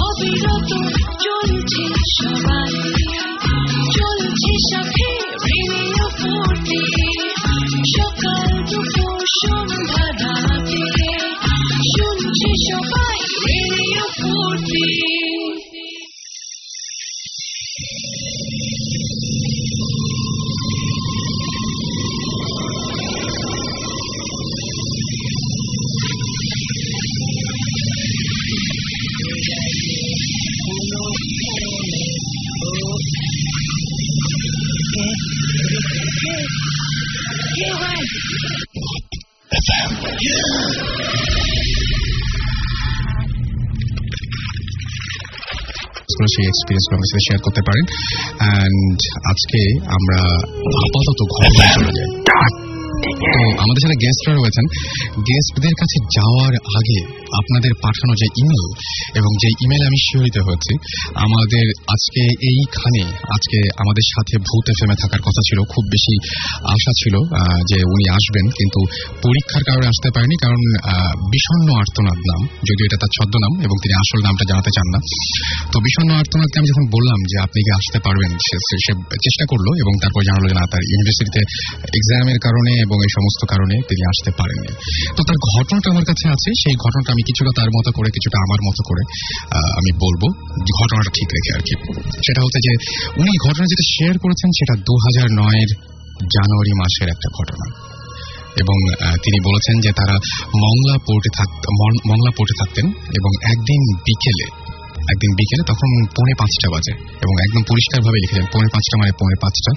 অবিরত 0.00 0.70
চলছে 1.18 1.84
সবাই 2.16 2.72
চলছে 3.92 4.52
সাথে 4.68 5.21
সেই 46.26 46.46
এক্সপিরিয়েন্স 46.46 46.84
আমাদের 46.92 47.10
সাথে 47.12 47.24
শেয়ার 47.28 47.40
করতে 47.42 47.62
পারেন। 47.66 47.84
অ্যান্ড 48.38 48.98
আজকে 49.30 49.60
আমরা 49.84 50.18
আপাতত 50.84 51.20
ঘরে 51.34 51.48
চলে 51.74 51.92
যাই। 51.98 52.21
তো 53.32 53.40
আমাদের 53.62 53.82
সাথে 53.84 53.96
গেস্টরা 54.04 54.34
রয়েছেন 54.34 54.64
গেস্টদের 55.28 55.74
কাছে 55.80 55.98
যাওয়ার 56.16 56.54
আগে 56.78 56.98
আপনাদের 57.40 57.72
পাঠানো 57.84 58.12
যে 58.14 58.26
ইমেল 58.36 58.64
এবং 59.14 59.30
যে 59.42 59.48
ইমেল 59.64 59.82
আমি 59.88 59.98
শিহরিত 60.06 60.36
হয়েছি 60.38 60.72
আমাদের 61.16 61.64
আজকে 61.94 62.22
এইখানে 62.50 63.02
আজকে 63.34 63.58
আমাদের 63.82 64.06
সাথে 64.12 64.34
ভূত 64.38 64.66
এফএমে 64.68 64.96
থাকার 65.02 65.22
কথা 65.22 65.42
ছিল 65.48 65.58
খুব 65.72 65.84
বেশি 65.94 66.14
আশা 66.74 66.92
ছিল 67.00 67.14
যে 67.70 67.78
উনি 67.92 68.04
আসবেন 68.16 68.46
কিন্তু 68.58 68.80
পরীক্ষার 69.22 69.62
কারণে 69.68 69.86
আসতে 69.86 70.08
পারেনি 70.14 70.36
কারণ 70.44 70.60
আহ, 70.82 71.12
বিষণ্ণ 71.32 71.68
আর্তনাদ 71.82 72.18
নাম 72.30 72.40
যদিও 72.68 72.84
এটা 72.88 72.98
তার 73.02 73.10
ছদ্মনাম 73.16 73.52
এবং 73.66 73.76
তিনি 73.82 73.94
আসল 74.02 74.18
নামটা 74.26 74.44
জানাতে 74.50 74.70
চান 74.70 74.86
না। 74.94 74.98
তো 75.72 75.76
বিষণ্ণ 75.86 76.10
আর্তনাদকে 76.12 76.56
আমি 76.58 76.68
যখন 76.68 76.84
বললাম 76.94 77.18
যে 77.30 77.36
আপনি 77.46 77.58
কি 77.66 77.70
আসতে 77.80 77.98
পারবেন 78.06 78.30
সে 78.46 78.54
চেষ্টা 79.26 79.44
করল 79.48 79.66
এবং 79.82 79.92
তারপর 80.02 80.20
জানালো 80.28 80.46
যে 80.48 80.56
না 80.58 80.64
তার 80.72 80.82
ইউনিভার্সিটিতে 80.90 81.40
এক্সামের 81.98 82.38
কারণে 82.46 82.72
এবং 82.84 82.96
এই 83.06 83.10
সমস্ত 83.22 83.46
কারণে 83.50 83.76
তিনি 83.88 84.02
আসতে 84.08 84.30
পারেননি। 84.30 84.72
তো 85.16 85.22
তার 85.28 85.38
ঘটনাটা 85.56 85.88
আমার 85.92 86.04
কাছে 86.04 86.28
আছে, 86.28 86.50
সেই 86.62 86.74
ঘটনাটা 86.74 87.12
আমি 87.12 87.22
কিছুটা 87.22 87.50
তার 87.56 87.70
মতো 87.70 87.92
করে, 87.92 88.10
কিছুটা 88.10 88.38
আমার 88.38 88.58
মতো 88.66 88.82
করে 88.88 89.02
আমি 89.62 89.92
বলব, 89.92 90.22
ঘটনাটা 90.82 91.10
ঠিক 91.14 91.28
রেখে 91.32 91.54
আর 91.54 91.60
কি। 91.60 91.74
সেটা 92.02 92.40
হচ্ছে 92.40 92.58
যে 92.58 92.72
উনি 93.20 93.48
ঘটনা 93.48 93.64
যেটা 93.64 93.84
শেয়ার 93.98 94.18
করেছেন, 94.18 94.50
সেটা 94.50 94.74
দু 94.76 94.94
হাজার 94.96 95.26
নয়ের 95.32 95.70
জানুয়ারি 96.18 96.72
মাসের 96.72 97.08
একটা 97.08 97.28
ঘটনা। 97.38 97.92
এবং 98.52 98.94
তিনি 99.12 99.40
বলেছেন 99.40 99.80
যে 99.80 99.92
তারা 99.92 100.14
মংলা 100.46 100.98
পোর্টে 100.98 101.30
থাকত 101.36 101.66
মং- 101.82 102.10
মংলা 102.10 102.30
পোর্টে 102.36 102.64
থাকতেন 102.64 102.86
এবং 102.90 103.30
একদিন 103.44 103.96
বিকেলে 103.96 104.61
একদিন 105.10 105.30
বিকেলে 105.38 105.64
তখন 105.68 105.88
পৌনে 106.16 106.34
পাঁচটা 106.38 106.68
বাজে 106.74 106.92
এবং 107.24 107.34
একদম 107.44 107.62
পরিষ্কারভাবে 107.70 108.18
লিখেছেন 108.22 108.46
পৌনে 108.52 108.68
পাঁচটা 108.72 108.94
মানে 108.98 109.12
পৌনে 109.20 109.36
পাঁচটা, 109.42 109.72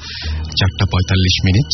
চারটা 0.60 0.86
পঁয়তাল্লিশ 0.92 1.36
মিনিট। 1.46 1.70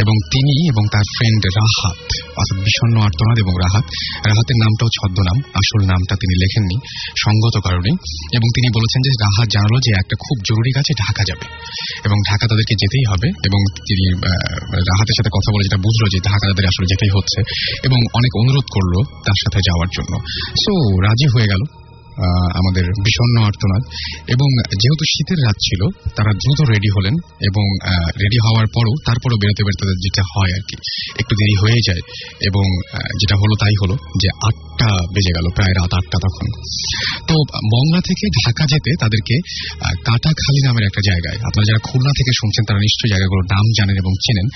এবং 0.00 0.14
তিনি 0.34 0.54
এবং 0.68 0.82
তার 0.92 1.04
ফ্রেন্ড 1.16 1.42
রাহাত, 1.58 1.98
অর্থাৎ 2.38 2.58
বিষণ্ণ 2.64 2.96
আর্তনাদ 3.00 3.38
এবং 3.38 3.54
রাহাত, 3.58 3.84
রাহাতের 4.26 4.58
নামটাও 4.62 4.88
ছদ্মনাম, 4.96 5.38
আসল 5.60 5.80
নামটা 5.86 6.14
তিনি 6.14 6.34
লেখেননি, 6.38 6.76
সঙ্গত 7.24 7.54
কারণে 7.66 7.90
এবং 8.36 8.46
তিনি 8.56 8.68
বলেছেন 8.76 9.00
যে 9.06 9.10
রাহাত 9.10 9.48
জানালো 9.54 9.76
যে 9.80 9.90
একটা 10.00 10.16
খুব 10.20 10.36
জরুরি 10.48 10.72
কাজে 10.72 10.92
ঢাকা 11.06 11.22
যাবে। 11.28 11.46
এবং 12.04 12.16
ঢাকা 12.30 12.44
তাদেরকে 12.46 12.74
যেতেই 12.74 13.04
হবে। 13.10 13.28
এবং 13.28 13.60
তিনি 13.88 14.04
রাহাতের 14.90 15.16
সাথে 15.16 15.30
কথা 15.30 15.50
বলে 15.54 15.64
যেটা 15.64 15.76
বুঝলো 15.76 16.06
যে 16.12 16.18
ঢাকা 16.18 16.46
তাদের 16.48 16.66
আসলে 16.66 16.86
যেতেই 16.86 17.12
হচ্ছে। 17.16 17.40
এবং 17.84 17.98
অনেক 18.14 18.32
অনুরোধ 18.36 18.66
করল 18.72 18.94
তার 19.26 19.38
সাথে 19.40 19.60
যাওয়ার 19.66 19.88
জন্য। 19.96 20.12
সো 20.64 20.72
রাজি 21.02 21.26
হয়ে 21.34 21.46
গেল। 21.46 21.79
আমাদের 22.60 22.84
বিষণ্ণ 23.06 23.36
আর্তনাদ। 23.48 23.82
এবং 24.34 24.48
যেহেতু 24.82 25.04
শীতের 25.12 25.38
রাত 25.46 25.58
ছিল, 25.68 25.82
তারা 26.16 26.30
দ্রুত 26.42 26.60
রেডি 26.72 26.90
হলেন 26.96 27.14
এবং 27.48 27.64
রেডি 28.22 28.38
হওয়ার 28.46 28.66
পরও 28.74 28.94
তারপরও 29.06 29.36
বেরোতে 29.42 29.62
বেরোতে 29.66 29.84
যেটা 30.04 30.22
হয় 30.34 30.52
আর 30.56 30.62
কি, 30.68 30.76
একটু 31.20 31.34
দেরি 31.40 31.56
হয়ে 31.62 31.80
যায়। 31.88 32.02
এবং 32.48 32.64
যেটা 33.20 33.36
হলো 33.42 33.54
তাই 33.62 33.74
হলো 33.82 33.94
যে 34.22 34.28
আটটা 34.48 34.90
বেজে 35.14 35.32
গেল, 35.36 35.46
প্রায় 35.56 35.74
রাত 35.80 35.92
আটটা 35.98 36.18
তখন। 36.26 36.46
তো 37.28 37.34
মংলা 37.74 38.00
থেকে 38.08 38.24
ঢাকা 38.38 38.64
যেতে 38.72 38.90
তাদেরকে 39.02 39.36
কাটাখালী 40.06 40.60
নামের 40.66 40.84
একটা 40.88 41.02
জায়গায়, 41.08 41.38
আপনারা 41.46 41.66
যারা 41.68 41.80
খুলনা 41.88 42.12
থেকে 42.18 42.32
শুনছেন 42.40 42.64
তারা 42.68 42.80
নিশ্চয়ই 42.86 43.12
জায়গাগুলোর 43.14 43.46
নাম 43.54 43.64
জানেন 43.78 43.96
এবং 44.02 44.12
চেনেন 44.24 44.46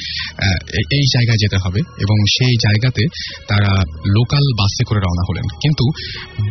এই 0.98 1.04
জায়গায় 1.14 1.40
যেতে 1.44 1.58
হবে। 1.64 1.80
এবং 2.04 2.16
সেই 2.36 2.54
জায়গাতে 2.66 3.02
তারা 3.50 3.72
লোকাল 4.16 4.44
বাসে 4.60 4.82
করে 4.88 5.00
রওনা 5.06 5.24
হলেন। 5.28 5.46
কিন্তু 5.62 5.84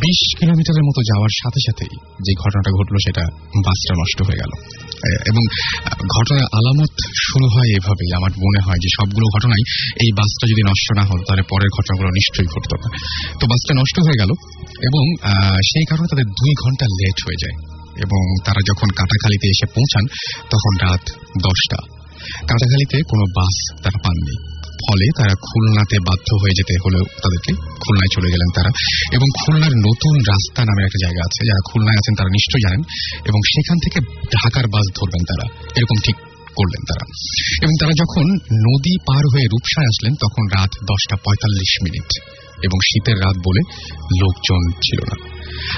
বিশ 0.04 0.20
কিলোমিটারের 0.40 0.86
মতো 0.90 1.00
যাওয়ার 1.10 1.32
সাথে 1.42 1.60
সাথেই 1.68 1.94
যে 2.26 2.32
ঘটনাটা 2.44 2.72
ঘটলো 2.80 2.98
সেটা 3.06 3.24
বাসটা 3.66 3.94
নষ্ট 4.02 4.20
হয়ে 4.28 4.42
গেল। 4.44 4.52
এবং 5.32 5.44
ঘটনার 6.18 6.48
আলামত 6.58 6.94
শুরু 7.28 7.46
হয় 7.54 7.70
এভাবেই। 7.78 8.10
আমার 8.18 8.32
মনে 8.46 8.60
হয় 8.66 8.80
যে 8.84 8.90
সবগুলো 8.98 9.26
ঘটনাই 9.36 9.62
এই 10.04 10.12
বাসটা 10.18 10.46
যদি 10.48 10.64
নষ্ট 10.70 10.88
না 11.00 11.04
হতো 11.10 11.24
তাহলে 11.28 11.44
পরের 11.50 11.72
ঘটনাগুলো 11.78 12.10
নিশ্চয়ই 12.10 12.50
ঘটতো 12.56 12.76
না। 12.82 12.88
তো 13.40 13.44
বাসটা 13.48 13.74
নষ্ট 13.82 13.96
হয়ে 14.06 14.20
গেল 14.22 14.32
এবং 14.90 15.04
সেই 15.70 15.86
কারণে 15.90 16.08
তাদের 16.12 16.28
দুই 16.42 16.54
ঘণ্টা 16.64 16.86
লেট 16.86 17.18
হয়ে 17.28 17.42
যায় 17.44 17.58
এবং 18.06 18.22
তারা 18.46 18.62
যখন 18.70 18.88
কাটাখালীতে 19.00 19.48
এসে 19.48 19.66
পৌঁছান, 19.76 20.06
তখন 20.54 20.74
রাত 20.86 21.04
দশটা। 21.48 21.80
কাটাখালীতে 22.50 22.98
কোনো 23.10 23.26
বাস 23.38 23.56
তারা 23.84 24.00
পাননি। 24.04 24.36
ফলে 24.74 25.06
তারা 25.18 25.34
খুলনাতে 25.36 25.98
বাধ্য 26.00 26.30
হয়ে 26.42 26.58
যেতে 26.58 26.74
হলো 26.86 27.00
তাদেরকে 27.04 27.54
খুলনায় 27.54 28.12
চলে 28.14 28.32
গেলেন 28.32 28.50
তারা। 28.56 28.70
এবং 29.12 29.28
খুলনার 29.46 29.78
নতুন 29.78 30.16
রাস্তা 30.18 30.62
নামের 30.64 30.86
একটা 30.86 31.08
জায়গা 31.08 31.22
আছে, 31.26 31.48
যারা 31.48 31.72
খুলনায় 31.72 31.96
আছেন 31.96 32.16
তারা 32.16 32.30
নিশ্চয়ই 32.30 32.62
জানেন। 32.62 32.82
এবং 33.26 33.40
সেখান 33.48 33.78
থেকে 33.78 34.00
ঢাকার 34.26 34.68
বাস 34.68 34.86
ধরবেন 34.96 35.24
তারা। 35.24 35.70
এরকম 35.78 35.96
ঠিক 36.06 36.16
করলেন 36.56 36.82
তারা। 36.90 37.06
এবং 37.64 37.74
তারা 37.80 37.92
যখন 37.92 38.26
নদী 38.68 38.98
পার 38.98 39.26
হয়ে 39.34 39.46
রূপসায় 39.46 39.86
আসলেন, 39.86 40.16
তখন 40.16 40.44
রাত 40.48 40.70
দশটা 40.84 41.16
পঁয়তাল্লিশ 41.16 41.78
মিনিট। 41.84 42.34
এবং 42.64 42.78
শীতের 42.86 43.18
রাত 43.18 43.36
বলে 43.36 43.62
লোকজন 44.22 44.72
ছিল 44.72 45.00
না। 45.02 45.34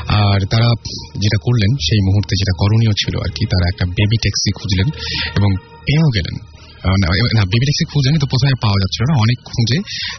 আর 0.07 0.39
তারা 0.39 0.69
যেটা 1.13 1.38
করলেন, 1.41 1.75
সেই 1.75 2.01
মুহূর্তে 2.01 2.35
যেটা 2.35 2.51
করণীয় 2.57 2.91
ছিল 2.91 3.17
আর 3.17 3.29
কি, 3.29 3.45
তারা 3.45 3.69
একটা 3.69 3.85
বেবি 3.85 4.17
ট্যাক্সি 4.17 4.51
খুঁজলেন 4.51 4.88
এবং 5.38 5.56
পেয়েও 5.57 6.09
গেলেন। 6.16 6.55
না, 6.85 7.07
না 7.38 7.44
বেবি 7.51 7.66
ট্যাক্সি 7.66 7.85
খুঁজেনি 7.94 8.18
তো 8.19 8.28
প্রথমে 8.28 8.53
পাওয়া 8.62 8.79
যাচ্ছিল 8.81 9.03
না। 9.09 9.16
অনেক 9.19 9.38
খুঁজে 9.46 9.78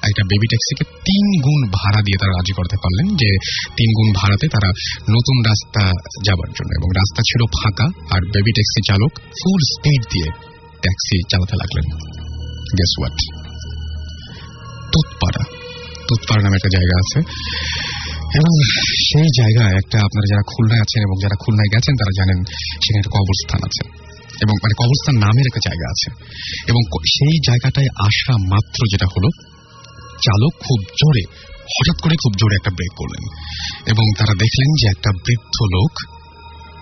একটা 0.09 0.23
বেবি 0.23 0.47
ট্যাক্সিকে 0.47 0.85
তিন 0.85 1.25
গুণ 1.43 1.61
ভাড়া 1.71 2.01
দিয়ে 2.03 2.19
তারা 2.21 2.33
রাজি 2.33 2.53
করতে 2.53 2.77
পারলেন 2.77 3.07
যে 3.17 3.31
তিন 3.77 3.91
গুণ 3.97 4.09
ভাড়াতে 4.17 4.49
তারা 4.49 4.69
নতুন 5.11 5.37
রাস্তা 5.47 5.83
যাবার 6.27 6.49
জন্য। 6.49 6.71
এবং 6.81 6.89
রাস্তা 6.97 7.23
ছিল 7.23 7.41
ফাঁকা 7.47 8.17
আর 8.17 8.21
বেবি 8.21 8.53
ট্যাক্সি 8.53 8.81
চালক 8.89 9.13
ফুল 9.19 9.61
স্পিড 9.61 10.03
দিয়ে 10.13 10.29
ট্যাক্সি 10.83 11.23
চালাতে 11.31 11.57
লাগলেন। 11.57 11.87
Guess 12.79 12.93
what 12.99 13.17
তুতপাড়া। 14.93 15.45
তুতপাড়া 16.09 16.43
নামে 16.43 16.57
একটা 16.57 16.69
জায়গা 16.69 16.95
আছে। 16.99 17.19
এবং 18.39 18.53
সেই 19.09 19.29
জায়গায় 19.37 19.75
একটা 19.77 19.99
আপনারা 19.99 20.27
যারা 20.29 20.43
খুলনায় 20.47 20.81
আছেন 20.81 21.03
এবং 21.03 21.17
যারা 21.23 21.37
খুলনায় 21.45 21.71
গেছেন 21.75 21.95
তারা 21.95 22.13
জানেন 22.19 22.45
সেখানে 22.45 22.99
একটা 22.99 23.11
কবরস্থান 23.11 23.61
আছে। 23.65 24.06
এবং 24.43 24.55
মানে 24.63 24.85
কবরস্থান 24.85 25.15
নামের 25.15 25.47
একটা 25.47 25.61
জায়গা 25.65 25.87
আছে। 25.91 26.11
এবং 26.69 26.81
সেই 27.01 27.39
জায়গাটায় 27.47 27.87
আসা 27.99 28.33
মাত্র 28.33 28.85
যেটা 28.93 29.07
হলো, 29.07 29.29
চালক 29.99 30.53
খুব 30.53 30.81
জোরে, 30.81 31.23
হঠাৎ 31.63 32.03
করে 32.03 32.15
খুব 32.15 32.33
জোরে 32.33 32.55
একটা 32.55 32.71
ব্রেক 32.71 32.97
করলেন। 32.97 33.25
এবং 33.87 34.05
তারা 34.19 34.35
দেখলেন 34.35 34.73
যে 34.73 34.89
একটা 34.89 35.11
বৃদ্ধ 35.13 35.57
লোক 35.63 35.93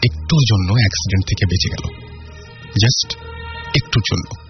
একটুর 0.05 0.43
জন্য 0.51 0.73
অ্যাক্সিডেন্ট 0.73 1.27
থেকে 1.27 1.47
বেঁচে 1.47 1.69
গেল। 1.69 2.05
জাস্ট 2.83 3.17
একটুর 3.83 4.03
জন্য। 4.13 4.44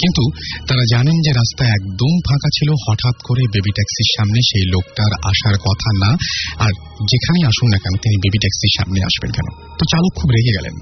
কিন্তু 0.00 0.22
তারা 0.66 0.84
জানেন 0.90 1.16
যে 1.22 1.32
রাস্তা 1.32 1.64
একদম 1.64 2.12
ফাঁকা 2.28 2.48
ছিল, 2.58 2.70
হঠাৎ 2.88 3.16
করে 3.22 3.42
বেবি 3.54 3.72
ট্যাক্সির 3.72 4.10
সামনে 4.16 4.40
সেই 4.40 4.64
লোকটার 4.70 5.12
আসার 5.22 5.56
কথা 5.58 5.90
না। 6.02 6.10
আর 6.58 6.72
যেখানেই 7.02 7.44
আসুন 7.46 7.68
না 7.70 7.78
কেন, 7.78 7.94
তিনি 8.02 8.16
বেবি 8.16 8.38
ট্যাক্সির 8.38 8.72
সামনে 8.78 9.00
আসবেন 9.04 9.30
কেন? 9.30 9.48
তো 9.78 9.84
চালক 9.90 10.12
খুব 10.14 10.30
রেগে 10.30 10.52
গেলেন। 10.58 10.74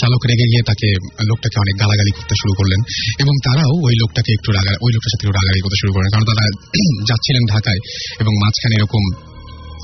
চালক 0.00 0.22
রেগে 0.26 0.46
গিয়ে 0.52 0.62
তাকে, 0.62 0.88
লোকটাকে 1.26 1.56
অনেক 1.60 1.74
গালাগালি 1.80 2.10
করতে 2.10 2.34
শুরু 2.34 2.52
করলেন 2.54 2.80
এবং 3.18 3.34
তারাও 3.44 3.72
ওই 3.86 3.94
লোকটাকে 3.96 4.32
একটু 4.32 4.52
রাগা, 4.52 4.72
ওই 4.80 4.92
লোকটার 4.92 5.12
সাথে 5.14 5.26
রাগারাগি 5.26 5.60
করতে 5.60 5.76
শুরু 5.76 5.92
করলেন। 5.92 6.10
কারণ 6.10 6.24
তারা 6.24 6.44
যাচ্ছিলেন 7.08 7.42
ঢাকায় 7.54 7.80
এবং 8.20 8.32
মাঝখানে 8.44 8.74
এরকম 8.76 9.04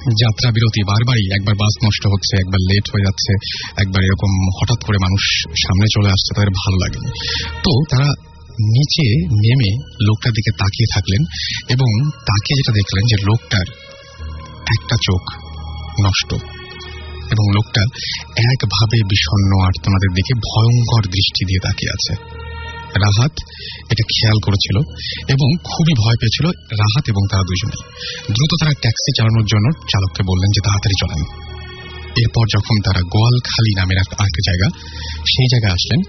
যাত্রা 0.05 0.50
বিরতি 0.50 0.85
বারবারই, 0.85 1.25
একবার 1.35 1.55
বাস 1.55 1.85
নষ্ট 1.85 2.06
হচ্ছে, 2.06 2.37
একবার 2.41 2.61
লেট 2.70 2.87
হয়ে 2.93 3.03
যাচ্ছে, 3.03 3.32
একবার 3.77 4.05
এরকম 4.05 4.31
হঠাৎ 4.61 4.81
করে 4.85 4.99
মানুষ 4.99 5.23
সামনে 5.47 5.87
চলে 5.94 6.09
আসছে, 6.09 6.31
তাদের 6.37 6.50
ভালো 6.50 6.77
লাগেনি। 6.77 7.11
তো 7.65 7.73
তারা 7.91 8.34
নিচে 8.61 9.27
নেমে 9.27 9.71
লোকটার 10.03 10.33
দিকে 10.33 10.51
তাকিয়ে 10.59 10.93
থাকলেন 10.95 11.23
এবং 11.69 12.11
তাকে 12.11 12.55
যেটা 12.55 12.73
দেখলেন 12.73 13.05
যে 13.06 13.17
লোকটার 13.17 13.67
একটা 14.69 14.97
চোখ 15.03 15.23
নষ্ট 16.05 16.35
এবং 17.31 17.55
লোকটা 17.55 17.83
একভাবে 18.53 18.99
বিষণ্ণ 19.03 19.65
আর্তনাদের 19.65 20.11
দিকে 20.15 20.35
ভয়ঙ্কর 20.35 21.03
দৃষ্টি 21.03 21.47
দিয়ে 21.47 21.61
তাকিয়ে 21.65 21.93
আছে। 21.93 22.35
রাহাত 22.95 23.33
এটা 23.91 24.05
খেয়াল 24.05 24.39
করেছিল 24.45 24.77
এবং 25.29 25.49
খুবই 25.65 25.95
ভয় 26.05 26.17
পেয়েছিল 26.21 26.47
রাহাত 26.81 27.09
এবং 27.09 27.23
তারা 27.31 27.43
দুজনে 27.43 27.77
দ্রুত 28.35 28.53
তারা 28.61 28.75
ট্যাক্সি 28.81 29.11
চালানোর 29.17 29.47
জন্য 29.47 29.67
চালককে 29.93 30.23
বললেন 30.27 30.51
যে 30.55 30.61
তাড়াতাড়ি 30.65 30.97
চলেন। 31.01 31.54
এরপর 32.19 32.45
যখন 32.57 32.77
তারা 32.85 33.01
গোয়ালখালি 33.01 33.73
নামের 33.79 33.99
আরেকটা 33.99 34.43
জায়গা, 34.49 34.69
সেই 35.33 35.49
জায়গায় 35.51 35.73
আসলেন, 35.73 36.01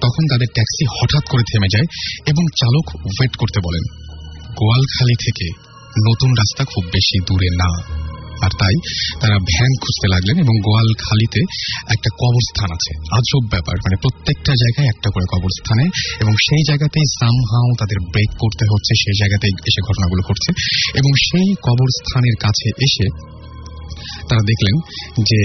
তখন 0.00 0.22
তাদের 0.30 0.48
ট্যাক্সি 0.54 0.84
হঠাৎ 0.96 1.24
করে 1.28 1.42
থেমে 1.52 1.68
যায় 1.72 1.86
এবং 2.26 2.44
চালক 2.60 2.86
ওয়েট 3.04 3.36
করতে 3.36 3.58
বলেন, 3.64 3.84
গোয়ালখালি 4.54 5.16
থেকে 5.26 5.46
নতুন 6.08 6.30
রাস্তা 6.30 6.64
খুব 6.64 6.84
বেশি 6.84 7.16
দূরে 7.28 7.48
না। 7.62 7.70
আর 8.34 8.50
তাই 8.50 8.74
তারা 9.20 9.38
ভ্যান 9.38 9.72
খুঁজতে 9.80 10.08
লাগলেন 10.08 10.36
এবং 10.38 10.54
গোয়ালখালিতে 10.60 11.40
একটা 11.94 12.10
কবরস্থান 12.20 12.68
আছে। 12.72 12.92
আজব 13.12 13.42
ব্যাপার 13.50 13.76
মানে 13.76 13.96
প্রত্যেকটা 13.96 14.52
জায়গায় 14.52 14.88
একটা 14.88 15.08
করে 15.14 15.26
কবরস্থানে 15.34 15.84
এবং 16.20 16.32
সেই 16.32 16.62
জায়গাতেই 16.68 17.06
সামহাও 17.20 17.68
তাদের 17.78 17.98
ব্রেক 18.12 18.30
করতে 18.38 18.64
হচ্ছে, 18.72 18.92
সেই 19.02 19.16
জায়গাতেই 19.20 19.54
এসে 19.68 19.80
ঘটনাগুলো 19.88 20.22
ঘটছে 20.28 20.50
এবং 20.98 21.10
সেই 21.28 21.48
কবরস্থানের 21.62 22.36
কাছে 22.40 22.68
এসে 22.86 23.34
তারা 24.28 24.42
দেখলেন 24.50 24.76
যে 25.28 25.40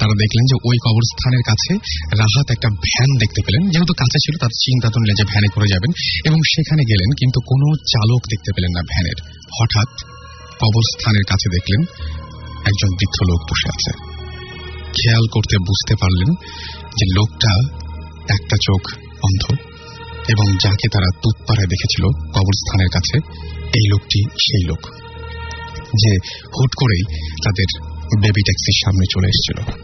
তারা 0.00 0.14
দেখলেন 0.22 0.44
যে 0.50 0.56
ওই 0.68 0.76
কবরস্থানের 0.84 1.44
কাছে 1.50 1.72
রাহাত 2.20 2.46
একটা 2.50 2.68
ভ্যান 2.86 3.10
দেখতে 3.22 3.40
পেলেন। 3.46 3.62
যেহেতু 3.72 3.94
কাছে 4.02 4.18
ছিল, 4.24 4.34
তার 4.40 4.52
চিন্তা 4.64 4.86
তো 4.92 4.96
নিলেন 5.00 5.16
যে 5.20 5.26
ভ্যানে 5.32 5.48
করে 5.54 5.66
যাবেন। 5.74 5.90
এবং 6.24 6.38
সেখানে 6.54 6.82
গেলেন, 6.90 7.10
কিন্তু 7.20 7.38
কোনো 7.40 7.66
চালক 7.92 8.22
দেখতে 8.32 8.50
পেলেন 8.54 8.72
না 8.76 8.82
ভ্যানের। 8.92 9.18
হঠাৎ 9.58 9.90
কবরস্থানের 10.60 11.24
কাছে 11.30 11.48
দেখলেন 11.56 11.80
একজন 12.70 12.90
বৃদ্ধ 12.98 13.18
লোক 13.30 13.40
বসে 13.50 13.68
আছে। 13.74 13.92
খেয়াল 14.96 15.24
করতে 15.32 15.56
বুঝতে 15.58 15.94
পারলেন 16.00 16.30
যে 16.98 17.04
লোকটা 17.18 17.52
একটা 18.36 18.56
চোখ 18.66 18.82
অন্ধ 19.26 19.42
এবং 20.28 20.46
যাকে 20.64 20.86
তারা 20.94 21.08
তুৎপাড়ায় 21.22 21.66
দেখেছিল 21.66 22.04
কবরস্থানের 22.34 22.90
কাছে, 22.96 23.16
এই 23.78 23.86
লোকটি 23.92 24.20
সেই 24.44 24.64
লোক। 24.70 24.82
যে 26.02 26.12
হুট 26.54 26.72
করেই 26.80 27.04
তাদের 27.44 27.68
বেবি 28.04 28.42
ট্যাক্সির 28.42 28.80
সামনে 28.84 29.06
চলে 29.14 29.26
এসেছিল। 29.26 29.82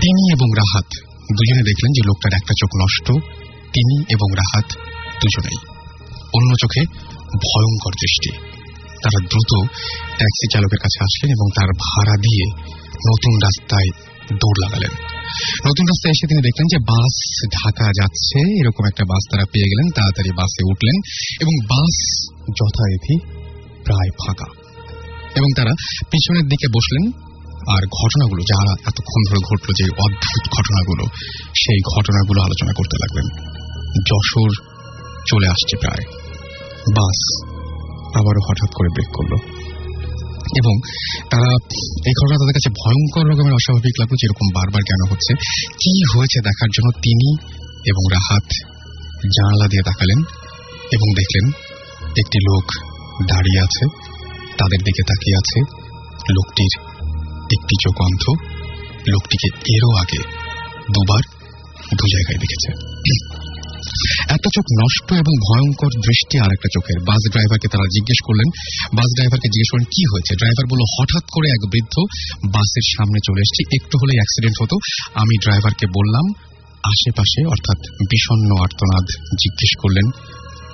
তিনি 0.00 0.32
এবং 0.32 0.46
রাহাত 0.56 0.86
দুজনে 1.32 1.62
দেখলেন 1.62 1.92
যে 1.92 2.02
লোকটার 2.06 2.32
একটা 2.34 2.54
চোখ 2.60 2.70
নষ্ট। 2.82 3.06
তিনি 3.74 4.00
এবং 4.00 4.36
রাহাত 4.36 4.64
দুজনেই। 5.22 5.56
অন্য 6.34 6.54
চোখে 6.60 6.80
ভয়ঙ্কর 7.28 7.90
দৃষ্টি। 7.90 8.30
তারা 9.02 9.26
দ্রুত 9.26 9.66
ট্যাক্সি 10.16 10.46
চালকের 10.52 10.78
কাছে 10.78 11.04
আসলেন 11.04 11.30
এবং 11.30 11.46
তার 11.56 11.68
ভাড়া 11.68 12.16
দিয়ে 12.16 12.46
নতুন 12.88 13.34
রাস্তায় 13.42 13.90
দৌড় 14.32 14.66
লাগালেন। 14.66 14.90
নতুন 15.66 15.84
রাস্তায় 15.86 16.10
এসে 16.10 16.26
তিনি 16.26 16.42
দেখলেন 16.42 16.66
যে 16.66 16.78
বাস 16.78 17.44
ঢাকা 17.52 17.84
যাচ্ছে। 17.84 18.38
এরকম 18.60 18.86
একটা 18.86 19.04
বাস 19.04 19.28
তারা 19.32 19.44
পেয়ে 19.52 19.66
গেলেন। 19.66 19.90
তাড়াতাড়ি 19.90 20.30
বাসে 20.30 20.72
উঠলেন 20.72 21.00
এবং 21.40 21.64
বাস 21.64 22.26
যথারীতি 22.48 23.18
প্রায় 23.84 24.10
ফাঁকা। 24.10 24.44
এবং 25.36 25.46
তারা 25.56 25.70
পিছনের 26.10 26.48
দিকে 26.48 26.68
বসলেন। 26.68 27.31
আর 27.68 27.82
ঘটনাগুলো, 27.86 28.42
যারা 28.42 28.72
এতক্ষণ 28.72 29.20
ধরে 29.28 29.38
ঘটলো 29.38 29.72
যে 29.78 29.84
অদ্ভুত 29.84 30.50
ঘটনাগুলো, 30.58 31.04
সেই 31.54 31.80
ঘটনাগুলো 31.96 32.42
আলোচনা 32.42 32.72
করতে 32.76 32.96
লাগলেন। 32.96 33.46
যশোর 34.00 34.50
চলে 35.26 35.48
আসছে 35.48 35.76
প্রায়। 35.76 36.04
বাস 36.96 37.44
আবারও 38.14 38.40
হঠাৎ 38.50 38.70
করে 38.74 38.88
ব্রেক 38.88 39.08
করল। 39.14 39.36
এবং 40.56 40.80
তারা 41.30 41.50
এই 42.06 42.12
ঘটনা 42.12 42.36
তাদের 42.36 42.52
কাছে 42.52 42.70
ভয়ঙ্কর 42.70 43.30
রকমের 43.30 43.52
অস্বাভাবিক 43.52 44.00
লাগল, 44.00 44.16
যেরকম 44.20 44.46
বারবার 44.54 44.82
কেন 44.88 45.10
হচ্ছে। 45.10 45.34
কি 45.68 46.18
হয়েছে 46.18 46.40
দেখার 46.40 46.68
জন্য 46.68 46.90
তিনি 46.90 47.36
এবং 47.86 48.12
রাহাত 48.12 48.44
জানালা 49.24 49.68
দিয়ে 49.68 49.82
তাকালেন 49.82 50.18
এবং 50.92 51.14
দেখলেন 51.14 51.50
একটি 52.06 52.38
লোক 52.38 52.64
দাঁড়িয়ে 53.28 53.60
আছে, 53.60 53.86
তাদের 54.58 54.78
দিকে 54.78 55.02
তাকিয়ে 55.02 55.36
আছে। 55.36 55.82
লোকটির 56.30 56.91
একটি 57.56 57.74
চোখ 57.84 57.96
অন্ধ 58.00 58.24
লোকটিকে 59.08 59.48
এরও 59.76 59.90
আগে 59.96 60.20
দুবার 60.94 61.22
দু 61.98 62.04
জায়গায় 62.14 62.38
দেখেছে। 62.38 62.70
একটা 64.28 64.48
চোখ 64.54 64.66
নষ্ট 64.82 65.08
এবং 65.12 65.34
ভয়ঙ্কর 65.48 65.92
দৃষ্টি 66.00 66.38
আর 66.38 66.50
একটা 66.52 66.68
চোখের। 66.72 66.98
বাস 67.00 67.22
ড্রাইভারকে 67.32 67.68
তারা 67.68 67.86
জিজ্ঞেস 67.86 68.18
করলেন, 68.26 68.48
বাস 68.96 69.08
ড্রাইভারকে 69.16 69.48
জিজ্ঞেস 69.48 69.68
করলেন, 69.72 69.84
কি 69.84 70.02
হয়েছে? 70.12 70.32
ড্রাইভার 70.36 70.66
বলল, 70.70 70.82
হঠাৎ 70.96 71.24
করে 71.32 71.48
এক 71.50 71.62
বৃদ্ধ 71.72 71.94
বাসের 72.54 72.86
সামনে 72.96 73.18
চলে 73.26 73.40
এসেছি। 73.40 73.62
একটু 73.76 73.94
হলে 74.02 74.14
অ্যাক্সিডেন্ট 74.14 74.56
হতো। 74.62 74.76
আমি 75.14 75.34
ড্রাইভারকে 75.42 75.86
বললাম, 75.86 76.26
আশেপাশে, 76.82 77.40
অর্থাৎ 77.46 77.78
বিষণ্ণ 78.10 78.50
আর্তনাদ 78.62 79.06
জিজ্ঞেস 79.42 79.72
করলেন, 79.82 80.06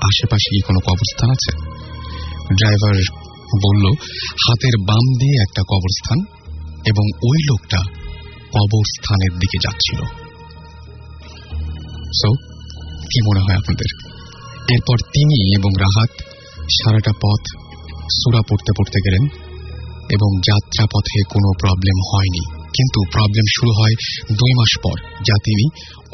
আশেপাশে 0.08 0.48
কি 0.50 0.60
কোনো 0.60 0.80
কবরস্থান 0.80 1.28
আছে? 1.30 1.52
ড্রাইভার 2.54 2.94
বলল, 3.66 3.84
হাতের 4.46 4.74
বাম 4.88 5.04
দিয়ে 5.20 5.36
একটা 5.42 5.62
কবরস্থান 5.68 6.37
এবং 6.88 7.04
ওই 7.28 7.38
লোকটা 7.44 7.80
কবরস্থানের 8.52 9.38
দিকে 9.38 9.58
যাচ্ছিল। 9.62 10.00
সো 12.04 12.28
কি 13.02 13.20
মনে 13.22 13.40
হয় 13.40 13.56
আপনাদের? 13.56 13.90
এরপর 14.74 14.96
তিনি 14.96 15.56
এবং 15.56 15.70
রাহাত 15.80 16.10
সারাটা 16.70 17.10
পথ 17.10 17.42
সুরা 18.10 18.40
পড়তে 18.50 18.72
পড়তে 18.78 18.98
গেলেন 19.06 19.24
এবং 20.10 20.40
যাত্রা 20.40 20.86
পথে 20.86 21.22
কোনো 21.34 21.52
প্রবলেম 21.60 21.98
হয়নি। 22.12 22.57
কিন্তু 22.78 22.98
প্রবলেম 23.14 23.46
শুরু 23.56 23.72
হয় 23.78 23.94
দুই 24.40 24.52
মাস 24.58 24.72
পর, 24.84 24.96
যা 25.28 25.36
তিনি 25.46 25.64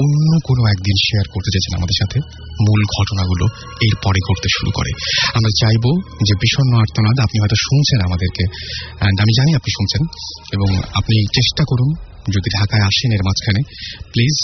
অন্য 0.05 0.31
কোনো 0.43 0.61
একদিন 0.73 0.97
শেয়ার 1.07 1.25
করতে 1.33 1.49
চেয়েছেন 1.51 1.73
আমাদের 1.79 1.97
সাথে। 2.01 2.17
মূল 2.65 2.81
ঘটনাগুলো 2.97 3.45
এরপরে 3.87 4.19
ঘটতে 4.27 4.49
শুরু 4.55 4.71
করে। 4.71 4.91
আমরা 5.37 5.51
চাইব 5.61 5.85
যে 6.27 6.33
বিষণ্ন 6.43 6.73
আর্তনাদ, 6.83 7.15
আপনি 7.19 7.37
হয়তো 7.41 7.57
শুনছেন 7.67 7.99
আমাদেরকে 8.07 8.43
অ্যান্ড 8.99 9.17
আমি 9.21 9.33
জানি 9.39 9.51
আপনি 9.59 9.69
শুনছেন, 9.77 10.03
এবং 10.55 10.69
আপনি 10.99 11.15
চেষ্টা 11.37 11.63
করুন, 11.69 11.89
যদি 12.35 12.49
ঢাকায় 12.57 12.83
আসেন 12.89 13.11
এর 13.11 13.23
মাঝখানে 13.27 13.61
প্লিজ 14.13 14.37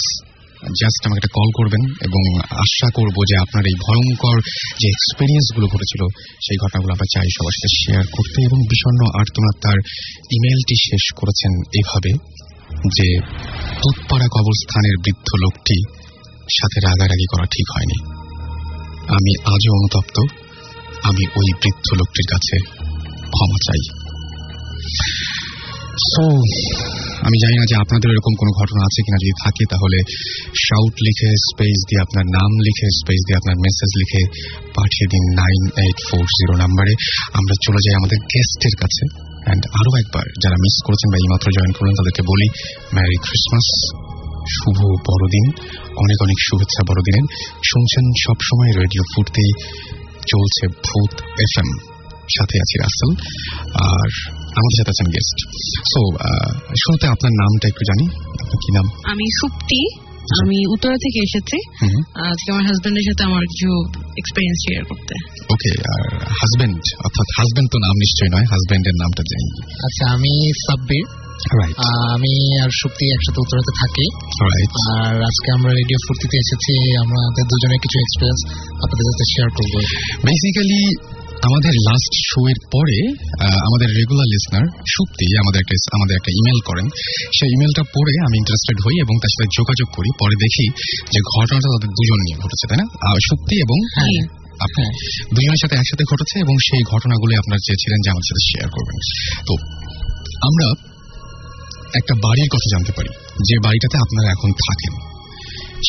জাস্ট 0.61 1.07
আমাকে 1.07 1.17
একটা 1.17 1.33
কল 1.33 1.49
করবেন 1.55 1.81
এবং 2.01 2.39
আশা 2.39 2.87
করব 2.93 3.23
যে 3.29 3.35
আপনার 3.41 3.63
এই 3.65 3.73
ভয়ঙ্কর 3.73 4.37
যে 4.79 4.87
এক্সপিরিয়েন্সগুলো 4.87 5.67
ঘটেছিল, 5.67 6.01
সেই 6.17 6.57
ঘটনাগুলো 6.57 6.93
আমরা 6.93 7.05
চাই 7.13 7.29
সবার 7.29 7.55
সাথে 7.55 7.81
শেয়ার 7.85 8.05
করতে 8.11 8.41
এবং 8.41 8.61
বিষণ্ণ 8.61 9.19
আর্তনাদ 9.19 9.55
তার 9.55 9.79
ইমেলটি 10.33 10.75
শেষ 10.89 11.13
করেছেন 11.15 11.51
এভাবে 11.51 12.11
যে 12.77 13.19
তুৎপাড়া 13.83 14.27
কবরস্থানের 14.27 14.97
বৃদ্ধ 15.03 15.29
লোকটি 15.39 15.77
সাথে 16.37 16.79
রাগারাগি 16.79 17.25
করা 17.25 17.45
ঠিক 17.45 17.67
হয়নি। 17.75 18.21
আমি 19.15 19.41
আজও 19.45 19.71
অনুতপ্ত। 19.73 20.17
আমি 21.03 21.27
ওই 21.27 21.53
বৃদ্ধ 21.53 21.93
লোকটির 21.93 22.27
কাছে 22.31 22.57
ক্ষমা 23.17 23.57
চাই। 23.67 24.01
আমি 27.27 27.37
জানি 27.43 27.55
না 27.59 27.65
যে 27.71 27.75
আপনাদের 27.83 28.09
এরকম 28.11 28.33
কোনো 28.35 28.51
ঘটনা 28.59 28.81
আছে 28.87 28.99
কিনা, 29.05 29.17
যদি 29.23 29.33
থাকে 29.43 29.63
তাহলে 29.71 29.97
শাউট 30.65 30.95
লিখে 31.07 31.29
স্পেস 31.47 31.77
দিয়ে 31.87 32.01
আপনার 32.01 32.25
নাম 32.37 32.51
লিখে 32.65 32.87
স্পেস 32.99 33.19
দিয়ে 33.27 33.37
আপনার 33.37 33.55
মেসেজ 33.65 33.91
লিখে 34.01 34.21
পাঠিয়ে 34.77 35.07
দিন 35.13 35.23
নাইন 35.41 35.61
এইট 35.83 35.99
ফোর 36.07 36.23
জিরো 36.23 36.53
নাম্বারে। 36.57 36.93
আমরা 37.33 37.55
চলে 37.65 37.79
যাই 37.85 37.95
আমাদের 37.95 38.17
গেস্টের 38.17 38.75
কাছে। 38.81 39.03
অ্যান্ড 39.45 39.63
আরও 39.79 39.91
একবার, 40.01 40.25
যারা 40.43 40.57
মিস 40.63 40.75
করেছেন 40.85 41.07
বা 41.11 41.17
এইমাত্র 41.17 41.47
জয়েন 41.57 41.71
করলেন, 41.71 41.93
তাদেরকে 41.95 42.21
বলি 42.21 42.47
ম্যারি 42.95 43.17
ক্রিসমাস 43.25 43.67
শুভ 44.55 44.79
বড়দিন, 45.07 45.45
অনেক 46.03 46.17
অনেক 46.21 46.37
শুভেচ্ছা 46.47 46.81
বড়দিনের। 46.89 47.25
শুনছেন 47.69 48.05
সবসময় 48.25 48.71
রেডিও 48.81 49.03
ফুটতেই 49.11 49.51
চলছে 50.31 50.67
ভূত 50.67 51.13
এফ 51.45 51.53
এম 51.61 51.69
সাথে 52.37 52.55
আছি 52.63 52.75
রাসেল। 52.83 53.11
আর 53.89 54.09
আমাদের 54.59 54.75
সাথে 54.77 54.91
আছেন 54.95 55.07
গেস্ট 55.15 55.37
সো 55.91 56.01
শুরুতে 56.81 57.05
আপনার 57.13 57.33
নামটা 57.41 57.65
একটু 57.71 57.83
জানি। 57.89 58.05
আপনার 58.43 58.59
কি 58.63 58.69
নাম? 58.77 58.85
আমি 59.11 59.25
সুপ্তি। 59.39 59.81
আমি 60.41 60.57
উত্তরা 60.73 60.97
থেকে 61.05 61.19
এসেছি। 61.27 61.57
আজকে 62.29 62.47
আমার 62.53 62.65
হাজবেন্ডের 62.69 63.05
সাথে 63.09 63.23
আমার 63.29 63.43
কিছু 63.51 63.69
এক্সপিরিয়েন্স 64.21 64.57
শেয়ার 64.65 64.83
করতে। 64.89 65.13
ওকে 65.53 65.71
আর 65.93 66.03
হাজবেন্ড 66.39 66.79
অর্থাৎ 67.05 67.27
হাজবেন্ড 67.37 67.67
তো 67.73 67.77
নাম 67.85 67.95
নিশ্চয়ই 68.03 68.31
নয় 68.35 68.47
হাজবেন্ডের 68.53 68.95
নামটা 69.01 69.23
জানি। 69.31 69.47
আচ্ছা 69.87 70.03
আমি 70.15 70.33
সাব্বির। 70.65 71.05
আমি 72.15 72.33
আর 72.63 72.71
শক্তি 72.81 73.03
একসাথে 73.15 73.39
উত্তরাতে 73.43 73.71
থাকি। 73.81 74.05
রাইট 74.45 74.73
আর 74.97 75.15
আজকে 75.29 75.49
আমরা 75.57 75.71
রেডিও 75.79 75.99
ফুর্তিতে 76.05 76.37
এসেছি। 76.43 76.73
আমাদের 77.03 77.43
দুজনের 77.51 77.79
কিছু 77.83 77.97
এক্সপিরিয়েন্স 78.05 78.41
আপনাদের 78.83 79.05
সাথে 79.09 79.25
শেয়ার 79.33 79.49
করব। 79.57 79.73
বেসিক্যালি 80.27 80.81
আমাদের 81.47 81.73
লাস্ট 81.87 82.13
শো 82.29 82.41
এর 82.51 82.59
পরে 82.73 82.99
আমাদের 83.67 83.89
রেগুলার 83.99 84.27
লিসনার 84.33 84.65
সত্যি 84.95 85.25
আমাদের 85.41 85.59
একটা 85.63 85.75
আমাদের 85.97 86.15
একটা 86.15 86.31
ইমেল 86.31 86.59
করেন। 86.69 86.85
সেই 87.37 87.49
ইমেলটা 87.55 87.83
পড়ে 87.95 88.13
আমি 88.25 88.35
ইন্টারেস্টেড 88.37 88.77
হই 88.85 88.95
এবং 89.05 89.13
তার 89.21 89.31
সাথে 89.33 89.47
যোগাযোগ 89.59 89.87
করি। 89.97 90.09
পরে 90.21 90.35
দেখি 90.45 90.65
যে 91.13 91.19
ঘটনাটা 91.35 91.67
তাদের 91.73 91.89
দুজন 91.89 92.19
নিয়ে 92.25 92.37
ঘটেছে 92.37 92.65
তাই 92.69 92.77
না? 92.81 92.87
সত্যি 93.29 93.55
এবং 93.61 93.77
হ্যাঁ। 93.95 94.21
আপনি 94.65 94.83
হ্যাঁ। 94.83 94.93
দুজনের 95.35 95.61
সাথে 95.61 95.75
একসাথে 95.75 96.03
ঘটেছে 96.11 96.35
এবং 96.39 96.55
সেই 96.67 96.83
ঘটনাগুলো 96.91 97.31
আপনার 97.37 97.59
চেয়েছিলেন 97.65 97.99
যে 98.05 98.09
আমার 98.09 98.25
সাথে 98.29 98.43
শেয়ার 98.49 98.69
করবেন। 98.69 98.97
তো 99.47 99.53
আমরা 100.47 100.67
একটা 101.99 102.13
বাড়ির 102.15 102.49
কথা 102.51 102.67
জানতে 102.71 102.91
পারি। 102.91 103.11
যে 103.47 103.55
বাড়িটাতে 103.65 103.97
আপনারা 103.97 104.29
এখন 104.31 104.51
থাকেন। 104.67 105.10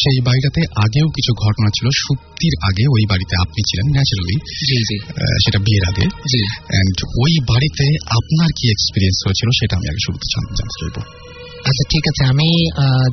সেই 0.01 0.19
বাড়িটাতে 0.29 0.61
আগেও 0.85 1.07
কিছু 1.17 1.33
ঘটনা 1.45 1.69
ছিল। 1.77 1.87
সত্যির 2.03 2.55
আগে 2.69 2.85
ওই 2.95 3.05
বাড়িতে 3.13 3.35
আপনি 3.45 3.61
ছিলেন 3.69 3.87
ন্যাচারালি 3.95 4.37
সেটা 5.45 5.59
বিয়ের 5.67 5.85
আগে। 5.91 6.05
জি। 6.33 6.41
অ্যান্ড 6.71 6.97
ওই 7.23 7.33
বাড়িতে 7.51 7.87
আপনার 8.19 8.51
কি 8.59 8.65
এক্সপিরিয়েন্স 8.75 9.19
হয়েছিল 9.27 9.49
সেটা 9.61 9.75
আমি 9.79 9.87
আগে 9.93 10.01
শুরুতে 10.07 10.27
জানতে 10.33 10.55
চাইব। 10.79 10.97
আচ্ছা 11.69 11.85
ঠিক 11.93 12.05
আছে। 12.11 12.23
আমি 12.33 12.49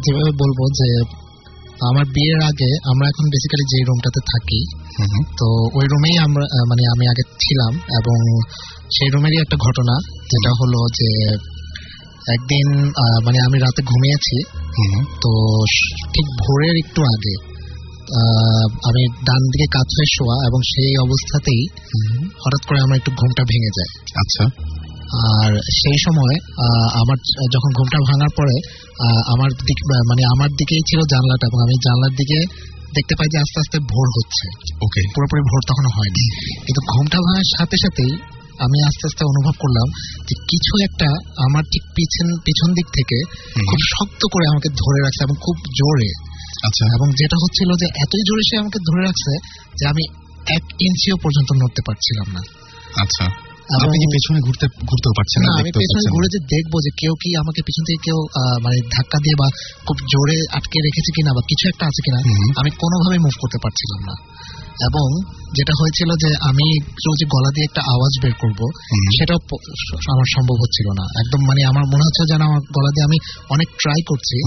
যেভাবে 0.04 0.32
বলব 0.42 0.60
যে 0.80 0.90
আমার 1.90 2.06
বিয়ের 2.16 2.40
আগে 2.50 2.70
আমরা 2.92 3.06
এখন 3.12 3.26
বেসিক্যালি 3.34 3.66
যে 3.74 3.78
রুমটাতে 3.90 4.22
থাকি 4.32 4.62
তো 5.40 5.48
ওই 5.78 5.86
রুমেই 5.92 6.16
আমরা 6.28 6.46
মানে 6.70 6.84
আমি 6.94 7.06
আগে 7.12 7.24
ছিলাম 7.44 7.74
এবং 8.00 8.18
সেই 8.96 9.10
রুমেরই 9.14 9.40
একটা 9.46 9.58
ঘটনা। 9.66 9.96
যেটা 10.32 10.52
হলো 10.60 10.80
যে 11.00 11.10
একদিন 12.36 12.68
মানে 13.26 13.40
আমি 13.48 13.58
রাতে 13.60 13.82
ঘুমিয়েছি। 13.84 14.38
তো 15.24 15.32
ঠিক 16.14 16.26
ভোরের 16.42 16.76
একটু 16.84 17.02
আগে 17.14 17.36
আমি 18.90 19.04
ডান 19.28 19.42
দিকে 19.54 19.68
হয়ে 19.78 20.10
শোয়া 20.18 20.36
এবং 20.48 20.60
সেই 20.74 20.94
অবস্থাতেই 21.06 21.62
হঠাৎ 22.44 22.62
করে 22.68 22.80
আমার 22.80 22.98
একটু 22.98 23.12
ঘুমটা 23.12 23.44
ভেঙে 23.44 23.72
যায়। 23.78 23.92
আচ্ছা। 24.22 24.46
আর 25.38 25.52
সেই 25.82 25.98
সময় 26.06 26.36
আমার 27.02 27.18
যখন 27.54 27.72
ঘুমটা 27.78 28.00
ভাঙার 28.08 28.32
পরে 28.38 28.56
আমার 29.34 29.50
দিক 29.68 29.80
মানে 30.10 30.24
আমার 30.34 30.50
দিকেই 30.50 30.84
ছিল 30.90 31.00
জানলাটা 31.12 31.46
এবং 31.48 31.60
আমি 31.62 31.76
জানলার 31.86 32.12
দিকে 32.12 32.40
দেখতে 32.96 33.14
পাই 33.20 33.28
যে 33.34 33.38
আস্তে 33.40 33.58
আস্তে 33.60 33.78
ভোর 33.94 34.08
হচ্ছে। 34.18 34.46
ওকে। 34.86 35.02
পুরোপুরি 35.16 35.42
ভোর 35.42 35.62
তখন 35.70 35.86
হয়নি। 35.96 36.26
কিন্তু 36.66 36.82
ঘুমটা 36.94 37.18
ভাঙার 37.26 37.48
সাথে 37.58 37.76
সাথেই 37.84 38.14
আমি 38.60 38.78
আস্তে 38.84 39.04
আস্তে 39.06 39.24
অনুভব 39.26 39.56
করলাম 39.60 39.88
যে 40.28 40.34
কিছু 40.52 40.74
একটা 40.84 41.08
আমার 41.46 41.64
ঠিক 41.64 41.84
পিছন 41.96 42.28
পিছন 42.46 42.70
দিক 42.74 42.88
থেকে 42.98 43.18
খুব 43.66 43.80
শক্ত 43.94 44.22
করে 44.34 44.46
আমাকে 44.48 44.70
ধরে 44.70 45.00
রাখছে 45.02 45.22
এবং 45.24 45.36
খুব 45.46 45.56
জোরে। 45.80 46.10
আচ্ছা। 46.68 46.86
এবং 46.96 47.08
যেটা 47.12 47.38
হচ্ছিল 47.44 47.70
যে 47.82 47.88
এতই 48.04 48.24
জোরে 48.28 48.44
সে 48.50 48.56
আমাকে 48.58 48.80
ধরে 48.80 49.02
রাখছে 49.04 49.32
যে 49.80 49.84
আমি 49.88 50.04
এক 50.56 50.64
ইঞ্চিও 50.80 51.18
পর্যন্ত 51.24 51.50
নড়তে 51.54 51.82
পারছিলাম 51.88 52.28
না। 52.34 52.42
আচ্ছা। 53.04 53.26
আপনি 53.70 53.98
কি 54.00 54.08
পেছনে 54.14 54.40
ঘুরতে 54.40 54.66
ঘুরতেও 54.90 55.14
পারছেন 55.18 55.42
না 55.44 55.52
আমি 55.60 55.72
পেছনে 55.72 56.10
ঘুরে 56.12 56.28
যে 56.28 56.40
দেখব 56.40 56.74
যে 56.86 56.92
কেউ 56.98 57.14
কি 57.14 57.30
আমাকে 57.36 57.62
পিছন 57.62 57.84
থেকে 57.86 58.02
কেউ 58.04 58.18
মানে 58.64 58.78
ধাক্কা 58.92 59.18
দিয়ে 59.24 59.36
বা 59.40 59.48
খুব 59.88 59.98
জোরে 60.14 60.38
আটকে 60.52 60.78
রেখেছে 60.80 61.12
কিনা 61.16 61.32
বা 61.34 61.42
কিছু 61.42 61.64
একটা 61.70 61.84
আছে 61.86 62.02
কিনা 62.06 62.20
আমি 62.56 62.70
কোনোভাবে 62.70 63.18
মুভ 63.18 63.36
করতে 63.42 63.58
পারছিলাম 63.64 64.02
না। 64.10 64.16
এবং 64.88 65.08
যেটা 65.58 65.74
হয়েছিল 65.80 66.10
যে 66.24 66.30
আমি 66.50 66.82
কেউ 66.82 67.14
যে 67.20 67.26
গলা 67.26 67.50
দিয়ে 67.56 67.68
একটা 67.70 67.82
আওয়াজ 67.94 68.14
বের 68.24 68.34
করব। 68.34 68.60
সেটাও 69.18 69.40
আমার 70.14 70.28
সম্ভব 70.36 70.58
হচ্ছিল 70.64 70.88
না। 71.00 71.06
একদম 71.22 71.42
মানে 71.50 71.62
আমার 71.66 71.86
মনে 71.94 72.04
হচ্ছে 72.08 72.24
যেন 72.32 72.42
আমার 72.42 72.62
গলা 72.78 72.90
দিয়ে 72.96 73.06
আমি 73.06 73.18
অনেক 73.50 73.68
ট্রাই 73.82 74.02
করছি। 74.08 74.38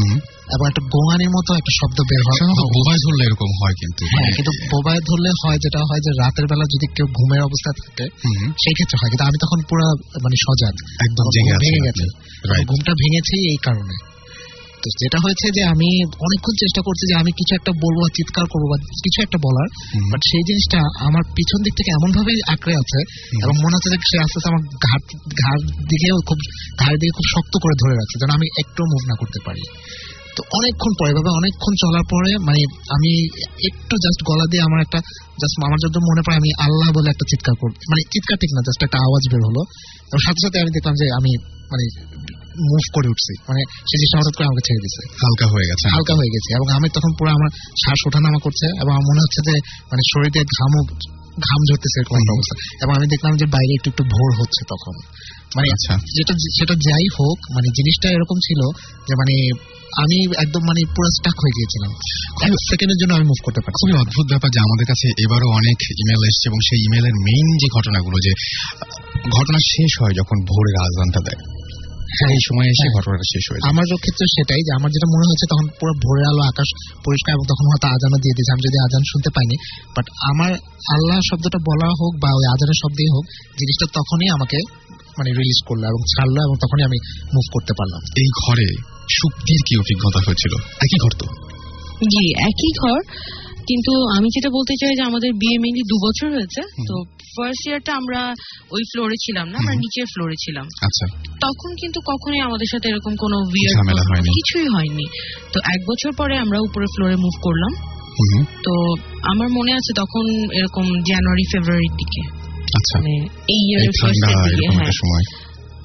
এবং 0.54 0.64
একটা 0.66 0.82
গোঙানির 0.82 1.30
মতো 1.30 1.50
একটা 1.54 1.72
শব্দ 1.80 1.98
বের 2.10 2.22
হয় 2.28 2.40
মোবাইল 2.78 2.98
ধরলে 3.06 3.24
এরকম 3.24 3.50
হয় 3.60 3.72
কিন্তু। 3.72 4.02
হ্যাঁ 4.06 4.30
কিন্তু 4.36 4.52
বোবায় 4.72 5.00
ধরলে 5.00 5.30
হয় 5.30 5.58
যেটা 5.58 5.78
হয় 5.78 6.00
যে 6.00 6.10
রাতের 6.22 6.46
বেলা 6.46 6.64
যদি 6.64 6.86
কেউ 6.96 7.06
ঘুমের 7.06 7.42
অবস্থা 7.42 7.70
থাকে। 7.72 8.06
সেই 8.62 8.74
ক্ষেত্রে 8.74 8.96
হয়। 9.00 9.10
কিন্তু 9.10 9.24
আমি 9.24 9.38
তখন 9.44 9.58
পুরো 9.70 9.86
মানে 10.24 10.36
সজাগ 10.44 10.74
একদম 11.06 11.26
ভেঙে 11.34 11.80
গেছে। 11.86 12.06
ঘুমটা 12.68 12.92
ভেঙেছি 12.92 13.36
এই 13.50 13.56
কারণে। 13.62 14.11
তো 14.82 14.88
যেটা 15.00 15.18
হয়েছে 15.24 15.46
যে 15.56 15.62
আমি 15.74 15.88
অনেকক্ষণ 16.26 16.54
চেষ্টা 16.62 16.80
করছি 16.86 17.04
যে 17.10 17.14
আমি 17.22 17.30
কিছু 17.32 17.52
একটা 17.54 17.72
বলব 17.84 17.98
বা 18.02 18.08
চিৎকার 18.18 18.46
করব 18.52 18.64
বা 18.70 18.76
কিছু 19.04 19.18
একটা 19.22 19.38
বলার 19.46 19.68
বাট 20.12 20.20
সেই 20.30 20.42
জিনিসটা 20.48 20.78
আমার 21.08 21.24
পিছন 21.36 21.58
দিক 21.62 21.74
থেকে 21.78 21.90
এমন 21.98 22.10
ভাবে 22.18 22.32
আঁকড়ে 22.52 22.74
আছে 22.82 23.00
এবং 23.44 23.54
মনে 23.62 23.74
হচ্ছে 23.76 23.90
যে 23.94 23.98
সে 24.10 24.16
আস্তে 24.24 24.36
আস্তে 24.38 24.48
আমার 24.52 24.62
ঘাট 24.86 25.02
ঘাট 25.42 25.60
দিকেও 25.90 26.16
খুব 26.28 26.38
ঘাড়ের 26.80 26.98
দিকে 26.98 27.12
খুব 27.18 27.26
শক্ত 27.34 27.54
করে 27.62 27.74
ধরে 27.82 27.94
রাখছে 27.94 28.16
যেন 28.20 28.30
আমি 28.38 28.46
একটু 28.62 28.80
মুভ 28.84 29.02
না 29.08 29.14
করতে 29.20 29.38
পারি। 29.46 29.62
তো 30.36 30.40
অনেকক্ষণ 30.58 30.92
পরে 31.00 31.12
ভাবে 31.14 31.30
অনেকক্ষণ 31.40 31.74
চলার 31.82 32.04
পরে 32.10 32.30
মানে 32.46 32.60
আমি 32.96 33.10
একটু 33.68 33.94
জাস্ট 34.04 34.20
গলা 34.28 34.46
দিয়ে 34.50 34.62
আমার 34.62 34.80
একটা 34.80 34.98
জাস্ট 35.42 35.56
আমার 35.66 35.78
যত 35.84 35.96
মনে 36.08 36.22
পড়ে 36.26 36.36
আমি 36.36 36.50
আল্লাহ 36.64 36.88
বলে 36.92 37.08
একটা 37.10 37.26
চিৎকার 37.28 37.54
কর 37.60 37.70
মানে 37.90 38.02
চিৎকার 38.12 38.36
ঠিক 38.36 38.50
না 38.56 38.60
জাস্ট 38.60 38.80
একটা 38.82 38.98
আওয়াজ 39.06 39.22
বের 39.32 39.42
হলো। 39.48 39.62
সাথে 40.26 40.40
সাথে 40.44 40.56
আমি 40.60 40.70
দেখলাম 40.70 40.94
যে 40.94 41.06
আমি 41.18 41.32
মানে 41.72 41.84
মুভ 42.70 42.84
করে 42.94 43.08
উঠছি 43.08 43.32
মানে 43.48 43.62
সে 43.70 43.94
জিনিসটা 43.96 44.18
হঠাৎ 44.18 44.34
করে 44.36 44.46
আমাকে 44.46 44.62
ছেড়ে 44.68 44.82
দিছে 44.84 45.00
হালকা 45.22 45.46
হয়ে 45.54 45.66
গেছে 45.66 45.86
হালকা। 45.88 46.14
হয়ে 46.14 46.30
গেছে। 46.34 46.50
এবং 46.54 46.68
আমি 46.76 46.88
তখন 46.88 47.10
পুরো 47.18 47.30
আমার 47.30 47.50
শ্বাস 47.82 48.00
ওঠানামা 48.06 48.38
করছে 48.42 48.66
এবং 48.66 48.92
আমার 48.92 49.06
মনে 49.10 49.20
হচ্ছে 49.20 49.40
যে 49.48 49.54
মানে 49.90 50.02
শরীরে 50.12 50.40
ঘামও 50.56 50.82
ঘাম 51.32 51.60
ঝরতেছে 51.68 52.00
এরকম 52.00 52.16
একটা 52.16 52.32
অবস্থা। 52.32 52.54
এবং 52.84 52.92
আমি 52.96 53.06
দেখলাম 53.06 53.32
যে 53.36 53.46
বাইরে 53.46 53.72
একটু 53.74 53.88
একটু 53.90 54.04
ভোর 54.04 54.30
হচ্ছে 54.40 54.62
তখন। 54.68 54.94
মানে 55.56 55.68
আচ্ছা। 55.72 55.94
যেটা 56.16 56.34
সেটা 56.58 56.74
যাই 56.74 57.06
হোক 57.20 57.38
মানে 57.54 57.68
জিনিসটা 57.68 58.08
এরকম 58.08 58.38
ছিল 58.46 58.60
যে 59.08 59.14
মানে 59.14 59.34
আমি 60.02 60.18
একদম 60.36 60.60
মানে 60.60 60.82
পুরো 60.96 61.08
স্টাক 61.10 61.36
হয়ে 61.42 61.56
গিয়েছিলাম। 61.56 61.92
এক 62.42 62.52
সেকেন্ডের 62.70 62.98
জন্য 63.02 63.12
আমি 63.14 63.24
মুভ 63.24 63.38
করতে 63.44 63.60
পারছি 63.60 63.80
খুবই 63.80 64.00
অদ্ভুত 64.00 64.26
ব্যাপার 64.28 64.50
যে 64.54 64.60
আমাদের 64.60 64.86
কাছে 64.86 65.06
এবারও 65.24 65.48
অনেক 65.50 65.78
ইমেল 66.02 66.22
এসছে 66.30 66.44
এবং 66.48 66.58
সেই 66.68 66.80
ইমেলের 66.80 67.14
মেইন 67.26 67.46
যে 67.56 67.68
ঘটনাগুলো 67.76 68.16
যে 68.26 68.32
ঘটনা 69.36 69.58
শেষ 69.58 69.92
হয় 70.02 70.14
যখন 70.14 70.36
ভোরের 70.44 70.76
আজানটা 70.82 71.20
দেয়। 71.20 71.61
সেই 72.18 72.40
সময় 72.46 72.68
এসে 72.72 72.78
হ্যাঁ। 72.82 72.92
ঘটনাটা 72.96 73.26
শেষ 73.32 73.44
হয়ে 73.50 73.60
আমার 73.70 73.84
ক্ষেত্রে 74.02 74.26
সেটাই 74.36 74.60
যে 74.66 74.72
আমার 74.78 74.90
যেটা 74.94 75.08
মনে 75.14 75.24
হচ্ছে 75.30 75.46
তখন 75.52 75.66
পুরো 75.78 75.92
ভোরের 76.04 76.26
আলো 76.26 76.42
আকাশ 76.42 76.68
পরিষ্কার 77.04 77.30
এবং 77.36 77.44
তখন 77.52 77.64
হয়তো 77.70 77.86
আজানও 77.94 78.18
দিয়ে 78.22 78.34
দিয়েছে। 78.36 78.52
আমি 78.52 78.62
যদি 78.68 78.78
আজান 78.86 79.02
শুনতে 79.12 79.30
পাইনি 79.36 79.56
বাট 79.96 80.06
আমার 80.30 80.52
আল্লাহ 80.94 81.18
শব্দটা 81.30 81.58
বলা 81.70 81.88
হোক 82.00 82.12
বা 82.22 82.30
ওই 82.38 82.46
আজানের 82.54 82.78
শব্দই 82.82 83.10
হোক 83.14 83.24
জিনিসটা 83.58 83.86
তখনই 83.94 84.28
আমাকে 84.28 84.58
মানে 85.18 85.30
রিলিজ 85.30 85.58
করল 85.66 85.82
এবং 85.84 86.00
ছাড়লো 86.12 86.40
এবং 86.42 86.56
তখনই 86.56 86.84
আমি 86.84 86.98
মুভ 87.34 87.46
করতে 87.52 87.72
পারলাম। 87.78 88.00
এই 88.16 88.28
ঘরে 88.42 88.68
সুপ্তির 89.08 89.60
কি 89.66 89.72
অভিজ্ঞতা 89.76 90.20
হয়েছিল? 90.26 90.52
একই 90.80 90.98
ঘর 91.02 91.12
তো? 91.18 91.26
জি 92.06 92.24
একই 92.48 92.70
ঘর। 92.80 92.98
কিন্তু 93.68 93.92
আমি 94.18 94.28
যেটা 94.28 94.50
বলতে 94.50 94.74
চাই 94.80 94.96
যে 94.96 95.02
আমাদের 95.02 95.32
বিয়ে 95.32 95.58
মেনলি 95.58 95.82
দু 95.82 95.96
বছর 96.06 96.38
হয়েছে 96.38 96.62
তো 96.88 96.94
ফার্স্ট 97.36 97.68
ইয়ারটা 97.68 97.94
আমরা 97.94 98.34
ওই 98.70 98.82
ফ্লোরে 98.82 99.16
ছিলাম 99.24 99.48
না 99.48 99.58
আমরা। 99.58 99.74
নিচের 99.74 100.04
ফ্লোরে 100.04 100.34
ছিলাম। 100.40 100.64
আচ্ছা। 100.64 101.06
তখন 101.40 101.74
কিন্তু 101.80 102.00
কখনোই 102.00 102.40
আমাদের 102.40 102.66
সাথে 102.70 102.88
এরকম 102.88 103.16
কোনো 103.16 103.36
কিছুই 104.22 104.66
হয়নি। 104.74 105.06
তো 105.52 105.60
এক 105.64 105.80
বছর 105.88 106.12
পরে 106.16 106.38
আমরা 106.38 106.58
উপরে 106.60 106.86
ফ্লোরে 106.86 107.16
মুভ 107.16 107.42
করলাম। 107.42 107.92
তো 108.62 108.94
আমার 109.22 109.48
মনে 109.50 109.72
আছে 109.72 109.92
তখন 109.96 110.52
এরকম 110.52 110.82
জানুয়ারি 110.82 111.44
ফেব্রুয়ারির 111.52 111.94
দিকে। 111.96 112.22
আচ্ছা। 112.62 112.98
মানে 112.98 113.16
এই 113.26 113.60
ইয়ারের 113.68 113.90
ফার্স্ট 114.02 114.24
হ্যাঁ। 114.76 115.22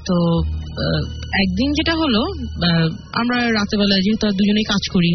তো 0.06 0.44
একদিন 1.44 1.70
যেটা 1.74 1.94
হলো 1.96 2.22
আমরা 3.14 3.38
রাতেবেলায় 3.52 4.02
যেহেতু 4.02 4.26
দুজনেই 4.40 4.64
কাজ 4.64 4.84
করি 4.94 5.12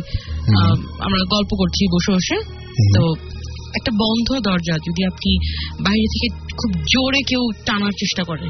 আমরা 1.07 1.21
গল্প 1.35 1.51
করছি 1.59 1.83
বসে 1.95 2.11
বসে। 2.17 2.37
তো 2.95 3.03
একটা 3.79 3.93
বন্ধ 4.03 4.29
দরজা 4.49 4.75
যদি 4.87 5.03
আপনি 5.05 5.31
বাইরে 5.87 6.07
থেকে 6.13 6.29
খুব 6.61 6.71
জোরে 6.93 7.21
কেউ 7.29 7.43
টানার 7.67 7.95
চেষ্টা 7.99 8.23
করে 8.25 8.47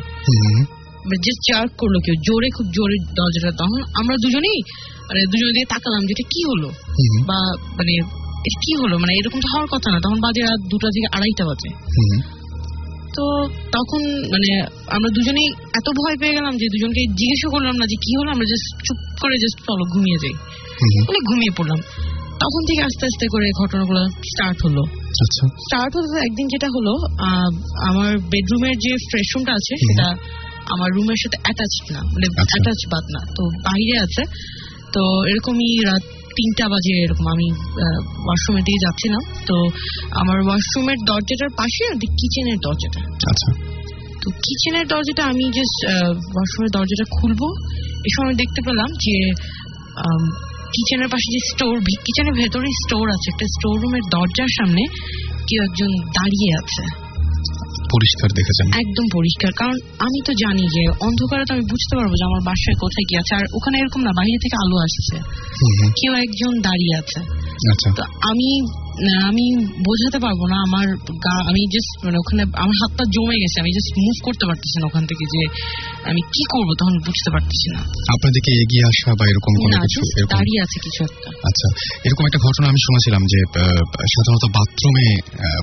জাস্ট 1.24 1.40
চার্ক 1.48 1.70
করল 1.78 1.94
কেউ 2.04 2.16
জোরে 2.26 2.48
খুব 2.56 2.66
জোরে 2.76 2.96
দরজাটা 3.18 3.50
তখন 3.56 3.80
আমরা 4.00 4.14
দুজনেই 4.22 4.60
মানে 5.08 5.20
দুজনে 5.32 5.52
দিয়ে 5.56 5.68
তাকালাম 5.68 6.02
যে 6.06 6.12
এটা 6.16 6.26
কি 6.32 6.40
হলো? 6.50 6.68
বা 7.28 7.38
মানে 7.78 7.92
এটা 8.46 8.58
কি 8.64 8.72
হলো? 8.82 8.94
মানে 8.98 9.12
এরকম 9.18 9.38
তো 9.40 9.48
হওয়ার 9.52 9.68
কথা 9.74 9.88
না 9.92 9.98
তখন 10.04 10.18
বাজে 10.20 10.42
রাত 10.42 10.60
দুটা 10.72 10.88
থেকে 10.94 11.08
আড়াইটা 11.16 11.44
বাজে। 11.48 11.70
তো 13.16 13.24
তখন 13.48 14.02
মানে 14.32 14.50
আমরা 14.86 15.10
দুজনেই 15.14 15.48
এত 15.74 15.86
ভয় 16.00 16.16
পেয়ে 16.16 16.32
গেলাম 16.32 16.56
যে 16.56 16.66
দুজনকে 16.66 17.02
জিজ্ঞেসও 17.14 17.50
করলাম 17.50 17.74
না 17.76 17.86
যে 17.86 17.96
কি 17.96 18.12
হলো 18.18 18.30
আমরা 18.30 18.44
জাস্ট 18.44 18.66
চুপ 18.86 18.98
করে 19.20 19.36
জাস্ট 19.38 19.58
চলো 19.58 19.84
ঘুমিয়ে 19.92 20.18
যাই। 20.22 20.34
মানে 21.00 21.18
ঘুমিয়ে 21.28 21.52
পড়লাম। 21.56 21.80
তখন 22.40 22.62
থেকে 22.68 22.82
আস্তে 22.82 23.06
আস্তে 23.06 23.26
করে 23.32 23.46
ঘটনাগুলো 23.60 24.00
স্টার্ট 24.08 24.58
হলো। 24.66 24.82
আচ্ছা। 25.06 25.46
স্টার্ট 25.48 25.96
হলো 25.96 26.18
একদিন 26.18 26.46
যেটা 26.48 26.66
হলো 26.66 26.92
আমার 27.88 28.18
বেডরুমের 28.18 28.76
যে 28.78 28.92
ফ্রেশ 29.10 29.28
রুমটা 29.34 29.52
আছে 29.52 29.74
সেটা 29.76 30.08
আমার 30.68 30.90
রুমের 30.92 31.18
সাথে 31.22 31.38
অ্যাটাচড 31.42 31.92
না 31.92 32.00
মানে 32.02 32.26
আচ্ছা। 32.26 32.42
অ্যাটাচ 32.42 32.80
বাদ 32.92 33.04
না 33.14 33.20
তো 33.36 33.42
বাইরে 33.44 33.98
আছে। 33.98 34.22
তো 34.92 35.28
এরকমই 35.28 35.84
রাত 35.84 36.02
তিনটা 36.36 36.64
বাজে 36.68 36.92
এরকম 37.04 37.26
আমি 37.34 37.46
ওয়াশরুমের 38.24 38.64
দিকে 38.66 38.80
যাচ্ছিলাম। 38.86 39.22
তো 39.48 39.56
আমার 40.20 40.38
ওয়াশরুমের 40.46 40.98
দরজাটার 41.08 41.52
পাশে 41.56 41.84
কিচেনের 42.20 42.58
দরজাটা। 42.66 43.00
আচ্ছা। 43.30 43.48
তো 44.22 44.30
কিচেনের 44.30 44.86
দরজাটা 44.86 45.22
আমি 45.24 45.44
জাস্ট 45.56 45.78
ওয়াশরুমের 46.34 46.72
দরজাটা 46.76 47.06
খুলবো। 47.16 47.46
এ 48.06 48.10
সময় 48.16 48.34
দেখতে 48.34 48.60
পেলাম 48.66 48.88
যে 49.04 49.16
কিচেনের 50.74 51.08
পাশে 51.08 51.28
যে 51.34 51.40
স্টোর 51.50 51.74
কিচেনের 52.06 52.34
ভেতরে 52.40 52.68
স্টোর 52.82 53.06
আছে। 53.10 53.26
একটা 53.32 53.46
স্টোর 53.54 53.74
রুমের 53.82 54.04
দরজার 54.10 54.50
সামনে 54.58 54.82
কেউ 55.48 55.60
একজন 55.68 55.90
দাঁড়িয়ে 56.18 56.50
আছে। 56.60 56.84
পরিষ্কার 57.92 58.28
দেখেছেন 58.38 58.66
একদম 58.82 59.06
পরিষ্কার 59.12 59.50
কারণ 59.52 59.76
আমি 59.98 60.18
তো 60.26 60.32
জানি 60.34 60.64
যে 60.76 60.82
অন্ধকারে 61.00 61.44
তো 61.48 61.52
আমি 61.54 61.64
বুঝতে 61.70 61.92
পারব 61.96 62.12
যে 62.12 62.24
আমার 62.24 62.42
বাসায় 62.44 62.76
কোথায় 62.80 63.06
কি 63.08 63.14
আছে 63.16 63.32
আর 63.34 63.44
ওখানে 63.54 63.76
এরকম 63.78 64.00
না 64.02 64.12
বাইরে 64.16 64.38
থেকে 64.42 64.56
আলো 64.64 64.76
আসছে। 64.76 65.16
কেউ 66.00 66.12
একজন 66.24 66.52
দাঁড়িয়ে 66.60 66.94
আছে। 66.98 67.18
আচ্ছা। 67.72 67.88
তো 67.96 68.02
আমি 68.30 68.48
আমি 69.28 69.44
বোঝাতে 69.88 70.18
পারব 70.24 70.40
না 70.52 70.56
আমার 70.66 70.86
আমি 71.50 71.60
জাস্ট 71.74 71.92
মানে 72.04 72.16
ওখানে 72.22 72.42
আমার 72.56 72.76
হাতটা 72.80 73.04
জমে 73.14 73.36
গেছে 73.42 73.56
আমি 73.62 73.70
জাস্ট 73.76 73.92
মুভ 73.98 74.16
করতে 74.26 74.44
পারতেছি 74.48 74.76
না 74.80 74.84
ওখান 74.90 75.04
থেকে 75.10 75.24
যে 75.34 75.42
আমি 76.10 76.20
কি 76.34 76.42
করব 76.52 76.68
তখন 76.80 76.94
বুঝতে 77.06 77.28
পারতেছি 77.34 77.68
না 77.74 77.80
আপনাদেরকে 78.14 78.50
এগিয়ে 78.62 78.84
আসা 78.90 79.10
বা 79.18 79.24
এরকম 79.30 79.52
কোনো 79.62 79.76
কিছু 79.84 79.98
দাঁড়িয়ে 80.32 80.60
আছে 80.64 80.76
কিছু 80.86 81.00
একটা 81.08 81.28
আচ্ছা 81.48 81.66
এরকম 82.06 82.24
একটা 82.28 82.40
ঘটনা 82.46 82.66
আমি 82.72 82.80
শুনেছিলাম 82.86 83.22
যে 83.32 83.38
সাধারণত 84.14 84.44
বাথরুমে 84.56 85.08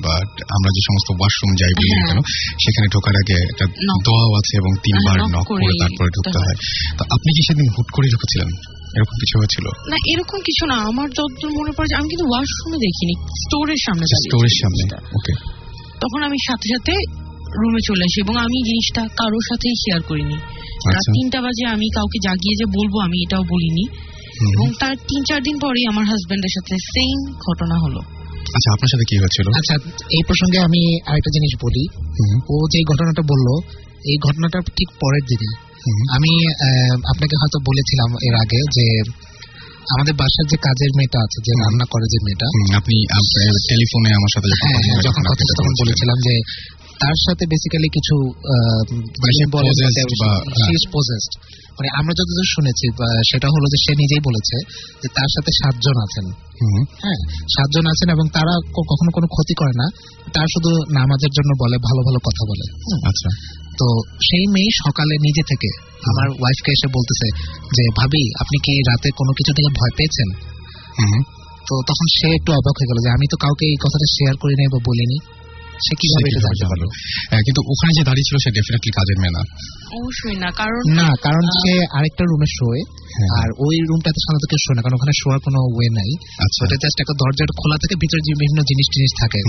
বা 0.06 0.14
আমরা 0.56 0.70
যে 0.76 0.82
সমস্ত 0.90 1.10
ওয়াশরুম 1.12 1.52
যাই 1.60 1.74
বলি 1.78 1.90
না 1.90 1.98
হ্যাঁ। 1.98 2.08
কেন 2.10 2.20
সেখানে 2.64 2.88
ঢোকার 2.94 3.16
আগে 3.22 3.38
একটা. 3.44 3.66
দোয়াও 4.08 4.32
আছে 4.40 4.54
এবং 4.62 4.72
তিনবার 4.86 5.18
হ্যাঁ, 5.18 5.32
নক 5.36 5.46
করে 5.50 5.74
তারপরে 5.82 6.10
ঢুকতে 6.10 6.30
ঢুকতে 6.30 6.38
হয় 6.44 6.58
তো 6.98 7.04
আপনি 7.16 7.30
কি 7.36 7.42
সেদিন 7.48 7.68
হুট 7.76 7.88
করে 7.96 8.08
ঢুকেছিলেন 8.14 8.50
এরকম 8.96 9.16
কিছু 9.22 9.36
হয়েছিল 9.40 9.66
না 9.90 9.98
এরকম 10.14 10.40
কিছু 10.40 10.64
না। 10.66 10.76
আমার 10.76 11.08
যতদূর 11.10 11.52
মনে 11.60 11.72
পড়ে 11.72 11.90
আমি 11.96 12.08
কিন্তু 12.10 12.26
ওয়াশরুমে 12.30 12.78
দেখিনি 12.78 13.16
স্টোরের 13.44 13.80
সামনে 13.86 14.06
স্টোরের 14.24 14.56
সামনে 14.62 14.84
ওকে 15.16 15.34
তখন 16.00 16.24
আমি 16.24 16.38
সাথে 16.48 16.68
সাথে 16.74 16.94
রুমে 17.60 17.82
চলে 17.86 18.04
আসি 18.04 18.18
এবং 18.22 18.36
আমি 18.38 18.58
জিনিসটা 18.64 19.02
কারোর 19.08 19.44
সাথেই 19.50 19.76
শেয়ার 19.76 20.02
করিনি। 20.02 20.34
রাত 20.34 20.96
আচ্ছা। 20.96 21.12
তিনটা 21.12 21.42
বাজে 21.42 21.66
আমি 21.66 21.88
কাউকে 21.96 22.18
জাগিয়ে 22.24 22.56
যে 22.56 22.66
বলব 22.78 22.94
আমি 23.00 23.18
এটাও 23.26 23.44
বলিনি। 23.44 23.86
এবং 24.54 24.68
তার 24.80 24.96
তিন 24.96 25.24
চার 25.24 25.44
দিন 25.44 25.60
পরেই 25.60 25.86
আমার 25.88 26.06
হাজবেন্ডের 26.06 26.50
সাথে 26.50 26.76
সেম 26.94 27.18
ঘটনা 27.50 27.76
হলো। 27.78 28.00
আচ্ছা 28.56 28.70
আপনার 28.74 28.88
সাথে 28.88 29.06
কি 29.10 29.16
হয়েছিল? 29.18 29.48
আচ্ছা 29.48 29.76
এই 30.12 30.24
প্রসঙ্গে 30.26 30.60
আমি 30.60 30.82
আরেকটা 31.06 31.32
জিনিস 31.34 31.54
বলি। 31.62 31.84
ও 32.50 32.56
যে 32.68 32.80
ঘটনাটা 32.92 33.22
বলল 33.22 33.48
এই 34.06 34.18
ঘটনাটা 34.28 34.60
ঠিক 34.78 34.90
পরের 35.02 35.24
দিনই 35.30 35.52
হুম, 35.54 35.69
আমি 36.16 36.32
আহ, 36.60 36.94
আপনাকে 37.12 37.36
হয়তো 37.42 37.58
বলেছিলাম 37.70 38.10
এর 38.28 38.36
আগে 38.44 38.60
যে 38.78 38.86
আমাদের 39.96 40.14
বাসার 40.22 40.46
যে 40.52 40.58
কাজের 40.66 40.92
মেয়েটা 40.96 41.20
আছে 41.26 41.38
যে 41.46 41.52
রান্না 41.62 41.86
করে 41.90 42.06
যে 42.14 42.20
মেয়েটা 42.26 42.48
আপনি 42.80 42.96
টেলিফোনে 43.70 44.10
আমার 44.14 44.32
সাথে 44.36 44.48
যখন 45.08 45.22
হ্যাঁ 45.22 45.30
কথা 45.30 45.44
হ্যাঁ, 45.44 45.58
তখন 45.60 45.74
বলেছিলাম 45.82 46.18
যে 46.28 46.34
তার 47.00 47.16
সাথে 47.26 47.44
বেসিক্যালি 47.46 47.90
কিছু 47.98 48.16
মানে 49.20 49.32
হ্যাঁ। 50.20 50.42
পোজেসড 50.94 51.34
মানে 51.78 51.90
আমরা 52.00 52.14
যতদূর 52.20 52.50
শুনেছি 52.56 52.86
সেটা 53.32 53.48
হলো 53.48 53.66
যে 53.74 53.78
সে 53.86 53.94
নিজেই 54.02 54.22
বলেছে 54.24 54.56
যে 55.02 55.08
তার 55.16 55.30
সাথে 55.36 55.52
সাতজন 55.60 55.98
আছেন। 56.06 56.26
হ্যাঁ 57.04 57.20
সাতজন 57.56 57.86
আছেন 57.88 58.08
এবং 58.10 58.26
তারা 58.34 58.54
কখনো 58.90 59.10
কোনো 59.12 59.28
ক্ষতি 59.28 59.54
করে 59.54 59.74
না। 59.76 59.88
তার 60.34 60.48
শুধু 60.54 60.72
নামাজের 60.94 61.32
জন্য 61.38 61.52
বলে 61.64 61.76
ভালো 61.78 62.02
ভালো 62.06 62.20
কথা 62.20 62.44
বলে। 62.50 62.66
আচ্ছা। 63.10 63.30
তো 63.80 63.88
সেই 64.28 64.46
মেয়ে 64.54 64.72
সকালে 64.86 65.14
নিজে 65.26 65.44
থেকে 65.52 65.70
আমার 66.04 66.28
ওয়াইফকে 66.40 66.72
এসে 66.72 66.88
বলতেছে 66.96 67.28
যে 67.76 67.84
ভাবি 68.00 68.24
আপনি 68.40 68.58
কি 68.66 68.74
রাতে 68.90 69.10
কোনো 69.18 69.32
কিছু 69.34 69.52
থেকে 69.54 69.70
ভয় 69.80 69.94
পেয়েছেন? 69.98 70.30
তো 71.68 71.74
তখন 71.88 72.08
সে 72.18 72.28
একটু 72.36 72.52
অবাক 72.54 72.76
হয়ে 72.80 72.90
গেল 72.92 73.00
যে 73.06 73.10
আমি 73.10 73.26
তো 73.32 73.38
কাউকে 73.38 73.66
এই 73.66 73.78
কথাটা 73.84 74.08
শেয়ার 74.16 74.36
করি 74.38 74.54
নাই 74.60 74.68
বা 74.74 74.80
বলিনি। 74.88 75.18
সে 75.86 75.94
কীভাবে 76.02 76.28
এটা 76.30 76.42
জানতে 76.46 76.66
পারল? 76.72 76.84
হ্যাঁ, 77.30 77.44
কিন্তু 77.46 77.62
ওখানে 77.72 77.92
যে 77.98 78.04
দাঁড়িয়ে 78.04 78.28
ছিল 78.28 78.36
সে 78.44 78.50
ডেফিনেটলি 78.58 78.92
কাজের 78.98 79.18
মেয়ে 79.22 79.34
না 79.38 79.42
অবশ্যই 80.00 80.38
না 80.44 80.50
কারণ 80.52 80.82
না 81.00 81.10
কারণ 81.26 81.44
সে 81.60 81.74
আরেকটা 81.98 82.24
রুমে 82.30 82.50
শোয় 82.58 82.82
হ্যাঁ। 83.18 83.32
আর 83.40 83.50
ওই 83.66 83.76
রুমটাতে 83.90 84.20
সাধারণত 84.24 84.46
কেউ 84.50 84.60
শোয় 84.66 84.76
না 84.78 84.82
কারণ 84.82 84.96
ওখানে 84.96 85.14
শোয়ার 85.22 85.40
কোনো 85.40 85.60
ওয়ে 85.76 85.90
নাই। 86.00 86.12
আচ্ছা। 86.46 86.60
ওটা 86.64 86.78
জাস্ট 86.84 86.98
একটা 87.04 87.16
দরজার 87.22 87.50
খোলা 87.60 87.78
থাকে 87.82 87.96
ভিতরে 88.02 88.22
যে 88.28 88.32
বিভিন্ন 88.42 88.60
জিনিস 88.70 88.88
টিনিস 88.94 89.14
থাকে। 89.22 89.40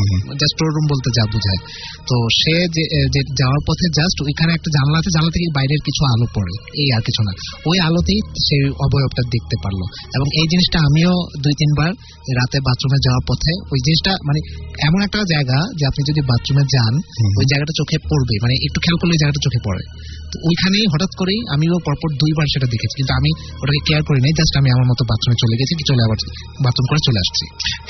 জাস্ট 0.40 0.54
স্টোর 0.54 0.70
রুম 0.76 0.86
বলতে 0.92 1.08
যা 1.16 1.24
বোঝায়। 1.34 1.60
তো 2.08 2.16
সে 2.40 2.54
যে 2.76 2.84
যে 3.14 3.20
যাওয়ার 3.40 3.60
পথে 3.68 3.86
জাস্ট 3.98 4.16
ওইখানে 4.26 4.50
একটা 4.54 4.70
জানলা 4.76 4.96
আছে 5.00 5.10
জানলা 5.16 5.30
থেকে 5.36 5.46
বাইরের 5.56 5.80
কিছু 5.86 6.02
আলো 6.12 6.26
পড়ে। 6.36 6.54
এই 6.82 6.88
আর 6.96 7.02
কিছু 7.08 7.20
না। 7.22 7.32
ওই 7.70 7.76
আলোতেই 7.88 8.20
সে 8.46 8.58
অবয়বটা 8.86 9.22
দেখতে 9.34 9.56
পারল। 9.64 9.80
এবং 10.16 10.26
এই 10.40 10.46
জিনিসটা 10.52 10.78
আমিও 10.88 11.12
দুই 11.44 11.54
তিনবার 11.60 11.90
রাতে 12.38 12.58
বাথরুমে 12.66 12.98
যাওয়ার 13.06 13.24
পথে 13.28 13.52
ওই 13.72 13.78
জিনিসটা 13.86 14.12
মানে 14.28 14.40
এমন 14.88 15.00
একটা 15.02 15.18
জায়গা 15.32 15.58
যে 15.78 15.84
আপনি 15.86 16.02
যদি 16.10 16.19
বাথরুমে 16.30 16.64
যান 16.74 16.94
ওই 17.40 17.46
জায়গাটা 17.50 17.74
চোখে 17.80 17.96
পড়বে। 18.10 18.34
মানে 18.44 18.54
একটু 18.66 18.78
খেয়াল 18.84 18.96
করলে 19.00 19.14
জায়গাটা 19.22 19.40
চোখে 19.46 19.60
পড়ে। 19.66 19.82
তো 20.30 20.36
ওইখানেই 20.48 20.86
হঠাৎ 20.92 21.12
করেই 21.20 21.40
আমিও 21.54 21.76
পরপর 21.86 22.08
দুইবার 22.20 22.46
সেটা 22.54 22.66
দেখেছি। 22.74 22.94
কিন্তু 22.98 23.12
আমি 23.20 23.30
ওটাকে 23.62 23.80
কেয়ার 23.86 24.02
করি 24.08 24.20
নাই 24.24 24.32
জাস্ট 24.38 24.54
আমি 24.60 24.68
আমার 24.76 24.86
মতো 24.90 25.02
বাথরুমে 25.10 25.36
চলে 25.42 25.54
গেছি 25.60 25.72
কি 25.78 25.84
চলে 25.90 26.00
আবার 26.06 26.18
বাথরুম 26.64 26.86
করে 26.90 27.00
চলে 27.06 27.18
আসছি। 27.24 27.44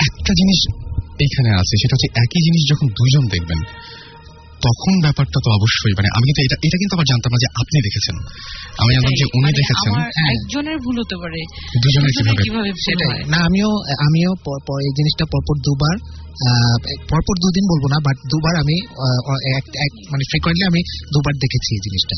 একটা 0.09 0.33
জিনিস 0.40 0.61
এখানে 1.27 1.51
আছে 1.61 1.75
সেটা 1.83 1.95
হচ্ছে 1.97 2.09
একই 2.23 2.40
জিনিস 2.47 2.62
যখন 2.73 2.87
দুইজন 2.99 3.25
দেখবেন 3.35 3.61
তখন 4.66 4.94
ব্যাপারটা 5.05 5.38
তো 5.44 5.49
অবশ্যই 5.59 5.94
মানে 5.99 6.09
আমি 6.16 6.25
কিন্তু 6.27 6.42
এটা 6.46 6.57
এটা 6.66 6.77
কিন্তু 6.81 6.94
আবার 6.96 7.07
জানতাম 7.12 7.31
না 7.35 7.38
যে 7.44 7.49
আপনি 7.62 7.77
দেখেছেন। 7.87 8.16
আমি 8.81 8.90
জানতাম 8.96 9.14
যে 9.20 9.27
উনি 9.38 9.51
দেখেছেন। 9.61 9.92
হ্যাঁ। 9.96 10.31
একজনের 10.35 10.79
ভুল 10.85 10.96
হতে 11.03 11.16
পারে। 11.23 11.40
দুজনের 11.83 12.12
কীভাবে? 12.44 12.70
সেটাই। 12.87 13.12
না 13.33 13.38
আমিও 13.49 13.70
আমিও 14.07 14.31
এই 14.87 14.92
জিনিসটা 14.99 15.25
পরপর 15.33 15.57
দুবার 15.66 15.96
পরপর 17.11 17.35
দুদিন 17.42 17.64
বলব 17.73 17.85
না 17.92 17.99
বাট 18.07 18.16
দুবার 18.33 18.55
আমি 18.62 18.77
মানে 20.12 20.25
ফ্রিকোয়েন্টলি 20.31 20.64
আমি 20.73 20.81
দুবার 21.14 21.35
দেখেছি 21.44 21.70
এই 21.77 21.83
জিনিসটা। 21.87 22.16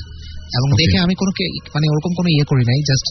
এবং 0.58 0.68
দেখে 0.72 0.98
আমি 0.98 1.14
কোনো 1.14 1.32
মানে 1.74 1.86
ওরকম 1.92 2.12
কোনো 2.16 2.28
ইয়ে 2.28 2.44
করি 2.48 2.64
নাই 2.70 2.80
জাস্ট 2.88 3.06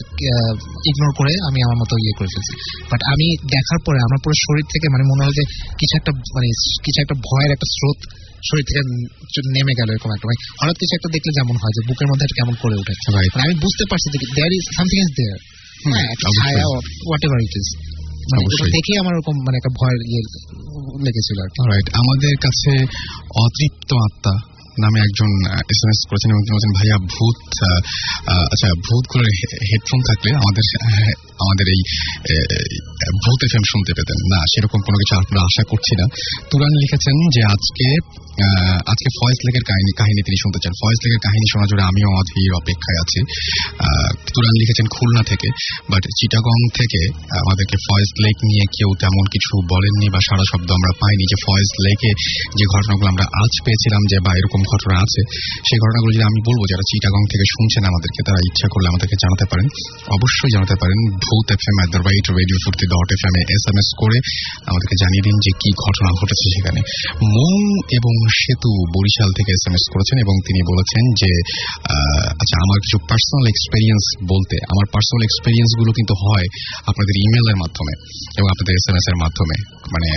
ইগনোর 0.88 1.12
করে 1.18 1.32
আমি 1.48 1.60
আমার 1.62 1.76
মতো 1.76 1.94
ইয়ে 2.02 2.14
করে 2.18 2.30
ফেলছি। 2.34 2.54
বাট 2.90 3.00
আমি 3.12 3.26
দেখার 3.54 3.80
পরে 3.86 3.98
আমার 3.98 4.18
পুরো 4.24 4.36
শরীর 4.46 4.66
থেকে 4.72 4.86
মানে 4.88 5.04
মনে 5.10 5.22
হয় 5.24 5.34
যে 5.38 5.44
কিছু 5.80 5.94
একটা 5.96 6.12
মানে 6.34 6.48
কিছু 6.84 6.98
একটা 7.02 7.16
ভয়ের 7.26 7.50
একটা 7.52 7.68
স্রোত 7.76 8.00
শরীর 8.48 8.64
থেকে 8.68 8.82
নেমে 9.56 9.74
গেল 9.78 9.88
এরকম 9.94 10.10
একটা 10.14 10.26
মানে 10.28 10.38
হঠাৎ 10.60 10.76
কিছু 10.78 10.92
একটা 10.98 11.08
দেখলে 11.16 11.32
যেমন 11.38 11.54
হয় 11.62 11.72
যে 11.76 11.80
বুকের 11.88 12.08
মধ্যে 12.10 12.26
কেমন 12.38 12.54
করে 12.62 12.76
উঠেছে। 12.82 13.06
Right. 13.12 13.32
মানে 13.34 13.44
আমি 13.44 13.56
বুঝতে 13.64 13.84
পারছি 13.90 14.06
যে 14.14 14.18
there 14.36 14.52
is 14.58 14.64
something 14.76 14.98
is 15.04 15.10
there 15.18 15.38
হ্যাঁ। 15.86 16.10
ছায়া 16.36 16.64
হোয়াট 17.04 17.22
এভার 17.26 17.40
ইট 17.46 17.54
ইজ 17.60 17.68
মানে 18.30 18.42
দেখেই 18.76 18.96
আমার 19.02 19.12
ওরকম 19.14 19.36
মানে 19.46 19.56
একটা 19.56 19.72
ভয় 19.80 19.96
ইয়ে 20.12 20.22
লেগেছিল 21.06 21.38
আর 21.44 21.50
কি। 21.50 21.58
আমাদের 22.00 22.34
কাছে 22.36 22.72
অতৃপ্ত 23.44 23.90
আত্মা 24.06 24.34
নামে 24.82 24.98
একজন 25.06 25.30
এস 25.72 25.80
এম 25.84 25.90
এস 25.94 26.00
করেছেন 26.10 26.28
এবং 26.32 26.42
বলছেন 26.52 26.72
ভাইয়া 26.78 26.96
ভূত 27.14 27.38
আচ্ছা 28.52 28.68
ভূত 28.86 29.04
করে 29.12 29.28
হেডফোন 29.70 30.00
থাকলে 30.08 30.30
আমাদের 30.42 30.64
আহ, 30.72 31.12
আমাদের 31.44 31.66
এই 31.74 31.80
ভূত 33.24 33.40
এফ 33.46 33.52
এম 33.58 33.64
শুনতে 33.72 33.92
পেতেন। 33.98 34.18
না 34.32 34.40
সেরকম 34.52 34.80
কোনো 34.86 34.96
কিছু 35.00 35.12
আমরা 35.20 35.40
আশা 35.48 35.62
করছি 35.70 35.92
না। 36.00 36.06
তুরান 36.50 36.72
লিখেছেন 36.82 37.16
যে 37.34 37.40
আজকে 37.54 37.88
আজকে 38.92 39.08
ফয়েজ 39.18 39.38
লেকের 39.46 39.64
কাহিনী 39.70 39.92
কাহিনী 40.00 40.20
তিনি 40.26 40.38
শুনতে 40.42 40.58
চান। 40.62 40.72
ফয়েজ 40.82 40.98
লেকের 41.04 41.22
কাহিনী 41.26 41.46
শোনা 41.52 41.66
জুড়ে 41.70 41.84
আমিও 41.90 42.08
অধীর 42.20 42.52
অপেক্ষায় 42.60 42.98
আছি। 43.04 43.20
তুরান 44.34 44.54
লিখেছেন 44.60 44.86
খুলনা 44.94 45.22
থেকে 45.30 45.48
বাট 45.90 46.02
চিটাগং 46.18 46.58
থেকে 46.78 47.00
আমাদেরকে 47.42 47.76
ফয়েজ 47.86 48.08
লেক 48.24 48.36
নিয়ে 48.48 48.64
কেউ 48.76 48.90
তেমন 49.02 49.24
কিছু 49.34 49.52
বলেননি 49.72 50.06
বা 50.14 50.20
সারা 50.28 50.44
শব্দ 50.52 50.68
আমরা 50.78 50.92
পাইনি 51.02 51.24
যে 51.32 51.36
ফয়েজ 51.46 51.68
লেকে 51.86 52.10
যে 52.58 52.64
ঘটনাগুলো 52.74 53.06
আমরা 53.12 53.24
আজ 53.42 53.52
পেয়েছিলাম 53.64 54.02
যে 54.10 54.16
বা 54.26 54.32
এরকম 54.40 54.61
ঘটনা 54.72 54.94
আছে, 55.04 55.20
সেই 55.68 55.78
ঘটনাগুলো 55.84 56.10
যদি 56.16 56.24
আমি 56.30 56.40
বলব, 56.48 56.60
যারা 56.72 56.84
চিটাগং 56.90 57.22
থেকে 57.32 57.44
শুনছেন 57.54 57.82
আমাদেরকে, 57.90 58.20
তারা 58.28 58.40
ইচ্ছা 58.48 58.66
করলে 58.72 58.86
আমাদেরকে 58.92 59.16
জানাতে 59.24 59.44
পারেন। 59.50 59.66
অবশ্যই 60.16 60.50
জানাতে 60.54 60.76
পারেন 60.82 60.98
Bhoot 61.24 61.46
F 61.56 61.62
M 61.70 61.76
at 61.80 61.92
radio 62.38 62.58
Foorti 62.64 62.86
dot 62.94 63.08
F 63.16 63.22
M 63.28 63.34
S 63.56 63.64
M 63.70 63.78
S 63.82 63.88
করে 64.02 64.16
আমাদেরকে 64.70 64.96
জানিয়ে 65.02 65.24
দিন 65.26 65.36
যে 65.44 65.50
কি 65.62 65.70
ঘটনা 65.84 66.10
ঘটেছে 66.20 66.46
সেখানে। 66.54 66.80
মৌ 67.34 67.56
এবং 67.98 68.12
সেতু 68.40 68.70
বরিশাল 68.94 69.30
থেকে 69.38 69.50
এস 69.56 69.64
এম 69.68 69.74
এস 69.78 69.84
করেছেন 69.92 70.16
এবং 70.24 70.34
তিনি 70.46 70.60
বলেছেন 70.70 71.02
যে 71.20 71.30
আচ্ছা 72.42 72.56
আমার 72.64 72.78
কিছু 72.84 72.98
পার্সোনাল 73.10 73.44
এক্সপেরিয়েন্স 73.52 74.04
বলতে, 74.32 74.56
আমার 74.72 74.86
পার্সোনাল 74.94 75.22
এক্সপেরিয়েন্সগুলো 75.28 75.90
কিন্তু 75.98 76.14
হয় 76.24 76.46
আপনাদের 76.90 77.14
ইমেলের 77.24 77.56
মাধ্যমে 77.62 77.94
এবং 78.38 78.46
আপনাদের 78.52 78.72
এস 78.78 78.86
এম 78.90 78.96
এস 79.00 79.06
এর 79.10 79.18
মাধ্যমে 79.24 79.56
মানে 79.94 80.10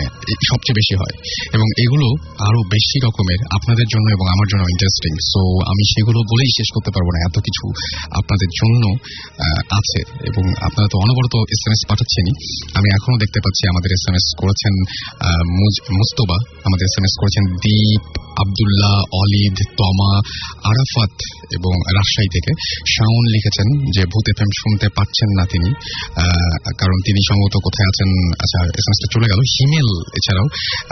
সবচেয়ে 0.49 0.77
বেশি 0.79 0.95
হয়। 1.01 1.15
এবং 1.55 1.67
এগুলো 1.83 2.07
আরও 2.47 2.59
বেশি 2.75 2.97
রকমের 3.05 3.39
আপনাদের 3.57 3.87
জন্য 3.93 4.07
এবং 4.15 4.25
আমার 4.35 4.47
জন্য 4.51 4.63
ইন্টারেস্টিং 4.73 5.11
সো 5.31 5.41
আমি 5.71 5.83
সেগুলো 5.93 6.19
বলেই 6.31 6.51
শেষ 6.57 6.69
করতে 6.75 6.91
পারব 6.95 7.07
না, 7.13 7.19
এত 7.29 7.37
কিছু 7.47 7.63
আপনাদের 8.19 8.49
জন্য 8.59 8.83
আছে 9.79 9.99
এবং 10.29 10.43
আপনারা 10.67 10.87
তো 10.91 10.97
অনবরত 11.03 11.35
এস 11.55 11.61
এম 11.67 11.73
এস 11.75 11.81
পাঠাচ্ছেনই। 11.89 12.35
আমি 12.77 12.87
এখনও 12.97 13.17
দেখতে 13.23 13.39
পাচ্ছি 13.43 13.63
আমাদের 13.71 13.89
এস 13.97 14.03
এম 14.09 14.15
এস 14.19 14.27
করেছেন 14.41 14.73
মুস্তবা 15.99 16.37
আমাদের 16.67 16.85
এস 16.89 16.95
এম 16.99 17.05
এস 17.07 17.13
করেছেন 17.21 17.43
দীপ, 17.63 18.03
আবদুল্লাহ, 18.43 18.97
অলিদ, 19.21 19.57
তমা, 19.79 20.13
আরাফাত 20.69 21.15
এবং 21.57 21.73
রাজশাহী 21.97 22.29
থেকে 22.35 22.51
শাওন 22.93 23.23
লিখেছেন 23.35 23.67
যে, 23.95 24.01
ভূত 24.11 24.25
এফ 24.31 24.39
শুনতে 24.61 24.87
পাচ্ছেন 24.97 25.29
না 25.37 25.43
তিনি। 25.53 25.69
কারণ 26.81 26.97
তিনি 27.07 27.19
সম্ভবত 27.29 27.55
কোথায় 27.67 27.87
আছেন? 27.91 28.09
আচ্ছা 28.43 28.59
এস 28.79 28.85
এম 28.87 28.93
এসটা 28.95 29.07
চলে 29.15 29.27
গেল। 29.31 29.39
হিমেল 29.53 29.89
এছাড়াও 30.17 30.47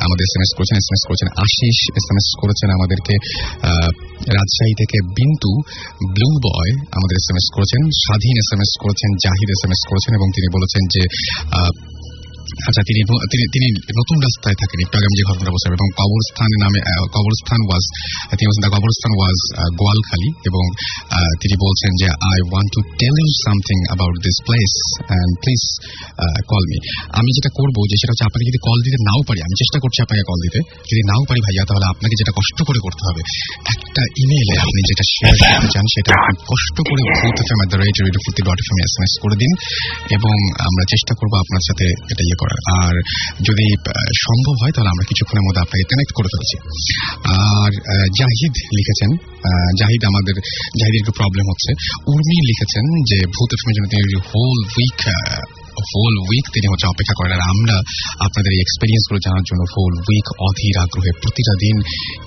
আমাদের 0.06 0.23
এস 0.27 0.34
এম 0.38 0.41
এস 0.45 0.51
করেছেন 0.58 0.75
এস 0.82 0.88
এম 0.89 0.95
এস 0.97 1.03
করেছেন 1.10 1.27
আশিস 1.43 1.77
এস 1.99 2.06
এম 2.12 2.17
এস 2.21 2.27
করেছেন 2.41 2.69
আমাদেরকে 2.77 3.13
রাজশাহী 4.37 4.73
থেকে 4.81 4.97
বিন্তু 5.19 5.51
ব্লু 6.13 6.29
বয় 6.47 6.71
আমাদের 6.91 7.15
এস 7.15 7.27
এম 7.31 7.37
এস 7.37 7.47
করেছেন, 7.55 7.81
স্বাধীন 8.03 8.35
এস 8.37 8.49
এম 8.53 8.61
এস 8.61 8.71
করেছেন, 8.79 9.09
জাহিদ 9.23 9.49
এস 9.49 9.61
এম 9.65 9.71
এস 9.71 9.81
করেছেন 9.89 10.11
এবং 10.15 10.27
তিনি 10.35 10.47
বলেছেন 10.53 10.83
যে 10.95 11.03
আচ্ছা 12.67 12.82
তিনি 12.88 13.01
তিনি 13.34 13.45
তিনি 13.53 13.67
নতুন 13.99 14.17
রাস্তায় 14.25 14.58
থাকেন 14.62 14.77
একটু 14.86 14.95
আগে 14.97 15.08
আমি 15.10 15.17
যে 15.19 15.25
ঘটনাটা 15.29 15.51
বলছিলাম 15.56 15.75
এবং 15.79 15.89
কবরস্থান 15.99 16.51
নামে 16.63 16.79
কবরস্থান 17.15 17.62
ওয়াজ 17.67 17.84
তিনি 18.38 18.47
বলছেন 18.49 18.63
কবরস্থান 18.75 19.12
ওয়াজ 19.17 19.38
গোয়ালখালী 19.79 20.29
এবং 20.49 20.63
তিনি 21.41 21.56
বলছেন 21.65 21.91
যে 22.01 22.08
I 22.32 22.39
want 22.49 22.69
to 22.75 22.82
tell 22.99 23.15
you 23.21 23.29
something 23.45 23.77
about 23.88 24.15
this 24.25 24.38
place 24.47 24.71
and 25.10 25.32
please 25.43 25.63
call 26.51 26.63
me 26.71 26.77
আমি 27.19 27.29
যেটা 27.38 27.49
করব 27.60 27.77
যে 27.89 27.95
সেটা 28.01 28.12
হচ্ছে 28.13 28.25
আপনাকে 28.29 28.45
যদি 28.49 28.60
কল 28.67 28.77
দিতে 28.86 28.97
নাও 29.08 29.21
পারি 29.27 29.39
আমি 29.47 29.56
চেষ্টা 29.62 29.77
করছি 29.84 29.99
আপনাকে 30.06 30.23
কল 30.29 30.39
দিতে 30.45 30.60
যদি 30.89 31.01
নাও 31.10 31.21
পারি 31.29 31.39
ভাইয়া 31.45 31.63
তাহলে 31.69 31.86
আপনাকে 31.93 32.15
যেটা 32.19 32.34
কষ্ট 32.39 32.60
করে 32.67 32.79
করতে 32.79 33.03
হবে 33.08 33.21
একটা 33.73 34.01
ইমেইলে 34.23 34.56
আপনি 34.65 34.79
যেটা 34.89 35.03
শেয়ার 35.13 35.36
করতে 35.41 35.67
চান 35.73 35.86
সেটা 35.95 36.13
কষ্ট 36.51 36.77
করে 36.89 37.01
Bhoot 37.19 37.38
F 37.43 37.49
M 37.53 37.60
radio 37.84 38.03
dot 38.47 38.58
F 38.63 38.69
M 38.73 38.79
S 38.86 38.93
M 38.97 39.03
S 39.08 39.13
করে 39.23 39.36
দিন 39.36 39.51
এবং 40.17 40.36
আমরা 40.67 40.84
চেষ্টা 40.89 41.13
করব 41.19 41.34
আপনার 41.36 41.63
সাথে 41.67 41.86
এটা 42.13 42.23
ইয়ে 42.33 42.41
করার। 42.43 42.59
আর 42.81 42.95
যদি 43.47 43.65
সম্ভব 44.25 44.55
হয়, 44.61 44.73
তাহলে 44.75 44.89
আমরা 44.93 45.05
কিছুক্ষণের 45.09 45.45
মধ্যে 45.47 45.61
আপনাকে 45.65 45.85
কানেক্ট 45.91 46.13
করে 46.17 46.29
ফেলছি। 46.33 46.57
আর 47.55 47.71
জাহিদ 48.19 48.53
লিখেছেন 48.77 49.11
জাহিদ 49.79 50.01
আমাদের, 50.11 50.35
জাহিদের 50.79 51.01
একটু 51.03 51.13
প্রবলেম 51.19 51.45
হচ্ছে। 51.51 51.71
উর্মি 52.11 52.37
লিখেছেন 52.49 52.85
যে 53.09 53.17
ভূত 53.35 53.49
এফএমের 53.55 53.75
জন্য 53.77 53.87
তিনি 53.91 54.01
হোল 54.31 54.59
উইক 54.77 55.01
হোল 55.89 56.15
উইক 56.27 56.45
তিনি 56.55 56.67
হচ্ছে 56.71 56.88
অপেক্ষা 56.88 57.15
করেন 57.19 57.31
আর 57.38 57.43
আমরা 57.53 57.75
আপনাদের 58.25 58.51
এই 58.55 58.62
এক্সপিরিয়েন্সগুলো 58.65 59.19
জানার 59.25 59.45
জন্য 59.49 59.62
হোল 59.73 59.93
উইক 60.07 60.27
অধীর 60.47 60.75
আগ্রহে 60.83 61.12
প্রতিটা 61.21 61.53
দিন 61.63 61.77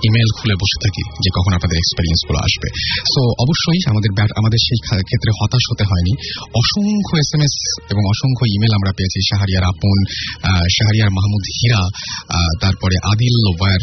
ইমেল 0.07 0.29
খুলে 0.37 0.55
বসে 0.63 0.79
থাকি 0.85 1.03
যে 1.25 1.31
কখন 1.37 1.53
আপনাদের 1.59 1.79
এক্সপিরিয়েন্সগুলো 1.79 2.39
আসবে 2.47 2.69
সো 3.13 3.21
অবশ্যই 3.45 3.81
আমাদের 3.93 4.11
আমাদের 4.41 4.61
সেই 4.67 4.81
ক্ষেত্রে 5.09 5.31
হতাশ 5.39 5.65
হতে 5.71 5.85
হয়নি 5.91 6.13
অসংখ্য 6.61 7.15
এস 7.23 7.31
এম 7.35 7.43
এস 7.43 7.55
এবং 7.93 8.03
অসংখ্য 8.13 8.45
ইমেল 8.55 8.73
আমরা 8.79 8.93
পেয়েছি 8.99 9.19
শাহরিয়ার 9.31 9.65
আপন 9.65 9.99
শাহরিয়ার 10.77 11.11
মাহমুদ 11.17 11.45
হীরা 11.57 11.83
তারপরে 12.61 12.97
আদিল 13.13 13.37
ওয়ার 13.51 13.83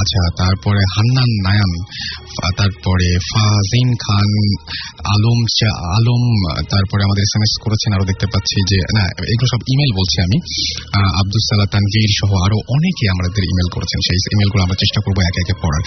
আচ্ছা 0.00 0.22
তারপরে 0.36 0.80
হান্নান 0.94 1.30
নায়ান 1.44 1.72
তারপরে 2.58 3.08
ফাজিন 3.30 3.88
খান 4.04 4.30
আলম 5.08 5.40
আলম 5.96 6.24
তারপরে 6.70 7.00
আমাদের 7.04 7.22
এস 7.22 7.32
এম 7.36 7.42
এস 7.42 7.52
করেছেন 7.64 7.90
আরও 7.92 8.06
দেখতে 8.10 8.26
পাচ্ছি 8.32 8.58
যে 8.70 8.77
না, 8.98 9.04
এগুলো 9.32 9.48
সব 9.54 9.60
ইমেল 9.72 9.92
বলছি 9.98 10.16
আমি। 10.26 10.38
আব্দুল 11.20 11.42
সালাহ 11.50 11.68
তানভীর 11.74 12.10
সহ 12.20 12.30
আরও 12.46 12.58
অনেকে 12.76 13.04
আমাদের 13.14 13.42
ইমেল 13.52 13.68
করেছেন। 13.76 13.98
সেই 14.06 14.18
ইমেলগুলো 14.34 14.62
আমরা 14.66 14.78
চেষ্টা 14.82 15.00
করব 15.04 15.18
একে 15.28 15.40
একে 15.44 15.54
পড়ার। 15.62 15.82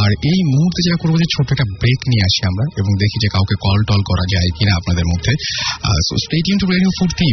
আর 0.00 0.10
এই 0.30 0.40
মুহূর্তে 0.54 0.80
যেটা 0.86 0.98
করব 1.02 1.14
যে, 1.22 1.26
ছোট্ট 1.34 1.48
একটা 1.52 1.68
ব্রেক 1.80 2.00
নিয়ে 2.10 2.24
আসি 2.28 2.40
আমরা 2.50 2.64
এবং 2.80 2.92
দেখি 3.02 3.18
যে, 3.24 3.28
কাউকে 3.36 3.54
কল 3.64 3.78
টল 3.88 4.02
করা 4.10 4.24
যায় 4.34 4.48
কিনা 4.58 4.72
আপনাদের 4.80 5.06
মধ্যে। 5.12 5.32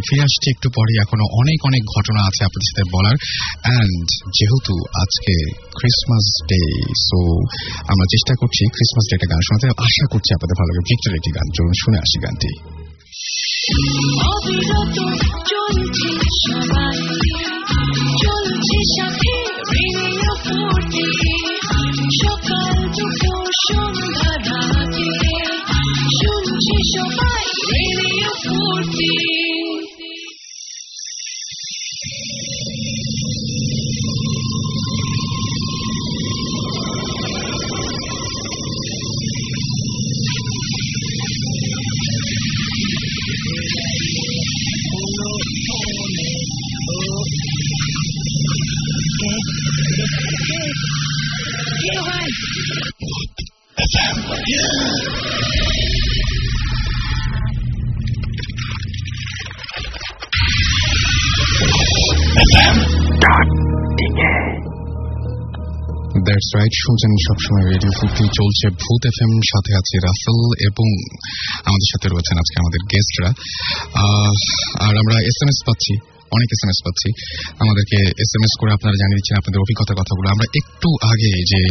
ফিরে 0.08 0.24
আসছে 0.28 0.48
একটু 0.56 0.68
পরে। 0.76 0.94
এখনও 1.04 1.26
অনেক 1.42 1.60
অনেক 1.70 1.84
ঘটনা 1.96 2.22
আছে 2.30 2.42
আপনাদের 2.48 2.68
সাথে 2.70 2.84
বলার। 2.96 3.16
অ্যান্ড 3.66 4.06
যেহেতু 4.38 4.74
আজকে 5.04 5.36
ক্রিসমাস 5.80 6.28
ডে 6.52 6.62
সো 7.08 7.20
আমরা 7.92 8.06
চেষ্টা 8.14 8.34
করছি 8.42 8.62
ক্রিসমাস 8.76 9.06
ডে 9.10 9.16
একটা 9.16 9.30
গান 9.34 9.42
শোনাতে। 9.48 9.68
আশা 9.88 10.06
করছি 10.12 10.30
আপনাদের 10.36 10.56
ভালো 10.60 10.70
লাগে 10.70 10.84
ভিক্টর 10.90 11.14
একটি 11.20 11.32
গান। 11.38 11.48
চলুন, 11.58 11.74
শুনে 11.84 11.98
আসি 11.98 12.18
গানটি। 12.26 12.77
অবিরত 14.28 14.98
চলছে 15.46 16.10
সবাই 16.42 16.68
চলছে 16.68 16.77
দ্যাটস 66.48 66.60
রাইট 66.60 66.74
শুনছেন 66.84 67.12
সবসময় 67.28 67.66
রেডিও 67.72 67.92
ফুর্তি 67.98 68.24
চলছে 68.40 68.66
ভূত 68.82 69.02
এফ 69.12 69.18
এম 69.24 69.32
সাথে 69.52 69.72
আছে 69.80 69.96
রাসেল 70.08 70.40
এবং 70.70 70.88
আমাদের 71.68 71.90
সাথে 71.92 72.08
রয়েছেন 72.08 72.36
আজকে 72.44 72.56
আমাদের 72.64 72.82
গেস্টরা 72.92 73.30
আর 74.86 74.94
আমরা 75.02 75.16
এস 75.30 75.38
এম 75.44 75.50
এস 75.54 75.60
পাচ্ছি। 75.68 75.94
অনেক 76.36 76.50
এস 76.56 76.62
এম 76.66 76.72
এস 76.74 76.80
পাচ্ছি। 76.86 77.10
আমাদেরকে 77.64 77.98
এস 78.24 78.32
এম 78.38 78.44
এস 78.48 78.54
করে 78.62 78.72
আপনারা 78.78 78.96
জানিয়ে 79.02 79.18
দিচ্ছেন 79.20 79.36
আপনাদের 79.42 79.60
অভিজ্ঞতার 79.66 79.98
কথাগুলো। 80.02 80.28
আমরা 80.36 80.46
একটু 80.60 80.90
আগে 81.12 81.32
যে 81.52 81.62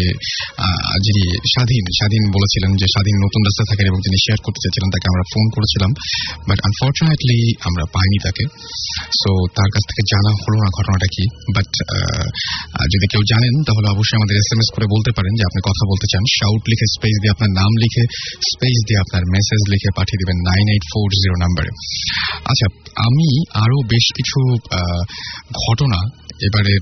যিনি 1.07 1.23
স্বাধীন 1.55 1.85
স্বাধীন 1.99 2.25
বলেছিলেন 2.37 2.71
যে 2.81 2.87
স্বাধীন 2.95 3.16
নতুন 3.25 3.40
রাস্তা 3.49 3.64
থাকেন 3.71 3.87
এবং 3.90 4.01
যিনি 4.07 4.19
শেয়ার 4.25 4.40
করতে 4.45 4.61
চেয়েছিলেন, 4.62 4.88
তাকে 4.95 5.07
আমরা 5.12 5.25
ফোন 5.33 5.47
করেছিলাম। 5.57 5.90
বাট 6.49 6.59
আনফর্চুনেটলি 6.69 7.38
আমরা 7.69 7.85
পাইনি 7.95 8.19
তাকে। 8.27 8.45
সো 9.21 9.31
তার 9.57 9.71
কাছ 9.75 9.83
থেকে 9.90 10.03
জানা 10.12 10.31
হলো 10.42 10.57
না 10.64 10.69
ঘটনাটা 10.79 11.09
কি। 11.14 11.25
বাট 11.57 11.71
যদি 12.92 13.07
কেউ 13.12 13.23
জানেন, 13.33 13.55
তাহলে 13.66 13.87
অবশ্যই 13.95 14.16
আমাদের 14.21 14.35
এস 14.42 14.49
এম 14.55 14.61
এস 14.62 14.69
করে 14.75 14.87
বলতে 14.95 15.11
পারেন 15.16 15.33
যে 15.38 15.45
আপনি 15.49 15.61
কথা 15.69 15.85
বলতে 15.90 16.07
চান। 16.12 16.25
শাউট 16.37 16.62
লিখে 16.71 16.87
স্পেস 16.97 17.16
দিয়ে 17.23 17.33
আপনার 17.35 17.51
নাম 17.61 17.73
লিখে 17.83 18.05
স্পেস 18.51 18.77
দিয়ে 18.88 18.99
আপনার 19.05 19.23
মেসেজ 19.35 19.61
লিখে 19.73 19.90
পাঠিয়ে 19.99 20.21
দেবেন 20.23 20.38
নাইন 20.51 20.66
এইট 20.75 20.85
ফোর 20.92 21.09
জিরো 21.23 21.37
নাম্বারে 21.45 21.71
আচ্ছা 22.51 22.66
আমি 23.07 23.29
আরও 23.64 23.79
বেশ 23.92 24.07
কিছু 24.19 24.38
ঘটনা 25.66 25.98
এবারে 26.46 26.72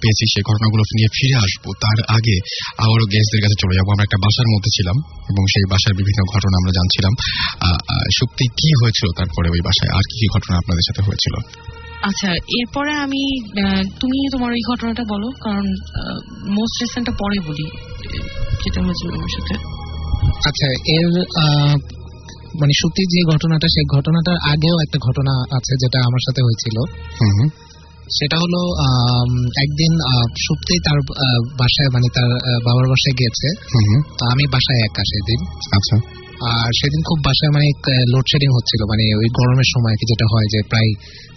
পেয়েছি 0.00 0.24
সেই 0.32 0.44
ঘটনাগুলো 0.50 0.82
নিয়ে 0.98 1.10
ফিরে 1.16 1.36
আসব। 1.44 1.64
তার 1.84 1.98
আগে 2.16 2.36
আবারও 2.84 3.06
গেস্টদের 3.12 3.42
কাছে 3.44 3.56
চলে 3.62 3.74
যাব। 3.78 3.86
আমরা 3.94 4.04
একটা 4.06 4.20
বাসার 4.24 4.48
মধ্যে 4.54 4.70
ছিলাম 4.76 4.96
এবং 5.30 5.42
সেই 5.52 5.66
বাসার 5.72 5.94
বিভিন্ন 6.00 6.20
ঘটনা 6.34 6.54
আমরা 6.60 6.72
জানছিলাম। 6.78 7.12
সত্যি 8.18 8.44
কি 8.60 8.70
হয়েছিল 8.80 9.08
তারপরে 9.18 9.48
ওই 9.54 9.60
বাসায়? 9.68 9.90
আর 9.98 10.04
কি 10.10 10.14
কি 10.20 10.26
ঘটনা 10.34 10.54
আপনাদের 10.62 10.84
সাথে 10.88 11.02
হয়েছিল? 11.08 11.34
আচ্ছা 12.08 12.28
এরপরে 12.58 12.92
আমি 13.04 13.22
তুমি 14.00 14.18
তোমার 14.34 14.50
এই 14.58 14.64
ঘটনাটা 14.70 15.04
বলো 15.12 15.28
কারণ 15.44 15.66
মোস্ট 16.56 16.76
রিসেন্টটা 16.82 17.14
পরে 17.22 17.38
বলি 17.48 17.66
যেটা 18.62 18.80
হয়েছিল 18.86 19.08
আমার 19.18 19.32
সাথে। 19.36 19.54
আচ্ছা 20.48 20.66
এর 20.96 21.08
মানে 22.60 22.72
সত্যি 22.82 23.02
যে 23.14 23.20
ঘটনাটা 23.32 23.66
সেই 23.74 23.86
ঘটনাটার 23.96 24.38
আগেও 24.52 24.76
একটা 24.84 24.98
ঘটনা 25.06 25.34
আছে 25.56 25.72
যেটা 25.82 25.98
আমার 26.08 26.22
সাথে 26.26 26.40
হয়েছিল। 26.46 26.76
সেটা 28.18 28.36
হলো 28.44 28.60
একদিন 29.64 29.92
সুপ্তি 30.44 30.74
তার 30.86 30.98
বাসায় 31.60 31.90
মানে 31.94 32.08
তার 32.16 32.30
বাবার 32.66 32.86
বাসায় 32.92 33.14
গিয়েছে। 33.20 33.48
তো 34.18 34.22
আমি 34.32 34.44
বাসায় 34.54 34.80
একা 34.88 35.02
সেদিন। 35.10 35.40
আচ্ছা। 35.76 35.96
আর 36.50 36.70
সেদিন 36.80 37.00
খুব 37.08 37.18
বাসায় 37.28 37.52
মানে 37.56 37.66
লোডশেডিং 38.12 38.50
হচ্ছিল। 38.56 38.80
মানে 38.90 39.04
ওই 39.20 39.28
গরমের 39.38 39.68
সময় 39.74 39.96
কি 39.98 40.04
যেটা 40.10 40.26
হয় 40.32 40.48
যে 40.54 40.60
প্রায় 40.70 40.90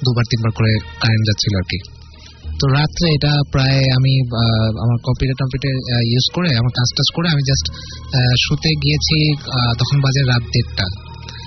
দুবার 0.05 0.25
তিনবার 0.31 0.51
করে 0.57 0.71
কারেন্ট 1.03 1.25
যাচ্ছিল 1.29 1.53
আর 1.61 1.67
কি। 1.71 1.79
তো 2.59 2.65
রাত্রে 2.77 3.07
এটা 3.17 3.33
প্রায় 3.51 3.79
আমি 3.97 4.13
আমার 4.83 4.97
কম্পিউটার 5.07 5.37
টম্পিউটার 5.41 5.73
ইউজ 6.11 6.25
করে 6.35 6.49
আমার 6.59 6.73
কাজ 6.79 6.87
টাজ 6.97 7.09
করে 7.15 7.27
আমি 7.33 7.43
জাস্ট 7.49 7.65
শুতে 8.43 8.71
গিয়েছি 8.83 9.17
তখন 9.79 9.97
বাজে 10.05 10.21
রাত 10.31 10.43
দেড়টা। 10.53 10.87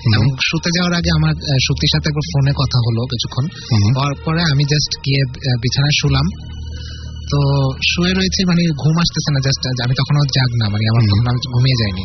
এবং 0.08 0.26
শুতে 0.48 0.70
যাওয়ার 0.76 0.94
আগে 1.00 1.10
আমার 1.18 1.34
সত্যির 1.66 1.90
সাথে 1.94 2.06
একবার 2.10 2.26
ফোনে 2.32 2.52
কথা 2.60 2.78
হলো 2.86 3.00
কিছুক্ষণ। 3.12 3.44
হওয়ার 3.96 4.14
পরে 4.24 4.42
আমি 4.52 4.64
জাস্ট 4.72 4.92
গিয়ে 5.04 5.20
বিছানায় 5.62 5.96
শুলাম 6.00 6.26
তো 7.30 7.38
শুয়ে 7.90 8.12
রয়েছে 8.18 8.40
মানে 8.50 8.62
ঘুম 8.82 8.96
আসতেছে 9.04 9.30
না 9.34 9.40
জাস্ট 9.46 9.62
আমি 9.84 9.94
তখনও 10.00 10.24
জাগ 10.36 10.50
না 10.60 10.66
মানে 10.72 10.84
আমার। 10.90 11.02
তখন 11.10 11.26
আমি 11.32 11.40
ঘুমিয়ে 11.54 11.78
যাইনি 11.82 12.04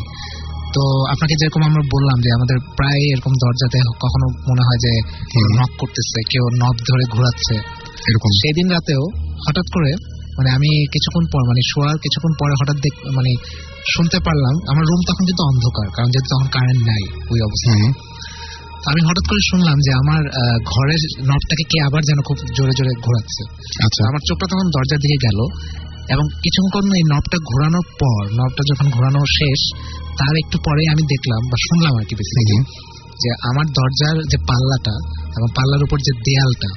তো 0.74 0.82
আপনাকে 1.12 1.34
যেরকম 1.40 1.62
আমরা 1.68 1.82
বললাম 1.94 2.18
যে 2.24 2.30
আমাদের 2.38 2.58
প্রায় 2.78 3.00
এরকম 3.12 3.32
দরজাতে 3.42 3.78
কখনো 4.04 4.26
মনে 4.48 4.62
হয় 4.66 4.80
যে। 4.84 4.92
নক 5.58 5.72
করতেছে 5.80 6.18
কেউ 6.32 6.44
নব 6.62 6.76
ধরে 6.88 7.04
ঘোরাচ্ছে 7.14 7.54
এরকম 8.08 8.30
সেদিন 8.40 8.66
রাতেও 8.70 9.02
হঠাৎ 9.46 9.66
করে 9.74 9.90
মানে 10.38 10.48
আমি 10.50 10.70
কিছুক্ষণ 10.92 11.24
পর 11.32 11.42
মানে 11.48 11.60
শোয়ার 11.72 11.96
কিছুক্ষণ 11.98 12.32
পরে 12.40 12.54
হঠাৎ 12.60 12.78
দেখ 12.82 12.94
মানে 13.18 13.32
শুনতে 13.90 14.18
পারলাম 14.20 14.54
আমার 14.68 14.84
রুম 14.86 15.00
তখন 15.08 15.24
কিন্তু 15.26 15.42
অন্ধকার 15.42 15.88
কারণ 15.96 16.08
যেহেতু 16.10 16.28
তখন 16.34 16.48
কারেন্ট 16.48 16.82
নাই 16.86 17.02
ওই 17.30 17.40
অবস্থায় 17.40 17.90
আমি 18.86 19.00
হঠাৎ 19.04 19.26
করে 19.28 19.42
শুনলাম 19.50 19.76
যে 19.78 19.92
আমার 19.92 20.22
ঘরের 20.64 21.02
নবটাকে 21.28 21.64
কে 21.68 21.78
আবার 21.82 22.02
যেন 22.02 22.18
খুব 22.22 22.36
জোরে 22.56 22.72
জোরে 22.78 22.92
ঘোরাচ্ছে। 23.02 23.42
আচ্ছা। 23.84 24.08
আমার 24.08 24.20
চোখটা 24.28 24.46
তখন 24.50 24.66
দরজার 24.70 24.98
দিকে 24.98 25.18
গেল 25.26 25.38
এবং 26.08 26.24
কিছুক্ষণ 26.28 26.84
এই 26.92 27.02
নবটা 27.12 27.38
ঘোরানোর 27.44 27.86
পর 28.00 28.20
নবটা 28.32 28.62
যখন 28.70 28.90
ঘোরানো 28.90 29.20
শেষ 29.38 29.60
তার 30.18 30.34
একটু 30.36 30.58
পরে 30.64 30.82
আমি 30.90 31.02
দেখলাম 31.02 31.40
বা 31.48 31.56
শুনলাম 31.68 31.92
আর 31.98 32.04
কি 32.04 32.14
বেসিক্যালি 32.14 32.58
যে 33.22 33.30
আমার 33.48 33.66
দরজার 33.66 34.16
যে 34.22 34.38
পাল্লাটা 34.48 34.94
এবং 35.36 35.48
পাল্লার 35.56 35.82
উপর 35.82 35.98
যে 35.98 36.12
দেয়ালটা। 36.18 36.70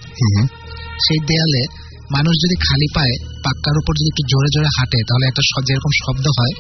সেই 1.06 1.20
দেয়ালে 1.20 1.64
মানুষ 2.12 2.34
যদি 2.36 2.56
খালি 2.56 2.88
পায় 2.96 3.35
পাক্কার 3.46 3.76
উপর 3.78 3.94
যদি 4.00 4.10
একটু 4.14 4.24
জোরে 4.32 4.50
জোরে 4.56 4.70
হাঁটে 4.78 5.00
তাহলে 5.10 5.26
একটা 5.28 5.42
যেরকম 5.68 5.92
শব্দ 6.04 6.26
হয় 6.38 6.54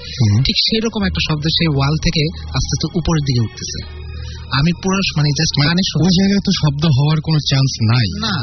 ঠিক 0.45 0.58
সেই 0.65 0.82
রকম 0.86 1.02
একটা 1.04 1.21
শব্দ 1.30 1.45
সেই 1.58 1.69
ওয়াল 1.76 1.95
থেকে 2.06 2.24
আস্তে 2.48 2.71
আস্তে 2.76 2.88
উপরের 3.00 3.24
দিকে 3.28 3.41
উঠতেছে। 3.41 4.06
আমি 4.45 4.71
পুরো 4.84 4.98
মানে 5.17 5.30
জাস্ট 5.30 5.54
মানে 5.60 5.82
ওই 6.06 6.12
জায়গায় 6.19 6.43
তো 6.45 6.52
শব্দ 6.62 6.84
হওয়ার 6.86 7.19
কোনো 7.21 7.39
চান্স 7.50 7.71
নাই। 7.91 8.08
না। 8.19 8.34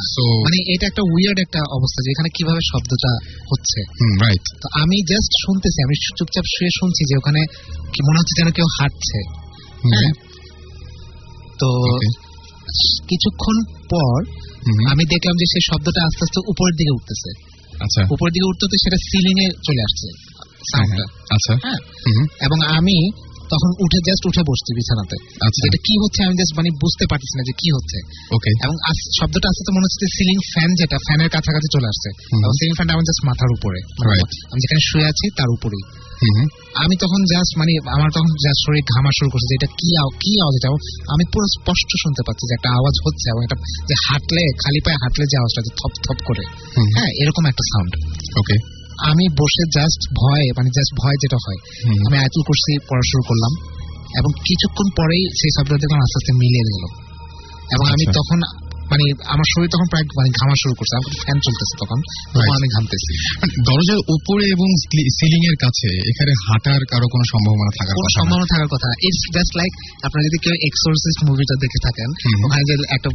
মানে 0.44 0.74
এটা 0.74 0.86
একটা 0.86 1.02
উইয়ার্ড 1.02 1.38
একটা 1.40 1.58
অবস্থা 1.58 2.00
যে 2.04 2.10
এখানে 2.10 2.28
কীভাবে 2.36 2.60
শব্দটা 2.72 3.10
হচ্ছে। 3.50 3.80
রাইট 4.24 4.44
তো 4.62 4.66
আমি 4.82 4.96
জাস্ট 5.02 5.32
শুনতেছি 5.46 5.78
আমি 5.84 5.94
চুপচাপ 6.18 6.44
শুয়ে 6.56 6.70
শুনছি 6.78 7.02
যে 7.04 7.16
ওখানে 7.16 7.40
কি 7.92 8.00
মনে 8.08 8.18
হচ্ছে 8.18 8.34
যেন 8.40 8.48
কেউ 8.52 8.64
হাঁটছে। 8.80 9.18
হ্যাঁ? 9.94 10.12
তো 11.60 11.68
কিছুক্ষণ 13.08 13.56
পর 13.64 14.16
আমি 14.90 15.04
দেখলাম 15.04 15.34
যে 15.36 15.46
সেই 15.46 15.64
শব্দটা 15.70 16.00
আস্তে 16.06 16.22
আস্তে 16.22 16.40
উপরের 16.48 16.76
দিকে 16.76 16.92
উঠতেছে। 16.94 17.51
আচ্ছা। 17.82 18.00
উপর 18.10 18.26
দিকে 18.30 18.46
উঠতে 18.48 18.76
সেটা 18.84 18.96
সিলিং 18.96 19.36
এ 19.44 19.48
চলে 19.50 19.82
আসছে। 19.82 20.08
সাউন্ডটা 20.72 21.04
আচ্ছা। 21.34 21.52
হ্যাঁ। 21.54 21.80
এবং 22.40 22.58
আমি 22.78 22.96
তখন 23.52 23.70
উঠে 23.84 23.98
জাস্ট 24.08 24.22
উঠে 24.30 24.42
বসছি 24.50 24.70
বিছানাতে। 24.78 25.16
আচ্ছা। 25.46 25.62
এটা 25.68 25.78
কি 25.86 25.94
হচ্ছে 26.02 26.20
আমি 26.26 26.34
জাস্ট 26.40 26.52
মানে 26.58 26.68
বুঝতে 26.82 27.04
পারতেছি 27.10 27.34
না 27.38 27.42
যে 27.48 27.54
কি 27.60 27.68
হচ্ছে। 27.76 27.98
ওকে 28.36 28.50
এবং 28.64 28.74
শব্দটা 29.18 29.46
আস্তে 29.50 29.60
আস্তে 29.62 29.72
মনে 29.76 29.86
হচ্ছে 29.86 30.06
সিলিং 30.16 30.38
ফ্যান 30.52 30.70
যেটা 30.80 30.96
ফ্যানের 31.06 31.28
কাছাকাছি 31.34 31.68
চলে 31.74 31.86
আসছে। 31.92 32.08
সিলিং 32.58 32.74
ফ্যানটা 32.74 32.92
আমার 32.94 33.06
জাস্ট 33.08 33.22
মাথার 33.28 33.50
উপরে। 33.56 33.78
আমি 34.52 34.58
যেখানে 34.62 34.80
শুয়ে 34.88 35.06
আছি 35.12 35.26
তার 35.38 35.50
উপরেই। 35.56 35.84
আমি 36.84 36.94
তখন 36.96 37.20
জাস্ট 37.32 37.52
মানে 37.58 37.72
আমার 37.96 38.10
তখন 38.16 38.30
শরীর 38.64 38.84
ঘামা 38.94 39.10
শুরু 39.18 39.28
করছে 39.30 39.46
যে 39.50 39.54
এটা 39.54 39.68
কি 39.80 39.88
কি 40.22 40.32
আওয়াজ 40.42 40.54
এটা? 40.58 40.68
আমি 41.14 41.24
পুরো 41.32 41.46
স্পষ্ট 41.58 41.90
শুনতে 42.02 42.22
পাচ্ছি 42.26 42.44
যে 42.48 42.54
একটা 42.54 42.70
আওয়াজ 42.78 42.94
হচ্ছে 43.06 43.26
এবং 43.30 43.40
এটা 43.44 43.56
যে 43.88 43.94
হাঁটলে 44.06 44.42
খালি 44.62 44.80
পায়ে 44.84 44.98
হাঁটলে 45.02 45.24
যে 45.32 45.36
আওয়াজটা 45.38 45.62
থপ 45.80 45.92
থপ 46.06 46.18
করে। 46.28 46.44
হ্যাঁ 46.96 47.10
এরকম 47.22 47.44
একটা 47.46 47.64
সাউন্ড 47.72 47.92
ওকে 48.38 48.81
আমি 49.10 49.24
বসে 49.40 49.64
জাস্ট 49.76 50.00
ভয়ে 50.20 50.46
মানে 50.56 50.68
জাস্ট 50.70 50.92
ভয় 51.00 51.16
যেটা 51.22 51.38
হয় 51.44 51.58
আমি 52.06 52.16
আয়াতুল 52.18 52.42
করছি 52.42 52.70
পড়া 52.88 53.04
শুরু 53.10 53.22
করলাম 53.22 53.52
এবং 54.18 54.30
কিছুক্ষণ 54.46 54.86
পরেই 54.98 55.22
সেই 55.38 55.52
শব্দটা 55.56 55.86
আস্তে 55.96 56.16
আস্তে 56.18 56.32
মিলিয়ে 56.32 56.64
গেল 56.68 56.84
এবং 57.74 57.84
আমি 57.94 58.04
আচ্ছা। 58.04 58.16
তখন 58.18 58.38
মানে 58.92 59.04
আমার 59.34 59.46
শরীর 59.52 59.68
তখন 59.74 59.86
প্রায় 59.92 60.04
মানে 60.18 60.30
ঘামা 60.38 60.56
শুরু 60.62 60.74
করছে। 60.78 60.94
আমার 60.98 61.12
ফ্যান 61.24 61.38
চলতেছে 61.46 61.74
তখন। 61.82 61.98
আমি 62.56 62.68
ঘামতেছি। 62.74 63.10
দরজার 63.68 64.00
উপরে 64.16 64.44
এবং 64.56 64.68
সিলিং 65.18 65.42
এর 65.50 65.56
কাছে 65.64 65.88
এখানে 66.10 66.32
হাঁটার 66.46 66.82
কারও 66.92 67.06
কোনো 67.14 67.24
সম্ভাবনা 67.32 67.72
থাকার 67.78 67.94
কোন 67.96 68.04
কথা 68.04 68.16
সম্ভাবনা 68.18 68.46
থাকার 68.52 68.70
কথা। 68.74 68.88
ইটস 69.06 69.22
জাস্ট 69.36 69.52
লাইক 69.60 69.72
আপনারা 70.06 70.22
যদি 70.28 70.38
কেউ 70.44 70.54
এক্সোরসিস্ট 70.68 71.20
মুভিটা 71.28 71.54
দেখে 71.64 71.78
থাকেন 71.86 72.08
ওখানে 72.46 72.64
যে 72.68 72.74
একটা 72.96 73.08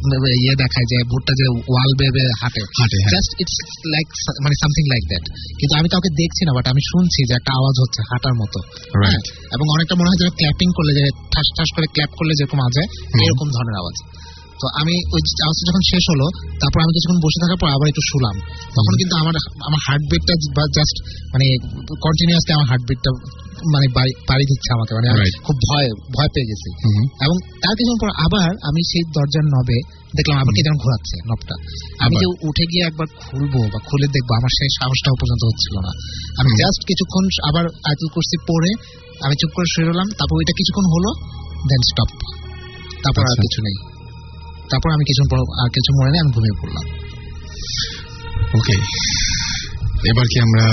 ইয়ে 0.44 0.56
দেখায় 0.64 0.88
যে 0.92 0.98
ভুট্টা 1.12 1.34
যে 1.40 1.46
ওয়াল 1.72 1.92
বেবে 2.02 2.24
হাঁটে। 2.42 2.64
হাঁটে 2.80 2.98
জাস্ট 3.14 3.32
ইটস 3.42 3.58
লাইক 3.94 4.08
মানে 4.44 4.56
সামথিং 4.62 4.84
লাইক 4.94 5.04
দ্যাট 5.12 5.26
কিন্তু 5.60 5.74
আমি 5.80 5.88
কাউকে 5.94 6.10
দেখছি 6.22 6.42
না 6.48 6.52
বাট 6.58 6.66
আমি 6.74 6.82
শুনছি 6.92 7.20
যে 7.30 7.34
একটা 7.40 7.52
আওয়াজ 7.60 7.76
হচ্ছে 7.84 8.02
হাঁটার 8.10 8.36
মতো. 8.42 8.60
হ্যাঁ, 9.04 9.20
এবং 9.56 9.66
অনেকটা 9.76 9.96
মনে 10.00 10.10
হয় 10.10 10.20
যে 10.24 10.28
ক্ল্যাপিং 10.40 10.68
করলে 10.78 10.92
যে 11.00 11.04
ঠাস 11.34 11.48
ঠাস 11.58 11.70
করে 11.76 11.88
ক্ল্যাপ 11.96 12.12
করলে 12.18 12.34
যেরকম 12.40 12.60
আওয়াজ 12.60 12.76
এরকম 13.28 13.48
ধরনের 13.56 13.76
আওয়াজ। 13.82 13.98
তো 14.62 14.66
আমি 14.82 14.96
ওই 15.16 15.22
আওয়াজটা 15.44 15.64
যখন 15.70 15.84
শেষ 15.92 16.04
হলো 16.14 16.26
তারপর 16.62 16.80
আমি 16.84 16.92
কিছুক্ষণ 16.94 17.20
বসে 17.26 17.40
থাকার 17.44 17.60
পর 17.62 17.68
আবার 17.68 17.88
একটু 17.88 18.04
শুলাম। 18.12 18.36
তখন 18.76 18.94
কিন্তু 19.00 19.16
আমার 19.22 19.34
আমার 19.68 19.82
হার্টবিটটা 19.88 20.34
জাস্ট 20.78 20.96
মানে 21.34 21.46
কন্টিনিউয়াসলি 22.06 22.52
আমার 22.54 22.68
হার্টবিটটা 22.72 23.12
মানে 23.74 23.88
বাড়ি 24.30 24.46
দিচ্ছে 24.46 24.70
আমাকে। 24.74 24.92
মানে 24.98 25.08
খুব 25.44 25.56
ভয় 25.68 25.88
ভয় 26.16 26.30
পেয়ে 26.34 26.48
গেছি। 26.52 26.70
এবং 27.26 27.36
তার 27.64 27.74
কিছুক্ষণ 27.78 28.00
পর 28.04 28.10
আবার 28.26 28.50
আমি 28.70 28.82
সেই 28.92 29.04
দরজার 29.16 29.46
নবে 29.56 29.78
দেখলাম 30.16 30.38
আবার 30.38 30.54
কে 30.58 30.62
যেন 30.64 30.76
ঘোরাচ্ছে 30.84 31.16
নবটা 31.30 31.56
আমি? 32.00 32.16
যে 32.22 32.28
উঠে 32.50 32.66
গিয়ে 32.72 32.84
একবার 32.86 33.08
খুলবো 33.20 33.60
বা 33.74 33.80
খুলে 33.88 34.08
দেখব 34.08 34.30
আমার 34.40 34.52
সেই 34.58 34.70
সাহসটাও 34.78 35.16
পর্যন্ত 35.22 35.44
হচ্ছিল 35.44 35.76
না। 35.88 35.92
আমি 36.40 36.50
জাস্ট 36.58 36.82
কিছুক্ষণ 36.86 37.24
আবার 37.50 37.66
আয়াতুল 37.88 38.10
কুরসি 38.14 38.38
পরে 38.48 38.72
আমি 39.22 39.36
চুপ 39.42 39.52
করে 39.56 39.68
শুয়ে 39.74 39.88
রলাম 39.88 40.08
তারপর 40.18 40.36
ওইটা 40.38 40.54
কিছুক্ষণ 40.60 40.86
হলো 40.94 41.10
দেন 41.70 41.82
স্টপ 41.90 42.10
তারপর 43.04 43.22
আর 43.22 43.30
আচ্ছা। 43.30 43.42
কিছু 43.42 43.60
নেই। 43.62 43.78
তারপর 44.72 44.90
আমি 44.92 45.04
কিছু 45.06 45.22
পর 45.32 45.40
আর 45.62 45.70
কিছু 45.70 45.90
মনে 45.98 46.10
নেই 46.12 46.20
আমি 46.20 46.32
ঘুমিয়ে 46.34 46.56
পড়লাম। 46.62 46.86
ওকে 48.54 48.76
এবার 50.12 50.26
কি 50.32 50.38
আমরা 50.40 50.66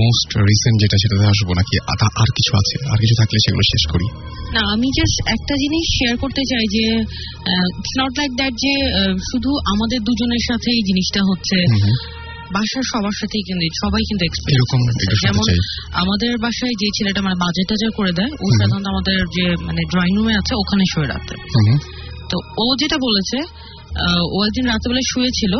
মোস্ট 0.00 0.28
রিসেন্ট 0.50 0.76
যেটা 0.80 0.96
সেটাতে 1.02 1.26
আসব 1.28 1.48
নাকি 1.54 1.74
আর 2.22 2.30
কিছু 2.38 2.52
আছে? 2.56 2.74
আর 2.90 2.98
কিছু 2.98 3.14
থাকলে 3.20 3.38
সেগুলো 3.44 3.64
শেষ 3.72 3.84
করি। 3.92 4.06
না 4.54 4.62
আমি 4.74 4.88
জাস্ট 4.98 5.16
একটা 5.28 5.54
জিনিস 5.54 5.84
শেয়ার 5.98 6.14
করতে 6.16 6.42
চাই 6.50 6.64
যে 6.76 6.84
ইটস 7.78 7.94
নট 8.00 8.12
লাইক 8.18 8.30
দ্যাট 8.34 8.54
যে 8.54 8.74
শুধু 9.30 9.50
আমাদের 9.72 9.98
দুজনের 10.00 10.42
সাথে 10.48 10.68
এই 10.70 10.82
জিনিসটা 10.82 11.20
হচ্ছে। 11.28 11.56
বাসার 12.52 12.84
সবার 12.92 13.16
সাথেই 13.20 13.42
কিন্তু 13.48 13.64
সবাই 13.82 14.02
কিন্তু 14.08 14.22
এরকম 14.54 14.80
যেমন 15.24 15.44
আমাদের 16.02 16.30
বাসায় 16.38 16.74
যে 16.80 16.88
ছেলেটা 16.96 17.20
মানে 17.22 17.36
বাজার 17.40 17.64
টাজার 17.68 17.90
করে 17.90 18.12
দেয় 18.12 18.32
ও। 18.34 18.46
সাধারণত 18.58 18.86
আমাদের 18.86 19.18
যে 19.36 19.44
মানে 19.66 19.80
ড্রয়িং 19.92 20.12
রুমে 20.16 20.34
আছে 20.36 20.52
ওখানে 20.54 20.84
শুয়ে 20.92 21.08
রাখতে 21.08 21.34
তো 22.30 22.36
ও 22.58 22.64
যেটা 22.80 22.96
বলেছে 22.98 23.38
ও 24.32 24.44
একদিন 24.44 24.64
রাতেবেলা 24.66 25.00
শুয়েছিল। 25.12 25.54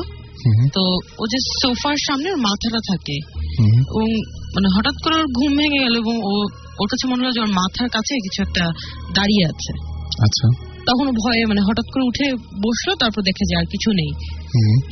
তো 0.72 0.82
ও 1.18 1.26
যে 1.26 1.38
সোফার 1.62 1.96
সামনে 2.06 2.28
ওর 2.30 2.40
মাথাটা 2.40 2.80
থাকে। 2.90 3.16
এবং 3.90 4.08
মানে 4.54 4.68
হঠাৎ 4.76 4.96
করে 5.04 5.14
ওর 5.14 5.26
ঘুম 5.32 5.52
ভেঙে 5.56 5.78
গেল 5.78 5.94
এবং 5.96 6.14
ও 6.22 6.32
ওর 6.78 6.88
কাছে 6.88 7.08
মনে 7.08 7.22
হলো 7.22 7.32
যে 7.32 7.40
ওর 7.40 7.52
মাথার 7.52 7.88
কাছে 7.88 8.12
কিছু 8.22 8.42
একটা 8.42 8.64
দাঁড়িয়ে 9.14 9.44
আছে। 9.46 9.72
আচ্ছা। 10.20 10.46
তখন 10.86 11.06
ভয়ে 11.24 11.46
মানে 11.46 11.60
হঠাৎ 11.60 11.86
করে 11.92 12.04
উঠে 12.04 12.26
বসল 12.62 12.94
তারপর 12.94 13.22
দেখে 13.22 13.44
যে 13.50 13.56
আর 13.56 13.64
কিছু 13.64 13.88
নেই। 13.92 14.10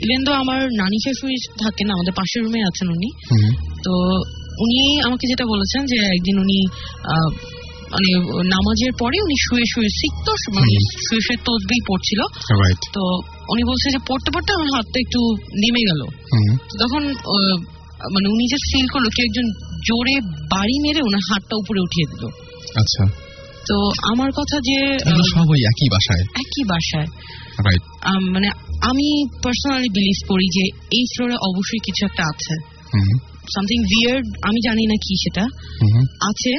ইভেন 0.04 0.24
তো 0.24 0.32
আমার 0.32 0.60
নানি 0.72 0.96
শাশুড়ি 1.04 1.36
থাকেন 1.58 1.90
আমাদের 1.90 2.12
পাশের 2.12 2.42
রুমে 2.44 2.60
আছেন 2.62 2.88
উনি। 2.88 3.10
তো 3.84 3.92
উনি 4.60 5.00
আমাকে 5.02 5.24
যেটা 5.28 5.44
বলেছেন 5.46 5.86
যে 5.86 5.96
একদিন 6.06 6.36
উনি 6.38 6.58
আহ, 7.04 7.30
মানে 7.92 8.08
নামাজের 8.48 8.92
পরে 8.98 9.16
উনি 9.20 9.36
শুয়ে 9.48 9.66
শুয়ে 9.74 9.88
শিখতো 9.88 10.32
মানে 10.54 10.74
শুয়ে 11.06 11.20
শুয়ে 11.20 11.38
তসবি 11.44 11.78
পড়ছিল। 11.88 12.20
তো 12.92 13.02
উনি 13.50 13.62
বলছে 13.64 13.90
যে 13.90 13.98
পড়তে 14.08 14.30
পড়তে 14.34 14.52
আমার 14.52 14.70
হাতটা 14.76 14.98
একটু 15.00 15.20
নেমে 15.54 15.82
গেল। 15.88 16.00
তখন 16.78 17.02
মানে 18.12 18.28
উনি 18.28 18.44
যে 18.46 18.56
ফিল 18.70 18.86
করল 18.88 19.06
কেউ 19.16 19.24
একজন 19.24 19.46
জোরে 19.88 20.20
বাড়ি 20.50 20.76
মেরে 20.80 21.00
ওনার 21.00 21.20
হাতটা 21.30 21.56
উপরে 21.56 21.80
উঠিয়ে 21.80 22.06
দিল। 22.10 22.24
আচ্ছা। 22.76 23.02
তো 23.68 23.76
আমার 24.12 24.30
কথা 24.32 24.56
যে 24.60 24.78
এগুলো 24.96 25.24
আহ, 25.24 25.34
সব 25.34 25.46
ওই 25.50 25.60
একই 25.64 25.88
বাসায়? 25.90 26.22
একই 26.34 26.64
বাসায়। 26.68 27.08
মানে 28.30 28.48
আমি 28.82 29.24
পার্সোনালি 29.42 29.88
বিলিভ 29.88 30.28
করি 30.28 30.46
যে 30.46 30.64
এই 30.68 31.04
ফ্লোরে 31.12 31.34
অবশ্যই 31.34 31.78
কিছু 31.84 32.06
একটা 32.06 32.22
আছে। 32.22 32.54
সামথিং 33.54 33.78
বিয়ার্ড 33.82 34.26
আমি 34.42 34.60
জানি 34.64 34.86
না 34.86 34.94
কি 34.94 35.14
সেটা। 35.22 35.44
আছে। 36.22 36.52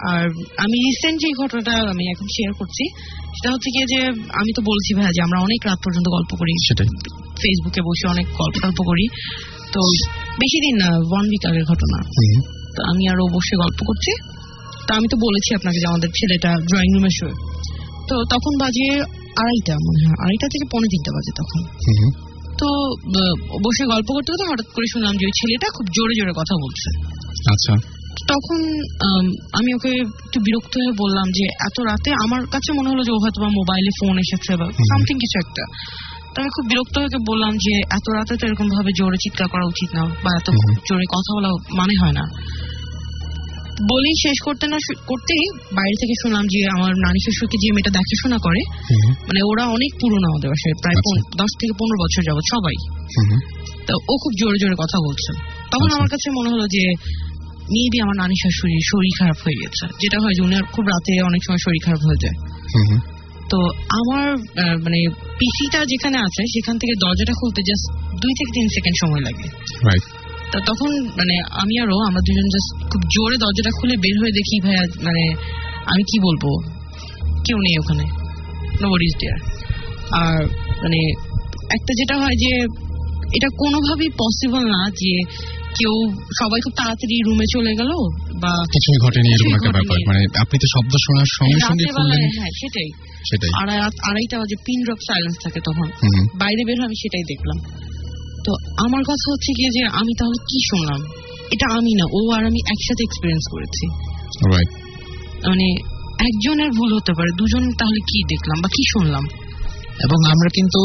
আর 0.00 0.24
আমি 0.58 0.78
রিসেন্ট 0.78 1.20
যে 1.20 1.32
ঘটনাটা 1.42 1.72
আমি 1.90 2.10
এখন 2.10 2.26
শেয়ার 2.26 2.52
করছি। 2.54 2.88
সেটা 3.26 3.52
হচ্ছে 3.52 3.70
গিয়ে 3.70 3.86
যে 3.86 4.08
আমি 4.10 4.52
তো 4.52 4.62
বলছি 4.62 4.94
ভাইয়া 4.94 5.10
যে 5.12 5.22
আমরা 5.22 5.40
অনেক 5.40 5.66
রাত 5.66 5.78
পর্যন্ত 5.84 6.08
গল্প 6.08 6.36
করি। 6.36 6.66
সেটাই। 6.68 6.86
ফেসবুকে 7.42 7.80
বসে 7.82 8.08
অনেক 8.08 8.26
গল্প 8.26 8.62
টল্প 8.62 8.82
করি। 8.86 9.08
তো 9.72 9.80
বেশি 10.18 10.60
দিন 10.60 10.76
না 10.76 10.96
ওয়ান 10.96 11.26
উইক 11.26 11.46
আগের 11.46 11.64
ঘটনা। 11.64 12.02
তো 12.76 12.82
আমি 12.84 13.08
আরও 13.08 13.26
বসে 13.26 13.56
গল্প 13.56 13.84
করছি। 13.86 14.12
তো 14.88 14.94
আমি 14.94 15.08
তো 15.08 15.16
বলেছি 15.16 15.54
আপনাকে 15.54 15.78
যে 15.80 15.86
আমাদের 15.86 16.08
ছেলেটা 16.08 16.48
ড্রয়িং 16.48 16.94
রুমে 16.94 17.08
শুয়ে। 17.10 17.32
তো 18.08 18.24
তখন 18.24 18.58
বাজে 18.60 19.00
আড়াইটা 19.36 19.74
মনে 19.74 20.06
হয়। 20.06 20.24
আড়াইটা 20.24 20.46
থেকে 20.46 20.68
পৌনে 20.72 20.86
তিনটা 20.86 21.12
বাজে 21.12 21.32
তখন। 21.36 21.60
তো 22.58 22.66
বসে 23.64 23.86
গল্প 23.86 24.12
করতে 24.12 24.32
করতে 24.32 24.52
হঠাৎ 24.52 24.66
করে 24.66 24.86
শুনলাম 24.92 25.16
যে 25.16 25.26
ওই 25.26 25.32
ছেলেটা 25.32 25.66
খুব 25.74 25.86
জোরে 25.86 26.14
জোরে 26.20 26.32
কথা 26.32 26.54
বলছে। 26.62 27.08
আচ্ছা। 27.50 28.03
তখন 28.28 28.60
আমি 29.52 29.74
ওকে 29.74 29.90
একটু 30.00 30.40
বিরক্ত 30.40 30.76
হয়ে 30.78 30.92
বললাম 30.98 31.26
যে 31.30 31.44
এত 31.44 31.80
রাতে 31.80 32.10
আমার 32.24 32.46
কাছে 32.46 32.72
মনে 32.72 32.88
হলো 32.90 33.02
যে 33.04 33.10
ও 33.10 33.18
হয়তো 33.22 33.40
মোবাইলে 33.44 33.90
ফোন 34.00 34.18
এসেছে 34.18 34.56
বা 34.56 34.66
সামথিং 34.66 35.18
কিছু 35.18 35.38
একটা। 35.38 35.64
আমি 36.40 36.48
খুব 36.48 36.66
বিরক্ত 36.68 36.98
হয়ে 36.98 37.08
বললাম 37.28 37.52
যে 37.56 37.72
এত 37.90 38.06
রাতে 38.10 38.36
তো 38.36 38.46
এরকম 38.46 38.68
ভাবে 38.68 38.90
জোরে 38.98 39.16
চিৎকার 39.16 39.48
করা 39.48 39.64
উচিত 39.66 39.94
না 39.94 40.04
বা 40.24 40.30
এত 40.36 40.50
জোরে 40.88 41.04
কথা 41.10 41.30
বলা 41.36 41.48
মানে 41.74 41.94
হয় 42.00 42.12
না। 42.12 42.24
বলেই 43.90 44.14
শেষ 44.22 44.36
করতে 44.44 44.66
না 44.68 44.78
করতেই 45.06 45.44
বাইরে 45.74 45.96
থেকে 46.00 46.14
শুনলাম 46.22 46.42
যে 46.46 46.68
আমার 46.76 46.92
নানি 46.96 47.18
শ্বশুরকে 47.20 47.56
যে 47.60 47.68
মেয়েটা 47.72 47.90
দেখাশোনা 47.90 48.38
করে 48.38 48.60
মানে 49.10 49.40
ওরা 49.42 49.64
অনেক 49.66 49.92
পুরনো 50.00 50.26
আমাদের 50.30 50.50
বাসায় 50.50 50.74
প্রায় 50.82 50.96
আচ্ছা। 50.96 51.36
দশ 51.36 51.50
থেকে 51.60 51.72
পনেরো 51.78 52.04
বছর 52.04 52.22
যাবত 52.22 52.44
সবাই। 52.50 52.76
তো 53.86 53.94
ও 53.94 54.16
খুব 54.22 54.32
জোরে 54.40 54.58
জোরে 54.58 54.74
কথা 54.78 54.98
বলছে। 55.06 55.30
তখন 55.70 55.84
আচ্ছা। 55.84 55.96
আমার 55.96 56.08
কাছে 56.08 56.30
মনে 56.30 56.50
হলো 56.50 56.66
যে 56.68 56.84
মেবি 57.72 57.98
আমার 58.00 58.16
নানি 58.16 58.34
শাশুড়ি 58.42 58.74
শরীর 58.92 59.12
খারাপ 59.20 59.38
হয়ে 59.44 59.58
গেছে। 59.62 59.84
যেটা 60.02 60.18
হয় 60.20 60.34
যে 60.36 60.42
উনার 60.42 60.64
খুব 60.64 60.84
রাতে 60.86 61.12
অনেক 61.22 61.40
সময় 61.46 61.62
শরীর 61.64 61.82
খারাপ 61.84 62.00
হয়ে 62.06 62.20
যায়। 62.24 62.36
তো 63.50 63.58
আমার 64.00 64.26
মানে 64.84 64.98
পিসিটা 65.38 65.84
যেখানে 65.84 66.18
আছে 66.18 66.42
সেখান 66.54 66.78
থেকে 66.78 66.92
দরজাটা 66.92 67.32
খুলতে 67.32 67.62
জাস্ট 67.62 67.86
দুই 68.22 68.32
থেকে 68.38 68.50
তিন 68.54 68.66
সেকেন্ড 68.68 68.96
সময় 69.04 69.20
লাগে। 69.20 69.46
তা 70.52 70.58
তখন 70.66 70.90
মানে 71.04 71.34
আমি 71.62 71.74
আরও 71.80 71.96
আমরা 72.08 72.20
দুজন 72.20 72.48
জাস্ট 72.48 72.92
খুব 72.92 73.02
জোরে 73.02 73.36
দরজাটা 73.36 73.70
খুলে 73.80 73.96
বের 73.96 74.16
হয়ে 74.20 74.32
দেখি 74.32 74.60
ভাইয়া 74.60 74.84
মানে 75.02 75.22
আমি 75.86 76.02
কি 76.02 76.18
বলব? 76.20 76.44
কেউ 77.46 77.58
নেই 77.58 77.78
ওখানে। 77.78 78.04
নো 78.82 78.88
ইজ 79.00 79.14
দেয়ার 79.20 79.40
আর 80.22 80.44
মানে 80.82 81.00
একটা 81.70 81.92
যেটা 81.98 82.16
হয় 82.16 82.36
যে 82.36 82.52
এটা 83.36 83.48
কোনোভাবেই 83.58 84.08
পসিবল 84.08 84.64
না 84.66 84.90
যে 84.90 85.12
কেউ 85.78 85.94
সবাই 86.40 86.60
খুব 86.60 86.74
তাড়াতাড়ি 86.76 87.16
রুমে 87.26 87.46
চলে 87.52 87.72
গেল 87.74 87.90
বা 88.42 88.52
কিছুই 88.72 88.98
ঘটেনি 89.04 89.28
এরকম 89.34 89.54
একটা 89.54 89.72
ব্যাপার। 89.72 89.98
মানে 90.06 90.22
আপনি 90.40 90.56
তো 90.58 90.66
শব্দ 90.74 90.92
শোনার 91.06 91.28
সঙ্গে 91.38 91.60
সঙ্গে 91.68 91.84
খুললেন 91.84 92.22
হ্যাঁ 92.38 92.50
সেটাই। 92.60 92.90
সেটাই। 93.30 93.50
আড়াই 93.62 93.78
আড়াইটা 93.80 94.38
বাজে 94.38 94.56
পিন 94.64 94.78
ড্রপ 94.84 95.00
সাইলেন্স 95.08 95.36
থাকে 95.44 95.60
তখন। 95.64 95.88
বাইরে 96.38 96.64
বের 96.64 96.78
আমি 96.84 96.94
সেটাই 96.94 97.24
দেখলাম। 97.28 97.58
তো 98.44 98.52
আমার 98.84 99.02
কথা 99.02 99.26
হচ্ছে 99.32 99.52
গিয়ে 99.52 99.70
যে 99.70 99.82
আমি 99.86 100.12
তাহলে 100.18 100.38
কি 100.50 100.58
শুনলাম? 100.70 101.00
এটা 101.52 101.66
আমি 101.74 101.92
না 101.94 102.04
ও 102.12 102.30
আর 102.30 102.46
আমি 102.46 102.60
একসাথে 102.68 103.02
এক্সপিরিয়েন্স 103.02 103.44
করেছি। 103.50 103.84
মানে 105.48 105.66
একজনের 106.26 106.70
ভুল 106.70 106.94
হতে 106.94 107.12
পারে 107.12 107.30
দুজন 107.38 107.64
তাহলে 107.78 108.00
কি 108.00 108.22
দেখলাম 108.22 108.60
বা 108.62 108.68
কি 108.68 108.82
শুনলাম? 108.92 109.24
এবং 110.06 110.18
আমরা 110.32 110.48
কিন্তু 110.58 110.80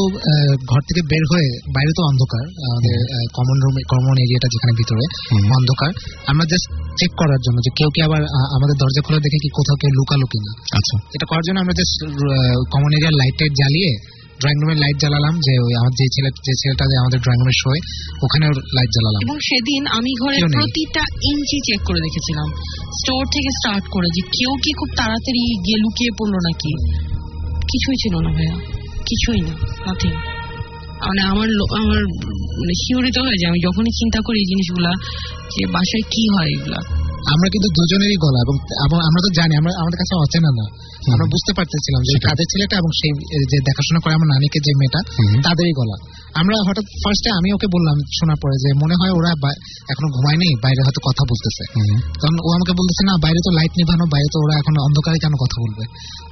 ঘর 0.71 0.81
থেকে 0.89 1.01
বের 1.11 1.23
হয়ে 1.31 1.49
বাইরে 1.75 1.91
তো 1.97 2.01
অন্ধকার 2.11 2.45
আমাদের 2.69 2.95
কমন 3.37 3.57
রুম 3.63 3.75
কমন 3.93 4.15
এরিয়াটা 4.25 4.47
যেখানে 4.53 4.73
ভিতরে 4.79 5.03
অন্ধকার। 5.57 5.91
আমরা 6.31 6.45
জাস্ট 6.51 6.67
চেক 6.99 7.11
করার 7.21 7.41
জন্য 7.45 7.57
যে 7.65 7.71
কেউ 7.79 7.89
কি 7.95 7.99
আবার 8.07 8.21
আমাদের 8.57 8.75
দরজা 8.81 9.01
খোলা 9.05 9.19
দেখে 9.25 9.39
কি 9.43 9.49
কোথাও 9.57 9.75
কেউ 9.81 9.91
লুকালো 9.99 10.25
কিনা। 10.31 10.51
আচ্ছা। 10.79 10.95
এটা 11.15 11.25
করার 11.31 11.43
জন্য 11.47 11.57
আমরা 11.63 11.75
জাস্ট 11.79 11.95
কমন 12.73 12.91
এরিয়ার 12.97 13.15
লাইট 13.21 13.35
টাইট 13.39 13.53
জ্বালিয়ে 13.53 13.91
ড্রয়িং 14.39 14.57
রুমের 14.61 14.79
লাইট 14.83 14.97
জ্বালালাম 15.03 15.35
যে 15.45 15.53
ওই 15.65 15.73
আমার 15.79 15.93
যে 15.99 16.05
ছেলে 16.15 16.29
যে 16.45 16.53
ছেলেটা 16.61 16.83
যে 16.91 16.95
আমাদের 16.97 17.19
ড্রয়িং 17.23 17.39
রুমে 17.41 17.55
শোয় 17.63 17.79
ওখানেও 18.25 18.51
লাইট 18.77 18.89
জ্বালালাম। 18.95 19.21
এবং 19.25 19.37
সেদিন 19.39 19.81
আমি 19.97 20.11
ঘরের 20.21 20.39
কেউ 20.39 20.49
প্রতিটা 20.57 21.03
ইঞ্চি 21.31 21.57
চেক 21.67 21.81
করে 21.85 21.99
দেখেছিলাম। 22.05 22.47
স্টোর 22.99 23.23
থেকে 23.33 23.49
স্টার্ট 23.49 23.85
করে 23.89 24.07
যে 24.15 24.21
কেউ 24.37 24.51
কি 24.63 24.71
খুব 24.79 24.89
তাড়াতাড়ি 24.99 25.41
গিয়ে 25.65 25.77
লুকিয়ে 25.83 26.11
পড়ল 26.17 26.35
নাকি? 26.47 26.71
কিছুই 27.71 27.97
ছিল 28.03 28.15
না 28.25 28.31
ভাইয়া। 28.37 28.78
কিছুই 29.09 29.41
না 29.41 29.53
নাথিং 29.85 30.13
মানে 31.01 31.21
আমার 31.23 31.49
আমার 31.77 32.01
মানে 32.59 32.73
শিহরিত 32.83 33.17
হয়ে 33.25 33.37
যায় 33.39 33.49
আমি 33.49 33.59
যখনই 33.67 33.93
চিন্তা 33.99 34.19
করি 34.25 34.37
এই 34.39 34.47
জিনিসগুলা, 34.51 34.91
যে 35.53 35.61
বাসায় 35.73 36.05
কি 36.13 36.23
হয় 36.33 36.49
এগুলা। 36.55 36.79
আমরা 37.33 37.47
কিন্তু 37.53 37.67
দুজনেরই 37.77 38.17
গলা 38.25 38.39
এবং 38.85 38.97
আমরা 39.07 39.21
তো 39.25 39.29
জানি 39.39 39.53
আমরা 39.61 39.71
আমাদের 39.81 39.97
কাছে 40.01 40.13
অচেনা 40.23 40.51
না। 40.59 40.65
আমরা 41.13 41.25
বুঝতে 41.33 41.51
পারতেছিলাম 41.57 42.01
যে 42.09 42.13
কাদের 42.25 42.47
ছেলেটা 42.51 42.75
এবং 42.81 42.91
সেই 42.99 43.11
যে 43.51 43.57
দেখাশোনা 43.67 43.99
করে 44.03 44.13
আমার 44.17 44.29
নানিকে 44.33 44.59
যে 44.65 44.71
মেয়েটা 44.79 44.99
তাদেরই 45.45 45.73
গলা। 45.79 45.95
আমরা 46.39 46.55
হঠাৎ 46.67 46.85
ফার্স্টে 47.03 47.29
আমি 47.39 47.49
ওকে 47.55 47.67
বললাম 47.75 47.97
শোনার 48.17 48.37
পরে 48.43 48.55
যে 48.63 48.69
মনে 48.81 48.95
হয় 48.99 49.13
ওরা 49.19 49.31
এখনও 49.91 50.09
ঘুমায়নি 50.15 50.49
বাইরে 50.63 50.81
হয়তো 50.85 51.01
কথা 51.07 51.23
বলতেছে। 51.31 51.63
তখন 52.21 52.35
ও 52.45 52.49
আমাকে 52.57 52.73
বলতেছে 52.79 53.03
না 53.09 53.13
বাইরে 53.25 53.39
তো 53.45 53.49
লাইট 53.57 53.73
নিভানো 53.79 54.05
বাইরে 54.13 54.27
তো 54.33 54.37
ওরা 54.43 54.55
এখন 54.61 54.73
অন্ধকারে 54.87 55.17
কেন 55.23 55.33
কথা 55.43 55.57
বলবে? 55.63 55.83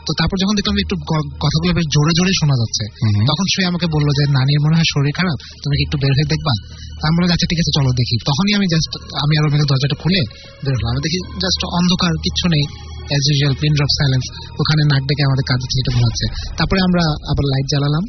তো 0.06 0.12
তারপর 0.20 0.36
যখন 0.44 0.56
দেখলাম 0.60 0.76
একটু 0.84 0.96
কথাগুলো 1.44 1.72
বেশ 1.78 1.88
জোরে 1.96 2.12
জোরে 2.18 2.34
শোনা 2.40 2.56
যাচ্ছে 2.62 2.84
তখন 3.30 3.46
সে 3.54 3.62
আমাকে 3.72 3.88
বলল 3.96 4.08
যে 4.18 4.24
নানির 4.38 4.60
মনে 4.66 4.76
হয় 4.78 4.88
শরীর 4.94 5.14
খারাপ 5.20 5.38
তুমি 5.64 5.74
কি 5.78 5.84
একটু 5.88 5.98
বের 6.02 6.14
হয়ে 6.18 6.30
দেখবা? 6.34 6.54
তা 7.00 7.04
আমি 7.08 7.16
বললাম 7.18 7.32
আচ্ছা 7.36 7.48
ঠিক 7.52 7.60
আছে 7.64 7.72
চলো 7.78 7.92
দেখি। 8.00 8.16
তখনই 8.30 8.54
আমি 8.58 8.66
জাস্ট 8.74 8.92
আমি 9.24 9.34
আর 9.40 9.44
মেয়েকে 9.52 9.68
দরজাটা 9.72 9.98
খুলে 10.02 10.22
বের 10.66 10.77
হলাম 10.78 10.92
আমি 10.92 11.02
দেখি 11.06 11.20
জাস্ট 11.40 11.62
অন্ধকার 11.78 12.14
কিচ্ছু 12.24 12.46
নেই 12.48 12.66
as 13.10 13.24
usual 13.30 13.56
pin 13.62 13.74
drop 13.74 13.92
silence 13.98 14.26
ওখানে 14.62 14.82
নাক 14.92 15.04
ডেকে 15.10 15.24
আমাদের 15.24 15.46
কাজে 15.50 15.68
ছেলেটা 15.74 15.92
ঘুমাচ্ছে। 15.98 16.26
তারপরে 16.58 16.80
আমরা 16.82 17.04
আবার 17.32 17.46
লাইট 17.54 17.68
জ্বালালাম। 17.68 18.06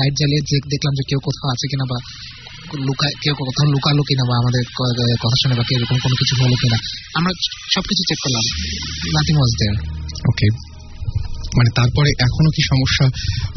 লাইট 0.00 0.14
জ্বালিয়ে 0.14 0.42
যে- 0.50 0.68
দেখলাম 0.70 0.92
যে 0.94 1.02
কেউ 1.08 1.18
কোথাও 1.18 1.48
আছে 1.50 1.66
কিনা 1.68 1.84
বা 1.90 1.98
লুকা 2.86 3.08
কেউ 3.22 3.34
কোথাও 3.34 3.66
লুকালো 3.70 4.02
কিনা 4.02 4.24
বা 4.30 4.34
আমাদের 4.36 4.62
কথা 5.22 5.36
শুনে 5.42 5.54
বা 5.54 5.64
কেউ 5.68 5.78
এরকম 5.78 5.96
কোনো 6.02 6.14
কিছু 6.20 6.34
হলো 6.42 6.56
কিনা। 6.62 6.78
আমরা 7.14 7.32
সবকিছু 7.74 8.02
চেক 8.08 8.18
করলাম। 8.22 8.44
নাথিং 9.14 9.34
ওয়াজ 9.36 9.52
দেয়ার 9.60 9.76
ওকে 10.28 10.48
মানে 11.56 11.70
তারপরে 11.76 12.10
এখনও 12.20 12.50
কি 12.50 12.62
সমস্যা 12.62 13.06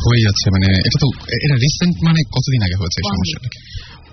হয়ে 0.06 0.22
যাচ্ছে? 0.22 0.46
মানে 0.50 0.68
এটা 0.88 0.98
তো 1.00 1.08
এটা 1.46 1.56
রিসেন্ট 1.56 1.96
মানে 2.04 2.20
কতদিন 2.36 2.62
আগে 2.64 2.78
হয়েছে 2.80 3.00
সমস্যাটা 3.12 3.50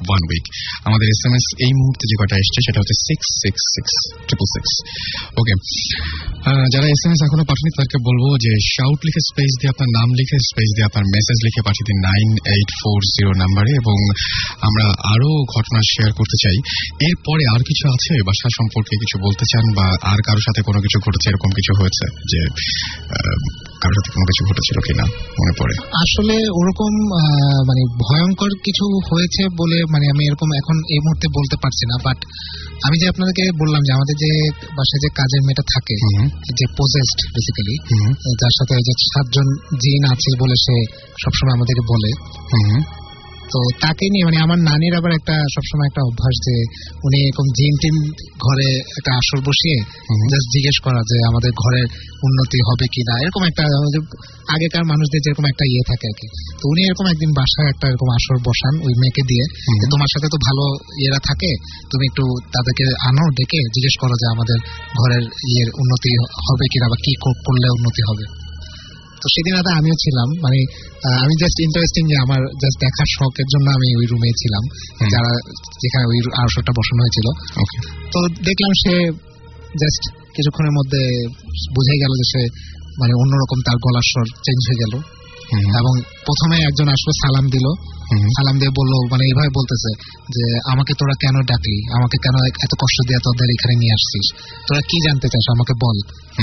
ওয়ান 0.07 0.23
উইক 0.31 0.45
আমাদের 0.89 1.07
এস 1.15 1.23
এম 1.29 1.35
এস 1.39 1.47
এই 1.67 1.73
মুহূর্তে 1.81 2.05
যে 2.11 2.17
কটা 2.21 2.37
এসছে, 2.43 2.59
সেটা 2.67 2.79
হচ্ছে 2.81 2.97
six 3.07 3.27
six 3.43 3.61
six 3.75 3.93
triple 4.27 4.49
six 4.55 4.71
okay 5.41 5.55
যারা 6.75 6.87
এস 6.95 7.03
এম 7.07 7.13
এস 7.15 7.21
এখনও 7.27 7.45
পাঠানি 7.51 7.69
তাদেরকে 7.77 7.99
বলব 8.09 8.25
যে 8.45 8.53
শাউট 8.75 9.01
লিখে 9.07 9.23
স্পেস 9.31 9.51
দিয়ে 9.59 9.71
আপনার 9.75 9.91
নাম 9.99 10.09
লিখে 10.19 10.37
স্পেস 10.51 10.69
দিয়ে 10.75 10.87
আপনার 10.91 11.05
মেসেজ 11.15 11.39
লিখে 11.47 11.61
পাঠিয়ে 11.67 11.87
দিন 11.89 11.99
নাইন 12.09 12.29
এইট 12.55 12.71
ফোর 12.81 13.01
জিরো 13.17 13.33
নাম্বারে 13.43 13.71
এবং 13.83 13.97
আমরা 14.67 14.87
আরও 15.13 15.31
ঘটনা 15.55 15.81
শেয়ার 15.93 16.11
করতে 16.19 16.37
চাই। 16.45 16.57
এরপরে 17.09 17.43
আর 17.55 17.63
কিছু 17.69 17.85
আছে 17.95 18.13
বাসা 18.29 18.49
সম্পর্কে 18.59 18.95
কিছু 19.03 19.17
বলতে 19.27 19.45
চান 19.53 19.65
বা 19.79 19.87
আর 20.13 20.19
কারোর 20.27 20.45
সাথে 20.47 20.61
কোনো 20.69 20.79
কিছু 20.85 20.99
ঘটেছে, 21.05 21.27
এরকম 21.33 21.51
কিছু 21.59 21.73
হয়েছে 21.81 22.05
যে 22.33 22.41
কারোর 23.83 23.97
সাথে 23.97 24.11
কোনো 24.15 24.25
কিছু 24.29 24.43
ঘটেছিল 24.49 24.77
কিনা 24.87 25.05
মনে 25.41 25.53
পড়ে? 25.61 25.75
আসলে 26.05 26.37
ওরকম 26.61 26.93
মানে 27.69 27.83
ভয়ঙ্কর 28.05 28.53
কিছু 28.67 28.85
হয়েছে 29.11 29.43
বলে 29.61 29.79
মানে 29.93 30.05
আমি 30.13 30.23
এরকম 30.29 30.49
এখন 30.61 30.77
এই 30.95 31.01
মুহূর্তে 31.05 31.27
বলতে 31.39 31.57
পারছি 31.63 31.85
না 31.91 31.97
বাট 32.07 32.19
আমি 32.87 32.97
যে 33.01 33.07
আপনাদেরকে 33.13 33.45
বললাম 33.63 33.81
যে 33.87 33.93
আমাদের 33.93 34.17
যে 34.25 34.31
বাসায় 34.77 35.01
যে 35.05 35.09
কাজের 35.19 35.43
মেয়েটা 35.47 35.65
থাকে 35.75 35.95
যে 36.59 36.65
পজেস্ট 36.79 37.19
বেসিক্যালি 37.35 37.77
যার 38.41 38.55
সাথে 38.59 38.75
যে 38.89 38.93
সাতজন 39.13 39.49
জিন 39.83 40.03
আছে 40.13 40.31
বলে 40.43 40.57
সে 40.65 40.77
সবসময় 41.23 41.55
আমাদেরকে 41.57 41.85
বলে। 41.93 42.11
তো 43.53 43.59
তাকে 43.81 44.05
নিয়ে 44.13 44.25
মানে 44.29 44.39
আমার 44.47 44.59
নানির 44.69 44.95
আবার 45.01 45.13
একটা 45.19 45.35
সবসময় 45.55 45.89
একটা 45.91 46.03
অভ্যাস 46.09 46.37
যে 46.47 46.57
উনি 47.07 47.17
এরকম 47.27 47.47
জিন 47.59 47.75
টিম 47.83 47.97
ঘরে 48.45 48.69
একটা 48.99 49.11
আসর 49.21 49.39
বসিয়ে 49.49 49.79
জাস্ট 50.33 50.49
জিজ্ঞেস 50.55 50.77
করা 50.87 51.01
যে 51.11 51.17
আমাদের 51.31 51.53
ঘরের 51.63 51.87
উন্নতি 52.27 52.59
হবে 52.69 52.87
কি 52.95 53.01
না 53.09 53.15
এরকম 53.23 53.43
একটা 53.51 53.65
আগেকার 54.55 54.85
মানুষদের 54.93 55.21
যেরকম 55.25 55.45
একটা 55.53 55.65
ইয়ে 55.73 55.85
থাকে 55.91 56.07
আর 56.11 56.17
কি। 56.21 56.27
তো 56.61 56.65
উনি 56.73 56.81
এরকম 56.89 57.07
একদিন 57.13 57.31
বাসায় 57.39 57.69
একটা 57.73 57.87
এরকম 57.91 58.09
আসর 58.19 58.37
বসান 58.49 58.75
ওই 58.87 58.95
মেয়েকে 59.01 59.23
দিয়ে 59.31 59.45
তোমার 59.93 60.11
সাথে 60.13 60.29
তো 60.33 60.39
ভালো 60.47 60.65
ইয়েরা 61.01 61.21
থাকে 61.29 61.51
তুমি 61.91 62.05
একটু 62.11 62.25
তাদেরকে 62.55 62.85
আনো 63.09 63.25
ডেকে 63.39 63.61
জিজ্ঞেস 63.75 63.95
করো 64.03 64.15
যে 64.23 64.27
আমাদের 64.35 64.59
ঘরের 65.01 65.25
ইয়ের 65.51 65.69
উন্নতি 65.81 66.11
হবে 66.47 66.65
কিনা 66.73 66.87
বা 66.93 66.97
কি 67.05 67.13
করলে 67.47 67.69
উন্নতি 67.77 68.03
হবে। 68.09 68.46
তো 69.27 69.31
সেদিন 69.37 69.53
রাতে 69.59 69.73
আমিও 69.81 69.97
ছিলাম। 70.05 70.29
মানে 70.45 70.59
আমি 71.25 71.35
জাস্ট 71.43 71.59
ইন্টারেস্টিং 71.67 72.03
যে 72.13 72.17
আমার 72.25 72.41
জাস্ট 72.63 72.77
দেখার 72.85 73.09
শখের 73.17 73.49
জন্য 73.53 73.67
আমি 73.77 73.89
ওই 74.01 74.07
রুমে 74.13 74.31
ছিলাম 74.43 74.63
যারা 75.13 75.33
যেখানে 75.83 76.05
ওই 76.13 76.19
আসরটা 76.43 76.73
বসানো 76.79 77.01
হয়েছিল। 77.05 77.27
তো 78.13 78.19
দেখলাম 78.49 78.73
সে 78.83 78.95
জাস্ট 79.83 80.03
কিছুক্ষণের 80.37 80.75
মধ্যে 80.79 81.03
বুঝে 81.77 81.95
গেল 82.03 82.13
যে 82.21 82.27
সে 82.33 82.43
মানে 83.01 83.13
অন্যরকম 83.23 83.59
তার 83.67 83.77
গলার 83.85 84.07
স্বর 84.11 84.27
চেঞ্জ 84.47 84.61
হয়ে 84.69 84.81
গেল। 84.83 84.95
এবং 85.55 85.93
প্রথমে 86.27 86.57
একজন 86.63 86.89
আসলো 86.89 87.13
সালাম 87.13 87.47
দিল। 87.51 87.67
সালাম 88.07 88.59
দিয়ে 88.59 88.71
বলল 88.71 88.95
মানে 89.11 89.25
এইভাবে 89.25 89.51
বলতেছে 89.55 89.91
যে 90.23 90.45
আমাকে 90.73 90.93
তোরা 90.99 91.15
কেন 91.21 91.37
ডাকলি? 91.43 91.79
আমাকে 91.97 92.17
কেন 92.23 92.37
এত 92.47 92.73
কষ্ট 92.83 92.99
দিয়ে 93.09 93.21
তোদের 93.25 93.49
এখানে 93.51 93.75
নিয়ে 93.75 93.93
আসছিস? 93.93 94.27
তোরা 94.69 94.81
কি 94.81 94.97
জানতে 95.09 95.27
চাস? 95.29 95.45
আমাকে 95.51 95.73
বল। 95.85 95.97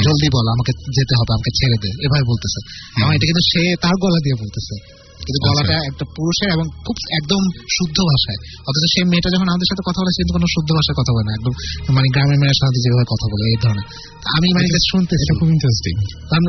জলদি 0.04 0.28
বল 0.34 0.46
আমাকে 0.48 0.72
যেতে 0.72 1.14
হবে 1.16 1.32
আমাকে 1.34 1.52
ছেড়ে 1.52 1.78
দে। 1.84 1.90
এভাবে 2.06 2.24
বলতেছে। 2.24 2.60
এবং 3.02 3.10
এটা 3.16 3.26
কিন্তু 3.26 3.44
সে 3.52 3.76
তার 3.82 3.96
গলা 4.02 4.20
দিয়ে 4.24 4.38
বলতেছে। 4.44 5.04
কিন্তু 5.14 5.40
আচ্ছা। 5.40 5.64
গলাটা 5.64 5.86
একটা 5.86 6.06
পুরুষের 6.16 6.50
এবং 6.54 6.66
খুব 6.86 6.96
একদম 7.12 7.42
শুদ্ধ 7.56 7.98
ভাষায়। 8.02 8.40
অথচ 8.68 8.84
সেই 8.94 9.04
মেয়েটা 9.04 9.30
যখন 9.30 9.48
আমাদের 9.50 9.68
সাথে 9.70 9.84
কথা 9.90 10.00
বলে 10.02 10.12
সে 10.12 10.20
কিন্তু 10.20 10.34
কোনো 10.34 10.48
শুদ্ধ 10.48 10.70
ভাষায় 10.74 10.98
কথা 11.02 11.12
বলে 11.14 11.26
না। 11.28 11.34
একদম 11.34 11.54
মানে 11.94 12.08
গ্রামের 12.14 12.40
মেয়ের 12.40 12.58
সাথে 12.62 12.78
যেভাবে 12.84 13.06
কথা 13.14 13.26
বলে 13.34 13.44
এই 13.50 13.58
ধরনের। 13.64 13.88
আমি 14.36 14.48
মানে 14.54 14.68
এটা 15.16 15.34
খুব 15.40 15.50
ইন্টারেস্টিং 15.50 15.94
কারণ 16.30 16.46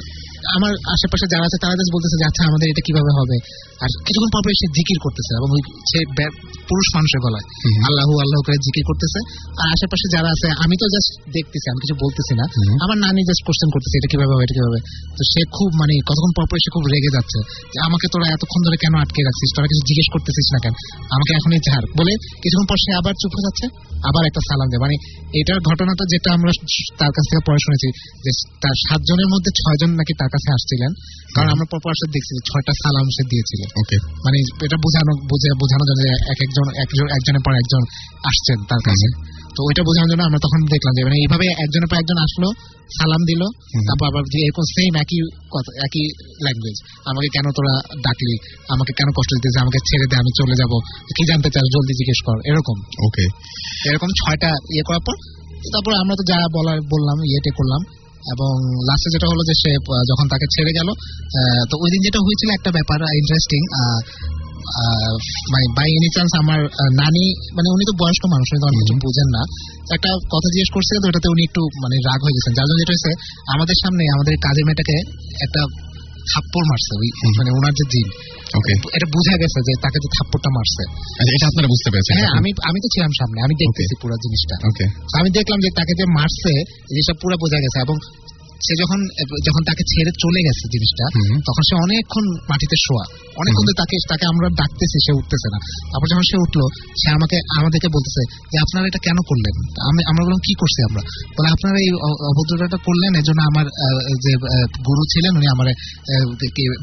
আমার 0.57 0.73
আশেপাশে 0.95 1.27
যারা 1.33 1.45
আছে 1.49 1.59
তারা 1.63 1.75
বলতেছে 1.95 2.17
যে 2.21 2.25
আচ্ছা 2.31 2.43
আমাদের 2.51 2.67
এটা 2.73 2.83
কীভাবে 2.87 3.11
হবে? 3.19 3.37
আর 3.85 3.91
কিছুক্ষণ 4.07 4.31
পর 4.35 4.43
সে 4.61 4.67
জিকির 4.77 4.99
করতেছে 5.05 5.33
এবং 5.39 5.49
ওই 5.57 5.63
সে 5.91 6.01
পুরুষ 6.69 6.87
মানুষের 6.97 7.21
গলায়। 7.27 7.47
আল্লাহ 7.89 8.07
আল্লাহ 8.25 8.39
করে 8.47 8.57
জিকির 8.67 8.85
করতেছে। 8.91 9.21
আর 9.63 9.69
আশেপাশে 9.75 10.07
যারা 10.15 10.29
আছে 10.35 10.49
আমি 10.65 10.75
তো 10.81 10.87
জাস্ট 10.95 11.11
দেখতেছি 11.37 11.67
আমি 11.73 11.81
কিছু 11.85 11.95
বলতেছি 12.05 12.33
না। 12.41 12.45
আমার 12.85 12.97
নানি 13.05 13.21
জাস্ট 13.29 13.43
কোশ্চেন 13.49 13.69
করতেছে 13.75 13.97
এটা 14.01 14.09
কীভাবে 14.13 14.33
হবে 14.35 14.45
এটা 14.47 14.57
কীভাবে 14.59 14.79
তো 15.17 15.23
সে 15.33 15.41
খুব 15.57 15.69
মানে 15.81 15.93
কতক্ষণ 16.09 16.33
পর 16.37 16.45
সে 16.65 16.71
খুব 16.75 16.85
রেগে 16.95 17.11
যাচ্ছে। 17.17 17.39
যে 17.75 17.79
আমাকে 17.89 18.07
তোরা 18.13 18.27
এতক্ষণ 18.35 18.61
ধরে 18.67 18.77
কেন 18.85 18.95
আটকে 19.03 19.21
রাখছিস? 19.29 19.49
তোরা 19.57 19.67
কিছু 19.71 19.83
জিজ্ঞেস 19.89 20.09
করতেছিস 20.15 20.47
না 20.55 20.59
কেন? 20.65 20.75
আমাকে 21.15 21.33
এখনই 21.39 21.61
ছাড়। 21.67 21.85
বলে 21.99 22.13
কিছুক্ষণ 22.43 22.67
পর 22.71 22.79
সে 22.85 22.91
আবার 23.01 23.15
চুপ 23.21 23.33
হয়ে 23.37 23.47
যাচ্ছে 23.47 23.67
আবার 24.09 24.23
একটা 24.29 24.41
সালাম 24.49 24.69
দেয়। 24.71 24.81
মানে 24.85 24.97
এটার 25.41 25.61
ঘটনাটা 25.69 26.05
যেটা 26.13 26.29
আমরা 26.37 26.51
তার 27.01 27.13
কাছ 27.17 27.25
থেকে 27.31 27.43
পড়ে 27.47 27.61
শুনেছি 27.67 27.89
যে 28.25 28.31
তার 28.63 28.77
সাতজনের 28.87 29.29
মধ্যে 29.35 29.51
ছয়জন 29.61 29.91
নাকি 30.01 30.13
তার 30.21 30.31
কাছে 30.35 30.49
আসছিলেন। 30.57 30.91
কারণ 31.35 31.49
আমরা 31.55 31.67
পর 31.71 31.79
পর 31.85 31.91
আসলে 31.95 32.11
দেখছি 32.17 32.33
ছয়টা 32.49 32.73
সালাম 32.83 33.07
সে 33.17 33.23
দিয়েছিল 33.33 33.61
ওকে। 33.81 33.97
মানে 34.25 34.39
এটা 34.67 34.77
বোঝানো 34.85 35.13
বুঝে 35.31 35.51
বোঝানো 35.63 35.85
যায় 35.89 36.17
এক 36.33 36.39
একজন 36.47 36.67
একজন 36.83 37.07
একজনের 37.17 37.43
পর 37.47 37.53
একজন 37.63 37.83
আসছেন 38.31 38.59
তার 38.71 38.83
কাছে। 38.89 39.09
তো 39.57 39.61
ওইটা 39.69 39.83
বোঝানোর 39.89 40.09
জন্য 40.13 40.23
আমরা 40.29 40.41
তখন 40.47 40.61
দেখলাম 40.75 40.93
যে 40.97 41.03
মানে 41.07 41.17
এইভাবে 41.23 41.47
একজনের 41.65 41.89
পর 41.91 41.97
একজন 42.03 42.19
আসলো 42.27 42.49
সালাম 42.99 43.23
দিল 43.31 43.43
তারপর 43.89 44.07
আবার 44.11 44.23
যে 44.33 44.39
এরকম 44.47 44.65
সেম 44.75 44.93
একই 45.03 45.19
কথা 45.55 45.71
একই 45.87 46.05
ল্যাঙ্গুয়েজ 46.45 46.77
আমাকে 47.11 47.29
কেন 47.35 47.47
তোরা 47.57 47.75
ডাকলি 48.07 48.35
আমাকে 48.75 48.93
কেন 48.99 49.09
কষ্ট 49.19 49.31
দিতেছে 49.37 49.59
আমাকে 49.65 49.79
ছেড়ে 49.89 50.07
দে 50.11 50.17
আমি 50.23 50.31
চলে 50.41 50.55
যাব 50.61 50.73
কি 51.17 51.23
জানতে 51.31 51.49
চাস 51.55 51.67
জলদি 51.75 51.95
জিজ্ঞেস 52.01 52.21
কর 52.27 52.37
এরকম। 52.51 52.77
ওকে। 53.07 53.25
এরকম 53.89 54.11
ছয়টা 54.21 54.51
ইয়ে 54.75 54.85
করার 54.89 55.03
পর 55.07 55.17
তারপর 55.73 55.93
আমরা 56.03 56.15
তো 56.19 56.25
যা 56.31 56.39
বলার 56.57 56.79
বললাম 56.93 57.17
ইয়েটে 57.31 57.51
করলাম 57.59 57.81
এবং 58.33 58.53
লাস্টে 58.89 59.09
যেটা 59.15 59.27
হলো 59.33 59.43
যে 59.49 59.55
সে 59.63 59.71
যখন 60.11 60.27
তাকে 60.33 60.47
ছেড়ে 60.55 60.73
গেল 60.79 60.89
তো 61.71 61.75
ওই 61.83 61.89
দিন 61.93 62.01
যেটা 62.07 62.21
হয়েছিল 62.27 62.49
একটা 62.59 62.71
ব্যাপার 62.77 62.99
ইন্টারেস্টিং 63.21 63.61
মানে 65.53 65.67
বাই 65.79 65.89
এনি 65.97 66.09
চান্স 66.17 66.31
আমার 66.43 66.61
নানি 67.03 67.25
মানে 67.57 67.69
উনি 67.75 67.85
তো 67.91 67.95
বয়স্ক 68.03 68.23
মানুষ 68.35 68.47
উনি 68.53 68.61
তো 68.63 68.67
অনেক 68.71 68.79
কিছু 68.83 68.95
বোঝেন 69.05 69.29
না 69.37 69.43
একটা 69.97 70.11
কথা 70.33 70.49
জিজ্ঞেস 70.55 70.71
করছে 70.75 70.93
তো 71.03 71.07
ওটাতে 71.11 71.29
উনি 71.35 71.43
একটু 71.49 71.63
মানে 71.83 71.97
রাগ 72.09 72.21
হয়ে 72.25 72.35
গেছেন। 72.37 72.53
যার 72.57 72.67
জন্য 72.69 72.79
যেটা 72.83 72.93
হয়েছে 72.95 73.13
আমাদের 73.55 73.77
সামনে 73.83 74.03
আমাদের 74.15 74.35
কাজের 74.45 74.65
মেয়েটাকে 74.69 74.97
একটা 75.47 75.63
থাপ্পড় 76.33 76.67
মারছে 76.71 76.93
ওই 77.01 77.09
মানে 77.39 77.51
ওনার 77.59 77.75
যে 77.79 77.85
জিন 77.93 78.09
ওকে 78.59 78.73
এটা 78.97 79.07
বোঝা 79.17 79.35
গেছে 79.43 79.59
যে 79.67 79.73
তাকে 79.85 79.99
যে 80.05 80.09
থাপ্পড়টা 80.17 80.51
মারছে। 80.57 80.83
আচ্ছা 81.21 81.33
এটা 81.37 81.47
আপনারা 81.51 81.69
বুঝতে 81.73 81.89
পেরেছেন 81.93 82.15
হ্যাঁ 82.19 82.33
আমি 82.41 82.51
আমি 82.69 82.79
তো 82.85 82.89
ছিলাম 82.95 83.11
সামনে 83.21 83.39
আমি 83.47 83.55
দেখতেছি 83.63 83.95
পুরো 84.03 84.15
জিনিসটা। 84.25 84.55
ওকে 84.71 84.87
আমি 85.19 85.29
দেখলাম 85.39 85.59
যে 85.65 85.71
তাকে 85.79 85.93
যে 86.01 86.05
মারছে 86.19 86.53
এইসব 86.95 87.15
জিনিসটা 87.15 87.15
পুরো 87.23 87.35
বোঝা 87.43 87.59
গেছে 87.65 87.79
এবং 87.87 87.97
সে 88.65 88.73
যখন 88.83 88.99
যখন 89.47 89.63
তাকে 89.69 89.83
ছেড়ে 89.93 90.13
চলে 90.23 90.41
গেছে 90.47 90.65
জিনিসটা 90.75 91.05
তখন 91.49 91.63
সে 91.69 91.75
অনেকক্ষণ 91.85 92.25
মাটিতে 92.51 92.77
শোয়া। 92.87 93.05
অনেকক্ষণ 93.41 93.67
তাকে 93.81 93.95
তাকে 94.11 94.25
আমরা 94.33 94.47
ডাকতেছি 94.61 94.99
সে 95.07 95.13
উঠতেছে 95.21 95.49
না। 95.55 95.59
তারপর 95.91 96.07
যখন 96.13 96.25
সে 96.31 96.37
উঠল 96.45 96.61
সে 97.01 97.09
আমাকে 97.17 97.37
আমাদেরকে 97.59 97.89
বলতেছে 97.97 98.23
যে 98.53 98.57
আপনারা 98.65 98.85
এটা 98.91 99.01
কেন 99.07 99.19
করলেন? 99.31 99.55
আমি 99.89 100.01
আমরা 100.11 100.23
বললাম 100.27 100.41
কি 100.47 100.53
করছি 100.61 100.81
আমরা? 100.89 101.03
বলে 101.37 101.49
আপনারা 101.55 101.77
এই 101.85 101.91
অভদ্রতাটা 102.31 102.79
করলেন 102.87 103.11
এর 103.21 103.25
জন্য 103.29 103.41
আমার 103.51 103.67
যে 104.25 104.33
গুরু 104.89 105.03
ছিলেন 105.13 105.33
উনি 105.39 105.47
আমার 105.55 105.67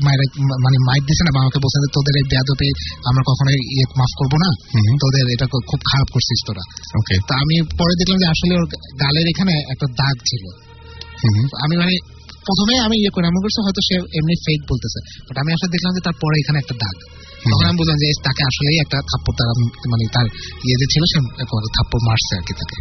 মায়ের 0.05 0.21
মানে 0.65 0.77
মাইক 0.87 1.03
দিছে 1.09 1.23
না 1.25 1.29
আমাকে 1.45 1.59
বলছেন 1.63 1.81
তোদের 1.97 2.15
এই 2.21 2.25
বেয়াদপি 2.31 2.69
আমরা 3.09 3.23
কখনো 3.29 3.49
ইয়ে 3.75 3.85
মাফ 3.99 4.11
করব 4.19 4.33
না। 4.43 4.49
তোদের 5.03 5.25
এটা 5.35 5.45
খুব 5.69 5.79
খারাপ 5.89 6.07
করছিস 6.13 6.39
তোরা। 6.47 6.63
ওকে 6.99 7.15
তো 7.27 7.31
আমি 7.41 7.55
পরে 7.79 7.93
দেখলাম 7.99 8.17
যে 8.23 8.27
আসলে 8.33 8.53
ওর 8.59 8.65
গালের 9.03 9.25
এখানে 9.33 9.53
একটা 9.73 9.87
দাগ 10.01 10.17
ছিল। 10.31 10.45
আমি 11.63 11.75
মানে 11.77 11.93
প্রথমে 12.45 12.75
আমি 12.79 12.95
ইয়ে 12.97 13.11
করে 13.15 13.25
এমন 13.27 13.39
করছে 13.41 13.59
হয়তো 13.65 13.81
সে 13.87 13.95
এমনি 14.19 14.35
ফেক 14.45 14.59
বলতেছে। 14.71 14.99
বাট 15.27 15.37
আমি 15.37 15.49
আসলে 15.53 15.69
দেখলাম 15.71 15.91
যে 15.95 16.01
তারপরে 16.01 16.35
এখানে 16.39 16.57
একটা 16.59 16.75
দাগ। 16.83 16.95
তখন 17.41 17.65
আমি 17.65 17.77
বুঝলাম 17.77 17.97
যে 17.97 18.07
তাকে 18.23 18.41
আসলেই 18.43 18.77
একটা 18.81 18.97
থাপ্পড় 19.01 19.35
তারা 19.39 19.53
মানে 19.89 20.03
তার 20.13 20.27
ইয়ে 20.65 20.77
যে 20.81 20.87
ছিল 20.93 21.03
সে 21.11 21.17
থাপ্পড় 21.77 22.01
মারছে 22.07 22.33
আর 22.37 22.43
কি 22.47 22.53
তাকে। 22.53 22.77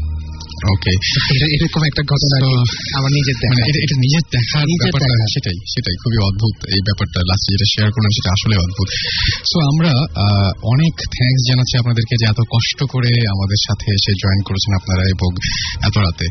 ওকে 0.73 0.93
এরকম 1.57 1.83
একটা 1.85 2.03
ঘটনা 2.03 2.37
আমার 2.99 3.11
নিজের 3.13 3.37
দেখা। 3.41 3.55
মানে 3.55 3.79
এটা 3.85 3.97
নিজের 3.97 4.25
দেখার 4.31 4.65
নিজের 4.67 4.91
ব্যাপারটা 4.93 5.27
সেটাই 5.35 5.59
সেটাই 5.75 5.97
খুবই 6.03 6.19
অদ্ভুত 6.29 6.57
এই 6.75 6.83
ব্যাপারটা। 6.85 7.19
লাস্টে 7.31 7.49
যেটা 7.53 7.67
শেয়ার 7.75 7.91
করলাম 7.93 8.11
সেটা 8.11 8.31
আসলে 8.31 8.55
অদ্ভুত। 8.57 8.89
সো 9.51 9.57
আমরা 9.71 9.93
অনেক 10.63 10.95
থ্যাঙ্কস 11.15 11.43
জানাচ্ছি 11.49 11.75
আপনাদেরকে 11.79 12.15
যে 12.21 12.27
এত 12.31 12.41
কষ্ট 12.51 12.79
করে 12.93 13.11
আমাদের 13.35 13.61
সাথে 13.67 13.87
এসে 13.95 14.13
জয়েন 14.23 14.41
করেছেন 14.49 14.73
আপনারা 14.75 15.05
এবং 15.09 15.31
এত 15.83 15.97
রাতে। 15.99 16.27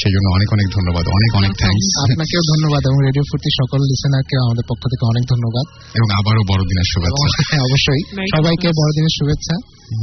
সেই 0.00 0.12
জন্য 0.14 0.26
অনেক 0.36 0.48
অনেক 0.52 0.66
ধন্যবাদ 0.76 1.04
অনেক 1.16 1.30
অনেক 1.40 1.52
থ্যাংকস 1.58 1.86
আপনাকেও 2.06 2.42
ধন্যবাদ 2.52 2.82
এবং 2.88 2.98
রেডিও 3.06 3.24
ফুর্তি 3.30 3.50
সকল 3.60 3.80
লিসেনারকে 3.90 4.34
আমাদের 4.46 4.64
পক্ষ 4.70 4.82
থেকে 4.82 5.04
অনেক 5.12 5.24
ধন্যবাদ। 5.32 5.66
এবং 5.98 6.08
আবারও 6.20 6.42
বড়দিনের 6.50 6.88
শুভেচ্ছা। 6.92 7.26
হ্যাঁ, 7.48 7.62
অবশ্যই। 7.68 8.00
সবাইকে 8.36 8.68
বড়দিনের 8.80 9.14
শুভেচ্ছা। 9.18 9.56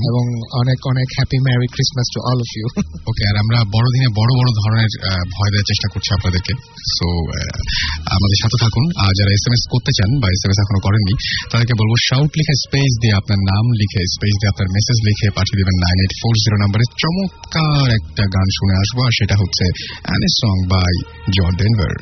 এবং 0.10 0.24
অনেক 0.62 0.80
অনেক 0.92 1.08
happy 1.18 1.38
merry 1.46 1.68
Christmas 1.76 2.08
to 2.14 2.20
all 2.30 2.40
of 2.46 2.52
you 2.58 2.68
okay 3.10 3.24
আর 3.30 3.36
আমরা 3.44 3.58
বড়দিনে 3.76 4.10
বড় 4.20 4.32
বড় 4.40 4.50
ধরনের 4.62 4.92
ভয় 5.36 5.50
দেওয়ার 5.52 5.68
চেষ্টা 5.72 5.88
করছি 5.94 6.10
আপনাদেরকে। 6.18 6.54
সো 6.96 7.08
আমাদের 8.16 8.38
সাথে 8.44 8.58
থাকুন। 8.64 8.86
আর 9.04 9.12
যারা 9.18 9.32
এস 9.38 9.44
এম 9.48 9.54
এস 9.58 9.64
করতে 9.74 9.92
চান 9.98 10.10
বা 10.22 10.28
এস 10.36 10.42
এম 10.46 10.52
এস 10.54 10.60
এখনও 10.64 10.82
করেননি 10.88 11.14
তাদেরকে 11.52 11.74
বলব 11.82 11.94
শাউট 12.10 12.32
লিখে 12.40 12.56
স্পেস 12.66 12.92
দিয়ে 13.02 13.14
আপনার 13.20 13.40
নাম 13.52 13.66
লিখে 13.82 14.02
স্পেস 14.16 14.34
দিয়ে 14.40 14.52
আপনার 14.54 14.68
মেসেজ 14.76 14.98
লিখে 15.08 15.28
পাঠিয়ে 15.38 15.58
দেবেন 15.60 15.76
নাইন 15.86 15.98
এইট 16.04 16.14
ফোর 16.22 16.34
জিরো 16.44 16.58
নাম্বারে 16.64 16.86
চমৎকার 17.02 17.88
একটা 18.00 18.24
গান 18.36 18.48
শুনে 18.58 18.76
আসব 18.82 18.98
আর 19.06 19.14
সেটা 19.20 19.36
হচ্ছে 19.42 19.66
Annie 20.08 20.30
song 20.40 20.56
by 20.74 20.94
John 21.36 21.52
Denver 21.60 21.94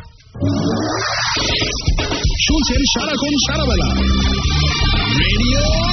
শুনছেন 2.46 2.82
সারাক্ষণ 2.94 3.36
সারাবেলা। 3.46 3.88
রেডিও 5.22 5.87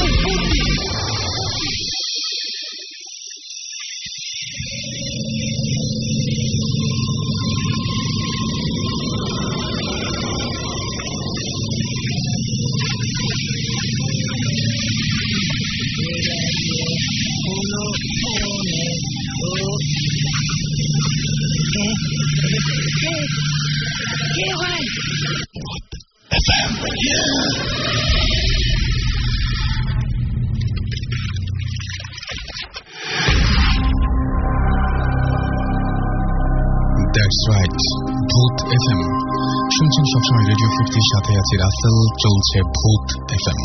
ফুর্তির 41.45 41.61
সাথে 41.61 41.69
আছি 41.69 41.87
রাসেল 41.87 41.97
চলছে 42.19 42.59
ভূত 42.75 43.07
এফ 43.31 43.45
এম 43.49 43.59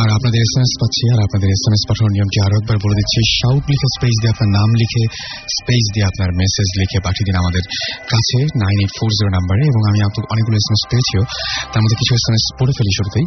আর 0.00 0.08
আপনাদের 0.16 0.40
এস 0.44 0.52
এম 0.56 0.62
এস 0.66 0.72
পাচ্ছি 0.80 1.04
আর 1.14 1.20
আপনাদের 1.26 1.48
এস 1.54 1.62
এম 1.66 1.74
এস 1.76 1.82
পাঠানোর 1.88 2.12
নিয়মটি 2.16 2.38
আরও 2.46 2.54
একবার 2.60 2.78
বলে 2.84 2.96
দিচ্ছি 3.00 3.18
শাউট 3.38 3.64
লিখে 3.72 3.88
স্পেস 3.96 4.14
দিয়ে 4.20 4.32
আপনার 4.34 4.50
নাম 4.58 4.68
লিখে 4.80 5.02
স্পেস 5.56 5.84
দিয়ে 5.94 6.06
আপনার 6.10 6.30
মেসেজ 6.40 6.68
লিখে 6.80 6.98
পাঠিয়ে 7.06 7.26
দিন 7.28 7.36
আমাদের 7.42 7.64
কাছে 8.12 8.38
নাইন 8.62 8.76
এইট 8.82 8.92
ফোর 8.98 9.10
জিরো 9.16 9.30
নাম্বারে 9.36 9.62
এবং 9.70 9.80
আমি 9.90 9.98
অনেকগুলো 10.32 10.56
এস 10.60 10.66
এম 10.68 10.74
এস 10.76 10.82
পেয়েছিও 10.90 11.22
তার 11.72 11.80
মধ্যে 11.82 11.96
কিছু 12.00 12.12
এস 12.18 12.24
এম 12.28 12.34
এস 12.38 12.44
পড়ে 12.58 12.72
ফেলি 12.78 12.92
শুরুতেই 12.98 13.26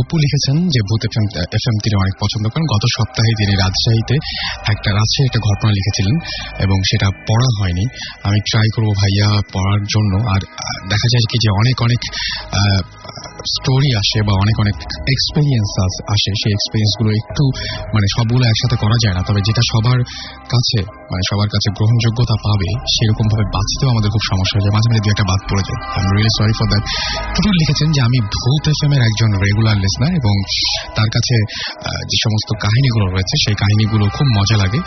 অপু 0.00 0.14
লিখেছেন 0.24 0.56
যে 0.74 0.80
ভূত 0.88 1.02
এফ 1.06 1.14
এম 1.18 1.26
এফ 1.56 1.64
এম 1.68 1.76
তিনি 1.84 1.94
অনেক 2.02 2.14
পছন্দ 2.22 2.44
করেন 2.52 2.64
গত 2.74 2.84
সপ্তাহে 2.96 3.32
তিনি 3.40 3.52
রাজশাহীতে 3.62 4.16
একটা 4.72 4.88
রাজশাহী 4.98 5.24
একটা 5.28 5.40
ঘটনা 5.48 5.70
লিখেছিলেন 5.78 6.14
এবং 6.64 6.76
সেটা 6.90 7.08
পড়া 7.28 7.48
হয়নি 7.58 7.84
আমি 8.28 8.38
ট্রাই 8.48 8.68
করব 8.74 8.88
ভাইয়া 9.00 9.28
পড়ার 9.52 9.82
জন্য 9.84 10.12
আর 10.34 10.40
দেখা 10.92 11.06
যায় 11.12 11.24
কি 11.30 11.36
যে 11.44 11.48
অনেক 11.60 11.76
অনেক 11.86 12.00
স্টোরি 13.54 13.90
আসে 14.00 14.18
বা 14.26 14.32
অনেক 14.42 14.56
অনেক 14.64 14.76
এক্সপিরিয়েন্স 15.14 15.70
আসে। 16.14 16.30
সেই 16.40 16.52
এক্সপিরিয়েন্সগুলো 16.56 17.10
একটু 17.20 17.44
মানে 17.94 18.06
সবগুলো 18.16 18.44
একসাথে 18.52 18.76
করা 18.82 18.96
যায় 19.02 19.14
না। 19.16 19.22
তবে 19.28 19.40
যেটা 19.46 19.62
সবার 19.72 19.98
কাছে 20.52 20.78
মানে 21.10 21.22
সবার 21.30 21.48
কাছে 21.54 21.68
গ্রহণযোগ্যতা 21.78 22.36
পাবে 22.46 22.70
সেরকম 22.94 23.26
ভাবে 23.32 23.44
বাঁচতেও 23.56 23.88
আমাদের 23.94 24.08
খুব 24.14 24.22
সমস্যা 24.32 24.54
হয়ে 24.54 24.64
যায়। 24.64 24.74
মাঝে 24.76 24.88
মাঝে 24.90 25.02
দু 25.04 25.08
একটা 25.14 25.26
বাদ 25.30 25.40
পড়ে 25.50 25.62
যায়। 25.68 25.80
I 25.94 26.00
am 26.02 26.08
really 26.14 26.32
sorry 26.38 26.54
for 26.58 26.66
that 26.72 26.84
total 27.34 27.54
লিখেছেন 27.62 27.88
যে, 27.94 28.00
আমি 28.08 28.18
ভূত 28.42 28.64
এফ 28.72 28.80
এর 28.96 29.02
একজন 29.08 29.30
রেগুলার 29.44 29.76
লিসনার 29.84 30.12
এবং 30.20 30.34
তার 30.96 31.08
কাছে 31.14 31.36
যে 32.10 32.16
সমস্ত 32.24 32.48
কাহিনীগুলো 32.64 33.06
রয়েছে, 33.14 33.34
সেই 33.44 33.56
কাহিনীগুলো 33.62 34.04
খুব 34.16 34.26
মজা 34.38 34.56
লাগে। 34.62 34.80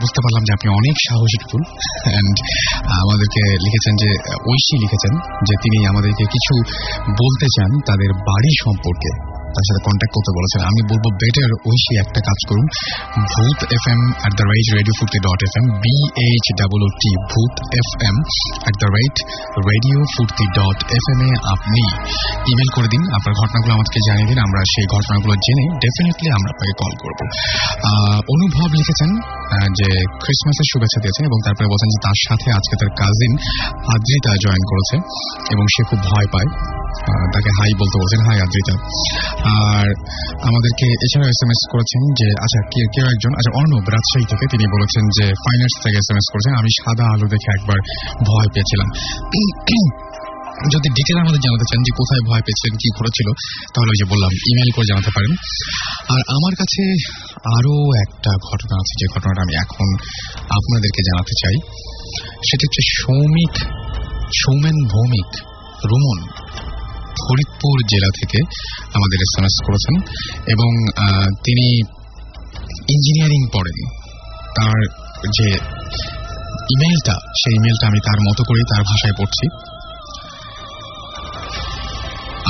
বুঝতে 0.00 0.20
পারলাম 0.24 0.42
যে 0.46 0.52
আপনি 0.56 0.68
অনেক 0.80 0.96
সাহসী 1.06 1.38
টুল 1.50 1.62
অ্যান্ড 2.06 2.36
আমাদেরকে 3.00 3.42
লিখেছেন 3.64 3.94
যে, 4.02 4.10
ঐশী 4.50 4.74
লিখেছেন 4.84 5.14
যে, 5.48 5.54
তিনি 5.64 5.78
আমাদেরকে 5.92 6.24
কিছু 6.34 6.54
বলতে 7.36 7.48
চান 7.56 7.72
তাদের 7.86 8.10
বাড়ি 8.28 8.52
সম্পর্কে। 8.64 9.10
তার 9.56 9.66
সাথে 9.68 9.80
কন্ট্যাক্ট 9.86 10.12
করতে 10.16 10.30
বলেছেন। 10.38 10.60
আমি 10.70 10.80
বলব 10.90 11.04
বেটার 11.22 11.50
ঐশী 11.70 11.92
একটা 12.04 12.20
কাজ 12.28 12.38
করুন। 12.48 12.66
Bhoot 13.32 13.58
F 13.76 13.84
M 13.94 14.00
at 14.20 14.32
the 14.40 14.44
rate 14.52 14.66
radio 14.78 14.94
Foorti 14.98 15.18
dot 15.26 15.40
F 15.48 15.54
M 15.60 15.66
B 15.84 15.96
H 16.26 16.46
double 16.60 16.82
T 17.02 17.10
Bhoot 17.32 17.54
F 17.80 17.88
M 18.08 18.16
at 18.64 18.74
the 18.82 18.88
rate 18.96 19.16
radio 19.70 19.98
Foorti 20.14 20.44
dot 20.58 20.78
F 20.98 21.04
M 21.12 21.20
এ 21.28 21.30
আপনি 21.54 21.82
ইমেল 22.50 22.70
করে 22.76 22.88
দিন, 22.94 23.02
আপনার 23.16 23.34
ঘটনাগুলো 23.40 23.72
আমাদেরকে 23.76 24.00
জানিয়ে 24.08 24.28
দিন, 24.30 24.38
আমরা 24.46 24.60
সেই 24.72 24.86
ঘটনাগুলো 24.94 25.32
জেনে 25.46 25.64
ডেফিনেটলি 25.84 26.28
আমরা 26.36 26.50
আপনাকে 26.54 26.74
কল 26.80 26.92
করব। 27.02 27.18
অনুভব 28.34 28.68
লিখেছেন 28.78 29.10
যে 29.78 29.88
ক্রিসমাসের 30.24 30.66
শুভেচ্ছা 30.72 30.98
দিয়েছেন 31.04 31.24
এবং 31.30 31.38
তারপরে 31.46 31.66
বলছেন 31.72 31.88
যে 31.94 31.98
তার 32.06 32.18
সাথে 32.26 32.48
আজকে 32.58 32.74
তার 32.80 32.90
কাজিন 33.00 33.32
আদ্রিতা 33.94 34.32
জয়েন 34.44 34.62
করেছে 34.70 34.96
এবং 35.54 35.64
সে 35.74 35.82
খুব 35.90 36.00
ভয় 36.10 36.28
পায়। 36.34 36.48
তাকে 37.34 37.50
হাই 37.58 37.70
বলতে 37.80 37.96
বলছেন 38.02 38.20
হাই 38.28 38.38
আদ্রিতা। 38.44 38.74
আর 39.46 39.86
আমাদেরকে 40.48 40.86
এছাড়াও 41.04 41.28
এস 41.28 41.40
এম 41.44 41.50
এস 41.50 41.62
করেছেন 41.72 42.02
যে 42.20 42.28
আচ্ছা 42.44 42.60
কেউ 42.94 43.04
একজন? 43.06 43.32
আচ্ছা 43.38 43.52
অর্ণব 43.58 43.86
রাজশাহী 43.94 44.26
থেকে 44.32 44.44
তিনি 44.52 44.66
বলেছেন 44.72 45.04
যে 45.18 45.24
ফাইনার্স 45.44 45.74
থেকে 45.82 45.96
এস 45.96 46.08
এম 46.10 46.16
এস 46.16 46.26
করেছেন। 46.32 46.52
আমি 46.56 46.70
সাদা 46.78 47.04
আলু 47.14 47.26
দেখে 47.28 47.48
একবার 47.56 47.78
ভয় 48.26 48.48
পেয়েছিলাম। 48.54 48.88
যদি 50.74 50.88
ডিটেল 50.88 51.18
আমাদের 51.20 51.40
জানাতে 51.40 51.66
চান 51.70 51.80
যে 51.82 51.92
কোথায় 51.96 52.22
ভয় 52.28 52.42
পেয়েছিলেন 52.42 52.74
কি 52.76 52.88
ঘটেছিল, 52.98 53.28
তাহলে 53.74 53.90
ওই 53.90 53.98
যে 53.98 54.06
বললাম 54.10 54.30
ইমেল 54.50 54.70
করে 54.76 54.86
জানাতে 54.86 55.10
পারেন। 55.14 55.32
আর 56.14 56.20
আমার 56.28 56.54
কাছে 56.54 56.82
আরও 57.56 57.74
একটা 58.04 58.30
ঘটনা 58.50 58.74
আছে, 58.80 58.94
যে 59.00 59.06
ঘটনাটা 59.14 59.40
আমি 59.42 59.54
এখন 59.56 59.88
আপনাদেরকে 60.50 61.00
জানাতে 61.02 61.34
চাই। 61.42 61.56
সেটা 62.48 62.64
হচ্ছে 62.66 62.82
সৌমিক, 62.96 63.54
সৌমেন 64.42 64.76
ভৌমিক, 64.88 65.30
রুমন। 65.84 66.45
ফরিদপুর 67.24 67.76
জেলা 67.92 68.10
থেকে 68.18 68.38
আমাদের 68.96 69.18
এস 69.26 69.56
করেছেন 69.66 69.94
এবং 70.54 70.70
তিনি 71.46 71.66
ইঞ্জিনিয়ারিং 72.94 73.42
পড়েন। 73.54 73.78
তার 74.56 74.78
যে 75.36 75.48
ইমেলটা 76.74 77.14
সেই 77.40 77.54
ইমেলটা 77.58 77.84
আমি 77.90 78.00
তার 78.06 78.20
মতো 78.26 78.42
করেই 78.48 78.66
তার 78.70 78.82
ভাষায় 78.90 79.16
পড়ছি। 79.18 79.46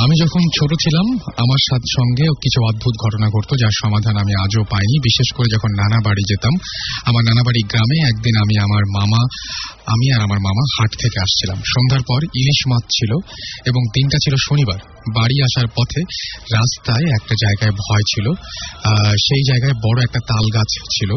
আমি 0.02 0.14
যখন 0.22 0.42
ছোট 0.58 0.70
ছিলাম, 0.84 1.06
আমার 1.44 1.60
সাথে 1.68 1.88
সঙ্গে 1.98 2.26
কিছু 2.44 2.58
অদ্ভুত 2.68 2.94
ঘটনা 3.04 3.26
ঘটতো 3.26 3.52
যার 3.62 3.74
সমাধান 3.82 4.14
আমি 4.22 4.34
আজও 4.44 4.62
পাইনি। 4.72 4.96
বিশেষ 5.08 5.28
করে 5.36 5.48
যখন 5.54 5.70
নানা 5.80 5.98
বাড়ি 6.06 6.22
যেতাম, 6.30 6.54
আমার 7.08 7.22
নানা 7.28 7.42
বাড়ি 7.46 7.60
গ্রামে 7.72 7.98
একদিন 8.10 8.34
আমি 8.42 8.54
আমার 8.66 8.84
মামা, 8.96 9.22
আমি 9.92 10.06
আর 10.14 10.20
আমার 10.26 10.40
মামা 10.46 10.62
হাট 10.76 10.92
থেকে 11.02 11.18
আসছিলাম। 11.20 11.58
সন্ধ্যার 11.74 12.02
পর 12.08 12.20
ইলিশ 12.40 12.60
মাছ 12.70 12.84
ছিল 12.98 13.12
এবং 13.70 13.82
দিনটা 13.96 14.18
ছিল 14.24 14.34
শনিবার। 14.46 14.80
বাড়ি 15.16 15.36
আসার 15.48 15.68
পথে 15.76 16.00
রাস্তায় 16.56 17.06
একটা 17.18 17.34
জায়গায় 17.44 17.74
ভয় 17.82 18.04
ছিল। 18.12 18.26
সেই 19.26 19.42
জায়গায় 19.48 19.76
বড় 19.86 19.98
একটা 20.02 20.20
তাল 20.30 20.44
গাছ 20.56 20.70
ছিল। 20.96 21.10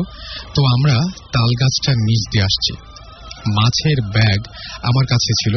তো 0.55 0.59
আমরা 0.75 0.95
তাল 1.35 1.49
গাছটার 1.61 1.97
নিচ 2.07 2.21
দিয়ে 2.31 2.45
আসছি। 2.49 2.73
মাছের 3.47 4.01
ব্যাগ 4.01 4.39
আমার 4.83 5.05
কাছে 5.05 5.31
ছিল। 5.33 5.55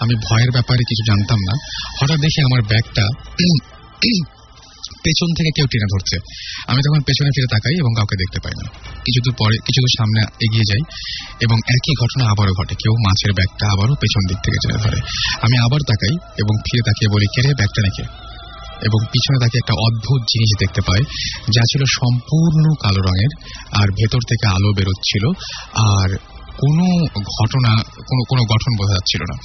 আমি 0.00 0.14
ভয়ের 0.14 0.50
ব্যাপারে 0.50 0.78
কিছু 0.78 1.04
জানতাম 1.06 1.38
না। 1.38 1.54
হঠাৎ 2.00 2.18
দেখি 2.18 2.40
আমার 2.42 2.62
ব্যাগটা 2.62 3.02
পেছন 5.04 5.34
থেকে 5.34 5.50
কেউ 5.56 5.66
টেনে 5.66 5.86
ধরছে। 5.92 6.16
আমি 6.66 6.80
তখন 6.86 7.00
পেছনে 7.02 7.28
ফিরে 7.28 7.46
তাকাই 7.50 7.74
এবং 7.78 7.92
কাউকে 7.96 8.16
দেখতে 8.16 8.40
পাই 8.44 8.52
না। 8.62 8.70
কিছু 9.04 9.20
দূর 9.24 9.34
পরে 9.38 9.56
কিছু 9.56 9.80
দূর 9.80 9.94
সামনে 9.98 10.20
এগিয়ে 10.20 10.62
যাই 10.68 10.82
এবং 11.40 11.56
একই 11.68 11.94
ঘটনা 12.00 12.30
আবারও 12.30 12.52
ঘটে। 12.52 12.74
কেউ 12.74 12.92
মাছের 12.92 13.32
ব্যাগটা 13.32 13.70
আবারও 13.72 13.94
পেছন 13.94 14.28
দিক 14.28 14.38
থেকে 14.44 14.68
টেনে 14.68 14.78
ধরে। 14.78 15.00
আমি 15.42 15.58
আবার 15.58 15.80
তাকাই 15.80 16.14
এবং 16.14 16.58
ফিরে 16.58 16.82
তাকিয়ে 16.86 17.12
বলি, 17.14 17.26
কে 17.26 17.48
রে, 17.48 17.54
ব্যাগটা 17.54 17.82
নাকি? 17.82 18.04
এবং 18.74 19.06
পিছনে 19.12 19.38
তাকে 19.40 19.58
একটা 19.58 19.72
অদ্ভুত 19.72 20.22
জিনিস 20.22 20.50
দেখতে 20.58 20.80
পাই, 20.80 21.00
যা 21.52 21.62
ছিল 21.62 21.84
সম্পূর্ণ 21.84 22.74
কালো 22.82 23.00
রঙের, 23.02 23.32
আর 23.82 23.88
ভেতর 23.88 24.18
থেকে 24.28 24.46
আলো 24.48 24.72
বেরোচ্ছিল, 24.76 25.24
আর 25.74 26.33
কোনো 26.58 26.86
ঘটনা, 27.38 27.72
কোনো 28.08 28.22
কোনো 28.30 28.42
গঠন 28.52 28.72
বোঝা 28.78 28.94
যাচ্ছিল 28.94 29.22
না। 29.30 29.36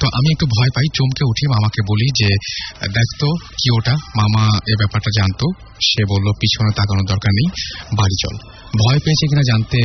তো 0.00 0.06
আমি 0.12 0.28
একটু 0.32 0.46
ভয় 0.46 0.70
পাই, 0.74 0.86
চমকে 0.94 1.24
উঠি, 1.24 1.44
মামাকে 1.46 1.80
বলি 1.90 2.06
যে 2.20 2.30
দেখতো 2.88 3.26
কি 3.36 3.68
ওটা? 3.78 3.94
মামা 3.94 4.44
এ 4.72 4.74
ব্যাপারটা 4.76 5.10
জানতো। 5.18 5.46
সে 5.88 6.02
বলল, 6.08 6.26
পিছনে 6.40 6.70
তাকানোর 6.76 7.06
দরকার 7.08 7.32
নেই, 7.38 7.48
বাড়ি 7.96 8.16
চল। 8.22 8.34
ভয় 8.82 8.98
পেয়েছে 9.04 9.24
কিনা 9.26 9.44
জানতে 9.50 9.78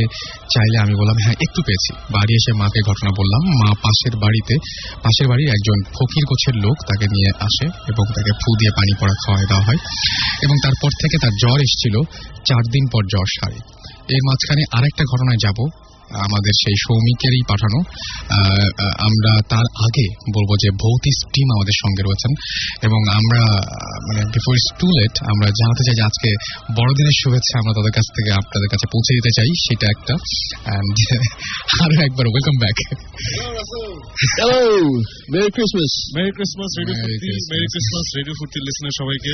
চাইলে 0.54 0.76
আমি 0.78 0.94
বললাম 0.94 1.16
হ্যাঁ 1.22 1.36
একটু 1.40 1.60
পেয়েছি। 1.66 1.90
বাড়ি 2.12 2.32
এসে 2.34 2.52
মাকে 2.52 2.80
ঘটনা 2.80 3.10
বললাম, 3.16 3.42
মা 3.60 3.70
পাশের 3.82 4.14
বাড়িতে, 4.16 4.54
পাশের 5.02 5.28
বাড়ির 5.28 5.48
একজন 5.48 5.78
ফকির 5.96 6.24
গোছের 6.24 6.56
লোক 6.64 6.76
তাকে 6.88 7.06
নিয়ে 7.06 7.30
আসে 7.40 7.66
এবং 7.92 8.04
তাকে 8.16 8.32
ফু 8.40 8.50
দিয়ে 8.58 8.72
পানি 8.76 8.92
পড়া 9.00 9.14
খাওয়াই 9.24 9.46
দেওয়া 9.48 9.64
হয় 9.66 9.80
এবং 10.42 10.56
তারপর 10.62 10.90
থেকে 11.00 11.16
তার 11.18 11.34
জ্বর 11.40 11.58
এসেছিল, 11.60 11.94
চার 12.48 12.62
দিন 12.72 12.84
পর 12.92 13.02
জ্বর 13.12 13.26
সারে। 13.36 13.58
এর 14.14 14.22
মাঝখানে 14.28 14.62
আরেকটা 14.72 15.04
ঘটনায় 15.12 15.40
যাব 15.42 15.58
আমাদের 16.14 16.52
সেই 16.64 16.74
সৌমিকেরই 16.76 17.42
পাঠানো। 17.48 17.78
আমরা 19.08 19.32
তার 19.48 19.66
আগে 19.84 20.06
বলব 20.08 20.50
যে 20.62 20.70
ভৌতিক 20.70 21.16
টিম 21.26 21.48
আমাদের 21.52 21.76
সঙ্গে 21.82 22.02
রয়েছেন 22.02 22.32
এবং 22.82 23.00
আমরা 23.14 23.42
মানে 24.02 24.22
বিফোর 24.24 24.54
ইটস 24.54 24.80
টু 24.80 24.86
লেট 24.86 25.14
আমরা 25.22 25.46
জানাতে 25.46 25.82
চাই 25.86 25.94
যে 25.94 26.02
আজকে 26.02 26.30
বড়দিনের 26.82 27.16
শুভেচ্ছা 27.24 27.58
আমরা 27.58 27.72
তাদের 27.72 27.92
কাছ 27.92 28.06
থেকে 28.16 28.32
আপনাদের 28.32 28.68
কাছে 28.68 28.86
পৌঁছে 28.92 29.14
দিতে 29.14 29.30
চাই 29.36 29.46
সেটা 29.46 29.86
একটা। 29.90 30.14
And 30.50 30.94
আরও 31.84 32.04
একবার 32.04 32.26
welcome 32.26 32.56
back 32.60 32.76
hello 34.38 34.60
merry 35.32 35.50
Christmas 35.50 35.92
merry 36.16 36.30
Christmas 36.30 36.70
radio 36.78 36.94
Merry 36.94 37.10
Foorti 37.10 37.26
Christmas. 37.26 37.50
Merry 37.52 37.66
Christmas 37.66 38.06
radio 38.16 38.34
Foorti 38.38 38.58
listener 38.60 38.94
সবাইকে। 38.98 39.32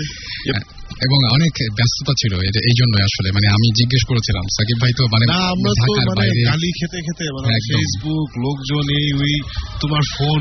এবং 1.07 1.18
অনেক 1.33 1.53
ব্যস্ততা 1.77 2.12
ছিল 2.12 2.33
এই 2.41 2.74
জন্যই 2.81 3.03
আসলে। 3.03 3.29
মানে 3.33 3.49
আমি 3.49 3.68
জিজ্ঞেস 3.74 4.03
করেছিলাম 4.09 4.45
সাকিব 4.57 4.79
ভাই 4.83 4.93
তো 4.99 5.05
মানে 5.05 5.27
আমরা 5.33 5.70
তো 5.70 5.81
ঢাকার 5.81 6.07
মানে 6.07 6.18
বাইরে 6.20 6.43
গালি 6.67 6.79
খেতে 6.81 6.99
খেতে 7.07 7.25
মানে 7.37 7.49
ফেসবুক 7.69 8.29
লোকজন 8.45 8.85
এই 8.99 9.07
ওই 9.23 9.35
তোমার 9.83 10.03
ফোন 10.17 10.41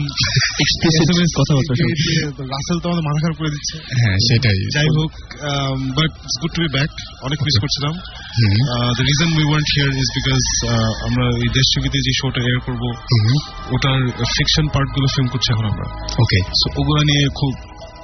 কথাবার্তা 1.37 1.73
রাসেল 2.53 2.77
তো 2.83 2.85
আমাদের 2.89 3.05
মাথা 3.07 3.19
খারাপ 3.23 3.37
করে 3.41 3.51
দিচ্ছে। 3.55 3.75
হ্যাঁ 3.99 4.17
সেটাই। 4.27 4.59
যাই 4.75 4.89
হোক 4.97 5.11
but 5.97 6.11
it's 6.23 6.37
good 6.41 6.51
to 6.55 6.59
be 6.63 6.69
back 6.77 6.91
অনেক 7.27 7.39
মিস 7.45 7.55
করছিলাম। 7.63 7.93
The 8.97 9.03
reason 9.09 9.29
we 9.39 9.45
want 9.49 9.67
here 9.75 9.91
is 10.01 10.09
because 10.17 10.43
আমরা 11.07 11.25
এই 11.43 11.49
দেশ 11.57 11.65
টিভিতে 11.73 11.97
যে 12.07 12.11
শোটা 12.19 12.41
এয়ার 12.47 12.59
করব 12.67 12.83
ওটার 13.75 13.99
ফিকশন 14.35 14.65
পার্টগুলো 14.73 15.07
ফিল্ম 15.15 15.27
করছি 15.33 15.49
এখন 15.53 15.65
আমরা। 15.71 15.85
ওকে 16.23 16.39
সো 16.59 16.67
ওগুলো 16.79 17.01
নিয়ে 17.09 17.23
খুব 17.39 17.53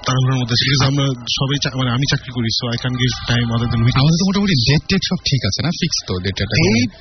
তাড়াহুড়োর 0.06 0.38
মধ্যে 0.42 0.56
আছি 0.58 0.66
আমরা 0.92 1.06
সবাই 1.38 1.58
মানে 1.80 1.90
আমি 1.98 2.06
চাকরি 2.12 2.32
করি 2.38 2.50
so 2.58 2.64
I 2.74 2.78
can 2.82 2.94
give 3.02 3.12
time 3.32 3.46
other 3.56 3.68
than 3.72 3.82
week 3.86 3.96
আমাদের 4.02 4.18
তো 4.20 4.26
মোটামুটি 4.30 4.56
ডেট 4.68 4.84
টেট 4.90 5.04
সব 5.10 5.20
ঠিক 5.30 5.42
আছে 5.50 5.60
না? 5.66 5.70
ফিক্স 5.80 5.98
তো 6.08 6.14
ডেট 6.26 6.36
টেট 6.40 6.50
এইট 6.70 7.00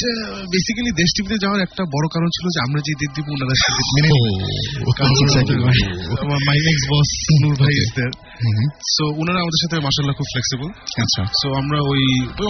বেসিক্যালি 0.55 0.92
দেশ 1.01 1.11
টিভিতে 1.16 1.36
যাওয়ার 1.44 1.61
একটা 1.66 1.82
বড় 1.94 2.07
কারণ 2.14 2.28
ছিল 2.36 2.44
যে 2.55 2.61
আমরা 2.66 2.80
যে 2.86 2.92
ডেট 3.01 3.12
দিব 3.16 3.26
ওনারা 3.34 3.55
সে 3.62 3.68
মেনে 3.96 4.09
মাই 6.48 6.59
এক্স 6.70 6.84
বস 6.92 7.11
নূর 7.42 7.55
ভাই 7.62 7.72
ইজ 7.82 7.90
দেয়ার 7.96 8.12
সো 8.94 9.05
ওনারা 9.20 9.38
আমাদের 9.44 9.61
সাথে 9.64 9.76
মাশাআল্লাহ 9.86 10.14
খুব 10.18 10.28
ফ্লেক্সিবল 10.32 10.68
আচ্ছা। 11.05 11.22
সো 11.40 11.46
আমরা 11.61 11.78
ওই 11.92 12.03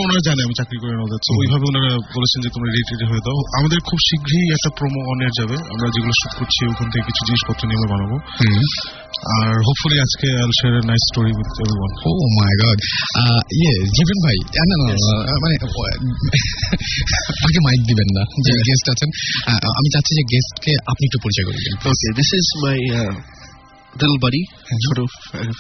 ওনারা 0.04 0.22
জানে 0.28 0.40
আমি 0.46 0.54
চাকরি 0.60 0.76
করি 0.82 0.92
ওদের। 1.06 1.20
সো 1.26 1.32
ওইভাবে 1.40 1.64
ওনারা 1.70 1.90
বলেছেন 2.16 2.38
যে 2.44 2.48
তোমরা 2.54 2.68
রেডি 2.70 2.90
রেডি 2.92 3.06
হয়ে 3.10 3.22
দাও। 3.26 3.38
আমাদের 3.58 3.78
খুব 3.88 3.98
শীঘ্রই 4.08 4.46
একটা 4.56 4.70
প্রোমো 4.78 5.00
অন 5.12 5.18
এর 5.26 5.32
যাবে। 5.38 5.56
আমরা 5.74 5.86
যেগুলো 5.94 6.14
শুট 6.20 6.32
করছি 6.38 6.60
ওখান 6.72 6.86
থেকে 6.92 7.04
কিছু 7.08 7.22
জিনিসপত্র 7.28 7.62
নিয়ে 7.66 7.78
আমরা 7.80 7.90
বানাবো। 7.94 8.16
হুম 8.38 8.62
আর 9.36 9.54
হোপফুলি 9.66 9.96
আজকে 10.06 10.28
I 10.42 10.52
share 10.58 10.74
a 10.78 10.82
nice 10.90 11.02
story 11.10 11.32
with 11.38 11.50
everyone 11.62 11.92
oh 12.06 12.10
my 12.38 12.52
god 12.62 12.78
ইয়ে 13.60 13.74
জীবন 13.96 14.18
ভাই 14.24 14.36
না 14.70 14.76
না 14.80 14.86
মানে 15.44 15.54
আগে 17.46 17.60
মাইক 17.66 17.80
দিবেন 17.90 18.08
না 18.16 18.22
যে 18.46 18.52
গেস্ট 18.68 18.86
আছেন। 18.94 19.10
আমি 19.78 19.88
চাচ্ছি 19.94 20.12
যে 20.18 20.24
গেস্টকে 20.32 20.72
আপনি 20.92 21.02
একটু 21.08 21.18
পরিচয় 21.24 21.44
করে 21.46 21.58
দিন 21.64 21.74
Okay, 21.90 22.10
this 22.18 22.30
is 22.38 22.46
my 22.66 22.78
uh, 23.00 23.12
little 24.00 24.18
buddy, 24.24 24.42
ছোট 24.86 24.98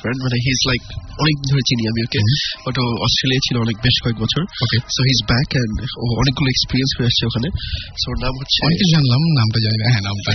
ফ্রেন্ড 0.00 0.18
মানে 0.24 0.36
হি 0.44 0.50
ইজ 0.56 0.60
লাইক 0.70 0.82
অনেক 1.22 1.36
ধরে 1.50 1.62
চিনি 1.68 1.82
আমি 1.90 2.00
ওকে 2.06 2.20
বাট 2.64 2.76
ও 2.82 2.84
অস্ট্রেলিয়া 3.06 3.42
ছিল 3.46 3.56
অনেক 3.66 3.76
বেশ 3.86 3.96
কয়েক 4.04 4.16
বছর। 4.24 4.42
Okay 4.64 4.78
so 4.94 5.00
he 5.06 5.12
is 5.16 5.20
back 5.30 5.48
and 5.62 5.76
ও 6.02 6.04
অনেকগুলো 6.22 6.48
এক্সপিরিয়েন্স 6.54 6.90
করে 6.96 7.06
আসছে 7.10 7.22
ওখানে। 7.30 7.48
সো 8.02 8.08
নাম 8.24 8.34
হচ্ছে 8.40 8.58
অনেক 8.66 8.80
জানলাম 8.92 9.22
নামটা 9.38 9.58
জানি 9.64 9.76
না 9.82 9.86
হ্যাঁ 9.92 10.04
নামটা। 10.08 10.30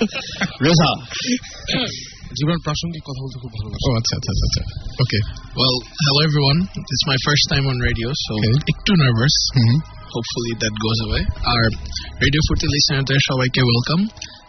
রেজা 0.66 0.90
জীবন 2.38 2.56
প্রাসঙ্গিক 2.66 3.02
কথা 3.08 3.20
বলতে 3.24 3.36
খুব 3.42 3.52
ভালোবাসি 3.58 3.82
ও 3.86 3.90
আচ্ছা 4.00 4.14
আচ্ছা 4.18 4.30
আচ্ছা 4.34 4.46
আচ্ছা 4.48 4.62
ওকে 5.04 5.18
Well, 5.60 5.76
hello 6.04 6.20
everyone. 6.28 6.58
It's 6.92 7.04
my 7.12 7.18
first 7.26 7.44
time 7.52 7.64
on 7.70 7.76
radio, 7.88 8.08
so 8.24 8.32
Okay. 8.38 8.54
একটু 8.72 8.92
nervous. 9.04 9.34
Hmm 9.56 9.74
Hopefully 10.16 10.52
that 10.62 10.74
goes 10.84 10.98
away. 11.06 11.22
Our 11.52 11.64
radio 12.24 12.40
ফুর্তি 12.46 12.66
লিসনারদের 12.74 13.20
সবাইকে 13.30 13.60
ওয়েলকাম 13.66 14.00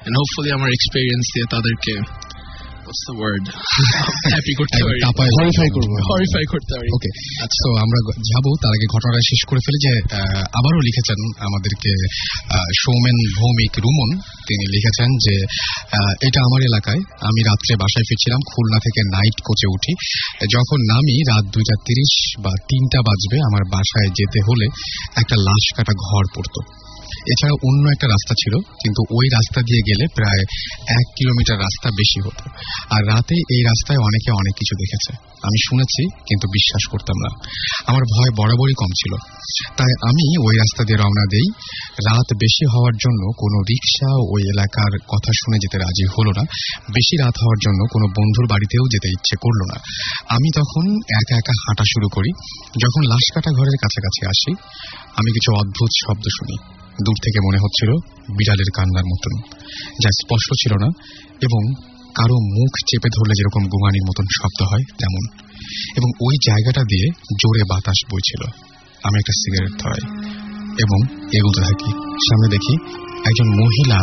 and 0.05 0.13
hopefully 0.19 0.49
আমার 0.57 0.69
এক্সপেরিয়েন্স 0.77 1.23
দিয়ে 1.33 1.45
তাদেরকে 1.53 1.93
what's 1.99 2.24
the 2.85 3.15
word? 3.21 3.43
হ্যাপি 4.31 4.53
করতে 4.53 4.83
পারি 4.83 4.99
তাপায় 5.01 5.27
Horrify 5.27 5.69
হরিফাই 6.11 6.45
করতে 6.45 6.73
পারি 6.77 6.89
ওকে 6.95 7.09
তো 7.63 7.69
আমরা 7.75 7.99
গ- 8.05 8.17
তার 8.61 8.71
আগে 8.71 8.87
ঘটনাটা 8.93 9.19
শেষ 9.19 9.41
করে 9.47 9.59
ফেলি 9.65 9.79
যে 9.85 10.15
আহ, 10.15 10.39
আবারও 10.39 10.79
লিখেছেন 10.79 11.19
আমাদেরকে 11.45 11.91
আহ, 12.53 12.63
সৌমেন 12.81 13.17
ভৌমিক 13.37 13.71
রুমন। 13.79 14.09
তিনি 14.19 14.65
লিখেছেন 14.75 15.09
যে 15.25 15.35
আহ, 15.97 16.27
এটা 16.27 16.39
আমার 16.41 16.61
এলাকায়। 16.61 17.01
আমি 17.21 17.43
রাত্রে 17.43 17.75
বাসায় 17.75 18.03
ফিরছিলাম 18.09 18.39
খুলনা 18.51 18.77
থেকে 18.77 19.01
নাইট 19.13 19.41
কোচে 19.43 19.67
উঠি। 19.67 19.93
যখন 20.53 20.77
নামি 20.93 21.23
রাত 21.31 21.45
দুইটা 21.45 21.75
তিরিশ 21.87 22.13
বা 22.39 22.51
তিনটা 22.69 22.99
বাজবে 23.01 23.37
আমার 23.37 23.63
বাসায় 23.71 24.07
যেতে 24.07 24.39
হলে 24.39 24.65
একটা 25.17 25.35
লাশ 25.39 25.77
কাটা 25.77 25.93
ঘর 25.93 26.23
পড়তো। 26.35 26.84
এছাড়া 27.31 27.55
অন্য 27.63 27.89
একটা 27.89 28.07
রাস্তা 28.07 28.33
ছিল, 28.41 28.53
কিন্তু 28.59 29.01
ওই 29.17 29.25
রাস্তা 29.27 29.59
দিয়ে 29.61 29.81
গেলে 29.89 30.05
প্রায় 30.15 30.41
এক 30.99 31.05
কিলোমিটার 31.17 31.57
রাস্তা 31.59 31.89
বেশি 31.89 32.19
হতো। 32.25 32.43
আর 32.95 33.01
রাতে 33.07 33.35
এই 33.35 33.61
রাস্তায় 33.63 33.97
অনেকে 33.97 34.31
অনেক 34.31 34.53
কিছু 34.55 34.75
দেখেছে। 34.75 35.11
আমি 35.47 35.57
শুনেছি, 35.69 36.03
কিন্তু 36.29 36.47
বিশ্বাস 36.47 36.83
করতাম 36.91 37.17
না। 37.25 37.31
আমার 37.87 38.03
ভয় 38.15 38.31
বরাবরই 38.37 38.75
কম 38.77 38.91
ছিল। 39.01 39.13
তাই 39.77 39.91
আমি 40.09 40.25
ওই 40.45 40.55
রাস্তা 40.57 40.83
দিয়ে 40.83 40.97
রওনা 40.97 41.25
দেই। 41.31 41.47
রাত 42.09 42.27
বেশি 42.33 42.65
হওয়ার 42.65 42.93
জন্য 42.93 43.21
কোনো 43.37 43.57
রিক্সা 43.61 44.09
ওই 44.33 44.41
এলাকার 44.53 44.93
কথা 45.07 45.31
শুনে 45.35 45.57
যেতে 45.61 45.77
রাজি 45.77 46.05
হলো 46.05 46.31
না। 46.37 46.43
বেশি 46.93 47.15
রাত 47.17 47.35
হওয়ার 47.41 47.59
জন্য 47.65 47.79
কোনো 47.93 48.05
বন্ধুর 48.07 48.47
বাড়িতেও 48.49 48.85
যেতে 48.91 49.07
ইচ্ছে 49.07 49.35
করল 49.41 49.61
না। 49.71 49.77
আমি 50.29 50.49
তখন 50.55 50.83
একা 51.19 51.35
একা 51.35 51.53
হাঁটা 51.63 51.83
শুরু 51.83 52.07
করি। 52.09 52.31
যখন 52.83 53.01
লাশ 53.03 53.25
কাটা 53.35 53.51
ঘরের 53.51 53.77
কাছাকাছি 53.81 54.21
আসি, 54.25 54.51
আমি 55.15 55.31
কিছু 55.31 55.49
অদ্ভুত 55.55 55.89
শব্দ 56.05 56.25
শুনি। 56.37 56.84
দূর 57.03 57.15
থেকে 57.23 57.39
মনে 57.47 57.57
হচ্ছিল 57.57 57.89
বিড়ালের 58.37 58.69
কান্নার 58.75 59.05
মতন। 59.05 59.57
যা 60.03 60.09
স্পষ্ট 60.09 60.53
ছিল 60.53 60.73
না 60.81 60.87
এবং 61.41 61.73
কারও 62.15 62.35
মুখ 62.35 62.71
চেপে 62.87 63.09
ধরলে 63.15 63.33
যেরকম 63.37 63.67
গুমানির 63.67 64.05
মতন 64.05 64.23
শব্দ 64.23 64.61
হয়, 64.63 64.83
তেমন। 64.99 65.45
এবং 65.97 66.09
ওই 66.21 66.35
জায়গাটা 66.47 66.81
দিয়ে 66.81 67.07
জোরে 67.31 67.63
বাতাস 67.63 68.05
বইছিল। 68.13 68.51
আমি 69.03 69.19
একটা 69.19 69.31
সিগারেট 69.31 69.81
ধরাই 69.81 70.29
এবং 70.79 71.17
এগোতে 71.17 71.61
থাকি। 71.61 71.91
সামনে 72.17 72.49
দেখি 72.49 72.73
একজন 73.25 73.47
মহিলা 73.63 73.99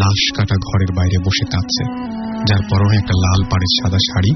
লাশ 0.00 0.36
কাটা 0.36 0.54
ঘরের 0.54 0.94
বাইরে 0.96 1.18
বসে 1.18 1.46
কাঁদছে। 1.50 1.84
যার 2.48 2.68
পরনে 2.70 2.96
একটা 2.96 3.12
লাল 3.12 3.42
পাড়ের 3.50 3.82
সাদা 3.82 3.98
শাড়ি। 3.98 4.30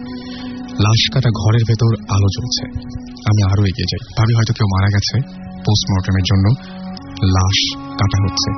লাশ 0.70 1.12
কাটা 1.12 1.30
ঘরের 1.30 1.60
ভেতর 1.68 2.14
আলো 2.14 2.28
জ্বলছে। 2.28 2.90
আমি 3.02 3.52
আরও 3.52 3.62
এগিয়ে 3.62 3.86
যাই। 3.90 4.14
ভাবি 4.18 4.34
হয়তো 4.34 4.52
কেউ 4.52 4.66
মারা 4.66 4.86
গেছে 4.86 5.40
পোস্টমর্টমের 5.66 6.22
জন্য। 6.22 6.79
লাশ 7.24 7.58
কাটা 7.76 8.18
হচ্ছে। 8.24 8.50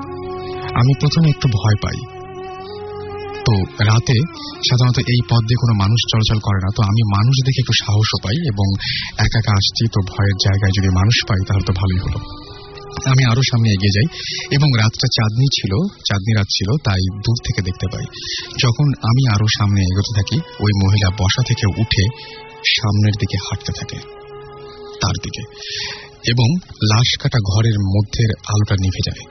আমি 0.81 0.93
প্রথমে 1.01 1.29
একটু 1.29 1.49
ভয় 1.49 1.79
পাই। 1.83 1.99
তো 3.47 3.55
রাতে 3.85 4.17
সাধারণত 4.69 4.99
এই 4.99 5.21
পথ 5.31 5.43
দিয়ে 5.49 5.61
কোনো 5.61 5.75
মানুষ 5.79 6.01
চলাচল 6.13 6.39
করে 6.43 6.59
না। 6.63 6.69
তো 6.77 6.83
আমি 6.83 7.03
মানুষ 7.17 7.37
দেখে 7.47 7.61
একটু 7.61 7.73
সাহসও 7.85 8.19
পাই 8.23 8.37
এবং 8.53 8.67
একা 9.19 9.39
একা 9.39 9.53
আসছি 9.53 9.85
তো 9.95 9.99
ভয়ের 10.13 10.37
জায়গায় 10.47 10.73
যদি 10.79 10.89
মানুষ 10.89 11.17
পাই 11.29 11.41
তাহলে 11.49 11.65
তো 11.67 11.73
ভালোই 11.73 11.99
হলো। 11.99 12.19
আমি 13.07 13.25
আরও 13.25 13.43
সামনে 13.43 13.69
এগিয়ে 13.71 13.95
যাই 13.97 14.07
এবং 14.51 14.69
রাতটা 14.79 15.07
চাঁদনি 15.17 15.47
ছিল, 15.61 15.73
চাঁদনি 15.89 16.33
রাত 16.37 16.47
ছিল, 16.51 16.69
তাই 16.85 17.03
দূর 17.15 17.37
থেকে 17.45 17.63
দেখতে 17.63 17.87
পাই। 17.93 18.05
যখন 18.63 18.87
আমি 19.03 19.35
আরও 19.35 19.47
সামনে 19.59 19.81
এগোতে 19.81 20.13
থাকি, 20.17 20.37
ওই 20.37 20.73
মহিলা 20.85 21.11
বসা 21.11 21.43
থেকে 21.47 21.67
উঠে 21.83 22.05
সামনের 22.79 23.13
দিকে 23.13 23.37
হাঁটতে 23.37 23.73
থাকে, 23.79 23.99
তার 25.01 25.15
দিকে। 25.23 25.43
এবং 26.27 26.49
লাশ 26.67 27.11
কাটা 27.23 27.39
ঘরের 27.53 27.77
মধ্যের 27.97 28.31
আলোটা 28.49 28.75
নিভে 28.75 29.03
যায় 29.07 29.23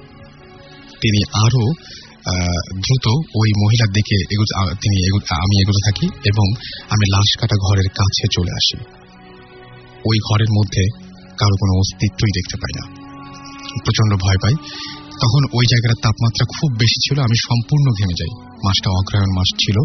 তিনি 1.02 1.20
আরও 1.34 1.64
দ্রুত 2.76 3.06
ওই 3.36 3.50
মহিলার 3.64 3.92
দিকে 3.94 4.18
তিনি 4.74 5.20
আমি 5.36 5.56
এগোতে 5.62 5.82
থাকি 5.88 6.08
এবং 6.26 6.46
আমি 6.90 7.06
লাশ 7.16 7.30
কাটা 7.40 7.56
ঘরের 7.56 7.90
কাছে 7.90 8.26
চলে 8.32 8.52
আসি। 8.52 8.78
ওই 10.06 10.18
ঘরের 10.30 10.52
মধ্যে 10.58 10.84
কারও 11.38 11.56
কোনো 11.60 11.74
অস্তিত্বই 11.80 12.32
দেখতে 12.36 12.56
পাই 12.58 12.74
না। 12.80 12.84
প্রচণ্ড 13.86 14.12
ভয় 14.24 14.40
পাই। 14.42 14.56
তখন 15.22 15.42
ওই 15.54 15.66
জায়গার 15.72 15.96
তাপমাত্রা 16.04 16.46
খুব 16.56 16.70
বেশি 16.74 17.00
ছিল, 17.06 17.18
আমি 17.22 17.38
সম্পূর্ণ 17.48 17.86
ঘেমে 18.00 18.16
যাই। 18.20 18.34
মাসটা 18.66 18.90
অগ্রহায়ণ 18.90 19.32
মাস 19.38 19.50
ছিল, 19.64 19.78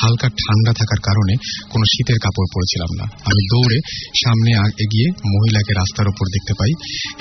হালকা 0.00 0.28
ঠান্ডা 0.28 0.72
থাকার 0.72 1.00
কারণে 1.02 1.34
কোনো 1.70 1.84
শীতের 1.84 2.18
কাপড় 2.22 2.48
পরেছিলাম 2.54 2.90
না। 2.98 3.04
আমি 3.30 3.42
দৌড়ে 3.52 3.78
সামনে 4.24 4.50
এগিয়ে 4.84 5.08
মহিলাকে 5.34 5.72
রাস্তার 5.72 6.08
উপর 6.08 6.26
দেখতে 6.26 6.52
পাই। 6.58 6.72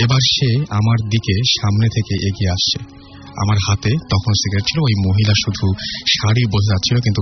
এবার 0.04 0.22
সে 0.36 0.50
আমার 0.70 0.98
দিকে 1.08 1.36
সামনে 1.60 1.88
থেকে 1.88 2.14
এগিয়ে 2.28 2.52
আসছে। 2.52 3.04
আমার 3.42 3.58
হাতে, 3.68 3.92
তখন 4.14 4.32
সিগারেট 4.42 4.66
ছিল, 4.70 4.80
ওই 4.88 4.96
মহিলা 5.08 5.34
শুধু 5.44 5.66
শাড়ি 6.16 6.44
বোঝা 6.54 6.70
যাচ্ছিল, 6.74 6.98
কিন্তু 7.06 7.22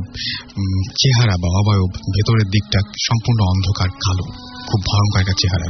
চেহারা 1.01 1.35
বা 1.41 1.49
অবয়ব 1.59 1.91
ভেতরের 2.15 2.47
দিকটা 2.55 2.79
সম্পূর্ণ 3.07 3.39
অন্ধকার, 3.53 3.89
কালো, 4.05 4.25
খুব 4.69 4.79
ভয়ঙ্কর 4.89 5.21
একটা 5.23 5.35
চেহারা। 5.41 5.67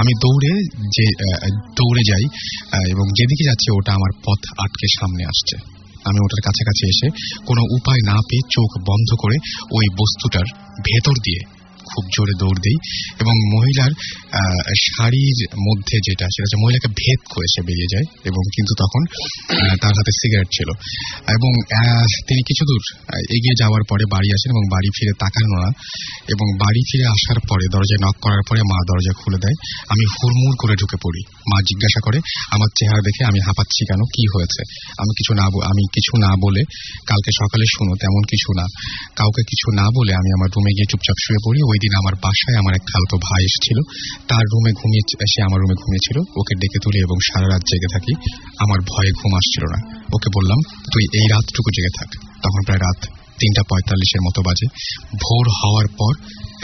আমি 0.00 0.12
দৌড়ে 0.22 0.52
যে 0.96 1.06
দৌড়ে 1.78 2.02
যাই 2.10 2.24
এবং 2.92 3.06
যেদিকে 3.18 3.44
যাচ্ছে, 3.48 3.68
ওটা 3.78 3.90
আমার 3.98 4.12
পথ 4.26 4.40
আটকে 4.64 4.86
সামনে 4.98 5.24
আসছে। 5.32 5.56
আমি 6.08 6.18
ওটার 6.24 6.42
কাছাকাছি 6.46 6.82
এসে 6.92 7.06
কোনো 7.48 7.62
উপায় 7.76 8.02
না 8.10 8.16
পেয়ে 8.28 8.44
চোখ 8.56 8.70
বন্ধ 8.90 9.08
করে 9.22 9.36
ওই 9.78 9.86
বস্তুটার 10.00 10.46
ভেতর 10.88 11.16
দিয়ে 11.26 11.40
খুব 11.92 12.04
জোরে 12.16 12.34
দৌড় 12.42 12.60
দিই 12.64 12.78
এবং 13.22 13.34
মহিলার 13.54 13.92
শাড়ির 14.86 15.38
মধ্যে 15.68 15.96
যেটা 16.06 16.26
সেটা 16.32 16.44
হচ্ছে 16.44 16.58
মহিলাকে 16.64 16.88
ভেদ 17.00 17.20
করে 17.34 17.46
সে 17.54 17.60
বেরিয়ে 17.68 17.92
যায় 17.94 18.06
এবং 18.30 18.42
কিন্তু 18.54 18.72
তখন 18.82 19.02
তার 19.82 19.92
হাতে 19.98 20.12
সিগারেট 20.20 20.50
ছিল। 20.56 20.68
এবং 21.36 21.50
তিনি 22.28 22.40
কিছু 22.48 22.62
দূর 22.70 22.82
এগিয়ে 23.36 23.56
যাওয়ার 23.60 23.82
পরে 23.90 24.04
বাড়ি 24.14 24.28
আসেন 24.36 24.50
এবং 24.54 24.64
বাড়ি 24.74 24.88
ফিরে 24.96 25.14
তাকানো 25.22 25.56
না 25.64 25.70
এবং 26.34 26.46
বাড়ি 26.62 26.80
ফিরে 26.88 27.06
আসার 27.14 27.38
পরে 27.50 27.64
দরজায় 27.74 28.00
নক 28.04 28.16
করার 28.24 28.42
পরে 28.48 28.60
মা 28.70 28.78
দরজা 28.90 29.12
খুলে 29.20 29.38
দেয়। 29.44 29.56
আমি 29.92 30.04
হুড়মুড় 30.14 30.56
করে 30.62 30.74
ঢুকে 30.80 30.96
পড়ি। 31.04 31.22
মা 31.50 31.58
জিজ্ঞাসা 31.68 32.00
করে, 32.06 32.18
আমার 32.54 32.68
চেহারা 32.78 33.02
দেখে 33.08 33.22
আমি 33.30 33.40
হাঁপাচ্ছি 33.46 33.80
কেন? 33.88 34.00
কি 34.14 34.24
হয়েছে? 34.34 34.60
আমি 35.02 35.12
কিছু 35.18 35.32
না 35.38 35.44
আমি 35.70 35.82
কিছু 35.96 36.12
না 36.24 36.30
বলে 36.44 36.62
কালকে 37.10 37.30
সকালে 37.40 37.64
শুনো, 37.74 37.92
তেমন 38.02 38.22
কিছু 38.32 38.50
না। 38.58 38.64
কাউকে 39.18 39.42
কিছু 39.50 39.68
না 39.78 39.86
বলে 39.96 40.12
আমি 40.20 40.30
আমার 40.36 40.48
রুমে 40.54 40.72
গিয়ে 40.76 40.88
চুপচাপ 40.90 41.18
শুয়ে 41.24 41.40
পড়ি। 41.46 41.60
ওই 41.70 41.77
দিন 41.84 41.92
আমার 42.00 42.14
বাসায় 42.24 42.56
আমার 42.62 42.72
এক 42.78 42.84
খালতো 42.90 43.16
ভাই 43.26 43.42
এসেছিল। 43.48 43.78
তার 44.30 44.44
রুমে 44.52 44.72
ঘুমিয়ে 44.80 45.02
সে 45.32 45.40
আমার 45.48 45.58
রুমে 45.62 45.76
ঘুমিয়েছিল। 45.82 46.16
ওকে 46.40 46.54
ডেকে 46.60 46.78
তুলি 46.84 46.98
এবং 47.06 47.16
সারা 47.28 47.46
রাত 47.52 47.62
জেগে 47.70 47.88
থাকি। 47.94 48.12
আমার 48.64 48.78
ভয়ে 48.90 49.12
ঘুম 49.18 49.32
আসছিল 49.40 49.64
না। 49.74 49.78
ওকে 50.16 50.28
বললাম, 50.36 50.58
তুই 50.92 51.04
এই 51.18 51.26
রাতটুকু 51.32 51.70
জেগে 51.76 51.92
থাক। 51.98 52.10
তখন 52.44 52.60
প্রায় 52.66 52.82
রাত 52.86 53.00
তিনটা 53.40 53.62
পঁয়তাল্লিশের 53.70 54.22
মতো 54.26 54.40
বাজে। 54.46 54.66
ভোর 55.22 55.44
হওয়ার 55.58 55.88
পর 55.98 56.12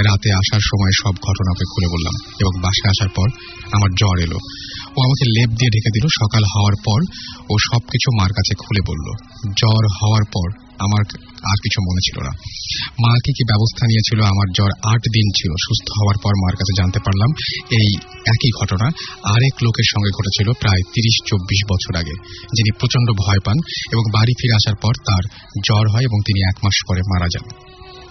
রাতে 0.08 0.28
আসার 0.40 0.62
সময় 0.70 0.92
সব 1.02 1.14
ঘটনা 1.26 1.50
ওকে 1.54 1.66
খুলে 1.72 1.88
বললাম 1.94 2.14
এবং 2.40 2.52
বাসায় 2.62 2.92
আসার 2.94 3.10
পর 3.16 3.28
আমার 3.76 3.90
জ্বর 4.00 4.16
এলো। 4.26 4.38
ও 4.96 4.98
আমাকে 5.06 5.24
লেপ 5.36 5.50
দিয়ে 5.58 5.70
ঢেকে 5.74 5.90
দিল। 5.96 6.06
সকাল 6.20 6.42
হওয়ার 6.52 6.76
পর 6.86 7.00
ও 7.50 7.54
সবকিছু 7.68 8.08
মার 8.18 8.32
কাছে 8.38 8.52
খুলে 8.62 8.82
বলল, 8.90 9.06
জ্বর 9.60 9.84
হওয়ার 9.98 10.24
পর 10.34 10.48
আমার 10.78 11.02
আর 11.50 11.58
কিছু 11.64 11.78
মনে 11.88 12.02
ছিল 12.06 12.16
না। 12.28 12.32
মা 13.02 13.12
কি 13.24 13.30
কি 13.32 13.44
ব্যবস্থা 13.44 13.84
নিয়েছিল? 13.86 14.20
আমার 14.22 14.48
জ্বর 14.56 14.70
আট 14.92 15.02
দিন 15.16 15.26
ছিল। 15.38 15.50
সুস্থ 15.66 15.86
হওয়ার 15.98 16.18
পর 16.22 16.32
মার 16.42 16.54
কাছে 16.56 16.72
জানতে 16.80 16.98
পারলাম 16.98 17.30
এই 17.80 17.88
একই 18.26 18.50
ঘটনা। 18.60 18.86
আরেক 19.34 19.54
লোকের 19.64 19.86
সঙ্গে 19.92 20.10
ঘটেছিল 20.18 20.48
প্রায় 20.52 20.82
তিরিশ 20.94 21.16
চব্বিশ 21.30 21.60
বছর 21.72 21.92
আগে, 21.98 22.14
যিনি 22.56 22.70
প্রচণ্ড 22.78 23.08
ভয় 23.24 23.40
পান 23.44 23.56
এবং 23.92 24.04
বাড়ি 24.12 24.32
ফিরে 24.40 24.54
আসার 24.54 24.76
পর 24.82 24.94
তার 25.08 25.24
জ্বর 25.66 25.84
হয় 25.92 26.04
এবং 26.04 26.18
তিনি 26.26 26.40
এক 26.50 26.56
মাস 26.64 26.76
পরে 26.88 27.00
মারা 27.00 27.28
যান। 27.34 27.46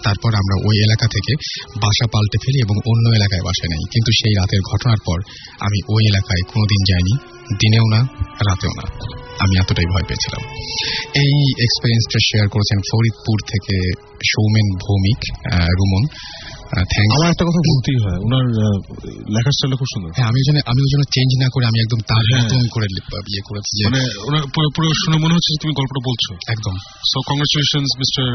তারপর 0.04 0.30
আমরা 0.34 0.56
ওই 0.68 0.76
এলাকা 0.84 1.06
থেকে 1.06 1.32
বাসা 1.76 2.06
পাল্টে 2.12 2.38
ফেলি 2.42 2.58
এবং 2.58 2.76
অন্য 2.90 3.06
এলাকায় 3.16 3.44
বাসা 3.44 3.66
নেই। 3.70 3.82
কিন্তু 3.92 4.10
সেই 4.12 4.34
রাতের 4.34 4.62
ঘটনার 4.72 5.00
পর 5.06 5.18
আমি 5.60 5.78
ওই 5.88 6.02
এলাকায় 6.06 6.42
কোনোদিন 6.52 6.80
যাইনি 6.90 7.14
দিনেও 7.44 7.86
না 7.94 8.00
রাতেও 8.50 8.70
না। 8.70 8.86
আমি 9.40 9.58
এতটাই 9.58 9.86
ভয় 9.92 10.06
পেয়েছিলাম। 10.08 10.42
এই 11.14 11.34
এক্সপিরিয়েন্সটা 11.62 12.18
শেয়ার 12.30 12.48
করেছেন 12.48 12.78
ফরিদপুর 12.78 13.38
থেকে 13.46 13.76
সৌমেন 14.14 14.68
ভৌমিক 14.76 15.20
রুমন। 15.78 16.06
থ্যাংক 16.74 17.10
আমার 17.14 17.30
একটা 17.30 17.44
কথা 17.44 17.62
বলতেই 17.70 17.98
হয় 18.04 18.18
ওনার 18.18 18.44
লেখার 19.08 19.52
স্টাইলটা 19.52 19.76
খুব 19.76 19.86
সুন্দর। 19.94 20.10
হ্যাঁ 20.16 20.26
আমি 20.26 20.38
ওই 20.38 20.44
জন্য 20.48 20.58
আমি 20.66 20.80
ওই 20.82 20.90
জন্য 20.92 21.04
চেঞ্জ 21.14 21.42
না 21.42 21.48
করে 21.52 21.66
আমি 21.66 21.80
একদম 21.80 22.00
তার 22.08 22.24
হ্যাঁ। 22.24 22.44
মতন 22.44 22.68
করে 22.68 22.86
লি- 22.94 23.16
ইয়ে 23.16 23.42
করেছি 23.44 23.84
মানে 23.84 24.00
ওনার 24.00 24.42
পুরো 24.76 24.88
শুনে 25.04 25.16
মনে 25.16 25.34
হচ্ছে 25.34 25.52
তুমি 25.62 25.74
গল্পটা 25.74 26.10
বলছো। 26.10 26.52
একদম। 26.52 26.76
So 27.12 27.20
congratulations 27.28 27.90
mister. 27.98 28.28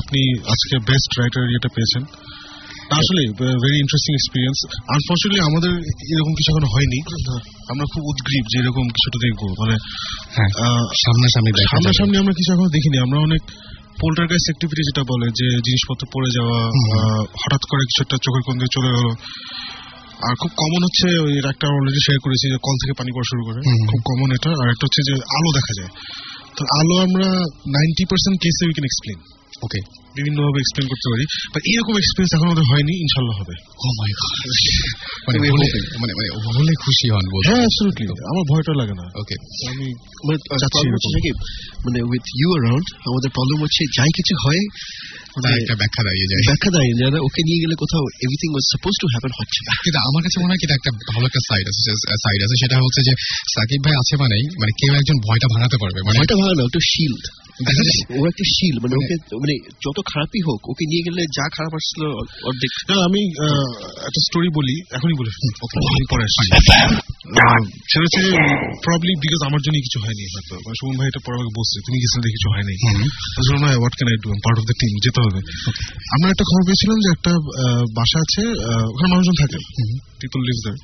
আপনি 0.00 0.20
আজকে 0.54 0.74
বেস্ট 0.90 1.10
রাইটার 1.20 1.44
ইয়েটা 1.50 1.70
পেয়েছেন। 1.76 2.02
আসলে 3.00 3.20
ভেরি 3.64 3.78
ইন্টারেস্টিং 3.84 4.12
এক্সপিরিয়েন্স 4.14 4.58
আনফর্চুনেটলি 4.94 5.40
আমাদের 5.48 5.72
এরকম 6.14 6.32
কিছু 6.38 6.48
এখনও 6.52 6.68
হয়নি। 6.74 6.98
আমরা 7.72 7.84
খুব 7.92 8.02
উদ্গ্রীব 8.06 8.44
যে 8.52 8.56
এরকম 8.62 8.84
কিছুটা 8.96 9.18
দেখব। 9.26 9.42
মানে 9.60 9.74
হ্যাঁ 10.36 10.50
সামনাসামনি 11.04 11.50
সামনাসামনি 11.72 12.16
আমরা 12.18 12.34
কিছু 12.38 12.50
এখনও 12.52 12.70
দেখিনি। 12.76 12.96
আমরা 12.98 13.18
অনেক 13.18 13.42
পোল্টার 14.00 14.26
গাইস 14.26 14.44
অ্যাক্টিভিটি 14.46 14.82
যেটা 14.88 15.02
বলে 15.12 15.26
যে 15.40 15.46
জিনিসপত্র 15.66 16.02
পড়ে 16.14 16.30
যাওয়া 16.36 16.58
হঠাৎ 17.42 17.62
করে 17.70 17.82
কিছু 17.88 18.00
একটা 18.02 18.16
চোখের 18.24 18.42
কোন 18.46 18.54
দিয়ে 18.58 18.74
চলে 18.76 18.90
গেল। 18.96 19.08
আর 20.26 20.34
খুব 20.40 20.50
কমন 20.56 20.80
হচ্ছে 20.82 21.06
ওই 21.18 21.32
একটা 21.38 21.66
অলরেডি 21.68 22.00
শেয়ার 22.06 22.20
করেছি 22.24 22.44
যে 22.52 22.58
কল 22.62 22.76
থেকে 22.82 22.94
পানি 22.98 23.10
পড়া 23.14 23.26
শুরু 23.30 23.42
করে। 23.44 23.58
খুব 23.90 24.00
কমন 24.04 24.28
এটা। 24.34 24.50
আর 24.50 24.68
একটা 24.70 24.84
হচ্ছে 24.86 25.02
যে 25.08 25.14
আলো 25.36 25.50
দেখা 25.58 25.72
যায়। 25.80 25.92
তো 26.60 26.64
আলো 26.80 26.94
আমরা 27.06 27.28
নাইনটি 27.76 28.04
পার্সেন্ট 28.10 28.36
কেসে 28.42 28.62
উই 28.66 28.74
ক্যান 28.76 28.86
এক্সপ্লেন 28.90 29.18
ওকে 29.62 29.80
বিভিন্নভাবে 30.16 30.58
এক্সপ্লেন 30.60 30.86
করতে 30.92 31.06
পারি। 31.12 31.24
বা 31.54 31.58
এরকম 31.72 31.94
এক্সপিরিয়েন্স 31.96 32.32
এখন 32.36 32.46
আমাদের 32.50 32.66
হয়নি 32.70 32.94
ইনশাল্লাহ 33.04 33.34
হবে। 33.40 33.54
ও 33.84 33.86
মাই 33.98 34.10
মানে 35.26 35.38
মানে 35.52 35.66
মানে 36.02 36.12
হলে 36.58 36.72
খুশি 36.84 37.06
হন 37.14 37.24
হ্যাঁ 37.48 37.62
অ্যাবসলিউটলি 37.64 38.04
আমার 38.32 38.44
ভয়টা 38.50 38.72
লাগে 38.80 38.94
না। 39.00 39.06
ওকে 39.22 39.36
আমি 39.70 39.86
মানে 41.84 41.98
উইথ 42.10 42.24
ইউ 42.40 42.48
অ্যারাউন্ড 42.54 42.86
আমাদের 43.10 43.30
প্রবলেম 43.36 43.58
হচ্ছে 43.64 43.82
যাই 43.96 44.10
কিছু 44.18 44.34
হয় 44.44 44.62
একটা 45.60 45.74
ব্যাখ্যা 45.80 46.02
দাঁড়িয়ে 46.06 46.28
যায় 46.30 46.42
ব্যাখ্যা 46.50 46.70
দেয় 46.76 46.90
যারা 47.00 47.18
ওকে 47.26 47.40
নিয়ে 47.48 47.60
গেলে 47.62 47.74
কোথাও 47.82 48.04
everything 48.24 48.48
was 48.52 48.64
suppose 48.72 48.94
to 49.02 49.06
happen 49.12 49.32
হচ্ছে 49.38 49.60
না 49.68 49.74
কিন্তু 49.84 49.98
আমার 50.08 50.22
কাছে 50.24 50.36
মনে 50.42 50.50
হয় 50.52 50.60
এটা 50.66 50.74
একটা 50.78 50.90
ভালো 51.12 51.24
একটা 51.30 51.42
সাইড 51.48 51.64
আছে 51.70 51.80
সাইড 52.24 52.40
আছে 52.44 52.56
সেটা 52.62 52.76
হচ্ছে 52.84 53.00
যে 53.08 53.12
সাকিব 53.54 53.80
ভাই 53.86 53.94
আছে 54.02 54.14
মানেই 54.22 54.44
মানে 54.60 54.72
কেউ 54.80 54.92
একজন 55.00 55.16
ভয়টা 55.26 55.46
ভাঙাতে 55.54 55.76
পারবে 55.82 55.98
মানে 56.06 56.16
ভয়টা 56.20 56.36
ভালো 56.40 56.50
একটু 56.68 56.80
শিল্ড 56.92 57.22
ও 58.18 58.20
একটা 58.30 58.44
শিল্ড 58.54 58.76
মানে 58.84 58.94
ওকে 59.00 59.14
মানে 59.42 59.54
যত 59.84 59.98
খারাপই 60.10 60.42
হোক 60.48 60.60
ওকে 60.72 60.84
নিয়ে 60.90 61.02
গেলে 61.06 61.22
যা 61.36 61.44
খারাপ 61.56 61.72
আসছিল 61.78 62.02
অর্ধেক। 62.48 62.72
না 62.90 62.94
আমি 63.08 63.20
একটা 64.08 64.20
স্টোরি 64.26 64.48
বলি 64.58 64.74
এখনই 64.96 65.16
বলি 65.20 65.30
পরে 66.10 66.24
সেটা 67.90 68.04
হচ্ছে 68.04 68.20
প্রবলি 68.84 69.12
বিকজ 69.24 69.40
আমার 69.48 69.60
জন্য 69.64 69.76
কিছু 69.86 69.98
হয়নি 70.04 70.24
হয়তো। 70.34 70.54
মানে 70.66 70.96
ভাই 70.98 71.08
এটা 71.10 71.20
পরে 71.24 71.34
আমাকে 71.38 71.52
বলছে 71.58 71.76
তুমি 71.86 71.96
গেছিলে 72.02 72.28
কিছু 72.36 72.48
হয়নি? 72.54 72.74
হুম। 72.82 73.02
না 73.64 73.68
what 73.80 73.94
can 73.98 74.08
I 74.12 74.18
do 74.24 74.28
part 74.44 74.56
of 74.60 74.64
the 74.70 74.76
team 74.80 74.92
যেতে 75.06 75.20
হবে। 75.24 75.40
আমরা 76.14 76.28
একটা 76.34 76.44
খবর 76.48 76.62
পেয়েছিলাম 76.66 76.98
যে 77.04 77.08
একটা 77.16 77.32
বাসা 77.98 78.18
আছে 78.24 78.42
ওখানে 78.92 79.08
মানুষজন 79.12 79.36
থাকে। 79.42 79.58
পিপল 80.20 80.40
লিভ 80.48 80.58
দেয়ার 80.64 80.78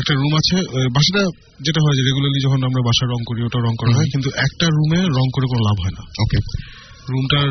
একটা 0.00 0.12
রুম 0.14 0.32
আছে 0.40 0.56
বাসাটা 0.96 1.22
যেটা 1.66 1.80
হয় 1.84 1.96
যে 1.98 2.02
রেগুলারলি 2.08 2.40
যখন 2.46 2.60
আমরা 2.68 2.80
বাসা 2.88 3.04
রং 3.06 3.20
করি 3.28 3.40
ওটা 3.42 3.58
রং 3.58 3.72
করা 3.80 3.92
হয় 3.96 4.08
কিন্তু 4.12 4.28
একটা 4.46 4.66
রুমে 4.76 5.00
রং 5.18 5.26
করে 5.34 5.46
কোনো 5.46 5.62
লাভ 5.68 5.76
হয় 5.82 5.94
না। 5.98 6.02
ওকে 6.18 6.38
রুমটার 7.08 7.48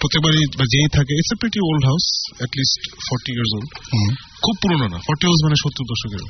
প্রত্যেকবারই 0.00 0.42
বা 0.58 0.64
যেই 0.64 0.88
থাকে 0.92 1.12
it's 1.12 1.32
a 1.32 1.38
pretty 1.38 1.60
old 1.62 1.84
house 1.84 2.04
at least 2.38 2.80
forty 3.08 3.30
years 3.32 3.52
old 3.56 3.68
খুব 4.42 4.54
পুরোনো 4.62 4.86
না 4.88 4.98
ফর্টি 5.06 5.24
হাউস 5.26 5.40
মানে 5.44 5.56
সত্তর 5.62 5.84
দশকের 5.84 6.22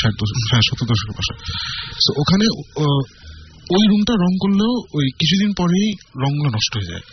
ষাট 0.00 0.12
দশক 0.20 0.36
হ্যাঁ 0.50 0.62
সত্তর 0.68 0.86
দশকের 0.86 1.14
সো 2.04 2.10
ওখানে 2.22 2.44
ওই 3.70 3.84
রুমটা 3.88 4.14
রং 4.14 4.32
করলেও 4.38 4.72
ওই 4.92 5.06
কিছুদিন 5.18 5.50
পরেই 5.56 5.88
রংগুলো 6.16 6.48
নষ্ট 6.50 6.72
হয়ে 6.76 6.90
যায়। 6.92 7.04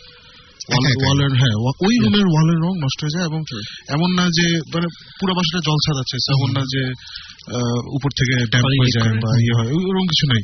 ওয়ালের 0.99 1.31
হ্যাঁ 1.33 1.55
ওই 1.79 1.95
রুমের 2.03 2.25
ওয়ালের 2.25 2.59
রং 2.59 2.73
নষ্ট 2.81 2.99
হয়ে 3.03 3.15
যায় 3.15 3.25
এবং 3.25 3.39
এমন 3.89 4.09
না 4.13 4.25
যে 4.29 4.45
মানে 4.73 4.87
পুরো 5.19 5.33
বাসাটা 5.35 5.59
জল 5.59 5.77
আছে 5.99 6.15
এমন 6.31 6.49
না 6.51 6.61
যে 6.73 6.81
উপর 7.91 8.09
থেকে 8.09 8.33
ড্যাম্প 8.45 8.67
হয়ে 8.81 8.93
যায় 8.95 9.13
বা 9.23 9.31
ইয়ে 9.39 9.55
হয় 9.57 9.69
ওই- 9.69 9.85
ওরকম 9.89 10.07
কিছু 10.07 10.25
নাই। 10.27 10.41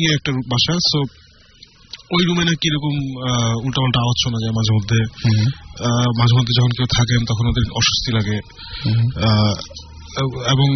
ইয়ে 0.00 0.12
একটা 0.18 0.30
বাসা 0.52 0.74
সো 0.90 1.00
ওই 2.14 2.22
রুমে 2.28 2.44
নাকি 2.50 2.64
এরকম 2.70 2.94
উল্টা 3.64 3.80
পাল্টা 3.82 4.00
আওয়াজ 4.04 4.16
শোনা 4.22 4.38
যায় 4.42 4.54
মাঝে 4.58 4.72
মধ্যে। 4.76 4.98
মাঝে 6.20 6.34
মধ্যে 6.38 6.54
যখন 6.58 6.72
কেউ 6.76 6.88
থাকেন 6.96 7.20
তখন 7.30 7.44
ওদের 7.50 7.64
অস্বস্তি 7.80 8.10
লাগে। 8.18 8.38
এবং 10.52 10.68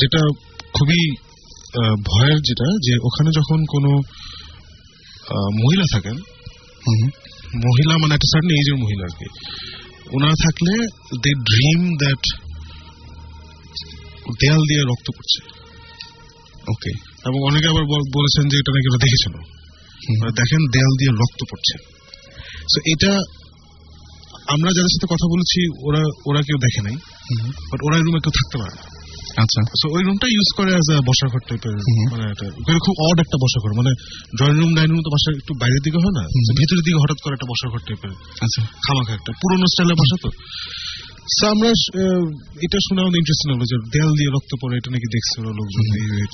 যেটা 0.00 0.20
খুবই 0.76 1.00
ভয়ের 2.08 2.38
যেটা 2.48 2.68
যে 2.86 2.94
ওখানে 3.08 3.30
যখন 3.38 3.58
কোনো 3.74 3.90
মহিলা 5.62 5.86
থাকেন 5.94 6.16
মহিলা 7.66 7.94
মানে 8.02 8.12
একটা 8.14 8.28
সার্টেন 8.32 8.52
এজের 8.60 8.76
মহিলা 8.84 9.02
আর 9.08 9.14
কি। 9.18 9.28
ওনারা 10.14 10.36
থাকলে 10.44 10.74
দে 11.22 11.32
ড্রিম 11.50 11.82
দ্যাট 12.02 12.22
দেয়াল 14.40 14.62
দিয়ে 14.70 14.82
রক্ত 14.90 15.06
পড়ছে। 15.16 15.40
ওকে 16.72 16.92
এবং 17.26 17.42
অনেকে 17.50 17.68
আবার 17.68 17.84
বল- 17.84 18.12
বলেছেন 18.16 18.48
যে 18.48 18.56
এটা 18.56 18.72
নাকি 18.72 18.88
ওরা 18.88 18.98
দেখেছিল 18.98 19.34
হুম, 19.94 20.30
দেখেন 20.30 20.58
দেয়াল 20.58 20.92
দিয়ে 20.98 21.10
রক্ত 21.10 21.44
পড়ছে। 21.50 21.74
তো 22.74 22.78
এটা 22.86 23.12
আমরা 24.48 24.70
যাদের 24.70 24.92
সাথে 24.94 25.14
কথা 25.14 25.26
বলেছি 25.28 25.88
ওরা 25.88 26.02
ওরা 26.26 26.42
কেউ 26.42 26.58
দেখে 26.58 26.82
নাই। 26.82 26.96
বাট 27.72 27.80
ওরা 27.84 27.96
রুমে 27.98 28.18
কেউ 28.18 28.30
থাকতে 28.30 28.58
পারে 28.58 28.74
না। 28.74 29.04
আচ্ছা। 29.42 29.62
সো 29.82 29.96
ওই 29.96 30.02
রুমটা 30.02 30.26
ইউজ 30.26 30.56
করে 30.56 30.70
অ্যাজ 30.70 30.96
আ 30.96 31.00
বসার 31.00 31.28
ঘর 31.28 31.38
টাইপের। 31.48 31.74
মানে 32.12 32.30
একটা 32.30 32.46
খুব 32.78 33.10
অড 33.10 33.20
একটা 33.20 33.36
বসার 33.36 33.60
ঘর 33.60 33.72
মানে 33.76 33.92
ড্রয়িং 34.36 34.56
রুম 34.60 34.74
ডাইনিং 34.74 34.92
রুম 34.92 35.02
তো 35.02 35.10
বাসার 35.10 35.34
একটু 35.36 35.54
বাইরের 35.60 35.82
দিকে 35.84 35.96
হয় 35.96 36.14
না। 36.20 36.24
ভিতরের 36.58 36.84
দিকে 36.84 36.96
হঠাৎ 36.96 37.18
করে 37.24 37.32
একটা 37.32 37.46
বসার 37.48 37.70
ঘর 37.70 37.78
টাইপের 37.78 38.10
আচ্ছা। 38.40 38.62
খামাখা 38.66 39.12
একটা। 39.14 39.32
পুরোনো 39.42 39.66
স্টাইলের 39.66 39.94
বাসা 39.94 40.16
তো। 40.22 40.28
আমরা 41.52 41.68
এটা 42.66 42.78
শুনে 42.86 43.00
আমাদের 43.02 43.18
ইন্টারেস্টিং 43.22 43.48
হলো 43.54 43.64
যে 43.72 43.76
দেয়াল 43.94 44.12
দিয়ে 44.18 44.30
রক্ত 44.36 44.52
পড়ে 44.62 44.74
এটা 44.80 44.90
নাকি 44.94 45.08
দেখছে 45.14 45.34
ওরা 45.40 45.52
লোকজন। 45.60 45.84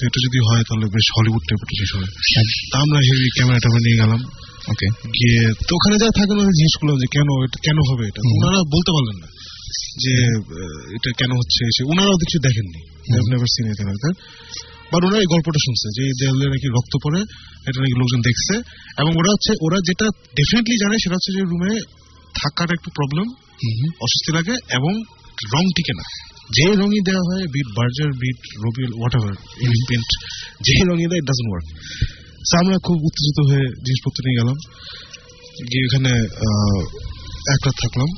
এটা 0.07 0.19
যদি 0.27 0.39
হয় 0.49 0.63
তাহলে 0.69 0.87
বেশ 0.97 1.07
হলিউড 1.17 1.43
টাইপের 1.49 1.69
শেষ 1.81 1.91
হবে। 1.97 2.09
তা 2.71 2.77
আমরা 2.85 2.99
হেভি 3.09 3.29
ক্যামেরা 3.37 3.59
ট্যামেরা 3.65 3.83
নিয়ে 3.87 3.99
গেলাম। 4.03 4.21
ওকে 4.73 4.87
গিয়ে 5.17 5.41
তো 5.67 5.73
ওখানে 5.79 5.95
যারা 6.03 6.15
থাকেন 6.19 6.37
ওদের 6.43 6.57
জিজ্ঞেস 6.59 6.75
করলাম 6.81 6.97
যে 7.03 7.09
কেন 7.17 7.29
এটা 7.47 7.59
কেন 7.67 7.79
হবে 7.89 8.05
এটা? 8.11 8.21
ওনারা 8.35 8.61
বলতে 8.75 8.91
পারলেন 8.97 9.17
না 9.23 9.29
যে 10.03 10.15
এটা 10.97 11.11
কেন 11.21 11.31
হচ্ছে 11.41 11.63
সে 11.77 11.83
ওনারাও 11.93 12.17
কিছু 12.23 12.37
দেখেননি। 12.47 12.81
Never 13.31 13.51
seen 13.55 13.65
anything 13.67 13.87
like 13.91 14.05
but 14.93 15.03
ওরা 15.07 15.17
এই 15.25 15.29
গল্পটা 15.33 15.61
শুনছে 15.67 15.87
যে 15.97 16.05
দেয়ালে 16.21 16.47
নাকি 16.55 16.69
রক্ত 16.77 16.95
পড়ে 17.05 17.21
এটা 17.69 17.79
নাকি 17.83 17.95
লোকজন 18.01 18.21
দেখছে। 18.29 18.55
এবং 19.01 19.11
ওরা 19.21 19.31
হচ্ছে 19.35 19.53
ওরা 19.67 19.79
যেটা 19.89 20.07
ডেফিনেটলি 20.39 20.77
জানে 20.83 20.97
সেটা 21.03 21.15
হচ্ছে 21.15 21.31
যে 21.37 21.43
রুমে 21.51 21.73
থাকার 22.41 22.69
একটু 22.77 22.91
প্রবলেম 22.99 23.27
অস্বস্তি 24.05 24.31
লাগে 24.37 24.55
এবং 24.79 24.93
রং 25.55 25.65
টিকে 25.77 25.95
না। 26.01 26.05
যে 26.57 26.67
রঙই 26.81 27.01
দেওয়া 27.09 27.25
হয় 27.29 27.45
be it 27.55 27.69
Berger 27.79 28.11
be it 28.23 28.39
Rabil 28.65 28.93
what 28.99 29.15
ever 29.19 29.35
paint 29.89 30.11
যে 30.67 30.73
রঙই 30.91 31.07
দেয় 31.11 31.21
ইট 31.23 31.27
ডাজন্ট 31.31 31.51
ওয়ার্ক 31.51 31.67
আমরা 32.61 32.77
খুব 32.87 32.97
উত্তেজিত 33.09 33.39
হয়ে 33.51 33.67
জিনিসপত্র 33.87 34.19
নিয়ে 34.27 34.39
গেলাম। 34.41 34.59
গিয়ে 35.71 35.85
এখানে 35.89 36.13
এক 37.55 37.61
রাত 37.67 37.77
থাকলাম। 37.83 38.11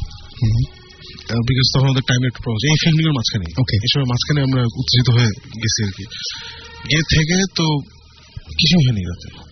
বিকজ 1.48 1.66
তখন 1.72 1.86
আমাদের 1.86 2.04
টাইম 2.10 2.22
একটু 2.28 2.40
প্রবলেম 2.44 2.68
এই 2.72 2.78
এর 3.08 3.14
মাঝখানে. 3.18 3.46
এই 3.84 3.90
সময় 3.92 4.08
মাঝখানে 4.12 4.40
আমরা 4.46 4.62
উত্তেজিত 4.80 5.08
হয়ে 5.16 5.30
গেছি 5.62 5.80
আর 5.86 5.92
কি। 5.96 6.04
গিয়ে 6.88 7.02
থেকে 7.12 7.36
তো 7.58 7.66
কিছুই 8.58 8.82
হয়নি 8.86 9.02
রাতে। 9.10 9.51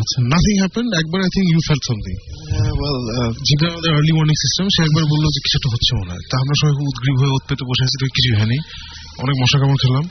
আচ্ছা 0.00 0.18
নাথিং 0.32 0.54
হ্যাপেন্ড 0.62 0.90
একবার 1.00 1.18
I 1.26 1.30
think 1.34 1.46
you 1.52 1.60
fell 1.68 1.80
something 1.88 2.14
well 2.80 2.98
যেটা 3.48 3.64
আমাদের 3.72 3.90
আর্লি 3.98 4.12
মর্নিং 4.16 4.36
সিস্টেম 4.44 4.66
সে 4.74 4.80
একবার 4.86 5.04
বলল 5.12 5.24
যে 5.34 5.40
কিছু 5.44 5.56
একটা 5.58 5.70
হচ্ছে 5.74 5.90
মনে 6.00 6.10
হয়। 6.14 6.24
তা 6.30 6.34
আমরা 6.42 6.54
সবাই 6.60 6.74
খুব 6.78 6.86
উদ্গ্রীব 6.92 7.16
হয়ে 7.20 7.32
উৎপেতে 7.38 7.62
বসে 7.70 7.82
আছি 7.86 7.96
তো 8.00 8.04
কিছুই 8.16 8.34
হয়নি। 8.38 8.58
অনেক 9.24 9.36
মশা 9.42 9.58
কামড় 9.60 9.78
খেলাম। 9.84 10.04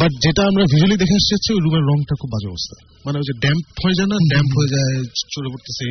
বাট 0.00 0.12
যেটা 0.24 0.42
আমরা 0.50 0.62
ভিজুয়ালি 0.72 0.96
দেখে 1.02 1.14
আসছি 1.18 1.32
হচ্ছে 1.36 1.50
ওই 1.56 1.60
রুমের 1.64 1.84
রংটা 1.90 2.14
খুব 2.20 2.30
বাজে 2.34 2.48
অবস্থা। 2.52 2.76
মানে 3.06 3.16
ওই 3.20 3.26
যে 3.28 3.34
ড্যাম্প 3.42 3.66
হয়ে 3.84 3.96
যায় 3.98 4.08
না 4.12 4.16
ড্যাম্প 4.32 4.52
হয়ে 4.58 4.70
যায় 4.74 4.94
চলে 5.34 5.48
পড়তেছে। 5.52 5.84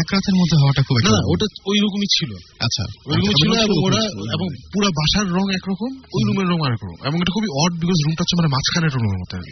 এক 0.00 0.08
রাতের 0.14 0.36
মধ্যে 0.40 0.56
হওয়াটা 0.62 0.82
খুব 0.86 0.96
না 1.16 1.20
ওটা 1.32 1.46
ওই 1.70 1.78
রকমই 1.84 2.08
ছিল। 2.16 2.30
আচ্ছা 2.66 2.84
ওইরকমই 3.08 3.36
ছিল 3.40 3.50
এবং 3.66 3.76
ওরা 3.86 4.02
এবং 4.34 4.46
পুরো 4.72 4.88
বাসার 4.98 5.26
রং 5.36 5.44
একরকম 5.58 5.90
ওই 6.14 6.22
রুমের 6.28 6.46
রং 6.52 6.58
আরেক 6.66 6.80
রকম 6.84 6.98
এবং 7.08 7.16
এটা 7.22 7.32
খুবই 7.36 7.50
অড 7.60 7.72
বিকজ 7.82 7.98
রুমটা 8.04 8.20
হচ্ছে 8.22 8.36
মানে 8.40 8.50
মাঝখানে 8.54 8.84
একটা 8.88 9.00
রুমের 9.00 9.20
মতো 9.22 9.34
আর. 9.38 9.44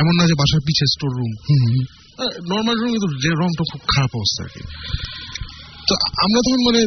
এমন 0.00 0.12
না 0.18 0.24
যে 0.30 0.34
বাসার 0.40 0.60
পিছে 0.66 0.84
স্টোর 0.94 1.12
রুম 1.18 1.32
নর্মাল 2.50 2.76
রুম 2.80 2.90
কিন্তু 2.94 3.08
যে 3.24 3.30
রংটা 3.40 3.62
খুব 3.70 3.82
খারাপ 3.92 4.12
অবস্থা 4.18 4.40
আর 4.46 4.50
কি। 4.54 4.62
তো 5.88 5.94
আমরা 6.24 6.40
তখন 6.46 6.60
মানে 6.68 6.80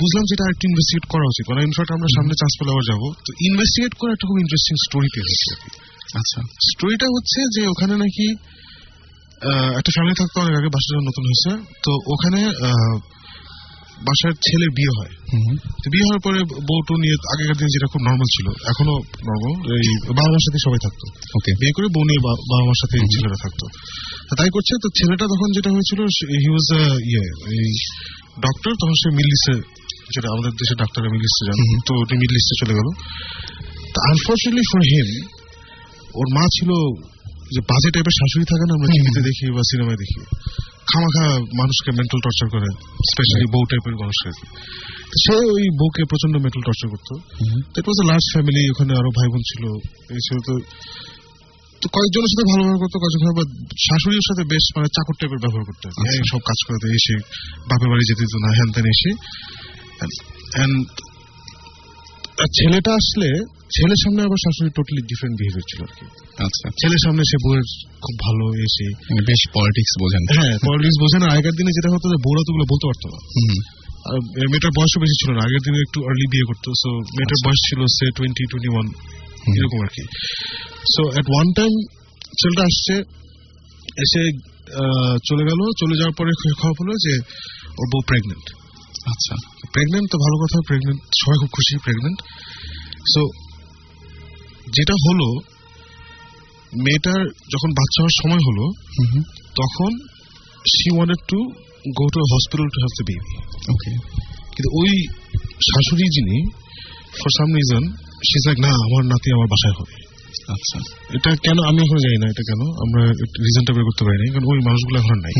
বুঝলাম 0.00 0.24
যেটা 0.30 0.44
একটু 0.52 0.64
ইনভেস্টিগেট 0.70 1.04
করা 1.12 1.24
উচিত। 1.32 1.44
মানে 1.50 1.60
ইনফ্যাক্ট 1.68 1.90
আমরা 1.96 2.08
সামনে 2.16 2.34
চান্স 2.40 2.52
পেলে 2.58 2.70
আবার 2.74 2.84
যাব। 2.90 3.02
তো 3.26 3.30
ইনভেস্টিগেট 3.48 3.92
করে 4.00 4.10
একটা 4.14 4.26
খুব 4.28 4.38
ইন্টারেস্টিং 4.44 4.74
স্টোরি 4.86 5.08
কি 5.14 5.20
আচ্ছা। 6.20 6.38
স্টোরিটা 6.70 7.06
হচ্ছে 7.14 7.40
যে 7.54 7.62
ওখানে 7.72 7.94
নাকি 8.04 8.26
একটা 9.78 9.90
ফ্যামিলি 9.94 10.14
থাকতো 10.20 10.36
অনেক 10.44 10.54
আগে 10.60 10.68
বাসা 10.74 10.88
যখন 10.92 11.04
নতুন 11.10 11.24
হয়েছে। 11.28 11.50
তো 11.84 11.90
ওখানে 12.14 12.40
বাসার 14.08 14.32
ছেলের 14.46 14.70
বিয়ে 14.78 14.92
হয়। 14.98 15.12
বিয়ে 15.92 16.06
হওয়ার 16.06 16.22
পরে 16.26 16.38
বউটো 16.68 16.94
নিয়ে 17.02 17.16
আগেকার 17.32 17.56
দিনে 17.58 17.70
যেটা 17.76 17.88
খুব 17.92 18.00
নর্মাল 18.08 18.28
ছিল 18.36 18.46
এখনও 18.72 18.96
নর্মাল 19.28 19.52
এই 19.76 19.88
বাবা 20.18 20.30
মার 20.32 20.44
সাথে 20.46 20.58
সবাই 20.66 20.80
থাকতো। 20.86 21.04
ওকে। 21.36 21.50
বিয়ে 21.60 21.74
করে 21.76 21.88
বউ 21.94 22.04
নিয়ে 22.08 22.20
বাবা 22.50 22.64
মার 22.68 22.78
সাথে 22.82 22.96
ছেলেরা 23.14 23.38
থাকতো। 23.44 23.64
তাই 24.38 24.50
করছে 24.54 24.72
তো 24.82 24.88
ছেলেটা 24.98 25.24
তখন 25.32 25.48
যেটা 25.56 25.70
হয়েছিল 25.74 26.00
হি 26.42 26.48
ওয়াজ 26.52 26.68
ইয়ে 27.10 27.24
ডক্টর 28.44 28.72
তখন 28.80 28.96
সে 29.02 29.08
মিডল 29.18 29.32
ইস্টে 29.38 29.54
যেটা 30.14 30.28
আমাদের 30.34 30.52
দেশের 30.60 30.76
ডাক্তাররা 30.82 31.08
মিডল 31.14 31.26
ইস্টে 31.30 31.44
যান 31.48 31.56
তো 31.86 31.92
উনি 32.02 32.14
মিডল 32.22 32.36
ইস্টে 32.40 32.54
চলে 32.62 32.74
গেল। 32.78 32.88
তো 33.92 33.98
আনফর্চুনেটলি 34.10 34.64
ফর 34.70 34.82
হিম 34.92 35.08
ওর 36.18 36.26
মা 36.36 36.44
ছিল 36.56 36.70
যে 37.54 37.60
বাজে 37.70 37.88
টাইপের 37.94 38.14
শাশুড়ি 38.18 38.46
থাকে 38.50 38.64
না 38.68 38.72
আমরা। 38.76 38.88
টিভিতে 38.94 39.20
দেখি 39.28 39.44
বা 39.56 39.62
সিনেমায় 39.70 39.98
দেখি। 40.02 40.20
খামাখা 40.90 41.26
মানুষকে 41.60 41.90
মেন্টাল 41.98 42.20
টর্চার 42.24 42.48
করে 42.54 42.68
স্পেশালি 43.10 43.46
বউ 43.54 43.64
টাইপের 43.70 43.94
মানুষকে। 44.02 44.30
সে 45.22 45.34
ওই 45.54 45.64
বউকে 45.80 46.02
প্রচণ্ড 46.10 46.34
মেন্টাল 46.44 46.62
টর্চার 46.66 46.88
করতো। 46.94 47.12
ইট 47.78 47.84
ওয়াজ 47.88 47.98
লার্জ 48.10 48.24
ফ্যামিলি 48.32 48.62
ওখানে 48.72 48.92
আরও 49.00 49.10
ভাই 49.18 49.28
বোন 49.32 49.42
ছিল। 49.50 49.64
এই 50.14 50.22
ছিল 50.26 50.36
তো 50.48 50.52
তো 51.82 51.86
কয়েকজনের 51.96 52.30
সাথে 52.32 52.44
ভালো 52.50 52.62
ব্যবহার 52.64 52.80
করতো 52.82 52.96
কয়েকজন 53.02 53.22
আবার 53.34 53.46
শাশুড়ির 53.86 54.24
সাথে 54.28 54.42
বেশ 54.52 54.64
মানে 54.76 54.88
চাকর 54.96 55.14
টাইপের 55.20 55.40
ব্যবহার 55.44 55.64
করতো। 55.68 55.86
এই 56.12 56.24
সব 56.32 56.40
কাজ 56.48 56.58
করতে 56.68 56.86
এসে 56.98 57.14
বাপের 57.68 57.88
বাড়ি 57.92 58.04
যেতে 58.10 58.22
দিত 58.22 58.34
না 58.44 58.48
হ্যান 58.56 58.68
ত্যান 58.74 58.86
এসে 58.94 59.10
ছেলেটা 62.58 62.92
আসলে 63.00 63.28
ছেলের 63.76 64.00
সামনে 64.02 64.20
আবার 64.26 64.38
শাশুড়ি 64.44 64.70
টোটালি 64.76 65.02
ডিফারেন্ট 65.10 65.36
বিহেভিয়ার 65.40 65.66
ছিল 65.70 65.80
আর 65.86 65.92
কি 65.98 66.04
আচ্ছা 66.46 66.66
ছেলের 66.80 67.00
সামনে 67.04 67.22
সে 67.30 67.36
বউয়ের 67.44 67.66
খুব 68.04 68.14
ভালো 68.26 68.44
এসে 68.66 68.86
মানে 69.08 69.22
বেশ 69.30 69.40
পলিটিক্স 69.56 69.92
বোঝেন 70.02 70.22
হ্যাঁ 70.36 70.54
পলিটিক্স 70.66 70.98
বোঝে 71.02 71.18
না 71.22 71.26
আগের 71.36 71.54
দিনে 71.58 71.70
যেটা 71.76 71.90
হতো 71.94 72.06
যে 72.12 72.18
বউরা 72.24 72.42
তো 72.46 72.50
বলতে 72.72 72.86
পারতো 72.90 73.06
না 73.12 73.18
আর 74.08 74.18
মেয়েটার 74.52 74.72
বয়সও 74.78 74.98
বেশি 75.04 75.16
ছিল 75.20 75.30
না 75.36 75.40
আগের 75.46 75.62
দিনে 75.66 75.78
একটু 75.86 75.98
আর্লি 76.08 76.26
বিয়ে 76.32 76.46
করতো 76.50 76.68
সো 76.82 76.88
মেয়েটার। 77.16 77.38
বয়স 77.46 77.60
ছিল 77.68 77.80
সে 77.96 78.06
টোয়েন্টি 78.16 78.42
টোয়েন্টি 78.50 78.70
ওয়ান। 78.74 78.86
এরকম 79.50 79.78
আর 79.84 79.90
কি। 79.96 80.02
সো 80.94 81.02
এট 81.20 81.26
ওয়ান 81.32 81.48
টাইম 81.58 81.72
ছেলেটা 82.38 82.62
আসছে 82.70 82.94
এসে 84.04 84.22
চলে 85.28 85.42
গেল 85.48 85.60
চলে 85.80 85.94
যাওয়ার 86.00 86.16
পরে 86.18 86.30
খবর 86.60 86.74
হলো 86.80 86.94
যে 87.04 87.14
ওর 87.78 87.86
বউ 87.92 88.02
প্রেগনেন্ট 88.10 88.46
আচ্ছা। 89.12 89.34
প্রেগনেন্ট 89.74 90.06
তো 90.12 90.16
ভালো 90.24 90.36
কথা 90.42 90.58
প্রেগনেন্ট 90.68 91.00
সবাই 91.20 91.36
খুব 91.42 91.50
খুশি 91.56 91.72
প্রেগনেন্ট 91.86 92.18
সো 93.12 93.20
যেটা 94.76 94.94
হলো 95.06 95.28
মেয়েটার 96.84 97.20
যখন 97.52 97.70
বাচ্চা 97.78 97.98
হওয়ার 98.00 98.16
সময় 98.22 98.42
হলো 98.48 98.64
তখন 99.60 99.90
she 100.74 100.88
wanted 100.94 101.20
to 101.30 101.38
go 101.98 102.04
to 102.12 102.18
hospital 102.32 102.68
to 102.74 102.78
have 102.82 102.92
the 102.98 103.04
baby 103.08 103.34
okay 103.72 103.90
কিন্তু 104.54 104.70
ওই 104.80 104.92
শাশুড়ি 105.68 106.06
যিনি 106.16 106.36
for 107.18 107.30
some 107.38 107.48
reason 107.58 107.84
she's 108.30 108.42
like 108.48 108.58
না 108.66 108.70
আমার 108.86 109.02
নাতি 109.12 109.28
আমার 109.36 109.48
বাসায় 109.54 109.74
হবে। 109.78 109.94
আচ্ছা। 110.54 110.78
এটা 111.16 111.30
কেন? 111.44 111.58
আমি 111.70 111.78
এখন 111.86 111.98
জানি 112.04 112.16
না 112.22 112.26
এটা 112.32 112.42
কেন। 112.48 112.60
আমরা 112.84 113.02
রিজনটা 113.46 113.72
বের 113.76 113.84
করতে 113.88 114.02
পারি 114.06 114.16
না 114.18 114.24
কারণ 114.34 114.46
ওই 114.52 114.58
মানুষগুলো 114.68 114.96
এখন 115.02 115.18
নাই। 115.26 115.34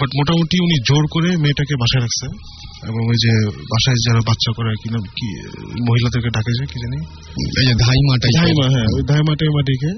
বাট 0.00 0.10
মোটামুটি 0.18 0.56
উনি 0.66 0.76
জোর 0.88 1.04
করে 1.14 1.30
মেয়েটাকে 1.42 1.74
বাসায় 1.82 2.02
রাখছে 2.04 2.26
এবং 2.88 3.02
ওই 3.12 3.18
যে 3.24 3.32
বাসায় 3.72 3.98
যারা 4.06 4.20
বাচ্চা 4.28 4.50
করে 4.56 4.70
কি 4.82 4.88
নাম 4.94 5.04
কি 5.16 5.28
মহিলাদেরকে 5.88 6.30
ডাকে 6.36 6.52
যে 6.58 6.64
কি 6.72 6.78
জানি? 6.84 6.98
এই 7.60 7.64
যে 7.68 7.74
ধাইমা 7.84 8.14
টাইপ 8.22 8.32
ধাইমা 8.40 8.66
হ্যাঁ 8.74 8.88
ওই 8.96 9.02
ধাইমা 9.10 9.32
টাইমা 9.40 9.60
ডেকে 9.68 9.92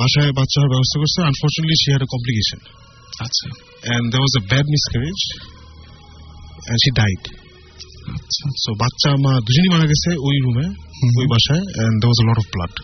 বাসায় 0.00 0.30
বাচ্চা 0.38 0.56
হওয়ার 0.58 0.72
ব্যবস্থা 0.74 0.96
করছে। 1.02 1.18
আনফর্চুনেটলি 1.30 1.76
সি 1.82 1.88
হ্যাড 1.92 2.04
কমপ্লিকেশন 2.14 2.60
আচ্ছা। 3.26 3.46
And 3.94 4.02
there 4.12 4.22
was 4.26 4.34
a 4.42 4.44
bad 4.52 4.66
miscarriage 4.74 5.24
and 6.70 6.78
she 6.84 6.90
died. 7.02 7.24
আচ্ছা 8.16 8.44
so 8.62 8.70
বাচ্চা 8.82 9.10
মা 9.24 9.32
দুজনই 9.46 9.70
মারা 9.74 9.86
গেছে 9.92 10.10
ওই 10.28 10.36
রুমে 10.44 10.66
ওই 11.18 11.26
বাসায় 11.32 11.64
and 11.82 11.94
there 12.00 12.10
was 12.12 12.20
a 12.24 12.26
lot 12.30 12.38
of 12.42 12.46
blood. 12.54 12.74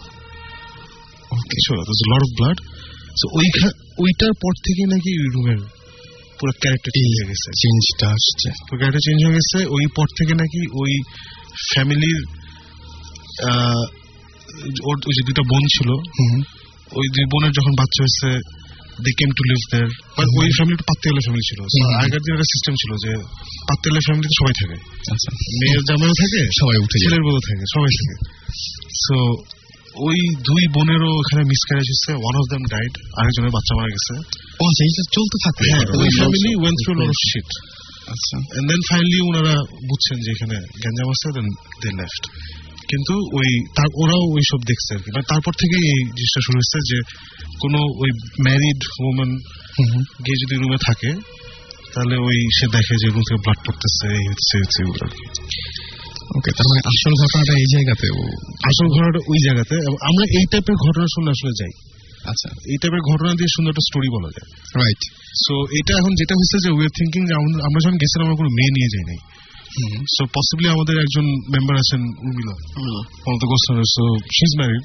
Okay 1.32 1.60
sure 1.64 1.78
there 1.78 1.94
was 1.96 2.02
a 2.06 2.10
lot 2.12 2.22
of 2.26 2.30
ওই 3.38 3.46
ওইটার 3.98 4.32
পর 4.42 4.52
থেকে 4.66 4.82
নাকি 4.86 5.10
ওই 5.22 5.28
রুমের 5.34 5.60
পুরো 6.38 6.52
ক্যারেক্টার 6.60 6.90
চেঞ্জ 6.96 7.10
হয়ে 7.16 7.28
গেছে 7.30 7.48
চেঞ্জটা 7.62 8.06
আসছে 8.16 8.48
পুরো 8.66 8.78
ক্যারেক্টার 8.78 9.04
চেঞ্জ 9.06 9.18
হয়ে 9.24 9.36
গেছে 9.38 9.58
ওই 9.76 9.84
পর 9.96 10.06
থেকে 10.18 10.32
নাকি 10.34 10.60
ওই 10.82 10.92
ফ্যামিলির 11.70 12.20
ওর 14.88 14.96
ওই 15.08 15.14
যে 15.16 15.22
দুইটা 15.28 15.42
বোন 15.50 15.62
ছিল 15.66 15.88
ওই 16.98 17.06
দুই 17.14 17.24
বোনের 17.32 17.52
যখন 17.52 17.72
বাচ্চা 17.80 18.00
হয়েছে 18.04 18.30
they 19.04 19.10
came 19.18 19.30
to 19.38 19.42
live 19.50 19.60
there 19.72 19.90
but 20.16 20.28
ওই 20.40 20.48
ফ্যামিলিটা 20.56 20.84
পাত্তিয়ালা 20.90 21.20
ফ্যামিলি 21.26 21.44
ছিল। 21.50 21.60
আগের 22.04 22.22
দিন 22.24 22.32
একটা 22.36 22.48
সিস্টেম 22.52 22.74
ছিল 22.82 22.92
যে 23.04 23.12
পাত্তিয়ালা 23.68 24.00
ফ্যামিলিতে 24.06 24.34
সবাই 24.40 24.54
থাকে। 24.60 24.76
আচ্ছা। 25.12 25.28
মেয়ের 25.60 25.82
জামাইও 25.88 26.14
থাকে 26.22 26.40
সবাই 26.60 26.76
উঠে 26.84 26.96
ছেলের 27.04 27.22
বউ 27.26 27.38
থাকে 27.48 27.64
সবাই 27.74 27.90
থাকে। 27.98 28.14
সো 29.04 29.16
ওই 30.06 30.18
দুই 30.48 30.62
বোনেরও 30.76 31.12
এখানে 31.22 31.42
মিসক্যারেজ 31.52 31.88
হচ্ছে 31.92 32.10
ওয়ান 32.22 32.34
অফ 32.40 32.44
দেম 32.52 32.62
ডাইড 32.72 32.92
আরেকজনের 33.18 33.52
বাচ্চা 33.56 33.72
মারা 33.78 33.90
গেছে। 33.94 34.14
ও 34.60 34.62
আচ্ছা 34.70 34.82
এইটা 34.88 35.02
চলতে 35.16 35.36
থাকবে 35.44 35.64
হ্যাঁ। 35.72 35.84
ওই 36.00 36.10
family 36.18 36.50
went 36.62 36.74
through 36.82 36.92
lot 36.98 37.08
of 37.14 37.18
shit 37.30 37.50
আচ্ছা। 38.14 38.36
এন্ড 38.56 38.66
দেন 38.70 38.82
ফাইনালি 38.90 39.18
ওনারা 39.28 39.54
বুঝছেন 39.90 40.16
যে 40.24 40.28
এখানে 40.36 40.56
গ্যাঞ্জাম 40.82 41.08
আছে 41.14 41.28
দেন 41.36 41.46
দে 41.82 41.90
লেফট 42.00 42.22
কিন্তু 42.88 43.14
ওই 43.36 43.64
তার 43.76 43.86
ওরাও 43.94 44.22
ওই 44.34 44.40
সব 44.50 44.58
দেখছে 44.66 44.94
আর 44.94 44.98
কি। 44.98 45.10
মানে 45.14 45.24
তারপর 45.28 45.52
থেকে 45.52 45.76
এই 45.76 46.04
জিনিসটা 46.04 46.40
শুরু 46.46 46.58
হচ্ছে 46.58 46.78
যে 46.90 46.98
কোনো 47.60 47.78
ওই 47.78 48.10
ম্যারিড 48.46 48.80
ওমেন। 49.00 49.30
গিয়ে 50.26 50.36
যদি 50.42 50.56
রুমে 50.56 50.76
থাকে 50.86 51.10
তাহলে 51.94 52.16
ওই 52.16 52.48
সে 52.58 52.66
দেখে 52.66 52.94
যে 52.94 53.06
রুম 53.06 53.20
থেকে 53.20 53.40
ব্লাড 53.40 53.58
পড়তেছে 53.66 54.06
এই 54.08 54.28
হচ্ছে 54.28 54.58
হচ্ছে 54.58 54.82
এগুলো 54.82 55.04
ওকে 56.36 56.50
তার 56.50 56.66
মানে 56.70 56.80
আসল 56.86 57.10
ঘটনাটা 57.10 57.52
এই 57.52 57.66
জায়গাতে 57.72 58.06
ও 58.10 58.22
আসল 58.64 58.86
ঘটনাটা 58.86 59.18
ওই 59.28 59.38
জায়গাতে 59.44 59.74
আমরা 60.10 60.24
এই 60.38 60.44
টাইপের 60.50 60.76
ঘটনা 60.76 61.06
শুনলে 61.14 61.30
আসলে 61.30 61.52
যাই। 61.60 61.72
আচ্ছা। 62.24 62.48
এই 62.66 62.76
টাইপের 62.82 63.02
ঘটনা 63.12 63.32
দিয়ে 63.34 63.48
সুন্দর 63.56 63.70
একটা 63.70 63.84
স্টোরি 63.88 64.08
বলা 64.08 64.28
যায়। 64.28 64.48
রাইট 64.82 65.00
সো 65.46 65.54
এটা 65.80 65.92
এখন 65.98 66.12
যেটা 66.14 66.34
হচ্ছে 66.34 66.58
যে 66.64 66.70
উই 66.70 66.86
থিঙ্কিং 66.86 67.22
আমরা- 67.34 67.82
যখন 67.84 67.96
গেছিলাম 67.96 68.26
আমরা 68.26 68.36
কোনো 68.36 68.48
মেয়ে 68.48 68.72
নিয়ে 68.72 68.88
যাই 68.94 69.04
নাই। 69.06 69.20
সো 70.14 70.22
পসিবলি 70.36 70.66
আমাদের 70.74 70.96
একজন 71.04 71.26
মেম্বার 71.54 71.76
আছেন 71.82 72.00
Urmila 72.26 72.54
on 73.28 73.34
the 73.40 73.46
গোস্টার 73.52 73.76
so 73.94 74.04
she 74.36 74.42
is 74.48 74.52
married 74.60 74.84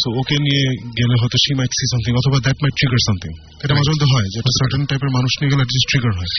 so 0.00 0.08
ওকে 0.20 0.36
নিয়ে 0.46 0.64
গেলে 0.98 1.14
হয়তো 1.20 1.36
শি 1.44 1.50
মাইট 1.58 1.72
সি 1.78 1.84
সামথিং 1.92 2.12
অথবা 2.20 2.36
দ্যাট 2.44 2.58
মাইট 2.62 2.74
ট্রিগার 2.78 3.02
সামথিং 3.08 3.32
এটা 3.64 3.74
মাঝে 3.78 3.90
মধ্যে 3.92 4.08
হয় 4.12 4.26
যে 4.32 4.36
একটা 4.42 4.54
সার্টেন 4.58 4.82
টাইপের 4.90 5.10
মানুষ 5.16 5.32
নিয়ে 5.38 5.50
গেলে 5.52 5.62
অ্যাটলিস্ট 5.62 5.88
ট্রিগার 5.90 6.12
হয়। 6.18 6.30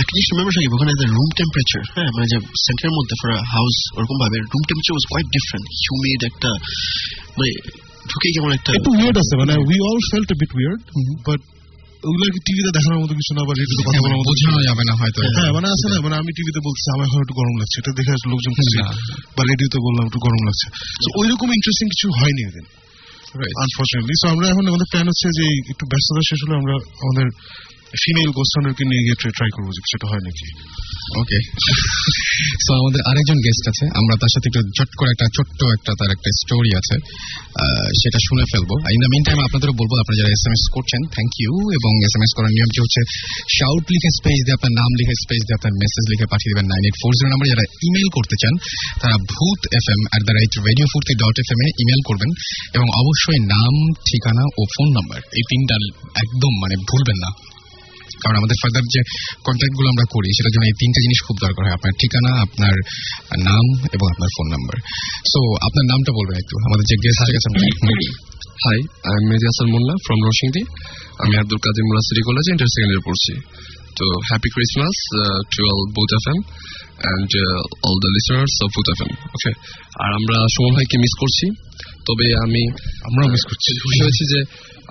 একটা 0.00 0.12
জিনিস 0.16 0.26
রিমেম্বার 0.30 0.54
সাকিব 0.56 0.72
ওখানে 0.76 0.92
রুম 1.16 1.30
টেম্পারেচার 1.38 1.82
হ্যাঁ 1.96 2.10
মানে 2.14 2.26
যে 2.32 2.36
সেন্টারের 2.66 2.94
মধ্যে 2.98 3.14
ফর 3.20 3.30
হাউস 3.54 3.76
ওরকম 3.98 4.16
ভাবে 4.22 4.36
room 4.52 4.62
temperature 4.68 4.94
was 4.94 5.06
quite 5.10 5.28
different 5.36 5.66
humid 5.82 6.20
একটা 6.30 6.50
মানে 7.36 7.50
ঢুকে 8.10 8.28
কেমন 8.34 8.50
একটা 8.58 8.70
একটু 8.78 8.90
উইয়ার্ড 8.96 9.16
আছে 9.22 9.34
মানে 9.42 9.52
we 9.68 9.76
all 9.88 10.00
felt 10.10 10.28
bit 10.40 10.52
weird. 10.58 10.80
But 11.28 11.40
ওগুলো 12.06 12.24
কি 12.34 12.40
টিভিতে 12.46 12.70
দেখানোর 12.76 13.00
মতো 13.02 13.14
কিছু 13.18 13.32
না 13.36 13.42
বা 13.48 13.52
রেডিওতে 13.60 13.84
কথা 13.86 14.00
বলার 14.04 14.18
মতো 14.20 14.28
বোঝানো 14.30 14.60
যাবে 14.68 14.82
না 14.88 14.94
হয়তো। 15.00 15.20
হ্যাঁ 15.36 15.50
মানে 15.56 15.66
আছে 15.74 15.86
না? 15.92 15.96
মানে 16.04 16.16
আমি 16.20 16.30
টিভিতে 16.36 16.60
বলছি 16.66 16.84
আমার 16.94 17.04
এখন 17.08 17.20
একটু 17.24 17.34
গরম 17.40 17.54
লাগছে। 17.60 17.76
এটা 17.80 17.92
দেখে 17.98 18.12
লোকজন। 18.32 18.52
বা 19.36 19.42
রেডিওতে 19.50 19.78
বললাম 19.86 20.04
একটু 20.06 20.18
গরম 20.26 20.40
লাগছে। 20.46 20.66
তো 21.02 21.08
ওই 21.20 21.26
রকম 21.32 21.48
ইন্টারেস্টিং 21.58 21.86
কিছু 21.94 22.06
হয়নি 22.20 22.42
ওদিন. 22.50 22.66
আনফর্চুনেটলি 23.62 24.14
সো 24.22 24.26
আমরা 24.28 24.46
এখন 24.48 24.64
আমাদের 24.66 24.88
প্ল্যান 24.90 25.06
হচ্ছে 25.06 25.28
যে 25.38 25.44
একটু 25.72 25.84
ব্যস্ততা 25.92 26.22
শেষ 26.30 26.40
হলে 26.44 26.54
আমরা 26.60 26.74
আমাদের 27.04 27.26
ফিমেল 28.02 28.30
গোস্টানকে 28.38 28.82
নিয়ে 28.90 29.02
গিয়ে 29.06 29.16
ট্রাই 29.36 29.50
করব 29.56 29.68
সেটা 29.90 30.06
হয় 30.10 30.22
নাকি? 30.26 30.46
ওকে 31.20 31.38
সো 32.64 32.70
আমাদের 32.80 33.00
আরেকজন 33.10 33.38
গেস্ট 33.46 33.64
আছে। 33.72 33.84
আমরা 34.00 34.14
তার 34.20 34.30
সাথে 34.34 34.46
একটু 34.50 34.62
ঝট 34.76 34.90
করে 34.98 35.08
একটা 35.14 35.26
ছোট্ট 35.36 35.60
একটা 35.76 35.92
তার 35.98 36.10
একটা 36.16 36.30
স্টোরি 36.40 36.70
আছে। 36.80 36.96
সেটা 38.00 38.18
শুনে 38.26 38.44
ফেলব। 38.52 38.70
ইন 38.94 38.98
দ্য 39.04 39.10
মিন 39.14 39.22
টাইম 39.28 39.38
আপনাদেরও 39.46 39.74
বলব, 39.80 39.92
আপনারা 40.02 40.16
যারা 40.20 40.30
এস 40.36 40.42
এম 40.48 40.54
এস 40.56 40.64
করছেন 40.76 41.00
থ্যাংক 41.14 41.32
ইউ 41.42 41.52
এবং 41.78 41.92
এস 42.06 42.14
এম 42.16 42.22
এস 42.26 42.32
করার 42.36 42.52
নিয়মটি 42.56 42.78
হচ্ছে? 42.84 43.00
শাউট 43.58 43.84
লিখে 43.92 44.10
স্পেস 44.18 44.38
দিয়ে 44.44 44.56
আপনার 44.58 44.72
নাম 44.80 44.90
লিখে 45.00 45.14
স্পেস 45.24 45.40
দিয়ে 45.46 45.56
আপনার 45.58 45.74
মেসেজ 45.82 46.04
লিখে 46.12 46.26
পাঠিয়ে 46.32 46.50
দেবেন 46.52 46.66
nine 46.72 46.82
eight 46.88 46.96
four 47.02 47.12
zero 47.18 47.28
number 47.32 47.46
যারা 47.52 47.64
ইমেল 47.88 48.08
করতে 48.16 48.36
চান, 48.42 48.54
তারা 49.02 49.16
Bhoot 49.32 49.60
F 49.78 49.86
M 49.94 50.00
at 50.10 50.22
the 50.28 50.32
right 50.32 50.52
radio 50.68 50.86
Foorti 50.92 51.14
dot 51.22 51.36
F 51.42 51.48
M 51.54 51.60
A 51.66 51.68
email 51.82 52.02
করবেন, 52.08 52.30
এবং 52.74 52.86
অবশ্যই 53.02 53.40
নাম, 53.54 53.74
ঠিকানা 54.08 54.44
ও 54.58 54.62
ফোন 54.74 54.88
নাম্বার 54.88 55.20
এই 55.38 55.44
তিনটা 55.50 55.76
একদম 56.24 56.52
মানে 56.62 56.76
ভুলবেন 56.90 57.18
না। 57.24 57.30
কারণ 58.22 58.34
আমাদের 58.40 58.56
ফার্দার 58.60 58.84
যে 58.94 59.00
কন্ট্যাক্টগুলো 59.46 59.88
আমরা 59.94 60.04
করি, 60.14 60.28
সেটার 60.36 60.52
জন্য 60.54 60.64
এই 60.70 60.76
তিনটা 60.80 61.00
জিনিস 61.04 61.18
খুব 61.26 61.36
দরকার 61.44 61.62
হয়। 61.66 61.74
আপনার 61.78 61.92
ঠিকানা, 62.00 62.32
আপনার 62.46 62.74
নাম 63.48 63.64
এবং 63.96 64.06
আপনার 64.14 64.30
ফোন 64.36 64.46
নাম্বার 64.54 64.76
সো 65.32 65.38
আপনার 65.66 65.84
নামটা 65.92 66.10
বলবেন 66.18 66.36
একটু। 66.42 66.54
আমাদের 66.66 66.84
যে 66.90 66.96
গেস্ট 67.04 67.20
আছে 67.22 67.38
হাই 68.64 68.78
আই 69.10 69.18
মেজি 69.30 69.46
হাসান 69.50 69.68
মোল্লা 69.74 69.94
ফ্রম 70.04 70.20
রশিংদি 70.28 70.62
আমি 71.22 71.34
আব্দুল 71.42 71.60
কাদির 71.64 71.84
মোল্লা 71.88 72.02
সিটি 72.06 72.22
কলেজে 72.28 72.50
ইন্টার 72.54 72.70
সেকেন্ড 72.74 72.90
ইয়ার 72.92 73.04
পড়ছি। 73.08 73.32
তো 73.98 74.04
happy 74.28 74.48
Christmas 74.54 74.96
to 75.52 75.60
all 75.72 75.82
Bhoot 75.96 76.10
F 76.18 76.24
M 76.32 76.38
and 77.04 77.30
all 77.88 77.96
the 78.04 78.10
listeners 78.16 78.54
of 78.64 78.68
Bhoot 78.76 78.88
F 78.94 79.00
M 79.04 79.10
okay 79.36 79.50
আর 80.02 80.10
আমরা 80.18 80.36
সুমন 80.54 80.72
ভাইকে 80.76 80.96
মিস 81.04 81.14
করছি। 81.22 81.46
তবে 82.08 82.26
আমি 82.44 82.62
আমরা 83.08 83.24
মিস 83.32 83.42
করছি। 83.48 83.70
খুশি 83.82 83.98
হয়েছি 84.02 84.24
যে 84.32 84.40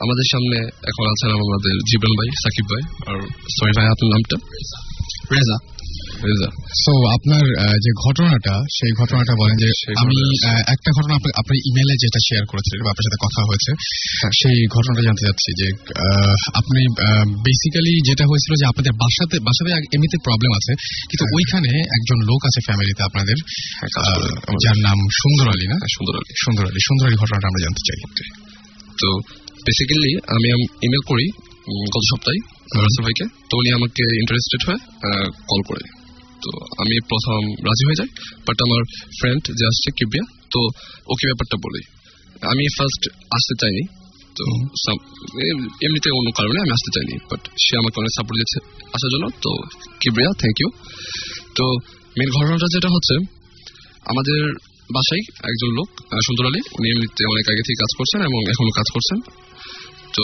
আমাদের 0.04 0.26
সামনে 0.32 0.58
এখন 0.90 1.06
আছেন 1.14 1.30
আমাদের 1.38 1.76
জীবন 1.90 2.12
ভাই 2.20 2.30
সাকিব 2.44 2.66
ভাই 2.72 2.84
আর 3.10 3.20
সরি 3.56 3.74
ভাই 3.78 3.88
আপনার 3.94 4.10
নামটা। 4.14 4.36
রেজা 4.56 4.80
রেজা। 5.36 5.77
সো 6.84 6.94
আপনার 7.08 7.44
যে 7.80 7.92
ঘটনাটা 8.06 8.56
সেই 8.78 8.92
ঘটনাটা 8.92 9.34
বলেন 9.40 9.56
যে 9.58 9.70
আমি 9.98 10.18
একটা 10.68 10.90
ঘটনা 10.98 11.14
আপনি 11.16 11.30
আপনার 11.36 11.58
ইমেলে 11.70 11.96
যেটা 12.04 12.20
শেয়ার 12.28 12.44
করেছিলেন 12.46 12.80
বা 12.84 12.90
আপনার 12.90 13.06
সাথে 13.08 13.20
কথা 13.26 13.42
হয়েছে 13.48 13.72
সেই 14.40 14.58
ঘটনাটা 14.68 15.02
জানতে 15.02 15.24
চাচ্ছি 15.28 15.50
যে 15.62 15.68
আপনি 16.54 16.82
বেসিক্যালি 17.44 17.94
যেটা 18.10 18.26
হয়েছিল 18.26 18.54
যে 18.62 18.66
আপনাদের 18.66 18.94
বাসাতে 18.94 19.40
বাসাতে 19.40 19.72
এমনিতে 19.96 20.18
প্রবলেম 20.24 20.52
আছে 20.52 20.74
কিন্তু 21.10 21.26
ওইখানে 21.36 21.70
একজন 21.80 22.18
লোক 22.22 22.42
আছে 22.46 22.60
ফ্যামিলিতে 22.66 23.02
আপনাদের 23.04 23.38
হ্যাঁ, 23.78 23.90
যার 24.64 24.78
নাম 24.78 24.98
সুন্দর 25.22 25.48
আলী 25.48 25.68
না? 25.68 25.76
হ্যাঁ, 25.76 25.92
সুন্দর 25.98 26.14
আলী। 26.16 26.34
সুন্দর 26.46 26.64
আলী। 26.66 26.80
সুন্দর 26.88 27.06
আলী 27.08 27.16
ঘটনাটা 27.16 27.48
আমরা 27.48 27.62
জানতে 27.64 27.82
চাই। 27.88 28.00
তো 29.02 29.08
বেসিক্যালি 29.68 30.12
আমি 30.36 30.48
ইমেল 30.62 31.04
করি 31.08 31.26
গত 31.96 32.04
সপ্তাহে 32.12 32.40
ভাইকে। 33.02 33.26
তো 33.50 33.58
উনি 33.58 33.70
আমাকে 33.72 34.04
ইন্টারেস্টেড 34.16 34.62
হয়ে 34.68 34.80
কল 35.26 35.62
করে। 35.68 35.97
তো 36.44 36.52
আমি 36.82 36.96
প্রথম 37.10 37.40
রাজি 37.68 37.84
হয়ে 37.88 38.00
যাই 38.02 38.10
বাট 38.48 38.58
আমার 38.66 38.82
ফ্রেন্ড 39.20 39.44
যে 39.60 39.64
আসছে 39.72 39.90
কিবিয়া 39.98 40.26
তো 40.54 40.60
ওকে 41.12 41.24
ব্যাপারটা 41.30 41.58
বলি। 41.66 41.82
আমি 42.52 42.64
ফার্স্ট 42.78 43.04
আসতে 43.38 43.54
চাইনি 43.62 43.84
তো 44.38 44.46
এমনিতে 45.86 46.10
অন্য 46.12 46.30
কারণে 46.38 46.58
আমি 46.64 46.72
আসতে 46.72 46.90
চাইনি 46.96 47.16
বাট 47.32 47.42
সে 47.64 47.74
আমাকে 47.78 47.96
অনেক 48.02 48.12
সাপোর্ট 48.18 48.36
দিয়েছে 48.40 48.58
আসার 48.96 49.10
জন্য 49.14 49.26
তো 49.44 49.52
কিবরিয়া 50.02 50.32
থ্যাংক 50.42 50.58
ইউ 50.62 50.70
তো 51.58 51.66
মেন 52.18 52.30
ঘটনাটা 52.36 52.68
যেটা 52.74 52.90
হচ্ছে 52.96 53.16
আমাদের 54.06 54.40
বাসায় 54.94 55.24
একজন 55.50 55.70
লোক 55.78 55.90
সুন্দর 56.26 56.44
আলী 56.46 56.62
উনি 56.78 56.88
এমনিতে 56.92 57.24
অনেক 57.34 57.46
আগে 57.52 57.64
থেকে 57.68 57.78
কাজ 57.84 57.92
করছেন 57.98 58.20
এবং 58.22 58.40
এখনও 58.54 58.72
কাজ 58.72 58.88
করছেন। 58.94 59.18
তো 60.16 60.24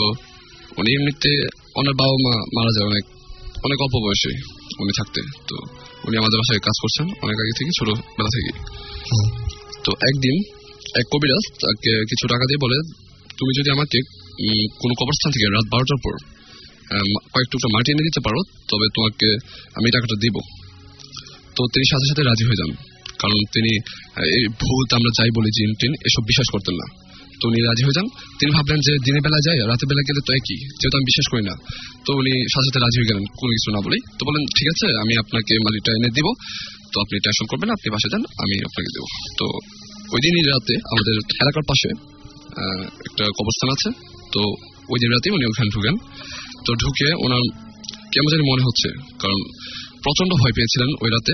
উনি 0.76 0.90
এমনিতে 0.98 1.32
ওনার 1.76 1.94
বাবা 1.94 2.16
মা 2.26 2.34
মারা 2.56 2.70
যায় 2.76 2.86
অনেক 2.90 3.04
অনেক 3.64 3.78
অল্প 3.80 3.94
বয়সে 4.04 4.32
উনি 4.82 4.92
থাকতে। 4.98 5.20
তো 5.48 5.56
উনি 6.06 6.14
আমাদের 6.20 6.36
বাসায় 6.40 6.60
কাজ 6.66 6.76
করছেন, 6.82 7.06
অনেক 7.24 7.36
আগে 7.42 7.54
থেকে 7.58 7.70
ছোটবেলা 7.78 8.30
থেকে 8.36 8.52
তো 9.84 9.90
একদিন 10.10 10.36
এক 11.00 11.06
কবিরাজ 11.12 11.44
তাকে 11.62 11.92
কিছু 12.10 12.24
টাকা 12.32 12.44
দিয়ে 12.48 12.60
বলে, 12.64 12.78
তুমি 13.38 13.52
যদি 13.58 13.68
আমাকে 13.76 13.98
কোনো 14.82 14.94
কবরস্থান 15.00 15.30
থেকে 15.34 15.46
রাত 15.46 15.66
বারোটার 15.74 16.00
পর 16.04 16.14
কয়েক 17.32 17.48
টুকরা 17.52 17.68
মাটি 17.74 17.88
এনে 17.92 18.04
দিতে 18.08 18.20
পারো, 18.26 18.40
তবে 18.70 18.86
তোমাকে 18.96 19.28
আমি 19.78 19.88
টাকাটা 19.94 20.16
দিব। 20.24 20.36
তো 21.56 21.60
তিনি 21.72 21.84
সাথে 21.92 22.06
সাথে 22.10 22.22
রাজি 22.28 22.44
হয়ে 22.48 22.60
যান। 22.60 22.72
কারণ 23.22 23.38
তিনি 23.54 23.72
এই 24.36 24.44
ভূত, 24.60 24.88
আমরা 24.98 25.10
যাই 25.18 25.30
বলি 25.36 25.50
জিন 25.56 25.70
টিন 25.80 25.92
এসব 26.08 26.22
বিশ্বাস 26.30 26.48
করতেন 26.54 26.74
না। 26.80 26.86
তো 27.40 27.44
উনি 27.50 27.58
রাজি 27.68 27.82
হয়ে 27.86 27.96
যান 27.98 28.06
তিনি 28.38 28.50
ভাবলেন 28.56 28.78
যে 28.86 28.92
দিনের 29.06 29.22
বেলা 29.26 29.40
যায় 29.46 29.58
রাতের 29.70 29.86
বেলা 29.90 30.02
গেলে 30.08 30.20
তো 30.26 30.30
একই, 30.38 30.58
যেহেতু 30.78 30.96
আমি 30.98 31.06
বিশ্বাস 31.10 31.26
করি 31.32 31.42
না। 31.50 31.54
তো 32.06 32.10
উনি 32.20 32.32
সাথে 32.52 32.78
রাজি 32.84 32.96
হয়ে 33.00 33.08
গেলেন, 33.10 33.24
কোনো 33.38 33.50
কিছু 33.56 33.68
না 33.76 33.80
বলেই। 33.86 34.02
তো 34.18 34.22
বলেন 34.28 34.42
ঠিক 34.56 34.68
আছে, 34.72 34.86
আমি 35.02 35.14
আপনাকে 35.22 35.52
মালিকটা 35.66 35.90
এনে 35.98 36.10
দিব। 36.16 36.26
তো 36.92 36.96
আপনি 37.04 37.14
টেনশন 37.24 37.46
করবেন, 37.50 37.68
আপনি 37.76 37.88
বাসে 37.94 38.08
যান, 38.12 38.22
আমি 38.42 38.54
আপনাকে 38.68 38.90
দেবো। 38.96 39.08
তো 39.38 39.46
ওই 40.14 40.20
দিনই 40.24 40.44
রাতে 40.52 40.74
আমাদের 40.92 41.14
এলাকার 41.42 41.64
পাশে 41.70 41.88
একটা 43.08 43.24
কবরস্থান 43.36 43.68
আছে। 43.76 43.88
তো 44.34 44.40
ওই 44.92 44.98
দিন 45.02 45.10
রাতেই 45.14 45.32
উনি 45.36 45.44
ওখানে 45.50 45.68
ঢুকেন। 45.74 45.94
তো 46.66 46.70
ঢুকে 46.82 47.08
ওনার 47.24 47.42
কেমন 48.12 48.28
জানি 48.32 48.44
মনে 48.50 48.62
হচ্ছে, 48.66 48.88
কারণ 49.22 49.38
প্রচণ্ড 50.04 50.30
ভয় 50.40 50.54
পেয়েছিলেন 50.56 50.90
ওই 51.02 51.10
রাতে। 51.14 51.32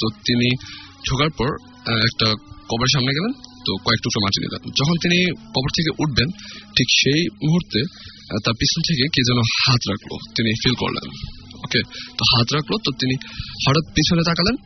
তো 0.00 0.06
তিনি 0.26 0.48
ঢোকার 1.08 1.30
পর 1.38 1.50
একটা 2.08 2.26
কবরের 2.70 2.92
সামনে 2.96 3.12
গেলেন। 3.18 3.32
কয়েক 3.84 4.00
টুকরো 4.04 4.20
মাটি 4.24 4.38
নিলেন 4.42 4.62
যখন 4.80 4.96
তিনি 5.04 5.18
কবর 5.54 5.70
থেকে 5.76 5.90
উঠবেন, 6.02 6.28
ঠিক 6.76 6.88
সেই 7.00 7.20
মুহূর্তে 7.46 7.80
তার 8.44 8.54
পিছন 8.60 8.80
থেকে 8.88 9.04
কে 9.14 9.20
যেন 9.28 9.40
হাত 9.64 9.82
রাখল, 9.90 10.10
তিনি 10.36 10.50
ফিল 10.62 10.74
করলেন। 10.82 11.06
ওকে 11.64 11.80
তো 12.18 12.22
হাত 12.32 12.48
রাখল, 12.56 12.72
তো 12.84 12.90
তিনি 13.00 13.14
হঠাৎ 13.64 13.84
পিছনে 13.96 14.22
তাকালেন 14.28 14.56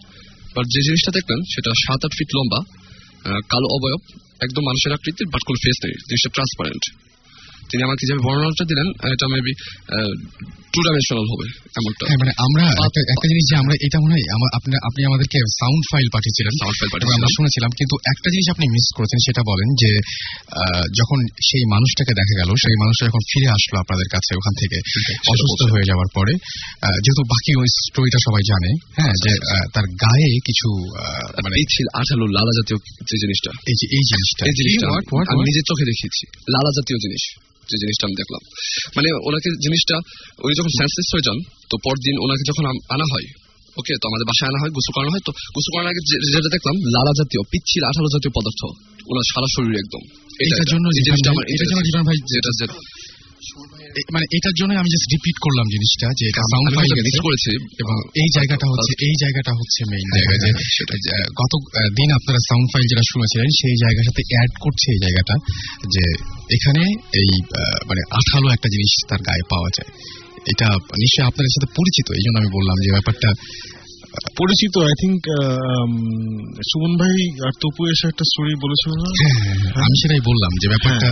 বাট 0.54 0.66
যে 0.74 0.80
জিনিসটা 0.86 1.10
দেখলেন, 1.18 1.40
সেটা 1.52 1.70
সাত 1.84 2.00
আট 2.06 2.12
ফিট 2.18 2.30
লম্বা 2.36 2.60
কালো 3.52 3.68
অবয়ব, 3.76 4.00
একদম 4.44 4.62
মানুষের 4.68 4.92
আকৃতির 4.96 5.28
বাট 5.32 5.42
কোনো 5.48 5.58
ফেস 5.64 5.76
নেই, 5.84 5.94
জিনিসটা 6.08 6.30
ট্রান্সপারেন্ট 6.36 6.84
তিনি 7.70 7.82
আমাকে 7.82 8.02
যে 8.06 8.14
বর্ণনাটা 8.26 8.64
দিলেন 8.64 8.88
এটা 9.12 9.26
মেবি 9.28 9.52
টু 10.74 10.80
ডাইমেনশনাল 10.82 11.26
হবে 11.32 11.46
এমনটা 11.78 12.02
হ্যাঁ 12.08 12.18
মানে 12.22 12.32
আমরা 12.46 12.64
একটা 13.14 13.26
জিনিস 13.30 13.44
যে 13.50 13.54
আমরা 13.56 13.74
এটা 13.86 13.98
মনে 14.00 14.14
হয় 14.14 14.26
আপনি 14.58 14.72
আপনি 14.88 15.00
আমাদেরকে 15.04 15.38
সাউন্ড 15.60 15.82
ফাইল 15.92 16.06
পাঠিয়েছিলেন। 16.12 16.52
আমরা 17.14 17.30
শুনেছিলাম 17.36 17.70
কিন্তু 17.78 17.94
একটা 18.10 18.28
জিনিস 18.30 18.46
আপনি 18.50 18.64
মিস 18.68 18.86
করেছেন 18.96 19.18
সেটা 19.26 19.42
বলেন 19.50 19.68
যে 19.82 19.90
যখন 21.00 21.18
সেই 21.48 21.64
মানুষটাকে 21.70 22.12
দেখা 22.14 22.34
গেল 22.40 22.50
সেই 22.54 22.76
মানুষটা 22.82 23.04
যখন 23.06 23.22
ফিরে 23.30 23.48
আসলো 23.48 23.76
আপনাদের 23.80 24.08
কাছে 24.08 24.30
ওখান 24.36 24.54
থেকে 24.60 24.76
অসুস্থ 25.32 25.60
হয়ে 25.74 25.88
যাওয়ার 25.90 26.08
পরে 26.14 26.32
যেহেতু 27.04 27.22
বাকি 27.24 27.50
ওই 27.60 27.68
স্টোরিটা 27.68 28.18
সবাই 28.18 28.42
জানে 28.46 28.70
হ্যাঁ 28.98 29.14
যে 29.24 29.32
আহ, 29.54 29.64
তার 29.74 29.86
গায়ে 30.04 30.30
কিছু 30.48 30.68
মানে 31.44 31.56
আঠালো 31.94 32.24
লালা 32.26 32.52
জাতীয় 32.58 32.78
যে 33.10 33.16
জিনিসটা। 33.18 33.50
এই 33.66 33.74
যে 33.80 33.86
এই 33.96 34.02
জিনিসটা। 34.10 34.42
এই 34.46 34.52
জিনিসটা 34.52 34.86
আমি? 35.32 35.42
নিজের 35.44 35.64
চোখে 35.68 35.84
দেখিয়েছি। 35.84 36.22
লালা 36.50 36.70
জাতীয় 36.70 36.98
জিনিস। 36.98 37.24
যে 37.70 37.76
জিনিসটা 37.78 38.04
আমি 38.06 38.16
দেখলাম। 38.16 38.42
মানে 38.96 39.08
ওনাকে 39.28 39.48
জিনিসটা 39.62 39.96
উনি 40.44 40.52
যখন 40.58 40.72
সেন্সলেস 40.78 41.08
হয়ে 41.14 41.26
যান 41.28 41.38
তো 41.70 41.74
পরদিন 41.84 42.14
ওনাকে 42.18 42.44
যখন 42.50 42.64
আনা 42.88 43.06
হয় 43.12 43.26
ওকে 43.76 43.92
তো 44.00 44.04
আমাদের 44.08 44.26
বাসায় 44.26 44.48
আনা 44.48 44.58
হয় 44.60 44.70
গোসল 44.70 44.92
করানো 44.94 45.10
হয় 45.10 45.24
তো 45.26 45.32
গুসু 45.56 45.68
করানোর 45.72 45.90
আগে 45.90 46.02
যেটা 46.34 46.48
দেখলাম 46.48 46.76
লালা 46.94 47.12
জাতীয় 47.18 47.42
পিচ্ছিল 47.50 47.82
আঠালো 47.84 48.08
জাতীয় 48.14 48.32
পদার্থ 48.34 48.62
ওনার 49.10 49.26
সারা 49.34 49.48
শরীর 49.56 49.74
একদম। 49.78 50.02
এটা- 50.04 50.46
এটার 50.46 50.68
জন্য 50.72 50.86
জিনিসটা 50.98 51.30
আমার 51.30 51.44
ভাই 52.04 52.16
যেটা 52.32 52.50
মানে 54.12 54.26
এটার 54.36 54.54
জন্য 54.60 54.70
আমি 54.74 54.90
জাস্ট 54.94 55.06
রিপিট 55.14 55.36
করলাম 55.38 55.66
জিনিসটা 55.68 56.06
যে 56.18 56.24
এটা 56.30 56.42
সাউন্ড 56.52 56.68
ফাইল 56.74 56.90
miss 56.98 57.18
করেছি 57.26 57.50
এবং 57.78 57.96
এই 58.22 58.28
জায়গাটা 58.34 58.66
হচ্ছে 58.70 58.92
এই 59.06 59.14
জায়গাটা 59.20 59.52
হচ্ছে 59.52 59.80
মেইন 59.90 60.08
জায়গা 60.16 60.34
যে 60.36 60.50
গত 61.34 61.52
দিন 61.94 62.08
আপনারা 62.12 62.40
সাউন্ড 62.48 62.66
ফাইল 62.72 62.84
যেটা 62.86 63.04
শুনেছিলেন 63.12 63.48
সেই 63.60 63.76
জায়গার 63.76 64.04
সাথে 64.04 64.22
অ্যাড 64.30 64.50
করছে 64.60 64.86
এই 64.90 64.98
জায়গাটা 64.98 65.34
যে 65.94 66.04
এখানে 66.50 66.82
এই 67.14 67.30
মানে 67.86 68.02
আঠালো 68.10 68.48
একটা 68.52 68.68
জিনিস 68.68 68.92
তার 69.08 69.20
গায়ে 69.22 69.44
পাওয়া 69.50 69.70
যায়। 69.76 69.90
এটা 70.46 70.66
নিশ্চয়ই 70.98 71.26
আপনাদের 71.26 71.52
সাথে 71.54 71.68
পরিচিত 71.76 72.06
এই 72.10 72.22
জন্য 72.24 72.36
আমি 72.38 72.50
বললাম 72.52 72.76
যে 72.84 72.90
ব্যাপারটা 72.90 73.28
পরিচিত 74.36 74.74
আই 74.78 74.94
থিঙ্ক 75.00 75.22
সুমন 76.70 76.92
ভাই 76.96 77.18
আর 77.46 77.52
তপু 77.60 77.80
এসে 77.86 78.04
একটা 78.08 78.24
স্টোরি 78.24 78.54
বলেছিল 78.54 78.92
না? 78.92 79.08
হ্যাঁ, 79.20 79.36
হ্যাঁ, 79.40 79.56
হ্যাঁ, 79.62 79.84
আমি 79.86 79.96
সেটাই 80.02 80.22
বললাম 80.24 80.52
যে 80.62 80.66
ব্যাপারটা 80.68 81.08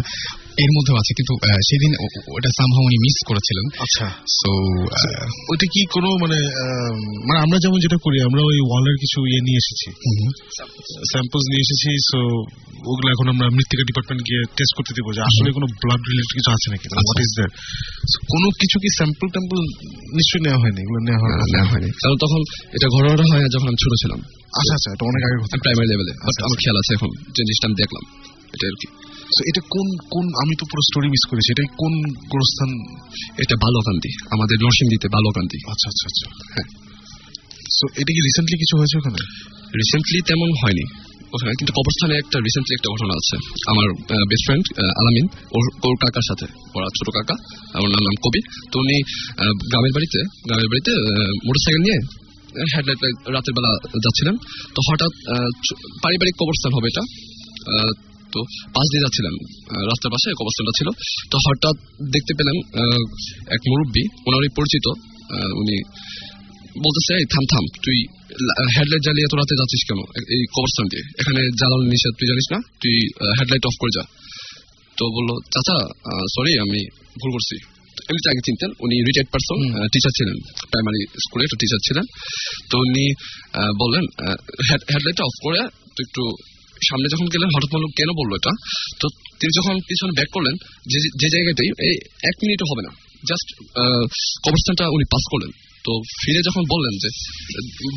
এর 0.65 0.71
মধ্যেও 0.77 0.97
আছে 1.01 1.13
কিন্তু 1.19 1.33
সেদিন 1.69 1.93
ওটা 2.37 2.51
সামহাও 2.59 2.85
উনি 2.89 2.97
মিস 3.05 3.17
করেছিলেন। 3.31 3.67
আচ্ছা। 3.85 4.07
সো 4.39 4.51
ওটা 5.53 5.67
কি 5.73 5.81
কোনো 5.95 6.09
মানে 6.23 6.39
মানে 7.29 7.39
আমরা 7.45 7.59
যেমন 7.65 7.79
যেটা 7.85 7.99
করি 8.05 8.19
আমরা 8.29 8.41
ওই 8.51 8.59
ওয়ালের 8.69 8.97
কিছু 9.03 9.19
ইয়ে 9.31 9.41
নিয়ে 9.47 9.61
এসেছি। 9.63 9.89
স্যাম্পলস 11.13 11.47
নিয়ে 11.51 11.65
এসেছি 11.67 11.91
সো 12.11 12.19
ওগুলো 12.91 13.09
এখন 13.15 13.27
আমরা 13.35 13.47
মৃত্তিকা 13.57 13.85
ডিপার্টমেন্ট 13.91 14.23
গিয়ে 14.29 14.43
টেস্ট 14.57 14.73
করতে 14.77 14.93
দিব 14.97 15.07
যে 15.17 15.21
আসলে 15.29 15.49
কোনো 15.57 15.67
ব্লাড 15.83 16.01
রিলেটেড 16.09 16.33
কিছু 16.39 16.51
আছে 16.57 16.67
নাকি 16.73 16.87
হোয়াট 16.93 17.19
ইজ 17.25 17.31
দ্যাট 17.39 17.53
কোনো 18.33 18.47
কিছু 18.61 18.77
কি 18.83 18.89
স্যাম্পল 18.99 19.27
ট্যাম্পল 19.35 19.59
নিশ্চয়ই 20.19 20.43
নেওয়া 20.47 20.59
হয়নি 20.63 20.81
এগুলো 20.85 20.99
নেওয়া 21.09 21.21
হয় 21.23 21.35
নেওয়া 21.55 21.69
হয়নি। 21.73 21.89
কারণ 22.03 22.17
তখন 22.25 22.41
এটা 22.77 22.87
ঘটনাটা 22.95 23.25
হয় 23.31 23.43
যখন 23.55 23.67
আমি 23.71 23.79
ছোট 23.85 23.93
ছিলাম। 24.03 24.21
আচ্ছা 24.59 24.73
আচ্ছা 24.79 24.89
এটা 24.95 25.05
অনেক 25.11 25.23
আগে 25.27 25.37
প্রাইমারি 25.65 25.89
লেভেলে 25.93 26.13
আমার 26.47 26.59
খেয়াল 26.63 26.77
আছে 26.83 26.91
এখন 26.97 27.11
যে 27.35 27.41
জিনিসটা 27.47 27.67
আমি 27.69 27.77
দেখলাম 27.83 28.05
এটা 28.55 28.65
আর 28.71 28.77
কি। 28.83 28.89
So, 29.35 29.41
এটা 29.51 29.61
কোন 29.75 29.87
কোন 30.15 30.27
আমি 30.43 30.55
তো 30.61 30.65
পুরো 30.71 30.83
স্টোরি 30.89 31.09
মিস 31.15 31.25
করেছি। 31.31 31.49
এটা 31.53 31.65
কোন 31.83 31.93
গোরস্থান? 32.33 32.71
এটা 33.43 33.55
বালকান্দি 33.65 34.11
আমাদের 34.35 34.57
নরসিংদীতে 34.65 35.09
বালকান্দি। 35.15 35.59
আচ্ছা 35.73 35.87
আচ্ছা 35.93 36.07
আচ্ছা। 36.11 36.27
হ্যাঁ। 36.55 36.69
সো 37.77 37.85
এটা 38.01 38.11
কি 38.17 38.21
রিসেন্টলি 38.29 38.57
কিছু 38.63 38.75
হয়েছে 38.81 38.97
ওখানে? 38.99 39.21
রিসেন্টলি 39.81 40.19
তেমন 40.31 40.49
হয়নি। 40.63 40.85
ওখানে 41.35 41.53
কিন্তু 41.59 41.73
কবরস্থানে 41.79 42.15
একটা 42.23 42.39
রিসেন্টলি 42.47 42.75
একটা 42.79 42.89
ঘটনা 42.95 43.15
আছে। 43.21 43.37
আমার 43.73 43.87
বেস্ট 44.31 44.45
ফ্রেন্ড 44.49 44.65
আলামিন 45.01 45.27
ওর 45.57 45.65
ওর 45.87 45.97
কাকার 46.03 46.25
সাথে 46.29 46.47
ওরা 46.77 46.89
ছোট 46.99 47.09
কাকা 47.17 47.37
ওর 47.83 47.89
নাম 47.95 48.03
নাম 48.09 48.17
কবি। 48.25 48.41
তো 48.71 48.75
উনি 48.85 48.97
গ্রামের 49.71 49.93
বাড়িতে 49.97 50.19
গ্রামের 50.49 50.69
বাড়িতে 50.73 50.93
মোটরসাইকেল 51.47 51.83
নিয়ে 51.87 51.99
হেডলাইট 52.73 53.01
রাতের 53.35 53.55
বেলা 53.57 53.71
যাচ্ছিলেন। 54.05 54.35
তো 54.75 54.79
হঠাৎ 54.89 55.13
পারিবারিক 56.03 56.35
কবরস্থান 56.41 56.73
হবে 56.77 56.89
এটা। 56.93 57.05
তো 58.35 58.41
পাশ 58.75 58.87
দিয়ে 58.93 59.03
যাচ্ছিলেন 59.05 59.35
আহ, 59.43 59.83
রাস্তার 59.91 60.11
পাশে 60.15 60.29
কবরস্থানটা 60.39 60.75
ছিল। 60.79 60.89
তো 61.31 61.37
হঠাৎ 61.45 61.77
দেখতে 62.15 62.33
পেলাম 62.39 62.57
এক 63.57 63.61
মুরব্বী 63.71 64.03
ওনারই 64.29 64.51
পরিচিত 64.59 64.87
উনি 65.63 65.77
বলতেছে 66.85 67.13
এই 67.21 67.27
থাম 67.33 67.45
থাম 67.53 67.65
তুই 67.85 67.99
হেডলাইট 68.77 69.03
জ্বালিয়ে 69.07 69.27
এত 69.29 69.35
রাতে 69.35 69.55
যাচ্ছিস 69.61 69.83
কেন? 69.89 70.01
এই 70.35 70.43
কবরস্থান 70.55 70.87
দিয়ে। 70.93 71.05
এখানে 71.21 71.41
জ্বালানো 71.61 71.85
নিষেধ 71.93 72.13
তুই 72.19 72.27
জানিস 72.33 72.47
না? 72.55 72.59
তুই 72.83 72.95
হেডলাইট 73.39 73.65
অফ 73.67 73.75
করে 73.81 73.93
যা। 73.97 74.05
তো 74.97 75.05
বলল 75.17 75.31
চাচা 75.55 75.77
সরি 76.35 76.53
আমি 76.65 76.81
ভুল 77.21 77.31
করছি। 77.37 77.57
এমনিতে 78.09 78.29
আগে 78.31 78.43
চিনতেন 78.47 78.71
উনি 78.85 78.97
রিটায়ার্ড 79.09 79.31
পার্সন 79.33 79.59
টিচার 79.93 80.13
ছিলেন। 80.19 80.37
প্রাইমারি 80.71 81.01
স্কুলে 81.25 81.43
একটা 81.45 81.59
টিচার 81.63 81.81
ছিলেন। 81.87 82.05
তো 82.71 82.75
উনি 82.87 83.05
বললেন 83.83 84.05
হেডলাইটটা 84.91 85.25
অফ 85.25 85.35
করে 85.45 85.61
তুই 85.95 86.05
একটু 86.09 86.23
সামনে 86.89 87.07
যখন 87.13 87.27
গেলেন, 87.35 87.49
হঠাৎ 87.55 87.71
বলল 87.75 87.87
কেন 87.99 88.09
বলল 88.21 88.33
এটা? 88.41 88.53
তো 89.01 89.07
তিনি 89.41 89.53
যখন 89.59 89.75
পিছনে 89.89 90.13
ব্যাক 90.19 90.31
করলেন, 90.37 90.55
যে 91.21 91.29
জায়গাটাই, 91.35 91.69
এই 91.87 91.95
এক 92.31 92.37
মিনিটও 92.43 92.67
হবে 92.71 92.83
না। 92.87 92.93
জাস্ট 93.31 93.49
কবরস্থানটা 94.45 94.85
উনি 94.97 95.05
পাস 95.15 95.25
করলেন। 95.33 95.53
তো 95.87 95.93
ফিরে 96.21 96.41
যখন 96.49 96.63
বললেন 96.73 96.95
যে, 97.03 97.09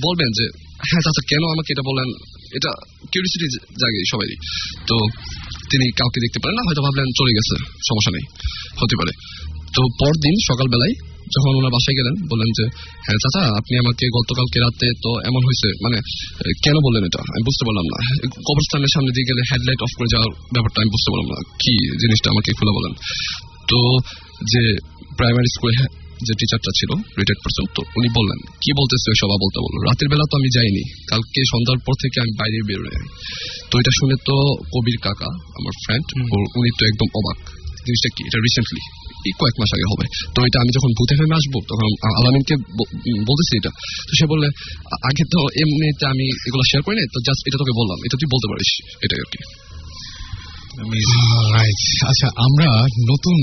বলবেন 0.06 0.30
যে 0.38 0.46
হ্যাঁ 0.90 1.02
চাচা 1.06 1.24
কেন 1.32 1.44
আমাকে 1.54 1.70
এটা 1.74 1.86
বললেন? 1.90 2.10
এটা 2.58 2.72
কিউরিসিটি 3.12 3.48
জাগে 3.82 4.00
সবারই 4.12 4.38
তো 4.90 4.96
তিনি 5.72 5.86
কাউকে 6.00 6.20
দেখতে 6.26 6.40
পারেন 6.44 6.56
না, 6.60 6.64
হয়তো 6.68 6.82
ভাবলেন 6.86 7.08
চলে 7.20 7.32
গেছে, 7.38 7.56
সমস্যা 7.90 8.12
নেই, 8.16 8.26
হতে 8.82 8.96
পারে। 9.00 9.14
তো 9.76 9.82
পরদিন 10.00 10.36
সকালবেলায় 10.50 10.96
যখন 11.26 11.52
ওনার 11.60 11.72
বাসায় 11.72 11.96
গেলেন 12.00 12.16
বললেন 12.32 12.50
যে 12.58 12.66
হ্যাঁ 13.06 13.20
চাচা 13.24 13.42
আপনি 13.60 13.78
আমাকে 13.78 14.06
গতকালকে 14.18 14.60
রাতে 14.60 14.88
তো 15.04 15.12
এমন 15.30 15.42
হয়েছে 15.48 15.68
মানে 15.84 15.98
কেন 16.64 16.76
বললেন 16.86 17.04
এটা? 17.04 17.20
আমি 17.20 17.44
বুঝতে 17.44 17.64
পারলাম 17.66 17.86
না। 17.86 17.98
কবরস্থানের 18.48 18.92
সামনে 18.94 19.12
দিয়ে 19.16 19.28
গেলে 19.30 19.42
হেডলাইট 19.52 19.82
অফ 19.82 19.92
করে 19.98 20.10
যাওয়ার 20.12 20.32
ব্যাপারটা 20.54 20.82
আমি 20.82 20.90
বুঝতে 20.90 21.10
পারলাম 21.12 21.28
না। 21.32 21.38
কি 21.62 21.74
জিনিসটা 21.98 22.28
আমাকে 22.32 22.50
খুলে 22.54 22.74
বলেন? 22.78 22.94
তো 23.72 23.80
যে 24.54 24.64
প্রাইমারি 25.18 25.50
স্কুলে 25.56 25.76
যে 26.28 26.34
টিচারটা 26.34 26.72
ছিল 26.80 26.92
রিটায়ার্ড 27.20 27.42
পার্সন 27.44 27.66
তো 27.76 27.82
উনি 28.00 28.10
বললেন 28.10 28.40
কি 28.64 28.70
বলতেছে 28.80 29.08
ওই 29.12 29.18
সবা 29.22 29.38
বলতে 29.44 29.60
বলল 29.60 29.76
রাতের 29.88 30.08
বেলা 30.10 30.26
তো 30.32 30.38
আমি 30.38 30.50
যাইনি 30.50 30.84
কালকে 31.10 31.42
সন্ধ্যার 31.52 31.80
পর 31.86 31.94
থেকে 32.02 32.22
আমি 32.22 32.32
বাইরে 32.40 32.60
বেরোই 32.68 33.08
তো 33.72 33.80
এটা 33.80 33.92
শুনে 34.00 34.16
তো 34.26 34.36
কবির 34.74 34.98
কাকা 35.02 35.30
আমার 35.60 35.74
ফ্রেন্ড 35.86 36.06
উনি 36.58 36.70
তো 36.80 36.86
একদম 36.86 37.10
অবাক। 37.16 37.40
জিনিসটা 37.86 38.10
কি? 38.16 38.22
এটা 38.28 38.40
রিসেন্টলি 38.40 39.05
কয়েক 39.42 39.56
মাস 39.60 39.72
আগে 39.78 39.88
হবে। 39.92 40.06
তো 40.36 40.40
এটা 40.48 40.58
আমি 40.64 40.72
যখন 40.78 40.92
ভূতে 40.98 41.14
ফেমে 41.20 41.36
আসব, 41.40 41.54
তখন 41.70 41.86
আলামিনকে 42.20 42.56
বলতেছি 43.30 43.54
এটা। 43.60 43.72
তো 44.08 44.12
সে 44.20 44.26
বললে 44.32 44.48
আগে 45.10 45.24
তো 45.34 45.40
এমনিতে 45.62 46.06
আমি 46.14 46.26
এগুলো 46.48 46.64
শেয়ার 46.70 46.84
করি 46.86 46.96
না 46.96 47.04
তো 47.16 47.20
জাস্ট 47.28 47.42
এটা 47.48 47.58
তোকে 47.62 47.74
বললাম। 47.80 47.98
এটা 48.06 48.16
তুই 48.22 48.30
বলতে 48.34 48.48
পারিস 48.52 48.70
এটাই 49.06 49.20
আর 49.26 49.30
কি। 49.34 49.40
রাইট 50.76 51.80
আচ্ছা 52.12 52.28
আমরা 52.48 52.70
নতুন 53.12 53.38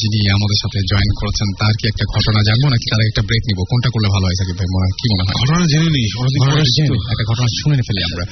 যিনি 0.00 0.18
আমাদের 0.36 0.58
সাথে 0.62 0.78
জয়েন 0.90 1.10
করেছেন 1.20 1.48
তার 1.60 1.74
কি 1.78 1.84
একটা 1.92 2.04
ঘটনা 2.14 2.40
জানব 2.48 2.64
নাকি 2.74 2.86
তার 2.92 3.02
একটা 3.10 3.22
ব্রেক 3.28 3.42
নিবো? 3.48 3.62
কোনটা 3.70 3.88
করলে 3.94 4.08
ভালো 4.14 4.24
হয় 4.28 4.36
সাকিব 4.40 4.56
ভাই? 4.60 4.68
মনে 4.74 4.88
কি 4.98 5.06
মনে 5.12 5.22
হয়? 5.26 5.36
ঘটনা 5.42 5.66
জেনে 5.72 5.90
নিই 5.96 6.06
ঘটনা 6.18 6.62
জেনে 6.76 6.96
একটা 7.12 7.24
ঘটনা 7.30 7.48
শুনে 7.58 7.76
ফেলি 7.86 8.00
আমরা 8.08 8.24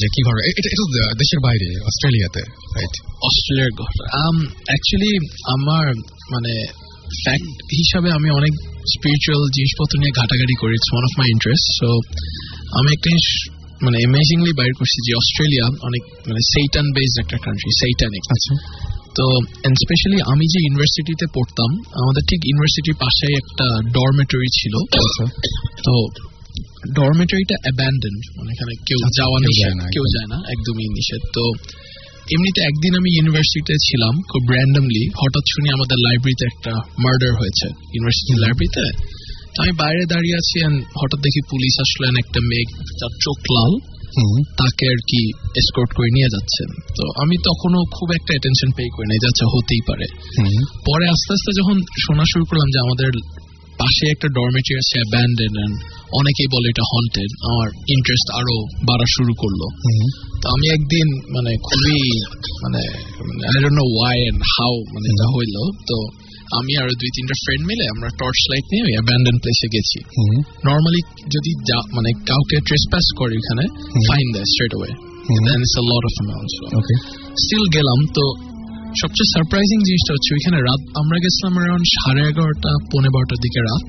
যে 0.00 0.06
কি 0.14 0.20
ঘটনা। 0.26 0.42
এটা 0.50 0.60
এটা 0.72 0.84
দেশের 1.20 1.40
বাইরে 1.46 1.68
অস্ট্রেলিয়াতে 1.88 2.42
রাইট 2.76 2.94
অস্ট্রেলিয়ার 3.28 3.72
ঘটনা। 3.80 4.04
অ্যাকচুয়ালি 4.68 5.12
আমার 5.56 5.86
মানে 6.34 6.52
ফ্যাক্ট 7.24 7.56
হিসাবে 7.80 8.08
আমি 8.18 8.28
অনেক 8.30 8.52
স্পিরিচুয়াল 8.94 9.42
জিনিসপত্র 9.56 9.94
নিয়ে 9.98 10.16
ঘাটাঘাটি 10.20 10.54
করি 10.60 10.72
it's 10.78 10.90
one 10.92 11.04
of 11.04 11.12
my 11.18 11.28
interest 11.34 11.66
so 11.80 11.88
আমি 12.78 12.88
একটা 12.96 13.10
মানে 13.84 13.96
অ্যামেজিংলি 14.02 14.52
বাইর 14.58 14.72
করছি 14.78 14.98
যে 15.06 15.12
অস্ট্রেলিয়া 15.14 15.66
অনেক 15.88 16.02
মানে 16.28 16.40
সেইটান 16.52 16.86
বেসড 16.96 17.18
একটা 17.24 17.38
কান্ট্রি 17.44 17.70
সেইটানিক 17.80 18.24
আচ্ছা। 18.34 18.54
তো 19.16 19.24
স্পেশালি 19.84 20.18
আমি 20.32 20.44
যে 20.52 20.58
ইউনিভার্সিটিতে 20.66 21.26
পড়তাম 21.36 21.70
আমাদের 22.02 22.22
ঠিক 22.30 22.40
ইউনিভার্সিটির 22.50 22.96
পাশেই 23.04 23.34
একটা 23.42 23.66
ডরমেটরি 23.96 24.48
ছিল। 24.58 24.74
আচ্ছা। 24.98 25.24
তো 25.86 25.92
ডরমেটরিটা 26.94 27.56
অ্যাবান্ডেন 27.64 28.14
মানে 28.36 28.50
এখানে 28.54 28.72
কেউ 28.88 28.98
আচ্ছা, 29.02 29.16
যাওয়া 29.18 29.38
কেউ 29.38 29.46
নিষেধ 29.48 29.74
কেউ 29.94 30.04
যায় 30.14 30.28
না 30.32 30.38
একদমই 30.54 30.88
নিষেধ। 30.98 31.22
তো 31.36 31.44
এমনিতে 32.34 32.60
একদিন 32.60 32.92
আমি 32.94 33.10
ইউনিভার্সিটিতে 33.16 33.74
ছিলাম 33.86 34.14
খুব 34.30 34.42
র্যান্ডমলি 34.54 35.04
হঠাৎ 35.20 35.44
শুনি 35.52 35.68
আমাদের 35.76 35.98
লাইব্রেরিতে 36.06 36.44
একটা 36.52 36.72
মার্ডার 37.04 37.32
হয়েছে। 37.40 37.66
ইউনিভার্সিটি 37.94 38.32
লাইব্রেরিতে 38.44 38.84
আমি 39.58 39.72
বাইরে 39.78 40.06
দাঁড়িয়ে 40.06 40.36
আছি 40.36 40.56
হঠাৎ 41.00 41.20
দেখি 41.20 41.40
পুলিশ 41.50 41.74
আসলেন 41.80 42.14
একটা 42.18 42.40
মেঘ 42.40 42.68
যার 43.00 43.12
চোখ 43.20 43.38
লাল। 43.52 43.72
হুম। 44.16 44.42
তাকে 44.42 44.84
আর 44.88 44.96
কি 44.96 45.20
এসকর্ট 45.56 45.90
করে 45.94 46.08
নিয়ে 46.12 46.28
যাচ্ছেন। 46.28 46.68
তো 46.96 47.22
আমি 47.22 47.36
তখনও 47.36 47.80
খুব 47.90 48.12
একটা 48.12 48.30
অ্যাটেনশন 48.30 48.70
পে 48.76 48.82
করি 48.96 49.06
নাই 49.06 49.18
যে 49.22 49.26
আচ্ছা 49.26 49.46
হতেই 49.46 49.82
পারে। 49.86 50.06
পরে 50.86 51.04
আস্তে 51.08 51.32
আস্তে 51.32 51.50
যখন 51.60 51.76
শোনা 52.06 52.24
শুরু 52.32 52.44
করলাম 52.44 52.68
যে 52.74 52.78
আমাদের 52.78 53.10
পাশে 53.78 54.04
একটা 54.10 54.28
ডরমেটরি 54.28 54.74
আছে 54.76 54.94
অ্যাবান্ডেন 54.98 55.72
অনেকেই 56.12 56.46
বলে 56.52 56.68
এটা 56.68 56.84
হন্টেড 56.92 57.30
আমার 57.44 57.68
ইন্টারেস্ট 57.88 58.28
আরও 58.34 58.56
বাড়া 58.88 59.06
শুরু 59.16 59.34
করল। 59.34 59.60
তো 60.42 60.48
আমি 60.48 60.66
একদিন 60.70 61.06
মানে 61.36 61.56
খুবই 61.56 62.00
মানে 62.64 62.82
I 63.46 63.62
don't 63.62 63.76
know 63.80 63.84
why 63.96 64.18
and 64.20 64.42
how 64.56 64.74
মানে 64.94 65.08
যা 65.20 65.26
হইল 65.36 65.56
তো 65.88 65.96
আমি 66.58 66.72
আর 66.80 66.88
দুই 67.00 67.10
তিনটা 67.16 67.36
ফ্রেন্ড 67.44 67.64
মিলে 67.70 67.84
আমরা 67.94 68.08
টর্চ 68.20 68.40
লাইট 68.50 68.66
নিয়ে 68.72 68.84
ওই 68.88 68.94
অ্যাবান্ডেন 68.96 69.36
প্লেসে 69.42 69.68
গেছি। 69.74 69.98
নর্মালি 70.68 71.00
যদি 71.34 71.50
মানে 71.96 72.10
কাউকে 72.30 72.56
ট্রেসপাস 72.68 73.06
করে 73.18 73.34
এখানে 73.40 73.64
ফাইন 74.08 74.26
দেয় 74.34 74.46
straight 74.52 74.72
way 74.78 74.90
then 75.46 75.58
it's 75.64 75.76
a 75.82 75.84
lot 75.90 76.04
of 76.08 76.14
amount 76.18 76.50
okay 76.78 76.94
still 77.42 77.64
গেলাম 77.76 77.98
তো 78.16 78.24
সবচেয়ে 79.00 79.28
সারপ্রাইজিং 79.34 79.78
জিনিসটা 79.88 80.12
হচ্ছে 80.16 80.30
ওইখানে 80.36 80.58
রাত 80.68 80.82
আমরা 81.00 81.16
গেছিলাম 81.24 81.54
অ্যারাউন্ড 81.58 81.86
সাড়ে 81.96 82.22
এগারোটা 82.30 82.72
পৌনে 82.90 83.10
বারোটার 83.14 83.40
দিকে 83.44 83.60
রাত। 83.68 83.82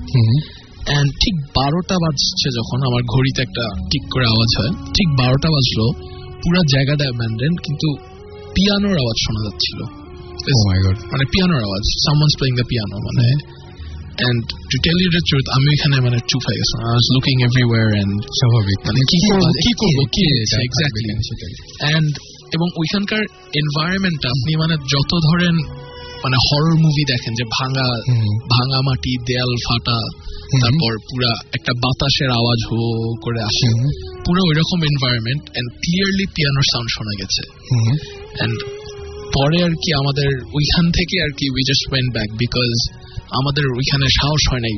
অ্যান্ড 0.88 1.08
ঠিক 1.22 1.34
বারোটা 1.58 1.96
বাজছে 2.04 2.48
যখন 2.58 2.78
আমার 2.88 3.02
ঘড়িতে 3.12 3.40
একটা 3.46 3.64
টিক 3.90 4.04
করে 4.12 4.26
আওয়াজ 4.32 4.50
হয়। 4.58 4.72
ঠিক 4.96 5.08
বারোটা 5.20 5.48
বাজলো 5.54 5.86
পুরা 6.42 6.62
জায়গাটা 6.74 7.04
অ্যাবান্ডেন 7.08 7.52
কিন্তু 7.64 7.88
পিয়ানোর 8.54 8.96
আওয়াজ 9.02 9.18
শোনা 9.24 9.40
যাচ্ছিল। 9.46 9.78
মানে 11.12 11.24
পিয়ানোর 11.24 11.62
আওয়াজ 11.62 11.84
মানে 13.04 13.24
আমি 15.52 15.68
এখানে 15.72 16.00
মানে 16.00 16.18
চুপ 16.28 16.42
হয়ে 16.48 16.58
গেছিলাম 16.58 18.08
স্বাভাবিক 18.20 18.78
মানে 18.86 19.00
কি 19.10 19.16
কি 19.62 19.72
করব 19.80 19.98
কি 20.12 20.22
এক্স্যাক্টলি 20.64 21.12
এবং 22.54 22.68
ওইখানকার 22.76 23.22
এনভায়রনমেন্টটা 23.54 24.28
আপনি 24.28 24.56
মানে 24.56 24.74
যত 24.76 25.12
ধরেন 25.30 25.56
মানে 26.24 26.36
হরর 26.36 26.74
মুভি 26.74 27.04
দেখেন 27.12 27.34
যে 27.34 27.44
ভাঙা 27.44 27.86
ভাঙা 28.50 28.80
মাটি 28.82 29.12
দেয়াল 29.26 29.52
ফাটা 29.68 29.98
তারপর 30.62 30.96
পুরা 31.10 31.32
একটা 31.54 31.72
বাতাসের 31.72 32.30
আওয়াজ 32.30 32.58
হো 32.70 32.80
করে 33.22 33.42
আসে। 33.42 33.68
পুরো 34.26 34.40
ওই 34.48 34.54
রকম 34.54 34.82
এনভায়রনমেন্ট 34.82 35.42
এন্ড 35.56 35.72
ক্লিয়ারলি 35.72 36.26
পিয়ানোর 36.34 36.62
সাউন্ড 36.72 36.88
শোনা 36.90 37.12
গেছে। 37.20 37.42
এন্ড 38.44 38.81
পরে 39.36 39.58
আর 39.66 39.74
কি 39.82 39.90
আমাদের 40.00 40.30
ওইখান 40.58 40.86
থেকে 40.98 41.16
আর 41.24 41.32
কি 41.38 41.46
we 41.54 41.62
just 41.70 41.84
went 41.90 42.10
back 42.16 42.30
because 42.42 42.72
আমাদের 43.38 43.64
ওইখানে 43.78 44.06
সাহস 44.18 44.42
হয় 44.50 44.62
নাই 44.66 44.76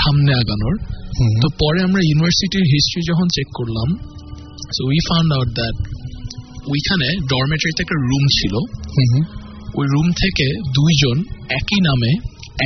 সামনে 0.00 0.30
আগানোর। 0.42 0.74
তো 1.42 1.46
পরে 1.62 1.78
আমরা 1.86 2.00
ইউনিভার্সিটির 2.08 2.66
হিস্ট্রি 2.72 3.00
যখন 3.10 3.26
চেক 3.36 3.48
করলাম 3.58 3.88
so 4.74 4.80
we 4.90 4.98
found 5.08 5.30
out 5.36 5.50
that 5.58 5.76
ওইখানে 6.72 7.08
ডরমেটরিতে 7.32 7.80
একটা 7.84 7.98
রুম 8.08 8.24
ছিল। 8.38 8.54
ওই 9.78 9.86
রুম 9.94 10.08
থেকে 10.22 10.46
দুইজন 10.76 11.16
একই 11.60 11.80
নামে 11.88 12.12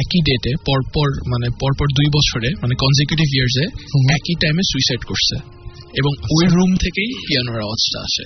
একই 0.03 0.20
ডেটে 0.28 0.53
পরপর 0.68 1.09
মানে 1.32 1.47
পরপর 1.62 1.87
দুই 1.99 2.09
বছরে 2.16 2.49
মানে 2.62 2.74
কনজিকিউটিভ 2.82 3.28
ইয়ার্সে 3.37 3.64
একই 4.16 4.34
টাইমে 4.43 4.62
সুইসাইড 4.70 5.03
করছে। 5.11 5.37
এবং 5.97 6.12
ওই 6.36 6.44
রুম 6.47 6.70
থেকেই 6.74 7.11
পিয়ানোর 7.26 7.59
আওয়াজটা 7.61 7.99
আসে। 8.01 8.24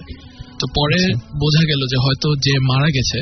তো 0.61 0.65
পরে 0.75 1.01
বোঝা 1.43 1.63
গেল 1.69 1.83
যে 1.93 1.99
হয়তো 2.05 2.29
যে 2.47 2.55
মারা 2.71 2.89
গেছে 2.97 3.19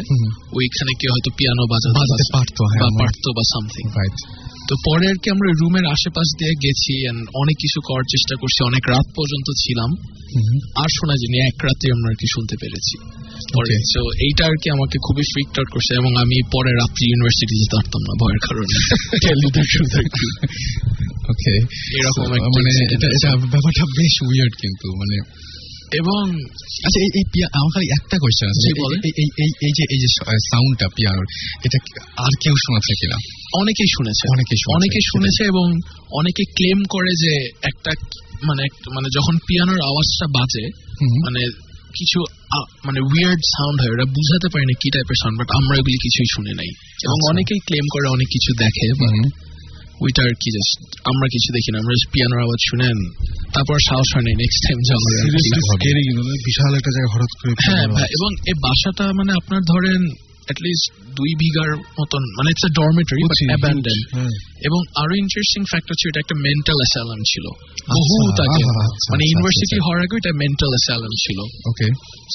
ওইখানে 0.53 0.93
কেউ 1.01 1.11
হয়তো 1.15 1.31
পিয়ানো 1.39 1.63
বাজাতে 1.71 1.95
বাজাতে 1.99 2.27
পারতো, 2.33 2.63
হ্যাঁ, 2.65 2.83
বা 2.83 2.89
পারতো 3.01 3.29
বা 3.37 3.43
সামথিং 3.53 3.85
রাইট 3.99 4.17
তো 4.69 4.75
পরে 4.87 5.09
আর 5.09 5.15
কি 5.23 5.31
আমরা 5.31 5.49
রুমের 5.61 5.87
আশেপাশ 5.87 6.27
দিয়ে 6.39 6.55
গেছি 6.65 7.13
অনেক 7.13 7.57
কিছু 7.63 7.81
করার 7.81 8.05
চেষ্টা 8.11 8.35
করছি। 8.41 8.65
অনেক 8.65 8.89
রাত 8.89 9.07
পর্যন্ত 9.17 9.47
ছিলাম। 9.63 9.91
আর 10.83 10.89
শোনা 10.97 11.13
যায়নি 11.13 11.47
এক 11.47 11.65
রাতে 11.65 11.93
আমরা 11.93 12.09
আর 12.09 12.15
কি 12.15 12.27
শুনতে 12.35 12.57
পেরেছি। 12.61 12.99
পরে 13.55 13.79
তো 13.95 14.27
এইটা 14.27 14.47
আর 14.47 14.53
কি 14.63 14.71
আমাকে 14.71 14.99
খুবই 15.07 15.23
ফ্রিক 15.23 15.59
আউট 15.59 15.73
করছে 15.73 15.95
এবং 15.95 16.17
আমি 16.17 16.43
পরে 16.53 16.73
রাত্রি 16.73 17.09
ইউনিভার্সিটি 17.09 17.61
যেতে 17.61 17.77
পারতাম 17.77 18.03
না 18.09 18.15
ভয়ের 18.21 18.39
কারণে। 18.47 18.75
ওকে 21.33 21.67
এরকম 21.99 22.25
মানে 22.57 22.85
এটা 22.85 23.07
এটা 23.07 23.37
ব্যাপারটা 23.37 23.85
বেশ 23.85 24.23
উইয়ার্ড 24.23 24.55
কিন্তু 24.61 24.95
মানে 24.95 25.49
এবং 25.93 26.23
আচ্ছা 26.85 27.01
এই 27.01 27.45
আমার 27.45 27.71
খালি 27.75 27.87
একটা 27.87 28.17
কোয়েশ্চেন 28.19 28.49
আছে। 28.49 28.69
এই- 29.23 29.73
যে 29.73 29.85
এই 29.91 29.99
যে 29.99 30.07
সাউন্ডটা 30.51 30.89
পিয়ানোর 30.89 31.27
এটা 31.65 31.79
আর 32.17 32.33
কেউ 32.43 32.55
শোনাচ্ছে 32.57 32.95
কিনা? 32.95 33.17
অনেকেই 33.61 33.87
শুনেছে। 33.87 34.29
অনেকেই 34.35 34.57
শুনেছে, 34.57 34.75
অনেকে 34.75 34.99
শুনেছে 35.01 35.45
এবং 35.45 35.67
অনেকে 36.13 36.45
ক্লেম 36.45 36.83
করে 36.91 37.11
যে 37.11 37.51
একটা 37.63 37.91
মানে 38.43 38.63
মানে 38.95 39.09
যখন 39.17 39.39
পিয়ানোর 39.39 39.81
আওয়াজটা 39.81 40.27
বাজে 40.27 40.67
মানে 41.05 41.41
কিছু 41.99 42.21
মানে 42.85 43.01
উইয়ার্ড 43.01 43.41
সাউন্ড 43.41 43.81
হয়। 43.81 43.91
ওরা 43.91 44.05
বুঝাতে 44.05 44.49
পারে 44.53 44.65
না 44.65 44.73
কি 44.81 44.91
টাইপের 44.91 45.17
সাউন্ড 45.23 45.39
বাট 45.39 45.49
আমরা 45.51 45.77
এগুলি 45.77 45.99
কিছুই 45.99 46.27
শুনে 46.35 46.55
নাই। 46.55 46.69
এবং 47.05 47.13
আচ্ছা। 47.13 47.35
অনেকেই 47.35 47.59
ক্লেম 47.59 47.85
করে 47.93 48.09
অনেক 48.09 48.29
কিছু 48.29 48.53
দেখে। 48.59 49.48
ওইটা 50.05 50.21
আর 50.23 50.35
কি 50.43 50.49
জাস্ট 50.57 50.79
আমরা 51.11 51.27
কিছু 51.35 51.49
দেখি 51.57 51.71
না 51.73 51.77
আমরা 51.83 51.95
পিয়ানোর 52.13 52.41
আওয়াজ 52.47 52.61
শুনেন 52.71 52.99
তারপর 53.55 53.77
সাহস 53.89 54.09
হয় 54.15 54.25
নাই 54.27 54.35
নেক্সট 54.43 54.61
টাইম 54.67 54.79
যাওয়ার 54.89 55.11
আর 55.13 55.25
কি। 55.25 55.29
সিরিয়াসলি 55.29 55.63
স্কেরি 55.71 56.03
কিন্তু 56.09 56.23
না? 56.23 56.35
বিশাল 56.49 56.73
একটা 56.75 56.91
জায়গায় 56.95 57.13
হঠাৎ 57.15 57.33
করে 57.39 57.53
হ্যাঁ। 57.67 57.87
এবং 58.17 58.31
এই 58.51 58.57
বাসাটা 58.65 59.05
মানে 59.19 59.33
আপনার 59.41 59.61
ধরেন 59.73 60.03
লিস্ট 60.65 60.87
দুই 61.19 61.31
বিঘার 61.43 61.71
মতন 61.99 62.23
মানে 62.39 62.49
ইটস 62.51 62.65
ডরমেটরি 62.79 63.23
অ্যাবান্ডেন 63.51 63.99
হ্যাঁ। 64.17 64.33
এবং 64.69 64.81
আরও 65.03 65.15
ইন্টারেস্টিং 65.23 65.63
ফ্যাক্টর 65.73 65.95
ছিল 66.01 66.09
এটা 66.13 66.21
একটা 66.25 66.37
মেন্টাল 66.47 66.79
অ্যাসাইলাম 66.83 67.21
ছিল 67.31 67.45
বহুত 67.99 68.37
আচ্ছা, 68.37 68.45
আগে 68.47 68.63
আচ্ছা, 68.87 69.09
মানে 69.13 69.23
ইউনিভার্সিটি 69.31 69.67
আচ্ছা। 69.69 69.85
হওয়ার 69.85 70.01
আগে 70.05 70.15
এটা 70.17 70.33
মেন্টাল 70.43 70.71
অ্যাসাইলাম 70.75 71.13
ছিল 71.25 71.39
ওকে 71.71 71.87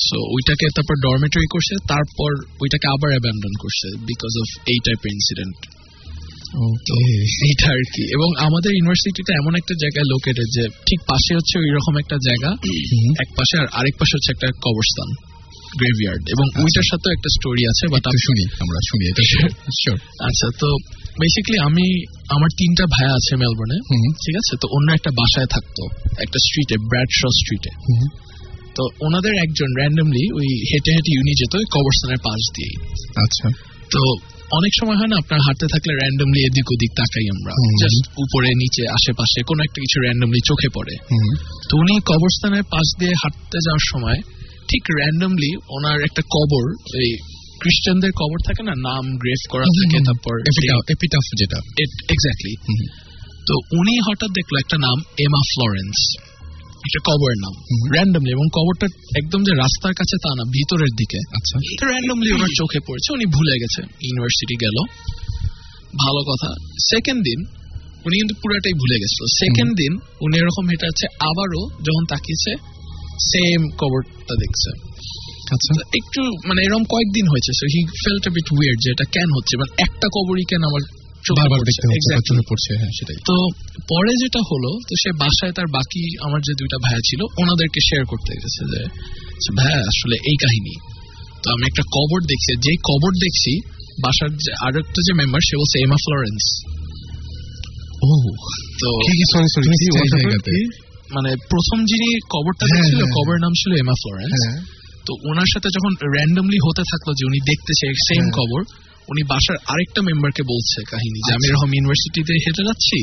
সো 0.07 0.17
ওইটাকে 0.35 0.65
তারপর 0.75 0.95
ডরমেটরি 1.07 1.47
করছে 1.53 1.73
তারপর 1.87 2.29
ওইটাকে 2.61 2.87
আবার 2.95 3.09
অ্যাবান্ডন 3.13 3.53
করছে 3.63 3.87
বিকজ 4.09 4.33
অফ 4.41 4.47
এই 4.71 4.79
টাইপের 4.85 5.11
ইনসিডেন্ট 5.17 5.57
ওকে 6.53 6.93
এইটা 7.45 7.67
আর 7.71 7.83
কি। 7.95 8.03
এবং 8.13 8.29
আমাদের 8.37 8.71
ইউনিভার্সিটিটা 8.73 9.33
এমন 9.33 9.55
একটা 9.55 9.73
জায়গায় 9.79 10.05
লোকেটেড 10.09 10.47
যে 10.47 10.63
ঠিক 10.69 10.99
পাশে 11.07 11.35
হচ্ছে 11.35 11.59
ওই 11.59 11.69
রকম 11.69 11.97
একটা 11.97 12.17
জায়গা 12.27 12.49
এক 13.19 13.29
পাশে 13.35 13.57
আর 13.57 13.67
আরেক 13.71 13.95
পাশে 13.99 14.13
হচ্ছে 14.15 14.31
একটা 14.31 14.47
কবরস্থান 14.61 15.09
গ্রেভিয়ার্ড 15.79 16.29
এবং 16.29 16.45
ওইটার 16.63 16.83
সাথে 16.91 17.07
একটা 17.11 17.29
স্টোরি 17.29 17.63
আছে 17.67 17.87
বাট 17.87 18.03
একটু 18.07 18.17
শুনি 18.17 18.43
আমরা 18.59 18.79
শুনি 18.89 19.03
এটা 19.09 19.23
শিওর 19.81 19.99
আচ্ছা। 20.27 20.47
তো 20.59 20.67
বেসিক্যালি 21.19 21.59
আমি 21.59 22.05
আমার 22.29 22.49
তিনটা 22.57 22.85
ভাই 22.85 23.07
আছে 23.11 23.35
মেলবোর্নে। 23.35 23.77
ঠিক 24.13 24.35
আছে? 24.35 24.57
তো 24.61 24.67
অন্য 24.71 24.93
একটা 24.93 25.11
বাসায় 25.11 25.45
থাকতো 25.45 25.83
একটা 26.21 26.37
স্ট্রিটে 26.39 26.75
ব্র্যাডশ 26.89 27.19
স্ট্রিটে। 27.39 27.71
তো 28.75 28.83
ওনাদের 29.01 29.33
একজন 29.35 29.67
র্যান্ডমলি 29.77 30.31
ওই 30.33 30.47
হেঁটে 30.71 30.91
হেঁটে 30.91 31.11
ইউনি 31.15 31.33
যেত 31.39 31.55
ওই 31.55 31.65
কবরস্থানের 31.71 32.17
পাশ 32.17 32.41
দিয়েই। 32.55 32.75
আচ্ছা। 33.15 33.49
তো 33.91 34.32
অনেক 34.51 34.71
সময় 34.79 34.95
হয় 34.95 35.07
না 35.07 35.17
আপনার 35.17 35.39
হাঁটতে 35.45 35.67
থাকলে 35.73 35.91
র্যান্ডমলি 35.93 36.39
এদিক 36.49 36.67
ওদিক 36.73 36.91
তাকাই 36.99 37.25
আমরা। 37.35 37.53
জাস্ট 37.81 38.03
উপরে 38.23 38.49
নিচে 38.61 38.83
আশেপাশে 38.97 39.39
কোনো 39.49 39.63
একটা 39.63 39.79
কিছু 39.81 39.97
র্যান্ডমলি 40.01 40.39
চোখে 40.45 40.69
পড়ে। 40.73 40.95
তো 41.69 41.73
উনি 41.77 41.93
কবরস্থানের 42.05 42.63
পাশ 42.63 42.87
দিয়ে 42.99 43.13
হাঁটতে 43.21 43.57
যাওয়ার 43.65 43.85
সময় 43.91 44.19
ঠিক 44.69 44.83
র্যান্ডমলি 44.99 45.51
ওনার 45.69 45.97
একটা 46.01 46.21
কবর 46.35 46.65
এই 47.03 47.11
খ্রিস্টানদের 47.61 48.11
কবর 48.11 48.39
থাকে 48.47 48.61
না 48.63 48.73
নাম 48.87 49.03
গ্রেভ 49.17 49.41
করা 49.49 49.65
থাকে 49.77 49.97
তারপর 50.07 50.33
এপিটাফ 50.49 50.79
এপিটাফ 50.89 51.25
যেটা। 51.39 51.59
এক্স্যাক্টলি 52.13 52.53
তো 53.47 53.53
উনি 53.79 53.93
হঠাৎ 54.07 54.29
দেখল 54.29 54.53
একটা 54.57 54.77
নাম 54.77 54.97
এমা 55.25 55.41
ফ্লোরেন্স 55.51 55.97
একটা 56.83 56.99
কবরের 57.11 57.39
নাম। 57.41 57.53
র্যান্ডমলি 57.93 58.31
এবং 58.31 58.45
কবরটা 58.53 58.87
একদম 59.15 59.43
যে 59.43 59.53
রাস্তার 59.55 59.93
কাছে 59.93 60.15
তা 60.23 60.29
না 60.35 60.43
ভিতরের 60.43 60.91
দিকে। 60.97 61.19
আচ্ছা। 61.37 61.55
র্যান্ডমলি 61.89 62.31
ওনার 62.31 62.51
চোখে 62.57 62.79
পড়েছে 62.87 63.13
উনি 63.13 63.25
ভুলে 63.25 63.55
গেছে 63.59 63.81
ইউনিভার্সিটি 63.81 64.55
গেল। 64.61 64.77
ভালো 65.99 66.21
কথা। 66.23 66.49
সেকেন্ড 66.89 67.23
দিন 67.23 67.39
উনি 68.05 68.15
কিন্তু 68.19 68.35
পুরাটাই 68.41 68.73
ভুলে 68.73 68.97
গেছিল। 68.99 69.25
সেকেন্ড 69.39 69.71
দিন 69.75 69.93
উনি 70.21 70.37
এরকম 70.37 70.65
হেঁটে 70.69 70.87
আছে 70.87 71.05
আবারও 71.19 71.61
যখন 71.83 72.05
তাকিয়েছে 72.05 72.51
সেম 73.31 73.69
কবরটা 73.77 74.35
দেখছে। 74.35 74.69
আচ্ছা। 75.53 75.71
একটু 75.97 76.21
মানে 76.47 76.61
এরকম 76.61 76.83
কয়েকদিন 76.83 77.27
হয়েছে 77.27 77.51
so 77.53 77.65
he 77.65 77.81
felt 78.03 78.29
bit 78.29 78.47
weird 78.51 78.79
যে 78.83 78.89
এটা 78.91 79.05
কেন 79.11 79.29
হচ্ছে 79.37 79.57
মানে 79.57 79.71
একটা 79.83 80.07
কবরই 80.15 80.43
কেন 80.49 80.63
আমার 80.63 80.83
বারবার 81.31 81.59
দেখতে 81.59 81.85
হচ্ছে 81.87 82.09
বা 82.09 82.15
Exactly. 82.15 82.27
চোখে 82.29 82.43
পড়ছে 82.49 82.71
হ্যাঁ 82.79 82.93
সেটাই। 82.99 83.17
তো 83.23 83.35
পরে 83.87 84.11
যেটা 84.15 84.41
হলো 84.51 84.71
তো 84.87 84.93
সে 85.03 85.09
বাসায় 85.13 85.53
তার 85.53 85.67
বাকি 85.67 86.01
আমার 86.21 86.41
যে 86.41 86.53
দুইটা 86.53 86.77
ভাইয়া 86.77 87.01
ছিল 87.03 87.21
ওনাদেরকে 87.41 87.79
শেয়ার 87.89 88.05
করতে 88.05 88.31
গেছে 88.33 88.61
যে 88.71 88.81
ভাইয়া 89.57 89.79
আসলে 89.81 90.15
এই 90.15 90.37
কাহিনী। 90.37 90.73
তো 91.43 91.47
আমি 91.51 91.63
একটা 91.65 91.83
কবর 91.97 92.19
দেখছি 92.21 92.51
যেই 92.59 92.77
কবর 92.83 93.11
দেখছি 93.19 93.51
বাসার 93.99 94.31
যে 94.37 94.51
আরেকটা 94.59 94.99
যে 95.07 95.13
মেম্বার 95.13 95.41
সে 95.41 95.55
বলছে 95.57 95.77
এমা 95.79 95.97
ফ্লোরেন্স 96.05 96.43
ও 98.01 98.09
তো 98.79 98.87
সরি 99.45 99.47
সরি। 99.53 100.61
মানে 101.13 101.35
প্রথম 101.49 101.85
যিনি 101.85 102.07
কবরটা 102.29 102.65
হ্যাঁ, 102.65 102.75
দেখছিল 102.75 103.01
হ্যাঁ, 103.05 103.39
নাম 103.39 103.53
ছিল 103.53 103.71
এমা 103.73 103.95
ফ্লোরেন্স 104.03 104.39
তো 105.05 105.11
ওনার 105.23 105.49
সাথে 105.53 105.69
যখন 105.69 105.91
র্যান্ডমলি 106.15 106.59
হতে 106.67 106.83
থাকল 106.91 107.07
যে 107.13 107.23
উনি 107.25 107.39
দেখতেছে 107.45 107.85
সেম। 108.07 108.25
কবর 108.29 108.61
উনি 109.11 109.21
বাসার 109.31 109.57
আরেকটা 109.71 110.01
মেম্বারকে 110.09 110.43
বলছে 110.51 110.79
কাহিনী 110.91 111.17
যে 111.17 111.23
আচ্ছা। 111.23 111.35
আমি 111.37 111.45
এরকম 111.49 111.69
ইউনিভার্সিটিতে 111.75 112.33
হেঁটে 112.43 112.63
যাচ্ছি 112.69 112.99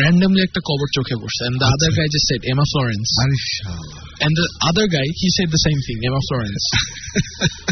র্যান্ডমলি 0.00 0.40
একটা 0.44 0.60
কবর 0.68 0.88
চোখে 0.96 1.16
পড়ছে 1.20 1.40
এন্ড 1.48 1.56
দ্য 1.60 1.66
আদার 1.74 1.90
গাই 1.96 2.08
যে 2.14 2.20
সেট 2.28 2.42
এমা 2.52 2.64
ফ্লোরেন্স 2.72 3.08
আরে 3.22 3.36
শালা। 3.48 3.98
And 4.24 4.34
the 4.38 4.44
other 4.68 4.86
guy 4.94 5.08
he 5.20 5.28
said 5.36 5.48
the 5.54 5.60
same 5.66 5.76
thing 5.86 5.96
Emma 6.08 6.20
Florence 6.26 6.64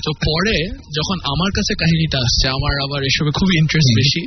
তো 0.04 0.10
পরে 0.28 0.56
যখন 0.98 1.16
আমার 1.32 1.50
কাছে 1.56 1.72
কাহিনীটা 1.82 2.18
আসছে 2.26 2.46
আমার 2.56 2.74
আবার 2.86 3.00
এসবে 3.10 3.30
খুব 3.38 3.48
ইন্টারেস্ট 3.60 3.92
বেশি 4.00 4.22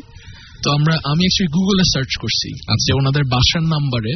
তো 0.64 0.68
আমরা 0.78 0.94
আমি 1.12 1.22
অ্যাকচুয়ালি 1.26 1.52
গুগলে 1.58 1.84
সার্চ 1.94 2.12
করছি 2.24 2.50
আচ্ছা। 2.72 2.86
যে 2.86 2.92
ওনাদের 3.00 3.24
বাসার 3.34 3.66
নাম্বারে 3.74 4.14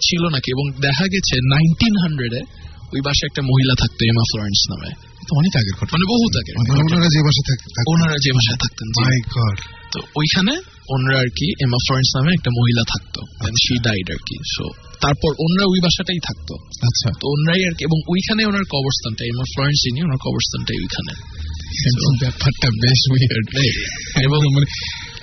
ছিল 0.00 0.22
নাকি 0.34 0.48
এবং 0.56 0.66
দেখা 0.86 1.06
গেছে 1.14 1.34
নাইনটিন 1.52 1.94
হান্ড্রেডে 2.02 2.40
ওই 2.92 3.00
বাসায় 3.06 3.26
একটা 3.30 3.42
মহিলা 3.50 3.74
থাকতো 3.82 4.00
এমা 4.12 4.24
ফ্লোরেন্স 4.30 4.60
নামে 4.70 4.90
তো 5.28 5.32
অনেক 5.40 5.52
আগের 5.60 5.74
ঘটনা 5.78 5.94
মানে 5.94 6.06
বহুত 6.14 6.32
আগে 6.40 6.52
ওনারা 6.82 7.08
যে 7.14 7.20
বাসা 7.26 7.42
থাকে 7.48 7.64
ওনারা 7.92 8.16
যে 8.24 8.30
বাসায় 8.36 8.58
থাকতেন। 8.64 8.86
মাই 8.98 9.18
গড 9.36 9.58
তো 9.92 9.98
ওইখানে 10.16 10.54
ওনারা 10.94 11.18
আর 11.24 11.30
কি 11.38 11.46
এমা 11.64 11.78
ফ্লোরেন্স 11.84 12.10
নামে 12.16 12.30
একটা 12.34 12.50
মহিলা 12.58 12.82
থাকতো 12.92 13.20
শি 13.64 13.74
ডাইড 13.86 14.06
আর 14.14 14.20
কি 14.28 14.36
সো 14.54 14.64
তারপর 15.00 15.30
ওনারা 15.44 15.64
ওই 15.72 15.80
বাসাটাই 15.84 16.20
থাকতো 16.28 16.54
আচ্ছা 16.88 17.08
তো 17.20 17.24
ওনারাই 17.34 17.62
আর 17.68 17.74
কি 17.76 17.82
এবং 17.84 17.98
ওইখানে 18.12 18.42
ওনার 18.50 18.64
কবরস্থানটা 18.74 19.22
এমা 19.24 19.44
ফ্লোরেন্স 19.52 19.78
যিনি 19.84 19.98
ওনার 20.02 20.20
কবরস্থানটাই 20.24 20.78
ওইখানে 20.84 21.12
ব্যাপারটা 22.22 22.68
বেশ 22.82 23.00
উইয়ার্ড 23.12 23.48
এবং 24.26 24.40
মানে 24.54 24.66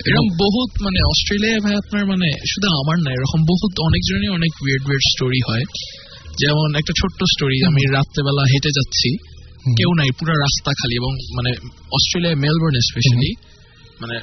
এরকম 0.08 0.26
বহুত 0.44 0.70
মানে 0.82 0.98
অস্ট্রেলিয়ায় 1.12 1.60
ভাই 1.60 1.74
আপনার 1.74 2.04
মানে 2.06 2.28
শুধু 2.52 2.68
আমার 2.80 2.96
না 3.04 3.10
এরকম 3.10 3.40
বহুত 3.42 3.74
অনেকজনই 3.88 4.30
অনেক 4.38 4.52
উইয়ার্ড 4.62 4.84
উইয়ার্ড 4.86 5.06
স্টোরি 5.12 5.40
হয় 5.48 5.64
যেমন 6.42 6.68
একটা 6.80 6.92
ছোট্ট 7.00 7.20
স্টোরি 7.32 7.58
আমি 7.66 7.82
রাত্রেবেলা 7.92 8.42
হেঁটে 8.52 8.70
যাচ্ছি 8.70 9.10
কেউ 9.78 9.90
নাই 9.98 10.10
পুরো 10.18 10.32
রাস্তা 10.32 10.70
খালি 10.80 10.94
এবং 10.94 11.12
মানে 11.36 11.50
অস্ট্রেলিয়ায় 11.96 12.38
মেলবোর্ন 12.44 12.76
স্পেশালি 12.88 13.30
মানে 14.02 14.16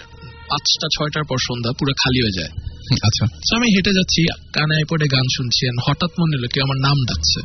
পাঁচটা 0.49 0.88
ছয়টার 0.95 1.24
পর 1.30 1.38
সন্ধ্যা 1.48 1.72
পুরো 1.80 1.94
খালি 2.03 2.20
হয়ে 2.24 2.38
যায়। 2.40 2.52
আচ্ছা। 3.07 3.24
আমি 3.56 3.68
হেঁটে 3.76 3.91
যাচ্ছি 3.91 4.20
কানে 4.53 4.78
পড়ে 4.90 5.06
গান 5.07 5.26
শুনছি 5.36 5.61
হঠাৎ 5.88 6.11
মনে 6.20 6.34
হলো 6.38 6.48
কেউ 6.53 6.64
আমার 6.64 6.80
নাম 6.88 6.98
ডাকছে। 7.10 7.41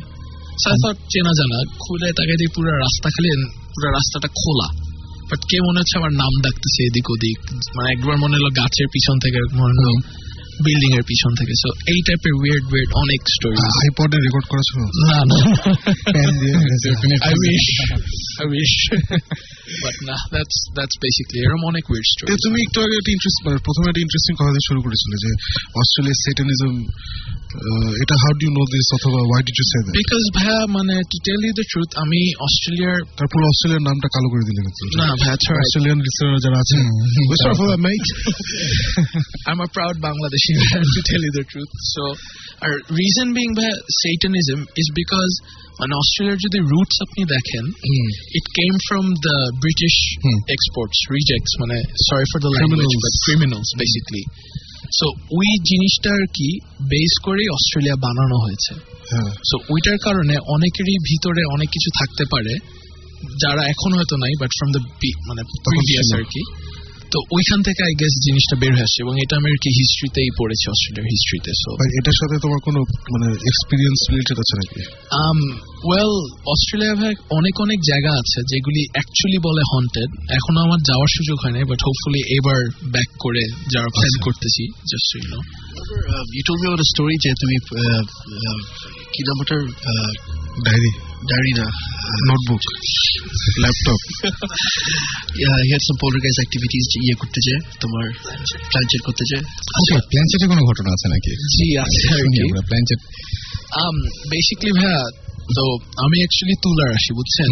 চেনা 1.11 1.31
জানা 1.39 1.57
খুলে 1.79 2.09
তাকে 2.13 2.33
দিয়ে 2.37 2.51
পুরো 2.55 2.71
রাস্তা 2.71 3.09
খালি 3.09 3.29
পুরো 3.73 3.87
রাস্তাটা 3.91 4.27
খোলা। 4.27 4.67
বাট 5.29 5.39
কে 5.49 5.57
মনে 5.67 5.79
হচ্ছে 5.79 5.95
আমার 5.97 6.13
নাম 6.13 6.33
ডাকতেছে 6.43 6.81
এদিক 6.83 7.05
ওদিক 7.09 7.37
মানে 7.75 7.87
একবার 7.91 8.15
মনে 8.17 8.35
হলো 8.37 8.49
গাছের 8.59 8.87
পিছন 8.93 9.15
থেকে 9.19 9.39
মনে 9.53 9.75
হলো। 9.79 9.93
বিল্ডিং 10.65 10.91
এর 10.97 11.03
পিছন 11.03 11.31
থেকে। 11.39 11.53
সো 11.53 11.69
এই 11.87 11.99
টাইপের 12.07 12.33
উইয়ার্ড 12.33 12.65
উইয়ার্ড 12.71 12.91
অনেক 12.95 13.21
স্টোরি 13.27 13.57
আইপডে 13.83 14.17
রেকর্ড 14.17 14.45
করেছ? 14.49 14.69
না 15.03 15.19
না। 15.29 15.37
আই 17.23 17.33
দিয়ে 17.41 17.57
I 18.43 18.45
wish 18.55 18.73
but 19.83 19.95
না 20.09 20.15
that's 20.35 20.57
that's 20.77 20.95
basically 21.05 21.39
অনেক 21.71 21.83
উইয়ার্ড 21.91 22.07
এ, 22.07 22.13
স্টোরি 22.13 22.29
তুমি 22.45 22.57
একটু 22.65 22.77
আগে 22.85 22.95
একটা 22.99 23.11
ইন্টারেস্ট 23.15 23.39
মানে 23.45 23.57
প্রথমে 23.67 23.87
একটা 23.91 24.01
ইন্টারেস্টিং 24.05 24.33
কথা 24.39 24.51
দিয়ে 24.55 24.65
শুরু 24.69 24.79
করেছিলে 24.85 25.15
যে 25.23 25.31
অস্ট্রেলিয়ার 25.81 26.17
সেটানিজম 26.25 26.73
এটা 28.03 28.15
হাউ 28.23 28.31
ডু 28.41 28.47
নো 28.57 28.63
দিস 28.73 28.87
অথবা 28.97 29.19
why 29.29 29.41
did 29.47 29.57
you 29.59 29.65
say 29.71 29.77
that 29.83 29.95
because 30.01 30.23
ভাইয়া 30.37 30.59
মানে 30.77 30.95
to 31.11 31.17
tell 31.27 31.39
you 31.47 31.53
the 31.59 31.65
truth 31.71 31.89
আমি 32.03 32.21
অস্ট্রেলিয়ার 32.47 32.97
তারপর 33.19 33.39
অস্ট্রেলিয়ার 33.51 33.83
নামটা 33.89 34.07
কালো 34.15 34.27
করে 34.33 34.43
দিলেন 34.49 34.65
না 34.99 35.07
ভাইয়া 35.21 35.35
right. 35.37 35.61
অস্ট্রেলিয়ান 35.63 35.99
লিসনার 36.05 36.39
যারা 36.45 36.57
আছেন 36.63 36.83
Sorry 37.41 37.55
for 37.59 37.67
that, 37.71 37.81
mate. 37.87 38.09
I'm 39.49 39.61
a 39.61 39.69
proud 39.77 39.95
Bangladeshi 40.07 40.51
man, 40.59 40.81
to 40.95 41.01
tell 41.09 41.21
you 41.25 41.31
the 41.39 41.45
truth. 41.51 41.71
So, 41.93 42.01
our 42.65 42.75
reason 42.91 43.25
being 43.37 43.53
by 43.55 43.69
Satanism 44.03 44.59
is 44.81 44.87
because 45.01 45.33
মানে 45.79 45.93
অস্ট্রেলিয়ার 46.01 46.43
যদি 46.45 46.59
রুটস 46.71 46.97
আপনি 47.05 47.21
দেখেন 47.35 47.63
it 48.37 48.45
came 48.59 48.73
from 48.87 49.05
the 49.25 49.35
British 49.63 49.95
exports 50.55 50.99
rejects 51.17 51.51
মানে 51.61 51.77
sorry 52.07 52.25
for 52.31 52.39
the 52.45 52.51
language 52.55 52.93
criminals 53.25 53.69
basically 53.79 54.23
so 54.99 55.07
ওই 55.31 55.49
জিনিসটা 55.69 56.09
আর 56.09 56.25
কি 56.33 56.49
base 56.81 57.13
করেই 57.25 57.47
অস্ট্রেলিয়া 57.57 57.95
বানানো 58.05 58.37
হয়েছে। 58.45 58.73
সো 59.49 59.55
ওইটার 59.73 59.97
কারণে 59.97 60.35
অনেকেরই 60.55 60.97
ভিতরে 61.09 61.41
অনেক 61.55 61.69
কিছু 61.69 61.89
থাকতে 61.99 62.23
পারে 62.31 62.53
যারা 63.43 63.61
এখন 63.67 63.91
হয়তো 63.93 64.15
নাই 64.17 64.33
বাট 64.41 64.51
ফ্রম 64.57 64.69
দ্য 64.75 64.81
মানে 65.27 65.41
প্রিভিয়াস 65.65 66.09
আর 66.17 66.23
কি। 66.23 66.41
তো 67.11 67.17
ওইখান 67.35 67.59
থেকে 67.67 67.81
আই 67.83 67.93
গেস 68.01 68.13
জিনিসটা 68.25 68.55
বের 68.61 68.71
হয়ে 68.75 68.85
আসছে 68.87 68.99
এবং 69.05 69.13
এটা 69.23 69.33
আমি 69.39 69.49
কি 69.63 69.69
হিস্ট্রিতেই 69.79 70.29
পড়েছি 70.39 70.65
অস্ট্রেলিয়ার 70.73 71.07
হিস্ট্রিতে 71.13 71.51
সো 71.61 71.69
এটার 71.99 72.17
সাথে 72.19 72.35
তোমার 72.39 72.59
কোনো 72.67 72.79
মানে 73.13 73.27
এক্সপিরিয়েন্স 73.51 73.99
রিলেটেড 74.11 74.37
আছে 74.43 74.53
নাকি? 74.59 74.79
আম 75.25 75.37
ওয়েল 75.83 76.13
অস্ট্রেলিয়া 76.53 76.93
ভাই 76.95 77.13
অনেক 77.29 77.55
অনেক 77.59 77.79
জায়গা 77.81 78.11
আছে 78.21 78.39
যেগুলি 78.51 78.81
অ্যাকচুয়ালি 78.95 79.39
বলে 79.47 79.63
হন্টেড 79.73 80.09
এখনও 80.37 80.59
আমার 80.65 80.79
যাওয়ার 80.81 81.09
সুযোগ 81.17 81.37
হয় 81.43 81.53
নাই 81.55 81.63
বাট 81.63 81.79
হোপফুলি 81.85 82.21
এবার 82.37 82.59
ব্যাক 82.93 83.09
করে 83.19 83.43
যাওয়ার 83.73 83.91
প্ল্যান 83.91 84.11
আচ্ছা। 84.11 84.25
করতেছি 84.25 84.63
just 84.91 85.09
you 85.15 85.23
know 85.33 85.39
you 86.35 86.41
told 86.47 86.57
me 86.61 86.67
story 86.83 87.15
যে 87.23 87.31
তুমি 87.41 87.55
আহ, 87.61 88.03
আহ, 88.41 88.59
কি 89.13 89.21
নাম 89.27 89.37
ওটার 89.41 89.61
ডায়েরি। 90.65 90.91
ডায়েরি 91.27 91.53
না 91.59 91.65
notebook 92.27 92.61
laptop 93.63 93.99
here 95.63 95.81
some 95.85 95.95
polarize 96.01 96.35
activities 96.39 96.85
ইয়ে 97.03 97.15
করতে 97.15 97.39
যে 97.47 97.55
তোমার 97.79 98.05
প্ল্যানচেট 98.71 99.01
করতে 99.01 99.23
যে 99.31 99.37
ওকে 99.79 99.95
প্ল্যানচেটে 100.11 100.45
কোনো 100.47 100.61
ঘটনা 100.65 100.89
আছে 100.91 101.07
নাকি? 101.09 101.31
জি 101.53 101.65
আছে 101.77 102.01
আমরা 102.43 102.61
প্ল্যানচেট 102.61 102.99
um 103.79 103.95
basically 104.33 104.71
ভাইয়া 104.79 105.01
তো 105.55 105.63
আমি 106.05 106.17
অ্যাকচুয়ালি 106.19 106.55
তুলার 106.63 106.89
আসি 106.93 107.11
বুঝছেন? 107.13 107.49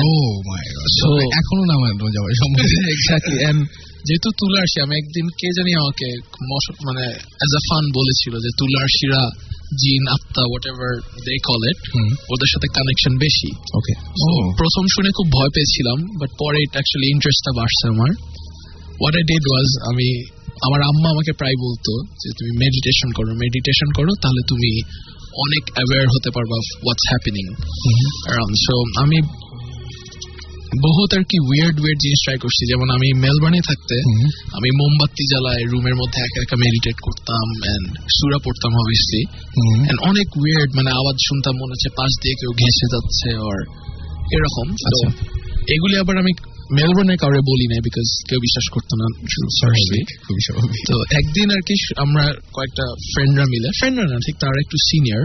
ও 0.00 0.10
মাই 0.50 0.64
So- 0.98 1.32
এখনও 1.40 1.64
না 1.64 1.74
আমার 1.74 1.92
যাওয়ার 2.12 2.32
সম্ভব 2.42 2.64
এক্স্যাক্টলি 2.94 3.36
এন্ড 3.44 3.60
যেহেতু 4.04 4.28
তুলারসি 4.38 4.78
আমি 4.80 4.94
একদিন 4.98 5.26
কে 5.40 5.48
জানি 5.56 5.72
আমাকে 5.74 6.08
মশ- 6.50 6.76
মানে 6.86 7.04
অ্যাজ 7.38 7.52
আ 7.56 7.62
ফান 7.68 7.84
বলেছিল 7.98 8.34
যে 8.44 8.50
তুলারসিরা 8.58 9.20
জিন 9.80 10.02
আত্মা 10.08 10.42
what 10.42 10.64
ever 10.66 10.92
they 11.26 11.34
call 11.48 11.62
it 11.70 11.80
ওদের 12.32 12.48
সাথে 12.52 12.68
কানেকশন 12.74 13.14
বেশি। 13.18 13.50
ওকে 13.74 13.94
So, 14.22 14.30
প্রথম 14.56 14.84
শুনে 14.94 15.10
খুব 15.16 15.26
ভয় 15.32 15.50
পেয়েছিলাম 15.54 15.98
বাট 16.20 16.30
পরে 16.38 16.58
এটা 16.62 16.72
অ্যাকচুয়ালি 16.72 17.08
ইন্টারেস্টটা 17.10 17.52
বাড়ছে 17.56 17.84
আমার। 17.88 18.10
হোয়াট 19.00 19.14
আই 19.16 19.22
ডিড 19.22 19.44
ওয়াজ 19.50 19.68
আমি 19.90 20.08
আমার 20.66 20.80
আম্মা 20.82 21.08
আমাকে 21.10 21.32
প্রায় 21.32 21.56
বলতো 21.60 21.92
যে 22.22 22.28
তুমি 22.38 22.52
মেডিটেশন 22.58 23.10
করো 23.16 23.30
মেডিটেশন 23.34 23.88
করো 23.96 24.12
তাহলে 24.22 24.42
তুমি 24.48 24.70
অনেক 25.44 25.64
অ্যাওয়্যার 25.74 26.06
হতে 26.08 26.30
পারবা 26.30 26.56
হোয়াটস 26.82 27.04
হ্যাপেনিং 27.10 27.46
সো 28.66 28.74
আমি 29.02 29.18
বহুত 30.86 31.10
আর 31.18 31.24
কি 31.24 31.36
উইয়ার্ড 31.48 31.76
উইয়ার্ড 31.82 32.00
জিনিস 32.04 32.18
ট্রাই 32.24 32.38
করছি। 32.38 32.62
যেমন 32.66 32.88
আমি 32.90 33.08
মেলবার্নে 33.24 33.60
থাকতে 33.68 33.96
আমি 34.52 34.68
মোমবাতি 34.80 35.24
জ্বালায় 35.32 35.62
রুমের 35.72 35.96
মধ্যে 35.96 36.18
একা 36.22 36.40
একা 36.42 36.56
মেডিটেট 36.64 36.96
করতাম 37.06 37.46
এন্ড 37.74 37.88
সুরা 38.16 38.38
পড়তাম 38.44 38.72
অবভিয়াসলি 38.82 39.22
এন্ড 39.90 40.00
অনেক 40.10 40.28
উইয়ার্ড 40.36 40.70
মানে 40.76 40.90
আওয়াজ 40.90 41.16
শুনতাম 41.28 41.54
মনে 41.54 41.72
হচ্ছে 41.74 41.90
পাশ 41.96 42.12
দিয়ে 42.22 42.34
কেউ 42.40 42.50
ঘেসে 42.62 42.86
যাচ্ছে 42.94 43.28
আর 43.48 43.58
এরকম। 44.36 44.66
তো 44.74 44.84
আচ্ছা। 44.88 45.08
এগুলি 45.74 45.94
আবার 45.98 46.16
আমি 46.18 46.32
মেলবোর্নে 46.70 47.16
কাউরে 47.16 47.40
বলি 47.40 47.66
না 47.66 47.76
বিকজ 47.80 48.08
কেউ 48.28 48.38
বিশ্বাস 48.38 48.66
করতো 48.74 48.96
না 48.96 49.06
তো 50.86 50.94
একদিন 51.10 51.50
আর 51.50 51.62
কি 51.66 51.74
আমরা 51.96 52.32
কয়েকটা 52.52 52.84
ফ্রেন্ডরা 53.12 53.44
মিলে 53.44 53.68
ফ্রেন্ডরা 53.78 54.06
না 54.06 54.16
ঠিক 54.26 54.36
তারা 54.38 54.58
একটু 54.60 54.76
সিনিয়র 54.88 55.22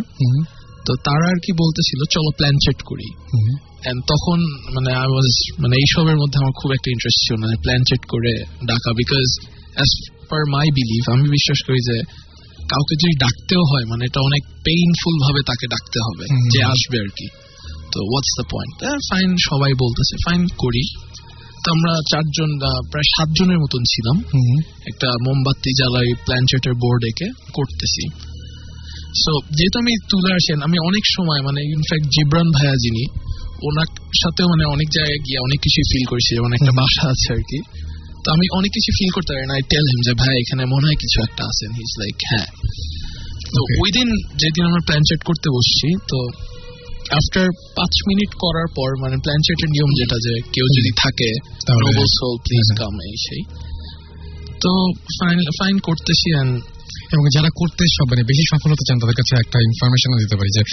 তো 0.85 0.91
তারা 1.03 1.26
আর 1.30 1.39
কি 1.45 1.51
বলতেছিল 1.53 1.99
চলো 2.15 2.30
প্ল্যান 2.38 2.55
চেট 2.65 2.80
করি। 2.81 3.07
এন্ড 3.90 3.99
তখন 4.12 4.40
মানে 4.76 4.90
আই 5.02 5.07
ওয়াজ 5.14 5.30
মানে 5.62 5.74
এইসবের 5.82 6.18
মধ্যে 6.22 6.38
আমার 6.41 6.53
খুব 6.60 6.70
একটা 6.78 6.90
ইন্টারেস্ট 6.94 7.20
ছিল 7.26 7.34
মানে 7.44 7.56
প্ল্যান 7.64 7.82
চেট 7.90 8.03
করে 8.14 8.34
ডাকা। 8.70 8.91
Because 9.02 9.28
as 9.78 9.90
per 10.30 10.44
my 10.53 10.68
belief 10.78 11.03
আমি 11.16 11.26
বিশ্বাস 11.38 11.60
করি 11.68 11.80
যে 11.90 11.98
কাউকে 12.72 12.94
যদি 13.02 13.16
ডাকতেও 13.24 13.64
হয় 13.72 13.86
মানে 13.91 14.02
এটা 14.10 14.20
অনেক 14.30 14.44
পেইনফুল 14.68 15.16
ভাবে 15.26 15.41
তাকে 15.49 15.66
ডাকতে 15.74 15.99
হবে 16.06 16.26
যে 16.53 16.60
আসবে 16.74 16.98
আর 17.03 17.10
কি। 17.18 17.28
তো 17.91 17.98
হোয়াটস 18.10 18.32
দ্য 18.40 18.45
পয়েন্ট 18.53 18.76
ফাইন 19.10 19.30
সবাই 19.49 19.72
বলতেছে 19.84 20.14
ফাইন 20.26 20.41
করি। 20.64 20.84
তো 21.64 21.68
আমরা 21.76 21.94
চারজন 22.12 22.52
প্রায় 22.91 23.07
সাতজনের 23.14 23.60
মতন 23.64 23.82
ছিলাম। 23.94 24.18
একটা 24.90 25.07
মোমবাতি 25.26 25.72
জ্বালাই 25.80 26.10
প্ল্যানচেটের 26.26 26.76
বোর্ড 26.84 27.02
এঁকে 27.10 27.28
করতেছি। 27.57 28.03
সো 29.24 29.32
যেহেতু 29.57 29.78
আমি 29.84 29.94
তুলে 30.12 30.32
আসেন 30.40 30.57
আমি 30.68 30.78
অনেক 30.90 31.03
সময় 31.16 31.41
মানে 31.48 31.62
ইনফ্যাক্ট 31.76 32.07
জিব্রান 32.16 32.48
ভাইয়া 32.57 32.76
যিনি 32.86 33.03
ওনার 33.65 33.89
সাথেও 34.21 34.47
মানে 34.47 34.63
অনেক 34.65 34.89
জায়গায় 34.89 35.21
গিয়ে 35.25 35.39
অনেক 35.39 35.59
কিছু 35.61 35.79
ফিল 35.91 36.05
করেছি 36.05 36.31
যেমন 36.35 36.53
একটা 36.53 36.71
বাসা 36.71 37.03
আছে 37.09 37.27
আর 37.33 37.41
কি 37.49 37.59
তো 38.23 38.27
আমি 38.31 38.45
অনেক 38.57 38.71
কিছু 38.71 38.91
ফিল 38.99 39.11
করতে 39.15 39.33
পারি 39.33 39.45
না। 39.47 39.53
আই 39.53 39.61
টেল 39.69 39.85
হিম 39.91 40.01
যে 40.01 40.13
ভাই 40.13 40.35
এখানে 40.39 40.65
মনে 40.65 40.85
হয় 40.87 40.95
কিছু 40.95 41.17
একটা 41.23 41.43
আছে। 41.45 41.65
হিজ 41.77 41.91
লাইক 41.99 42.17
হ্যাঁ। 42.29 42.47
তো 43.55 43.59
ওই 43.81 43.89
দিন 43.91 44.07
যেদিন 44.37 44.63
আমরা 44.65 44.81
প্ল্যান 44.85 45.03
চেট 45.09 45.23
করতে 45.23 45.47
বসছি 45.49 45.87
তো 46.09 46.17
আফটার 47.11 47.47
পাঁচ 47.75 47.93
মিনিট 48.07 48.31
করার 48.33 48.67
পর 48.75 48.89
মানে 49.01 49.15
প্ল্যান 49.17 49.39
চেটের 49.47 49.69
নিয়ম 49.69 49.91
যেটা 49.99 50.15
যে 50.15 50.33
কেউ 50.53 50.65
যদি 50.77 50.91
থাকে 50.97 51.29
তাহলে- 51.67 51.95
প্লিজ 52.43 52.65
হ্যাঁ। 52.67 52.77
কাম 52.77 52.93
এই 53.01 53.15
সেই। 53.25 53.41
তো 54.61 54.71
ফাইন 55.19 55.39
ফাইন 55.59 55.79
করতেছি 55.79 56.27
and 56.41 56.51
এবং 57.14 57.23
যারা 57.34 57.49
করতে 57.56 57.84
সব 57.98 58.06
মানে 58.11 58.23
বেশি 58.23 58.44
সফলতা 58.52 58.84
চান 58.88 58.98
তাদের 58.99 59.15
কাছে 59.15 59.34
একটা 59.40 59.60
ইনফরমেশন 59.60 60.11
দিতে 60.18 60.36
পারি 60.36 60.52
যে 60.57 60.64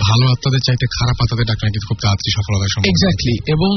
ভালো 0.00 0.24
আত্মাদের 0.30 0.62
চাইতে 0.66 0.86
খারাপ 0.86 1.16
আত্মাদের 1.20 1.46
ডাকা 1.46 1.64
কিন্তু 1.66 1.80
খুব 1.88 1.98
তাড়াতাড়ি 2.02 2.30
সফলতার 2.36 2.72
সম্ভব 2.74 2.88
এক্স্যাক্টলি 2.88 3.34
এবং 3.52 3.72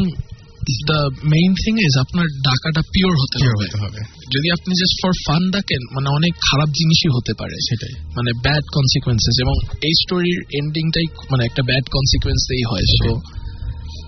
দ্য 0.86 1.00
মেইন 1.30 1.52
থিং 1.54 1.74
ইজ 1.80 2.00
আপনার 2.00 2.26
ডাকাটা 2.26 2.82
পিওর 2.82 3.14
হতে 3.14 3.38
হবে। 3.48 4.00
যদি 4.36 4.52
আপনি 4.52 4.72
জাস্ট 4.76 4.96
ফর 5.04 5.12
ফান 5.28 5.52
ডাকেন 5.52 5.82
মানে 5.96 6.10
অনেক 6.10 6.34
খারাপ 6.34 6.70
জিনিসই 6.70 7.10
হতে 7.16 7.34
পারে। 7.40 7.56
সেটাই। 7.70 7.94
মানে 8.06 8.32
ব্যাড 8.44 8.64
কনসিকুয়েন্সেস 8.74 9.36
এবং 9.42 9.56
এই 9.74 9.94
স্টোরির 10.02 10.40
এন্ডিংটাই 10.64 11.08
মানে 11.32 11.46
একটা 11.46 11.64
ব্যাড 11.66 11.84
কনসিকুয়েন্সেই 11.84 12.64
হয়। 12.72 12.86
সো 12.98 13.10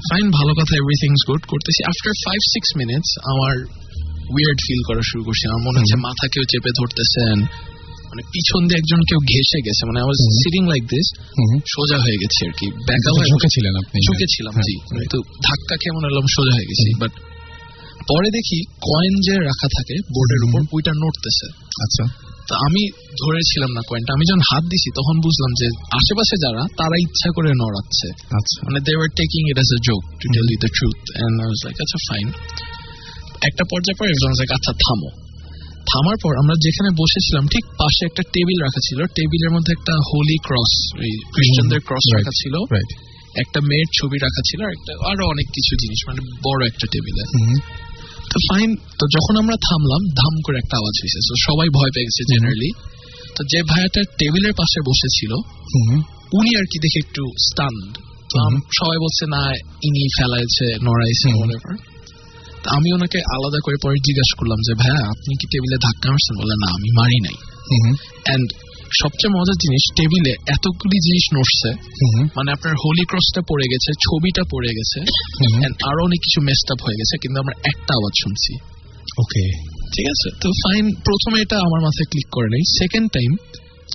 ফাইন 0.09 0.31
ভালো 0.31 0.51
কথা 0.53 0.76
এভরিথিং 0.76 1.11
ইজ 1.11 1.31
গুড 1.31 1.41
করতেছি। 1.41 1.84
আফটার 1.84 2.13
ফাইভ 2.26 2.39
সিক্স 2.53 2.69
মিনিটস 2.77 3.11
আমার 3.26 3.55
উইয়ার্ড 4.31 4.59
ফিল 4.68 4.81
করা 4.88 5.01
শুরু 5.11 5.23
করছি। 5.23 5.47
আমার 5.47 5.61
মনে 5.61 5.80
হচ্ছে 5.80 5.95
মাথা 5.95 6.27
কেউ 6.27 6.43
চেপে 6.43 6.69
ধরতেছেন 6.69 7.38
মানে 8.11 8.21
পিছন 8.33 8.61
দিয়ে 8.67 8.79
একজন 8.81 9.01
কেউ 9.09 9.19
ঘেসে 9.33 9.59
গেছে। 9.67 9.81
মানে 9.89 9.99
আমার 10.05 10.15
সিটিং 10.41 10.63
লাইক 10.71 10.83
দিস 10.93 11.07
সোজা 11.75 11.97
হয়ে 12.05 12.17
গেছে 12.23 12.41
আর 12.47 12.53
কি। 12.59 12.67
ব্যাকা 12.88 13.09
ঝুঁকে 13.29 13.49
ছিলেন 13.55 13.73
আপনি 13.81 13.97
ঝুঁকে 14.07 14.27
ছিলাম 14.33 14.53
হ্যাঁ, 14.53 14.67
জি 14.67 14.75
তো 15.13 15.17
ধাক্কা 15.47 15.75
মনে 15.95 16.07
হলাম 16.09 16.25
সোজা 16.35 16.53
হয়ে 16.57 16.67
গেছি। 16.71 16.89
বাট 17.01 17.11
পরে 18.11 18.29
দেখি 18.38 18.57
কয়েন 18.89 19.13
যে 19.27 19.33
রাখা 19.49 19.67
থাকে 19.77 19.95
বোর্ডের 20.15 20.41
উপর 20.47 20.61
ওইটা 20.75 20.91
নড়তেছে। 21.01 21.47
আচ্ছা। 21.85 22.05
তো 22.49 22.53
আমি 22.67 22.81
ধরেছিলাম 23.21 23.71
না 23.77 23.81
কয়েনটা 23.89 24.11
আমি 24.13 24.25
যখন 24.29 24.43
হাত 24.51 24.63
দিছি 24.63 24.89
তখন 24.95 25.15
বুঝলাম 25.25 25.51
যে 25.61 25.67
আশেপাশে 25.99 26.35
যারা 26.45 26.67
তারা 26.77 26.95
ইচ্ছা 27.05 27.29
করে 27.35 27.49
নড়াচ্ছে। 27.61 28.07
আচ্ছা। 28.39 28.57
মানে 28.65 28.79
they 28.79 28.93
were 28.97 29.09
taking 29.09 29.41
it 29.51 29.57
as 29.57 29.69
a 29.77 29.79
joke 29.88 30.01
to 30.21 30.27
tell 30.33 30.45
you 30.51 30.57
the 30.65 30.71
truth 30.77 30.99
and 31.23 31.35
I 31.41 31.47
was 31.47 31.59
like 31.65 31.75
আচ্ছা 31.81 31.99
ফাইন 32.07 32.27
একটা 33.41 33.63
পর্যায়ে 33.71 33.97
পরে 33.99 34.09
একজন 34.09 34.31
আচ্ছা 34.57 34.73
থামো। 34.83 35.09
থামার 35.89 36.17
পর 36.23 36.33
আমরা 36.41 36.55
যেখানে 36.65 36.89
বসেছিলাম 37.01 37.43
ঠিক 37.53 37.65
পাশে 37.81 38.01
একটা 38.09 38.23
টেবিল 38.33 38.57
রাখা 38.65 38.81
ছিল। 38.87 38.99
টেবিলের 39.17 39.51
মধ্যে 39.55 39.71
একটা 39.77 39.93
হোলি 40.09 40.37
ক্রস 40.47 40.73
খ্রিস্টানদের 41.33 41.81
ক্রস 41.87 42.05
রাখা 42.15 42.33
ছিল। 42.41 42.55
একটা 43.43 43.59
মেয়ের 43.69 43.89
ছবি 43.97 44.17
রাখা 44.25 44.41
ছিল 44.49 44.59
আর 44.67 44.73
একটা 44.77 44.91
আরও 45.11 45.23
অনেক 45.33 45.47
কিছু 45.55 45.73
জিনিস 45.81 45.99
মানে 46.07 46.21
বড় 46.47 46.61
একটা 46.71 46.85
টেবিলে 46.93 47.23
তো 48.31 48.37
ফাইন 48.49 48.69
তো 48.99 49.05
যখন 49.15 49.33
আমরা 49.41 49.55
থামলাম 49.67 50.03
ধাম 50.19 50.35
করে 50.45 50.57
একটা 50.63 50.75
আওয়াজ 50.79 50.95
হয়েছে। 51.01 51.19
তো 51.27 51.33
সবাই 51.47 51.67
ভয় 51.77 51.91
পেয়ে 51.93 52.07
গেছে 52.07 52.23
জেনারেলি 52.31 52.69
তো 53.35 53.41
যে 53.51 53.59
ভাইয়াটা 53.71 54.01
টেবিলের 54.19 54.55
পাশে 54.61 54.79
বসেছিল 54.89 55.31
উনি 56.39 56.51
আর 56.59 56.65
কি 56.71 56.77
দেখে 56.83 56.99
একটু 57.05 57.23
স্টান্ড 57.47 57.91
সবাই 58.79 58.97
বলছে 59.05 59.23
না 59.35 59.41
ইনি 59.87 60.03
ফেলাইছে 60.17 60.67
নড়াইছে 60.87 61.27
আমি 62.77 62.89
ওনাকে 62.93 63.19
আলাদা 63.35 63.59
করে 63.65 63.77
পরে 63.83 63.97
জিজ্ঞাসা 64.07 64.35
করলাম 64.39 64.59
যে 64.67 64.73
ভাইয়া 64.81 65.01
আপনি 65.13 65.31
কি 65.39 65.45
টেবিলে 65.51 65.77
ধাক্কা 65.85 66.07
মারছেন? 66.11 66.35
বলে 66.41 66.55
না 66.63 66.67
আমি 66.77 66.89
মারি 66.99 67.19
নাই। 67.27 67.38
হুম 67.69 67.93
এন্ড 68.35 68.47
সবচেয়ে 69.01 69.31
মজার 69.35 69.57
জিনিস 69.63 69.83
টেবিলে 69.97 70.33
এতগুলি 70.55 70.97
জিনিস 71.07 71.25
নড়ছে 71.35 71.69
মানে 72.38 72.49
আপনার 72.51 72.73
হোলি 72.83 73.03
ক্রসটা 73.05 73.41
পড়ে 73.49 73.65
গেছে 73.71 73.89
ছবিটা 74.05 74.43
পড়ে 74.51 74.71
গেছে 74.77 74.99
আরও 75.89 76.01
অনেক 76.07 76.19
কিছু 76.25 76.39
আপ 76.73 76.79
হয়ে 76.85 76.97
গেছে 76.99 77.15
কিন্তু 77.21 77.38
আমরা 77.39 77.55
একটা 77.63 77.91
আওয়াজ 77.99 78.13
শুনছি। 78.23 78.53
ওকে 79.21 79.43
ঠিক 79.93 80.05
আছে? 80.13 80.27
তো 80.41 80.47
ফাইন 80.63 80.85
প্রথমে 81.07 81.38
এটা 81.41 81.57
আমার 81.67 81.81
মাথায় 81.81 82.07
ক্লিক 82.11 82.27
করে 82.31 82.47
নেই। 82.47 82.63
সেকেন্ড 82.79 83.07
টাইম 83.11 83.31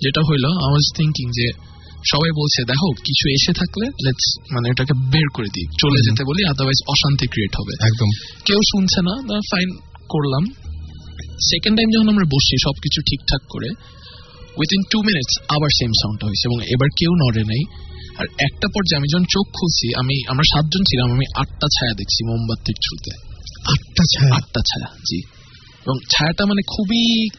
যেটা 0.03 0.21
হইল 0.29 0.45
আই 0.65 0.69
ওয়াজ 0.73 0.87
থিঙ্কিং 0.97 1.27
যে 1.39 1.47
সবাই 2.05 2.31
বলছে 2.31 2.63
দেখো 2.63 2.93
কিছু 2.93 3.29
এসে 3.29 3.53
থাকলে 3.53 3.85
লেটস 4.05 4.39
মানে 4.51 4.69
এটাকে 4.69 4.93
বের 4.93 5.27
করে 5.33 5.47
দিই। 5.53 5.65
চলে 5.79 5.99
যেতে 6.01 6.23
বলি 6.23 6.45
আদারওয়াইজ 6.45 6.83
অশান্তি 6.87 7.27
ক্রিয়েট 7.27 7.55
হবে। 7.59 7.73
একদম। 7.85 8.09
কেউ 8.45 8.59
শুনছে 8.71 9.01
না 9.01 9.39
ফাইন 9.39 9.69
করলাম। 10.09 10.43
সেকেন্ড 11.39 11.79
টাইম 11.79 11.89
যখন 11.89 12.09
আমরা 12.09 12.25
বসি 12.25 12.57
সবকিছু 12.63 13.01
ঠিকঠাক 13.01 13.41
করে 13.49 13.69
উইথিন 14.57 14.81
টু 14.91 14.99
মিনিটস 14.99 15.39
আবার 15.49 15.69
সেম 15.79 15.91
সাউন্ডটা 15.91 16.27
হয়েছে 16.27 16.47
এবং 16.47 16.63
এবার 16.63 16.89
কেউ 16.97 17.11
নড়ে 17.11 17.43
নাই। 17.43 17.87
আর 18.17 18.25
একটা 18.39 18.67
পর্যায়ে 18.67 18.97
আমি 18.97 19.07
যখন 19.13 19.23
চোখ 19.23 19.45
খুলছি 19.47 19.99
আমি 19.99 20.31
আমরা 20.31 20.43
সাতজন 20.43 20.83
ছিলাম 20.83 21.11
আমি 21.11 21.25
আটটা 21.35 21.67
ছায়া 21.79 21.93
দেখছি 21.93 22.23
মোমবাতির 22.25 22.75
থ্রুতে। 22.75 23.11
আটটা 23.73 24.03
ছায়া? 24.03 24.35
আটটা 24.35 24.59
ছায়া 24.59 24.97
জি। 24.99 25.21
এবং 25.85 25.95
ছায়াটা 26.09 26.45
মানে 26.45 26.61
খুবই 26.67 27.29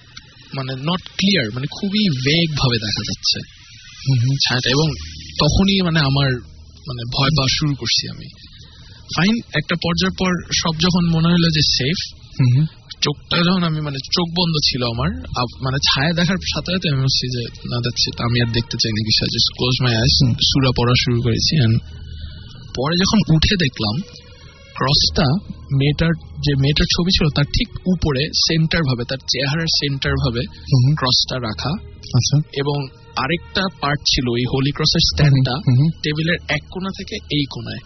মানে 0.55 0.73
নট 0.75 1.03
ক্লিয়ার 1.03 1.51
মানে 1.55 1.67
খুবই 1.67 2.09
ভেগ 2.09 2.51
ভাবে 2.51 2.77
দেখা 2.79 3.03
যাচ্ছে। 3.13 3.58
ছায়াটা 4.45 4.69
এবং 4.71 4.89
তখনই 5.39 5.83
মানে 5.83 6.01
আমার 6.01 6.31
মানে 6.89 7.03
ভয় 7.17 7.31
পাওয়া 7.31 7.49
শুরু 7.59 7.75
করছি 7.75 8.09
আমি। 8.11 8.27
ফাইন 9.17 9.35
একটা 9.55 9.75
পর্যায়ের 9.83 10.15
পর 10.19 10.31
সব 10.63 10.75
যখন 10.81 11.05
মনে 11.15 11.29
হলো 11.29 11.49
যে 11.51 11.63
সেফ 11.77 11.99
চোখটা 13.03 13.37
যখন 13.37 13.63
আমি 13.63 13.81
মানে 13.81 13.99
চোখ 14.13 14.29
বন্ধ 14.39 14.55
ছিল 14.65 14.83
আমার 14.95 15.11
মানে 15.65 15.79
ছায়া 15.79 16.13
দেখার 16.13 16.37
সাথে 16.55 16.73
সাথে 16.73 16.89
আমি 16.89 17.01
বলছি 17.03 17.27
যে 17.37 17.43
না 17.71 17.79
দেখছি 17.81 18.09
আমি 18.19 18.37
আর 18.41 18.53
দেখতে 18.53 18.77
চাই 18.83 18.93
না 18.93 19.01
কিছু 19.05 19.27
জাস্ট 19.27 19.51
ক্লোজ 19.57 19.77
মাই 19.83 19.95
আইস 19.97 20.17
সুরা 20.43 20.71
পড়া 20.77 20.95
শুরু 21.05 21.23
করেছি. 21.23 21.55
পরে 22.77 22.95
যখন 22.97 23.19
উঠে 23.37 23.55
দেখলাম 23.57 23.95
ক্রসটা 24.79 25.27
মেয়েটার 25.73 26.13
যে 26.23 26.53
মেয়েটার 26.55 26.87
ছবি 26.97 27.11
ছিল 27.11 27.27
তার 27.35 27.45
ঠিক 27.45 27.69
উপরে 27.87 28.23
সেন্টার 28.35 28.83
ভাবে 28.83 29.05
তার 29.09 29.19
চেহারার 29.19 29.67
সেন্টার 29.67 30.13
ভাবে 30.13 30.43
ক্রসটা 30.97 31.37
রাখা। 31.39 31.73
আচ্ছা। 31.99 32.37
এবং 32.57 32.79
আরেকটা 33.17 33.63
পার্ট 33.81 34.01
ছিল 34.01 34.27
এই 34.39 34.45
হোলি 34.55 34.71
ক্রসের 34.71 35.05
স্ট্যান্ডটা। 35.05 35.55
টেবিলের 36.03 36.39
এক 36.49 36.63
কোণা 36.71 36.91
থেকে 36.99 37.17
এই 37.17 37.45
কোণায়। 37.51 37.83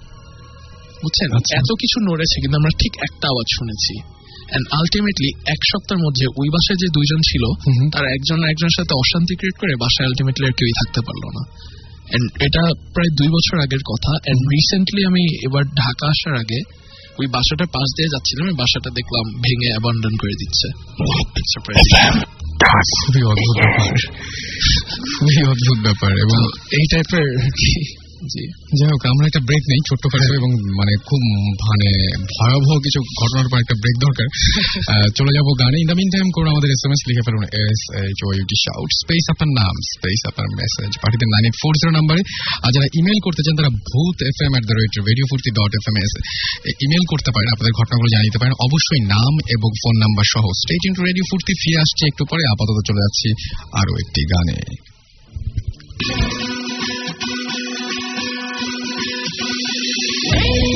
বুঝছেন? 1.02 1.36
আচ্ছা। 1.36 1.56
এত 1.56 1.70
কিছু 1.72 1.96
নড়েছে 2.00 2.40
কিন্তু 2.40 2.56
আমরা 2.58 2.70
ঠিক 2.70 2.92
একটা 3.02 3.28
আওয়াজ 3.28 3.46
শুনেছি। 3.58 3.94
এন্ড 4.54 4.66
আলটিমেটলি 4.72 5.30
এক 5.46 5.60
সপ্তাহের 5.72 6.04
মধ্যে 6.04 6.26
ওই 6.26 6.48
বাসায় 6.48 6.76
যে 6.76 6.88
দুইজন 6.94 7.16
ছিল। 7.16 7.44
তারা 7.90 8.08
একজন 8.12 8.44
একজনের 8.44 8.76
সাথে 8.76 8.94
অশান্তি 8.94 9.36
ক্রিয়েট 9.36 9.60
করে 9.60 9.74
বাসায় 9.76 10.08
আলটিমেটলি 10.08 10.46
আর 10.46 10.52
কেউই 10.52 10.72
থাকতে 10.72 11.00
পারল 11.00 11.24
না। 11.36 11.42
এটা 12.20 12.62
প্রায় 12.94 13.16
দুই 13.16 13.28
বছর 13.28 13.58
আগের 13.58 13.78
কথা। 13.78 14.10
অ্যান্ড 14.10 14.42
রিসেন্টলি 14.52 15.06
আমি 15.06 15.46
এবার 15.46 15.64
ঢাকা 15.64 16.06
আসার 16.08 16.34
আগে 16.34 16.60
ওই 17.18 17.26
বাসাটা 17.26 17.64
পাশ 17.64 17.88
দিয়ে 17.96 18.08
যাচ্ছিলাম 18.08 18.46
আমি 18.46 18.56
বাসাটা 18.58 18.90
দেখলাম 18.90 19.24
ভেঙে 19.34 19.70
অ্যাবান্ডন 19.70 20.16
করে 20.16 20.30
দিচ্ছে। 20.30 20.68
খুবই 23.06 23.22
অদ্ভুত 23.22 23.56
ব্যাপার। 23.56 23.96
খুবই 25.18 25.42
অদ্ভুত 25.42 25.78
ব্যাপার। 25.82 26.10
এবং 26.10 26.48
এই 26.72 26.86
টাইপের 26.90 27.52
জি। 28.22 28.44
যাই 28.78 28.90
হোক 28.92 29.02
আমরা 29.06 29.24
একটা 29.26 29.42
ব্রেক 29.48 29.64
নেই 29.70 29.80
ছোট্টখাটো 29.88 30.32
এবং 30.34 30.50
মানে 30.78 30.92
খুব 31.08 31.20
মানে 31.70 31.88
ভয়াবহ 32.32 32.70
কিছু 32.86 33.00
ঘটনার 33.20 33.46
পর 33.50 33.58
একটা 33.58 33.76
ব্রেক 33.82 33.96
দরকার। 34.06 34.26
চলে 35.18 35.32
যাব 35.36 35.48
গানে। 35.60 35.76
ইন 35.80 35.86
দ্য 35.86 35.96
মিন 36.00 36.08
টাইম 36.14 36.26
করে 36.34 36.48
আমাদের 36.50 36.70
এস 36.70 36.82
এম 36.86 36.92
এস 36.92 37.02
লিখে 37.08 37.22
ফেলুন 37.26 37.44
S 37.64 37.80
H 38.02 38.18
O 38.26 38.28
U T 38.38 38.56
shout 38.64 38.90
space 39.02 39.24
আপনার 39.32 39.50
নাম 39.60 39.74
স্পেস 39.94 40.20
আপনার 40.26 40.48
মেসেজ 40.60 40.90
পাঠিয়ে 41.02 41.28
নাইন 41.34 41.44
এইট 41.44 41.56
ফোর 41.62 41.72
জিরো 41.74 41.92
নাম্বারে 41.92 42.22
আর 42.62 42.70
যারা 42.74 42.86
ইমেল 42.94 43.18
করতে 43.26 43.40
চান 43.42 43.54
তারা 43.56 43.70
Bhoot 43.90 44.16
F 44.22 44.38
M 44.46 44.52
at 44.52 44.64
the 44.64 44.74
right 44.80 44.92
radio 45.08 45.26
Foorti 45.30 45.50
dot 45.50 45.72
F 45.78 45.84
M 45.88 45.96
S 45.96 46.12
email 46.80 47.04
করতে 47.08 47.30
পারেন 47.34 47.48
আপনাদের 47.52 47.72
ঘটনাগুলো 47.72 48.08
জানিয়ে 48.08 48.38
পারেন। 48.38 48.54
অবশ্যই 48.60 49.02
নাম 49.14 49.32
এবং 49.50 49.70
ফোন 49.82 49.94
নাম্বার 49.98 50.24
সহ। 50.34 50.44
Stay 50.62 50.82
tuned to 50.86 51.00
radio 51.02 51.24
Foorti 51.30 51.52
ফিরে 51.62 51.78
আসছে 51.80 52.02
একটু 52.06 52.24
পরে। 52.30 52.42
আপাতত 52.46 52.78
চলে 52.88 53.00
যাচ্ছি 53.00 53.28
আরও 53.72 53.92
একটি 54.00 54.22
গানে। 54.24 54.58
Hey! 60.34 60.71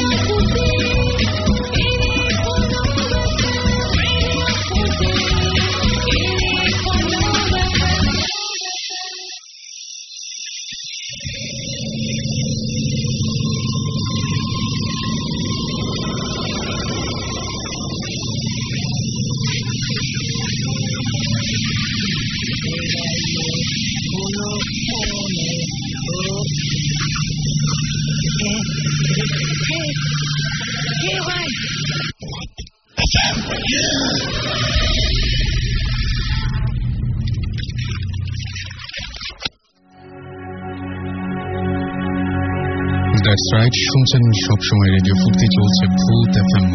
দ্যাটস 43.24 43.46
রাইট 43.54 43.74
শুনছেন 43.88 44.22
সবসময় 44.46 44.90
রেডিও 44.96 45.14
ফুর্তি 45.22 45.46
চলছে 45.56 45.84
ভূত 45.98 46.32
এফএম 46.42 46.66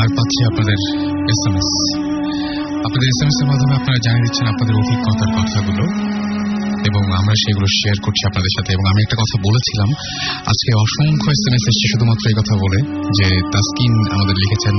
আর 0.00 0.08
পাচ্ছি 0.16 0.40
আপনাদের 0.50 0.78
এস 1.32 1.42
এম 1.48 1.54
এস 1.60 1.68
আপনাদের 2.86 3.08
এস 3.12 3.18
এম 3.22 3.28
এস 3.32 3.38
এর 3.40 3.46
মাধ্যমে 3.50 3.74
আপনারা 3.80 3.98
জানিয়ে 4.06 4.24
দিচ্ছেন 4.24 4.46
আপনাদের 4.52 4.74
অভিজ্ঞতার 4.82 5.30
কথাগুলো। 5.36 5.84
এবং 6.88 7.02
আমরা 7.20 7.34
সেগুলো 7.34 7.66
শেয়ার 7.78 7.98
করছি 8.04 8.22
আপনাদের 8.26 8.52
সাথে। 8.56 8.70
এবং 8.72 8.84
আমি 8.92 9.00
একটা 9.02 9.16
কথা 9.16 9.36
বলেছিলাম, 9.48 9.88
আজকে 10.46 10.70
অসংখ্য 10.84 11.28
এস 11.30 11.42
এম 11.48 11.54
এস 11.54 11.64
এসছে 11.70 11.86
শুধুমাত্র 11.92 12.24
এই 12.30 12.36
কথা 12.40 12.54
বলে, 12.54 12.78
যে 13.18 13.28
তাস্কিন 13.52 13.92
আমাদের 14.14 14.36
লিখেছেন, 14.42 14.74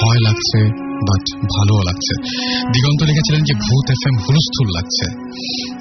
ভয় 0.00 0.20
লাগছে 0.20 0.88
বাট 0.98 1.24
ভালোও 1.56 1.82
লাগছে। 1.88 2.14
দিগন্ত 2.72 3.00
লিখেছিলেন 3.02 3.42
যে, 3.44 3.54
ভূত 3.54 3.86
এফ 3.90 4.02
এম 4.08 4.16
হুলস্থুল 4.16 4.68
লাগছে। 4.76 5.06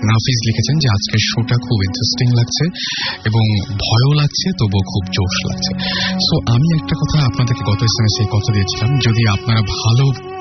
নাফিজ 0.06 0.38
লিখেছেন 0.48 0.76
যে, 0.80 0.88
আজকের 0.90 1.22
শোটা 1.30 1.56
খুব 1.56 1.78
ইন্টারেস্টিং 1.84 2.28
লাগছে 2.40 2.64
এবং 3.26 3.44
ভয়ও 3.68 4.14
লাগছে, 4.14 4.48
তবুও 4.60 4.84
খুব 4.92 5.04
জোশ 5.12 5.36
লাগছে। 5.48 5.72
সো 6.28 6.36
আমি 6.54 6.68
একটা 6.76 6.96
কথা 6.96 7.18
আপনাদেরকে 7.26 7.64
গত 7.72 7.80
এস 7.84 7.96
এম 8.00 8.06
এস 8.06 8.16
কথা 8.36 8.54
দিয়েছিলাম, 8.54 9.00
যদি 9.00 9.22
আপনারা 9.30 9.62
ভালো 9.62 10.37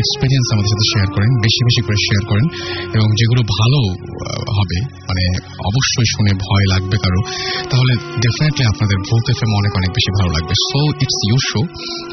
এক্সপিরিয়েন্স 0.00 0.46
আমাদের 0.54 0.70
সাথে 0.72 0.86
শেয়ার 0.92 1.08
করেন, 1.16 1.30
বেশি 1.46 1.60
বেশি 1.68 1.80
করে 1.86 1.98
শেয়ার 2.06 2.22
করেন, 2.30 2.46
এবং 2.96 3.08
যেগুলো 3.18 3.42
ভালো 3.56 3.80
হবে 4.58 4.78
মানে 5.08 5.24
অবশ্যই 5.70 6.08
শুনে 6.14 6.32
ভয় 6.46 6.66
লাগবে 6.72 6.96
কারও। 7.04 7.20
তাহলে 7.70 7.92
ডেফিনেটলি 8.24 8.64
আপনাদের 8.72 8.98
ভোক 9.08 9.24
এফ 9.32 9.40
এম 9.44 9.50
অনেক 9.60 9.72
অনেক 9.80 9.90
বেশি 9.98 10.10
ভালো 10.18 10.30
লাগবে। 10.36 10.54
সো 10.68 10.80
ইটস 11.02 11.18
ইউর 11.28 11.42
শো 11.50 11.60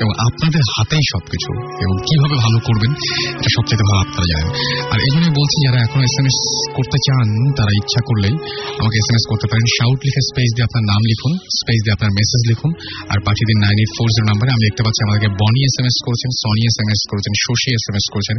এবং 0.02 0.12
আপনাদের 0.28 0.64
হাতেই 0.76 1.06
সবকিছু, 1.14 1.52
এবং 1.84 1.96
কীভাবে 2.08 2.36
ভালো 2.46 2.58
করবেন, 2.68 2.92
এটা 3.40 3.50
সবচেয়ে 3.58 3.80
ভালো 3.90 4.00
আপনারা 4.06 4.26
জানেন। 4.32 4.50
আর 4.92 5.00
এই 5.06 5.12
জন্যই 5.14 5.34
বলছি, 5.40 5.58
যারা 5.66 5.80
এখনও 5.86 6.04
এস 6.10 6.16
এম 6.22 6.28
এস 6.30 6.38
করতে 6.78 6.98
চান, 7.06 7.28
তারা 7.58 7.72
ইচ্ছা 7.82 8.02
করলেই 8.10 8.36
আমাকে 8.82 8.96
এস 9.02 9.08
এম 9.12 9.16
এস 9.20 9.26
করতে 9.32 9.46
পারেন। 9.50 9.66
শাউট 9.78 10.00
লিখে 10.06 10.22
স্পেস 10.30 10.50
দিয়ে 10.56 10.66
আপনার 10.68 10.84
নাম 10.92 11.02
লিখুন 11.12 11.34
স্পেস 11.60 11.80
দিয়ে 11.84 11.94
আপনার 11.98 12.12
মেসেজ 12.20 12.42
লিখুন, 12.52 12.72
আর 13.12 13.20
পাঠিয়ে 13.26 13.48
দিন 13.50 13.58
নাইন 13.66 13.78
এইট 13.82 13.92
ফোর 13.98 14.08
জিরো 14.16 14.26
নাম্বারে 14.32 14.50
আমি 14.56 14.64
দেখতে 14.68 14.82
পাচ্ছি, 14.86 15.00
আমাদেরকে 15.06 15.30
বনি 15.42 15.62
এস 15.68 15.76
এম 15.82 15.86
এস 15.92 15.98
করেছেন 16.06 16.30
সনি 16.42 16.64
এস 16.70 16.78
এম 16.84 16.90
এস 16.96 17.02
করেছেন 17.12 17.34
শশী 17.44 17.70
এস 17.78 17.84
এম 17.90 17.95
এস 17.99 18.06
করেছেন 18.14 18.38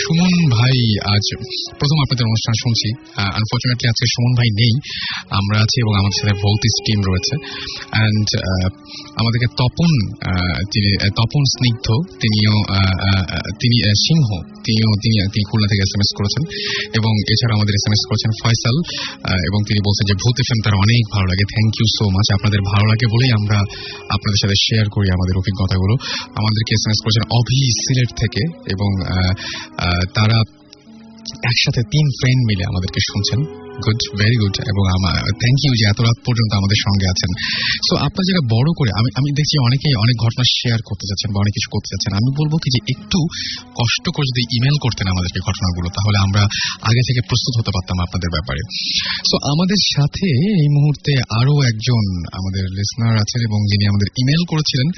সুমন 0.00 0.34
ভাই 0.56 0.76
আজ 1.14 1.24
প্রথম 1.80 1.98
আপনাদের 2.04 2.24
অনুষ্ঠান 2.30 2.54
শুনছি। 2.62 2.88
আনফর্চুনেটলি 3.38 3.86
আজকে 3.92 4.06
সুমন 4.14 4.32
ভাই 4.38 4.48
নেই। 4.60 4.74
আমরা 5.40 5.56
আছি 5.64 5.76
এবং 5.84 5.92
আমাদের 6.00 6.16
সাথে 6.20 6.34
ভৌতিস 6.42 6.74
টিম 6.86 7.00
রয়েছে। 7.10 7.34
অ্যান্ড 7.94 8.26
আমাদেরকে 9.20 9.48
তপন 9.60 9.92
তিনি 10.72 10.90
তপন 11.18 11.42
স্নিগ্ধ, 11.54 11.86
তিনিও 12.22 12.54
তিনি 13.60 13.76
সিংহ, 14.06 14.28
তিনিও, 14.66 14.90
তিনি 15.02 15.16
তিনি 15.32 15.44
খুলনা 15.48 15.68
থেকে 15.70 15.82
এস 15.86 15.92
এম 15.96 16.02
এস 16.04 16.10
করেছেন। 16.18 16.42
এবং 16.98 17.10
এছাড়া 17.32 17.54
আমাদের 17.58 17.74
এস 17.78 17.84
এম 17.88 17.94
এস 17.96 18.02
করেছেন 18.10 18.30
ফয়সাল 18.40 18.76
এবং 19.48 19.60
তিনি 19.68 19.80
বলছেন 19.86 20.04
যে 20.10 20.14
ভূত 20.22 20.36
এফএম 20.42 20.60
তার 20.64 20.74
অনেক 20.84 21.02
ভালো 21.14 21.26
লাগে। 21.30 21.44
থ্যাংক 21.54 21.72
ইউ 21.78 21.86
সো 21.96 22.04
মাচ 22.16 22.28
আপনাদের 22.36 22.60
ভালো 22.72 22.84
লাগে 22.90 23.06
বলেই 23.14 23.32
আমরা 23.38 23.58
আপনাদের 24.14 24.38
সাথে 24.42 24.56
শেয়ার 24.66 24.86
করি 24.94 25.06
আমাদের 25.16 25.34
অভিজ্ঞতাগুলো। 25.42 25.94
আমাদেরকে 26.40 26.72
এস 26.78 26.84
এম 26.86 26.92
এস 26.94 27.00
করেছেন 27.04 27.24
অভি 27.38 27.60
সিলেট 27.94 28.10
থেকে 28.22 28.42
এবং 28.74 28.90
তারা 30.14 30.38
একসাথে 31.50 31.82
তিন 31.92 32.06
ফ্রেন্ড 32.18 32.42
মিলে 32.48 32.64
আমাদেরকে 32.70 33.00
শুনছেন। 33.10 33.40
গুড 33.82 34.00
ভেরি 34.20 34.36
গুড 34.42 34.56
এবং 34.72 34.84
আমার 34.96 35.16
থ্যাংক 35.42 35.58
ইউ 35.64 35.72
যে 35.80 35.84
এত 35.92 36.00
রাত 36.06 36.18
পর্যন্ত 36.26 36.52
আমাদের 36.60 36.78
সঙ্গে 36.86 37.06
আছেন। 37.12 37.30
সো 37.88 37.94
আপনার 38.06 38.24
যারা 38.28 38.42
বড় 38.56 38.68
করে 38.78 38.90
আমি 39.00 39.08
আমি 39.20 39.28
দেখছি 39.38 39.56
অনেকেই 39.68 39.94
অনেক 40.04 40.16
ঘটনা 40.24 40.44
শেয়ার 40.58 40.80
করতে 40.88 41.04
যাচ্ছেন 41.10 41.28
বা 41.32 41.38
অনেক 41.40 41.52
কিছু 41.56 41.68
করতে 41.74 41.88
যাচ্ছেন। 41.92 42.12
আমি 42.20 42.30
বলব 42.40 42.52
কি 42.62 42.68
যে 42.74 42.80
একটু 42.94 43.18
কষ্ট 43.80 44.04
করে 44.14 44.26
যদি 44.30 44.42
ইমেল 44.56 44.76
করতেন 44.84 45.06
আমাদেরকে 45.08 45.40
ঘটনাগুলো 45.48 45.88
তাহলে 45.96 46.18
আমরা 46.26 46.42
আগে 46.88 47.02
থেকে 47.08 47.20
প্রস্তুত 47.28 47.52
হতে 47.58 47.70
পারতাম 47.74 47.96
আপনাদের 48.00 48.30
ব্যাপারে। 48.30 48.62
সো 49.30 49.36
আমাদের 49.52 49.80
সাথে 49.96 50.26
এই 50.62 50.68
মুহূর্তে 50.76 51.12
আরও 51.40 51.54
একজন 51.70 52.02
আমাদের 52.38 52.64
লিসনার 52.78 53.14
আছেন 53.14 53.40
এবং 53.48 53.58
যিনি 53.70 53.84
আমাদের 53.86 54.08
ইমেল 54.22 54.42
করেছিলেন 54.48 54.88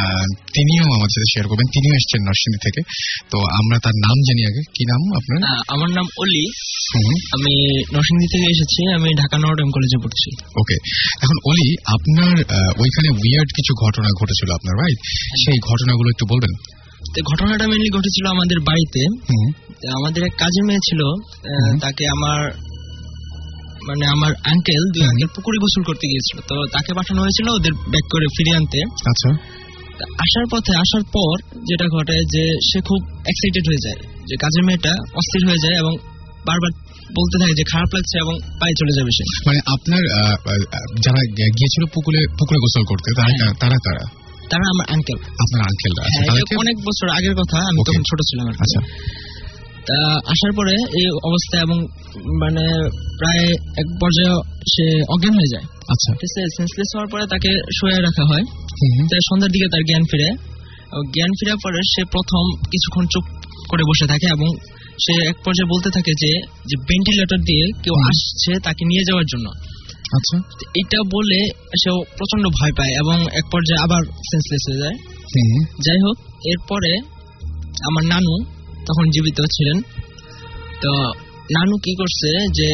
আহ, 0.00 0.24
তিনিও 0.56 0.84
আমাদের 0.84 1.12
সাথে 1.12 1.30
শেয়ার 1.32 1.46
করবেন। 1.48 1.66
তিনিও 1.66 1.94
এসছেন 1.94 2.20
নরসিংদী 2.22 2.60
থেকে। 2.66 2.80
তো 3.30 3.38
আমরা 3.60 3.76
তার 3.82 3.96
নাম 4.06 4.16
জানি 4.28 4.42
আগে। 4.46 4.62
কি 4.74 4.82
নাম 4.84 5.00
আপনার? 5.16 5.38
আমার 5.68 5.90
নাম 5.90 6.06
অলি। 6.18 6.44
আমি 7.36 7.54
নরসিংদী 7.94 8.11
থেকে 8.32 8.46
এসেছি 8.54 8.80
আমি 8.96 9.10
ঢাকা 9.22 9.36
নর্ডেম 9.44 9.68
কলেজে 9.74 9.98
পড়ছি। 10.04 10.28
ওকে 10.60 10.76
এখন 11.24 11.36
অলি 11.50 11.68
আপনার 11.96 12.34
ওইখানে 12.82 13.08
উইয়ার্ড 13.20 13.50
কিছু 13.58 13.72
ঘটনা 13.84 14.08
ঘটেছিল 14.20 14.48
আপনার 14.58 14.74
রাইট 14.82 14.98
সেই 15.42 15.58
ঘটনাগুলো 15.70 16.08
একটু 16.14 16.24
বলবেন। 16.32 16.52
তো 17.14 17.18
ঘটনাটা 17.30 17.64
মেনলি 17.70 17.90
ঘটেছিল 17.98 18.24
আমাদের 18.34 18.58
বাড়িতে। 18.68 19.02
আমাদের 19.98 20.22
এক 20.28 20.34
কাজের 20.42 20.64
মেয়ে 20.68 20.86
ছিল 20.88 21.00
তাকে 21.80 22.04
আমার 22.16 22.40
মানে 23.88 24.04
আমার 24.14 24.32
আঙ্কেল 24.52 24.82
দুই 24.94 25.02
আঙ্কেল 25.10 25.28
পুকুরে 25.34 25.58
গোসল 25.62 25.82
করতে 25.88 26.04
গিয়েছিল। 26.12 26.38
তো 26.48 26.54
তাকে 26.74 26.90
পাঠানো 26.98 27.20
হয়েছিল 27.24 27.46
ওদের 27.48 27.74
ব্যাক 27.92 28.06
করে 28.12 28.26
ফিরিয়ে 28.36 28.56
আনতে। 28.56 28.80
আচ্ছা। 29.10 29.30
আসার 30.24 30.46
পথে 30.52 30.72
আসার 30.76 31.04
পর 31.16 31.34
যেটা 31.68 31.86
ঘটে 31.96 32.16
যে 32.34 32.44
সে 32.68 32.78
খুব 32.88 33.00
এক্সাইটেড 33.30 33.64
হয়ে 33.70 33.84
যায়। 33.86 34.00
যে 34.28 34.34
কাজের 34.36 34.64
মেয়েটা 34.64 34.92
অস্থির 35.20 35.42
হয়ে 35.48 35.62
যায় 35.64 35.76
এবং 35.82 35.92
বারবার 36.46 36.72
বলতে 37.18 37.36
থাকে 37.38 37.54
যে 37.54 37.64
খারাপ 37.72 37.90
লাগছে 37.94 38.16
এবং 38.18 38.34
পায়ে 38.60 38.74
চলে 38.78 38.92
যাবে 38.98 39.10
সে। 39.16 39.24
মানে 39.46 39.58
আপনার 39.74 40.02
যারা 41.00 41.20
গিয়েছিল 41.58 41.82
পুকুরে 41.94 42.20
পুকুরে 42.38 42.58
গোসল 42.58 42.84
করতে 42.84 43.08
তারা 43.16 43.32
হ্যাঁ। 43.40 43.54
তারা 43.60 43.76
তারা 44.50 44.64
আমার 44.68 44.86
আঙ্কেল 44.94 45.18
আপনার 45.38 45.60
আঙ্কেলরা 45.62 46.02
আছে 46.06 46.20
হ্যাঁ, 46.28 46.42
অনেক 46.58 46.76
বছর 46.86 47.06
আগের 47.08 47.34
কথা 47.34 47.58
আমি 47.68 47.80
তখন 47.88 48.02
ছোট 48.02 48.20
ছিলাম 48.28 48.46
আচ্ছা। 48.64 48.80
তা 49.86 49.98
আসার 50.26 50.52
পরে 50.52 50.74
এই 51.00 51.06
অবস্থা 51.24 51.56
এবং 51.60 51.78
মানে 52.38 52.64
প্রায় 53.18 53.44
এক 53.76 53.88
পর্যায়ে 54.00 54.32
সে 54.72 54.84
অজ্ঞান 55.08 55.34
হয়ে 55.34 55.52
যায়। 55.54 55.66
আচ্ছা। 55.88 56.10
সেন্সলেস 56.56 56.88
হওয়ার 56.94 57.08
পরে 57.12 57.24
তাকে 57.26 57.50
শুয়ে 57.80 57.98
রাখা 58.00 58.24
হয়। 58.26 58.44
সন্ধ্যার 59.28 59.50
দিকে 59.50 59.66
তার 59.68 59.82
জ্ঞান 59.88 60.04
ফিরে। 60.10 60.28
জ্ঞান 61.14 61.32
ফিরার 61.38 61.58
পরে 61.62 61.78
সে 61.94 62.02
প্রথম 62.04 62.44
কিছুক্ষণ 62.72 63.04
চুপ 63.06 63.24
করে 63.68 63.82
বসে 63.88 64.06
থাকে 64.06 64.26
এবং 64.26 64.48
সে 65.02 65.12
এক 65.28 65.36
পর্যায়ে 65.44 65.70
বলতে 65.72 65.88
থাকে 65.90 66.12
যে 66.22 66.32
যে 66.66 66.76
ভেন্টিলেটর 66.88 67.40
দিয়ে 67.48 67.64
কেউ। 67.82 67.94
আসছে 68.10 68.52
তাকে 68.62 68.82
নিয়ে 68.84 69.04
যাওয়ার 69.08 69.26
জন্য 69.32 69.46
আচ্ছা 70.16 70.36
এটা 70.74 70.98
বলে 71.14 71.38
সে 71.82 71.90
প্রচণ্ড 72.18 72.44
ভয় 72.60 72.72
পায় 72.78 72.92
এবং 72.92 73.16
এক 73.32 73.46
পর্যায়ে 73.52 73.80
আবার 73.82 74.02
সেন্সলেস 74.30 74.62
হয়ে 74.68 74.80
যায়। 74.82 74.96
যাই 75.86 75.98
হোক 76.04 76.16
এরপরে 76.44 76.92
আমার 77.88 78.04
নানু 78.04 78.34
তখন 78.88 79.04
জীবিত 79.10 79.38
ছিলেন 79.56 79.78
তো 80.82 80.90
নানু 81.56 81.74
কি 81.84 81.92
করছে 81.96 82.30
যে 82.58 82.68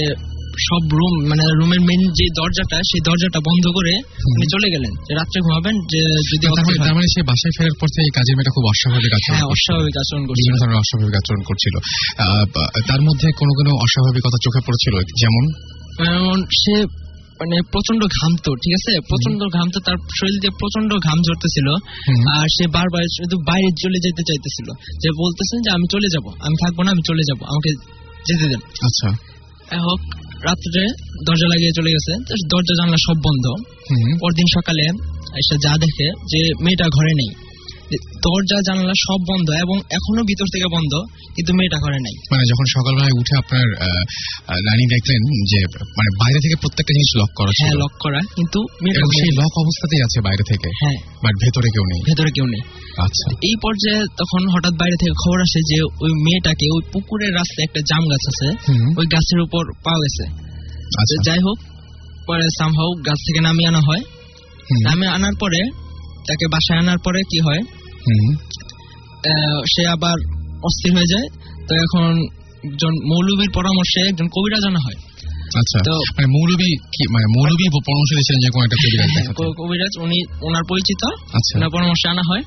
সব 0.67 0.83
রুম 0.99 1.15
মানে 1.31 1.45
রুমের 1.59 1.83
মেন 1.89 2.03
যে 2.19 2.27
দরজাটা 2.41 2.79
সেই 2.91 3.01
দরজাটা 3.09 3.41
বন্ধ 3.49 3.65
করে 3.77 3.93
উনি 4.33 4.47
চলে 4.55 4.69
গেলেন। 4.75 4.93
যে 5.09 5.13
রাত্রে 5.21 5.39
ঘুমাবেন 5.41 5.75
যে 5.93 6.03
যদি 6.29 6.45
তার 6.45 6.53
মানে 6.53 6.63
অস্থির 6.63 6.79
তার। 6.85 6.95
মানে 6.95 7.09
সে 7.15 7.21
বাসায় 7.31 7.55
ফেরার 7.57 7.77
পর 7.81 7.89
থেকে 7.95 8.05
এই 8.09 8.15
কাজের 8.19 8.35
মেয়েটা 8.37 8.53
খুব 8.55 8.65
অস্বাভাবিক 8.73 9.13
আচরণ 9.15 9.37
হ্যাঁ 9.37 9.49
অস্বাভাবিক 9.55 9.95
আচরণ 10.03 10.23
করছিল। 10.27 10.41
বিভিন্ন 10.41 10.59
ধরনের 10.63 10.79
অস্বাভাবিক 10.85 11.15
আচরণ 11.21 11.43
করছিল। 11.49 11.75
তার 12.89 13.01
মধ্যে 13.01 13.29
কোনো 13.41 13.53
কোনো 13.59 13.71
অস্বাভাবিকতা 13.85 14.39
চোখে 14.45 14.61
পড়েছিল 14.67 14.95
যেমন? 15.23 15.45
সে 16.63 16.75
মানে 17.41 17.57
প্রচণ্ড 17.73 18.03
ঘামতো 18.17 18.51
ঠিক 18.55 18.73
আছে? 18.79 18.93
প্রচণ্ড 19.01 19.41
ঘামতো 19.57 19.79
তার 19.87 19.99
শরীর 20.19 20.37
দিয়ে 20.41 20.55
প্রচণ্ড 20.59 20.91
ঘাম 21.07 21.19
ঝরতেছিল। 21.23 21.69
আর 22.39 22.47
সে 22.57 22.65
বারবার 22.67 23.05
শুধু 23.17 23.37
বাইরে 23.49 23.69
চলে 23.83 23.99
যেতে 24.05 24.23
চাইতেছিল। 24.29 24.69
যে 25.03 25.09
বলতেছেন 25.23 25.59
যে 25.63 25.71
আমি 25.71 25.87
চলে 25.93 26.09
যাব 26.15 26.25
আমি 26.47 26.57
থাকব 26.63 26.79
না 26.83 26.91
আমি 26.91 27.03
চলে 27.07 27.23
যাব 27.29 27.41
আমাকে 27.49 27.71
যেতে 28.29 28.47
দেন। 28.49 28.63
আচ্ছা। 28.83 29.09
হোক 29.89 30.01
রাত্রে 30.45 30.83
দরজা 31.27 31.47
লাগিয়ে 31.49 31.73
চলে 31.77 31.91
গেছে। 31.91 32.13
তো 32.29 32.35
দরজা 32.49 32.75
জানলা 32.79 32.97
সব 33.07 33.17
বন্ধ। 33.17 33.45
পরদিন 34.21 34.47
সকালে 34.55 34.83
এসে 35.37 35.57
যা 35.63 35.73
দেখে 35.81 36.07
যে 36.33 36.41
মেয়েটা 36.65 36.85
ঘরে 36.85 37.13
নেই। 37.15 37.48
দরজা 37.97 38.59
জানলা 38.67 38.95
সব 39.07 39.21
বন্ধ 39.31 39.49
এবং 39.65 39.77
এখনও 39.91 40.23
ভিতর 40.23 40.47
থেকে 40.55 40.67
বন্ধ 40.77 40.93
কিন্তু 41.35 41.55
মেয়েটা 41.55 41.79
করে 41.85 41.99
নাই। 42.07 42.15
মানে 42.33 42.45
যখন 42.51 42.67
সকালবেলায় 42.77 43.15
উঠে 43.21 43.35
আপনার 43.39 43.67
রানী 44.69 44.85
দেখলেন 44.95 45.21
যে 45.53 45.61
মানে 45.99 46.11
বাইরে 46.21 46.39
থেকে 46.41 46.57
প্রত্যেকটা 46.63 46.93
জিনিস 46.95 47.11
লক 47.17 47.31
করা 47.37 47.51
হ্যাঁ 47.61 47.75
লক 47.75 47.93
করা 48.01 48.21
কিন্তু 48.37 48.59
সেই 49.19 49.33
লক 49.41 49.53
অবস্থাতেই 49.59 50.03
আছে 50.03 50.21
বাইরে 50.21 50.45
থেকে। 50.49 50.69
হ্যাঁ। 50.83 50.99
বাট 51.25 51.35
ভেতরে 51.45 51.69
কেউ 51.75 51.85
নেই। 51.85 52.01
ভেতরে 52.07 52.31
কেউ 52.31 52.47
নেই। 52.47 52.63
আচ্ছা। 52.99 53.27
এই 53.43 53.57
পর্যায়ে 53.63 54.03
তখন 54.17 54.43
হঠাৎ 54.49 54.73
বাইরে 54.73 54.97
থেকে 55.01 55.13
খবর 55.25 55.41
আসে 55.41 55.61
যে 55.61 55.83
ওই 55.83 56.11
মেয়েটাকে 56.11 56.67
ওই 56.75 56.83
পুকুরের 56.93 57.35
রাস্তায় 57.35 57.65
একটা 57.65 57.81
জাম 57.81 58.03
গাছ 58.09 58.25
আছে 58.33 58.49
ওই 58.99 59.07
গাছের 59.07 59.41
উপর 59.41 59.73
পাওয়া 59.85 59.99
গেছে। 59.99 60.25
আচ্ছা। 61.01 61.17
যাই 61.25 61.39
হোক 61.39 61.59
পরে 62.27 62.47
সামহাও 62.59 62.91
গাছ 63.07 63.19
থেকে 63.27 63.41
নামিয়ে 63.41 63.69
আনা 63.69 63.81
হয়। 63.81 64.03
নামিয়ে 64.83 65.13
আনার 65.13 65.33
পরে 65.41 65.61
তাকে 66.29 66.47
বাসায় 66.47 66.79
আনার 66.79 66.99
পরে 66.99 67.21
কি 67.23 67.41
হয়? 67.41 67.63
সে 69.77 69.87
আবার 69.87 70.15
অস্থির 70.65 70.95
হয়ে 70.95 71.11
যায়। 71.11 71.29
তো 71.69 71.75
এখন 71.75 72.21
একজন 72.65 72.89
মৌলবীর 72.89 73.51
পরামর্শে 73.55 74.09
একজন 74.09 74.27
কবিরাজ 74.27 74.67
আনা 74.67 74.79
হয়। 74.79 75.03
আচ্ছা। 75.39 75.79
তো- 75.85 75.95
মানে 75.95 76.27
মৌলবী 76.27 76.77
কি 76.77 77.13
মানে 77.13 77.27
মৌলবী 77.27 77.65
পরামর্শ 77.69 78.15
দিয়েছিলেন 78.15 78.41
যে 78.41 78.51
কোনো 78.51 78.65
একটা 78.65 78.77
কবিরাজ 78.77 79.11
হ্যাঁ। 79.13 79.35
ক- 79.35 79.63
কবিরাজ 79.63 79.99
উনি 79.99 80.47
ওনার 80.47 80.63
পরিচিত। 80.69 81.13
আচ্ছা। 81.13 81.59
ওনার 81.59 81.71
পরামর্শে 81.71 82.11
আনা 82.11 82.23
হয়। 82.29 82.43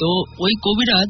তো 0.00 0.06
ওই 0.38 0.52
কবিরাজ 0.62 1.08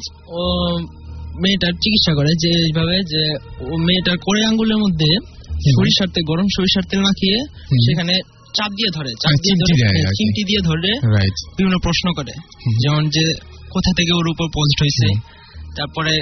মেয়েটার 1.40 1.72
চিকিৎসা 1.72 2.14
করে 2.14 2.28
যে 2.28 2.48
এইভাবে 2.48 2.98
যে 2.98 3.34
মেয়েটার 3.78 4.48
আঙ্গুলের 4.48 4.76
মধ্যে 4.76 5.16
সরিষার 5.50 6.08
তেল 6.08 6.24
গরম 6.24 6.46
সরিষার 6.56 6.82
তেল 6.90 7.00
মাখিয়ে 7.00 7.38
সেখানে 7.68 8.18
চাপ 8.56 8.70
দিয়ে 8.70 8.90
ধরে 8.94 9.10
চাপ 9.22 9.30
মানে 9.30 9.40
দিয়ে 9.42 9.56
ধরে 9.56 9.74
হ্যাঁ। 9.82 10.12
চিমটি 10.12 10.42
দিয়ে 10.44 10.60
ধরে 10.60 10.90
বিভিন্ন 11.58 11.76
প্রশ্ন 11.82 12.06
করে। 12.12 12.32
যেমন 12.82 13.08
যে 13.08 13.24
কোথা 13.70 13.90
থেকে 13.96 14.12
ওর 14.12 14.26
উপর 14.28 14.46
পোস্ট 14.54 14.76
হয়েছে 14.82 15.08
তারপরে 15.76 16.12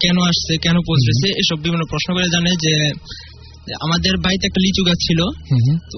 কেন 0.00 0.16
আসছে 0.22 0.58
কেন 0.58 0.76
পোস্ট 0.86 1.04
হয়েছে 1.08 1.28
এসব 1.38 1.62
বিভিন্ন 1.62 1.84
প্রশ্ন 1.90 2.14
করে 2.14 2.28
জানে 2.32 2.50
যে 2.50 2.74
আমাদের 3.82 4.12
বাড়িতে 4.16 4.46
একটা 4.46 4.60
লিচু 4.60 4.84
গাছ 4.84 4.96
ছিল। 4.96 5.20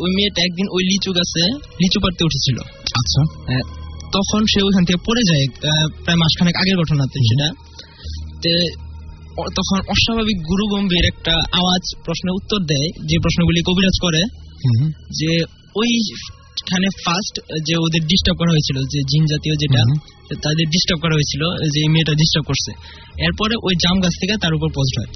ওই 0.01 0.11
মেয়েটা 0.11 0.43
একদিন 0.43 0.67
ওই 0.71 0.85
লিচু 0.85 1.13
গাছে 1.13 1.45
লিচু 1.53 2.01
পাড়তে 2.01 2.25
উঠেছিল। 2.25 2.59
আচ্ছা। 3.01 3.23
তখন 4.13 4.45
সে 4.45 4.63
ওইখান 4.63 4.85
থেকে 4.85 4.99
পড়ে 5.07 5.23
যায় 5.23 5.47
প্রায় 6.05 6.17
মাসখানেক 6.17 6.57
আগের 6.57 6.77
ঘটনাতে। 6.77 7.19
সেটা। 7.21 7.49
তে 8.43 8.53
তখন 9.57 9.79
অস্বাভাবিক 9.89 10.39
গুরু 10.39 10.77
গম্ভীর 10.77 11.05
একটা 11.05 11.33
আওয়াজ 11.33 11.83
প্রশ্নের 12.05 12.35
উত্তর 12.35 12.59
দেয় 12.59 12.89
যে 13.07 13.17
প্রশ্নগুলি 13.19 13.61
কবিরাজ 13.61 13.97
করে। 14.03 14.23
যে 15.21 15.45
ওইখানে 15.81 16.87
ফার্স্ট 17.05 17.35
যে 17.67 17.75
ওদের 17.85 18.03
ডিস্টার্ব 18.03 18.37
করা 18.39 18.51
হয়েছিল 18.55 18.77
যে 18.93 19.01
জিন 19.11 19.25
জাতীয় 19.33 19.55
যেটা 19.63 19.83
তাদের 20.45 20.67
ডিস্টার্ব 20.75 21.01
করা 21.01 21.15
হয়েছিল 21.19 21.43
যে 21.73 21.79
এই 21.85 21.89
মেয়েটা 21.89 22.13
ডিস্টার্ব 22.13 22.45
করছে। 22.47 22.73
এরপরে 23.25 23.55
ওই 23.67 23.75
জাম 23.83 23.97
গাছ 24.01 24.15
থেকে 24.21 24.35
তার 24.43 24.55
উপর 24.55 24.69
পোস্ট 24.75 24.95
হয় 25.01 25.11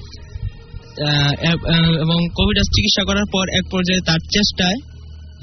এবং 2.05 2.19
কোভিড 2.39 2.59
চিকিৎসা 2.77 3.03
করার 3.05 3.27
পর 3.33 3.45
এক 3.59 3.65
পর্যায়ে 3.71 4.01
তার 4.07 4.21
চেষ্টায় 4.37 4.79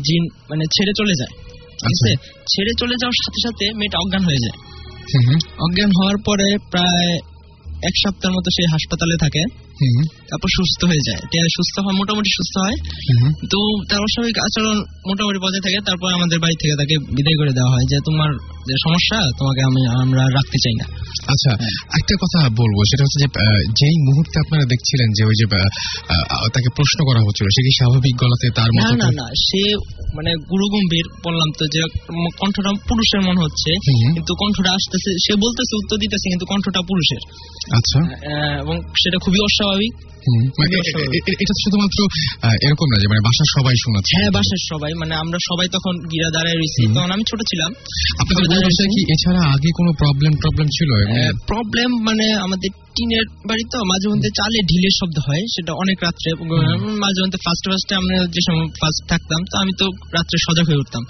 জিন 0.07 0.23
মানে 0.49 0.63
ছেড়ে 0.75 0.93
চলে 0.97 1.13
যায়। 1.19 1.33
ঠিক 1.79 1.91
আছে? 1.95 2.11
ছেড়ে 2.53 2.71
চলে 2.79 2.95
যাওয়ার 3.01 3.17
সাথে 3.23 3.39
সাথে 3.45 3.65
মেয়েটা 3.73 3.97
অজ্ঞান 4.03 4.23
হয়ে 4.23 4.43
যায়। 4.45 4.57
অজ্ঞান 5.65 5.91
হওয়ার 5.97 6.17
পরে 6.25 6.47
প্রায় 6.71 7.09
এক 7.89 7.95
সপ্তাহের 8.03 8.35
মতো 8.37 8.49
সে 8.55 8.63
হাসপাতালে 8.71 9.15
থাকে। 9.21 9.43
তারপর 10.29 10.49
সুস্থ 10.57 10.81
হয়ে 10.85 11.03
যায়। 11.07 11.21
সুস্থ 11.57 11.75
হয় 11.79 11.95
মোটামুটি 11.95 12.29
সুস্থ 12.37 12.55
হয়। 12.57 12.77
তো 13.51 13.59
তার 13.89 14.01
অস্বাভাবিক 14.01 14.37
আচরণ 14.39 14.77
মোটামুটি 15.09 15.39
বজায় 15.39 15.61
থাকে। 15.61 15.79
তারপর 15.85 16.09
আমাদের 16.13 16.39
বাড়ি 16.39 16.55
থেকে 16.61 16.73
তাকে 16.75 16.95
বিদায় 17.17 17.37
করে 17.37 17.51
দেওয়া 17.53 17.71
হয় 17.71 17.85
যে 17.91 17.97
তোমার 18.05 18.31
যে 18.69 18.75
সমস্যা 18.83 19.19
তোমাকে 19.39 19.61
আমি 19.61 19.81
আমরা 20.03 20.23
রাখতে 20.37 20.57
চাই 20.63 20.75
না। 20.81 20.85
আচ্ছা 21.33 21.51
একটা 21.99 22.15
কথা 22.23 22.39
বলব 22.61 22.77
সেটা 22.89 23.03
হচ্ছে 23.03 23.19
যে 23.23 23.27
যেই 23.79 23.95
মুহূর্তে 24.07 24.35
আপনারা 24.39 24.65
দেখছিলেন 24.65 25.07
যে 25.17 25.23
ওই 25.25 25.35
যে 25.39 25.45
তাকে 26.53 26.69
প্রশ্ন 26.75 26.99
করা 27.05 27.19
হচ্ছিল 27.25 27.47
সে 27.47 27.61
কি 27.61 27.71
স্বাভাবিক 27.79 28.15
গলাতে 28.21 28.47
তার 28.55 28.69
না 28.75 28.87
না 29.03 29.09
না 29.21 29.25
সে 29.45 29.61
মানে 30.15 30.31
গুরু 30.51 30.65
গম্ভীর 30.69 31.05
বললাম 31.25 31.49
তো 31.59 31.63
যে 31.65 31.81
কণ্ঠটা 32.39 32.71
পুরুষের 32.89 33.21
মনে 33.21 33.39
হচ্ছে। 33.41 33.71
কিন্তু 34.13 34.33
কণ্ঠটা 34.35 34.71
আসতেছে 34.71 35.11
সে 35.25 35.33
বলতেছে 35.35 35.73
উত্তর 35.75 35.97
দিতেছে 35.97 36.27
কিন্তু 36.29 36.45
কণ্ঠটা 36.45 36.81
পুরুষের। 36.81 37.21
আচ্ছা। 37.77 37.99
আহ, 37.99 38.61
এবং 38.61 38.75
সেটা 39.01 39.17
খুবই 39.17 39.39
অস্বাভাবিক। 39.43 39.93
মানে 40.59 40.75
এটা 41.43 41.53
শুধুমাত্র 41.63 41.99
এরকম 42.65 42.87
না 42.91 42.97
যে 43.01 43.07
মানে 43.11 43.21
বাসার 43.27 43.49
সবাই 43.55 43.75
শোনাচ্ছে। 43.83 44.13
হ্যাঁ 44.17 44.31
বাসার 44.37 44.61
সবাই 44.71 44.91
মানে 45.01 45.13
আমরা 45.15 45.39
সবাই 45.49 45.67
তখন 45.75 45.93
গিরা 46.11 46.29
দাঁড়ায় 46.35 46.57
রয়েছি। 46.57 46.81
তখন 46.95 47.11
আমি 47.11 47.23
ছোট 47.29 47.39
ছিলাম। 47.51 47.71
আপনাদের 48.21 48.59
বাসায় 48.67 48.89
কি? 48.93 49.01
এছাড়া 49.13 49.41
আগে 49.55 49.69
কোনো 49.79 49.91
প্রবলেম 50.01 50.33
প্রবলেম 50.41 50.67
ছিল 50.67 50.89
প্রবলেম 51.47 51.89
মানে 52.09 52.33
আমাদের 52.33 52.69
টিনের 52.95 53.25
বাড়ি 53.49 53.63
তো 53.71 53.77
মাঝে 53.83 54.07
মধ্যে 54.09 54.29
চালে 54.29 54.59
ঢিলের 54.71 54.93
শব্দ 54.99 55.17
হয় 55.27 55.43
সেটা 55.55 55.71
অনেক 55.73 55.97
রাত্রে। 56.03 56.29
মাঝে 57.03 57.19
মধ্যে 57.23 57.39
ফার্স্ট 57.45 57.63
ফার্স্টে 57.69 57.95
আমরা 57.95 58.17
যে 58.27 58.41
সময় 58.47 58.67
ফার্স্ট 58.67 59.01
থাকতাম 59.09 59.39
তো 59.51 59.55
আমি 59.59 59.71
তো 59.79 59.85
রাত্রে 60.13 60.37
সজাগ 60.45 60.65
হয়ে 60.65 60.77
উঠতাম। 60.77 61.03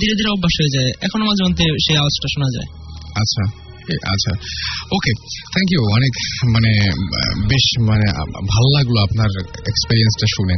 ধীরে 0.00 0.14
ধীরে 0.14 0.30
অভ্যাস 0.30 0.54
হয়ে 0.60 0.74
যায়। 0.76 0.92
এখনও 1.00 1.24
মাঝে 1.24 1.42
মধ্যে 1.44 1.64
সেই 1.86 1.96
আওয়াজটা 1.96 2.28
শোনা 2.34 2.48
যায়। 2.56 2.68
আচ্ছা। 3.22 3.65
আচ্ছা। 3.94 4.32
ওকে 4.96 5.12
থ্যাংক 5.52 5.68
ইউ 5.72 5.82
অনেক 5.98 6.12
মানে 6.54 6.72
বেশ 7.48 7.66
মানে 7.80 8.06
ভালো 8.46 8.68
লাগল 8.76 8.96
আপনার 9.06 9.30
এক্সপেরিয়েন্সটা 9.42 10.26
শুনে। 10.36 10.54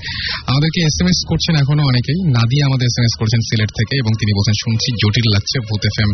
আমাদেরকে 0.46 0.78
এস 0.80 0.96
এম 1.00 1.08
এস 1.08 1.20
করছেন 1.28 1.54
এখনও 1.56 1.84
অনেকেই। 1.86 2.18
নাদিয়া 2.32 2.64
আমাদের 2.66 2.86
এস 2.86 2.96
এম 2.98 3.04
এস 3.04 3.14
করছেন 3.20 3.40
সিলেট 3.40 3.70
থেকে 3.78 3.94
এবং 3.98 4.12
তিনি 4.20 4.32
বলছেন, 4.38 4.54
শুনছি 4.64 4.88
জটিল 5.02 5.26
লাগছে 5.34 5.56
Bhoot 5.68 5.82
F 5.84 5.96
M 6.04 6.10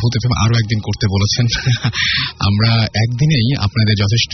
Bhoot 0.00 0.12
F 0.16 0.24
M 0.26 0.32
আরও 0.44 0.54
একদিন 0.56 0.80
করতে 0.80 1.06
বলেছেন। 1.14 1.46
আমরা 2.48 2.72
একদিনেই 3.04 3.48
আপনাদের 3.66 3.94
যথেষ্ট 4.02 4.32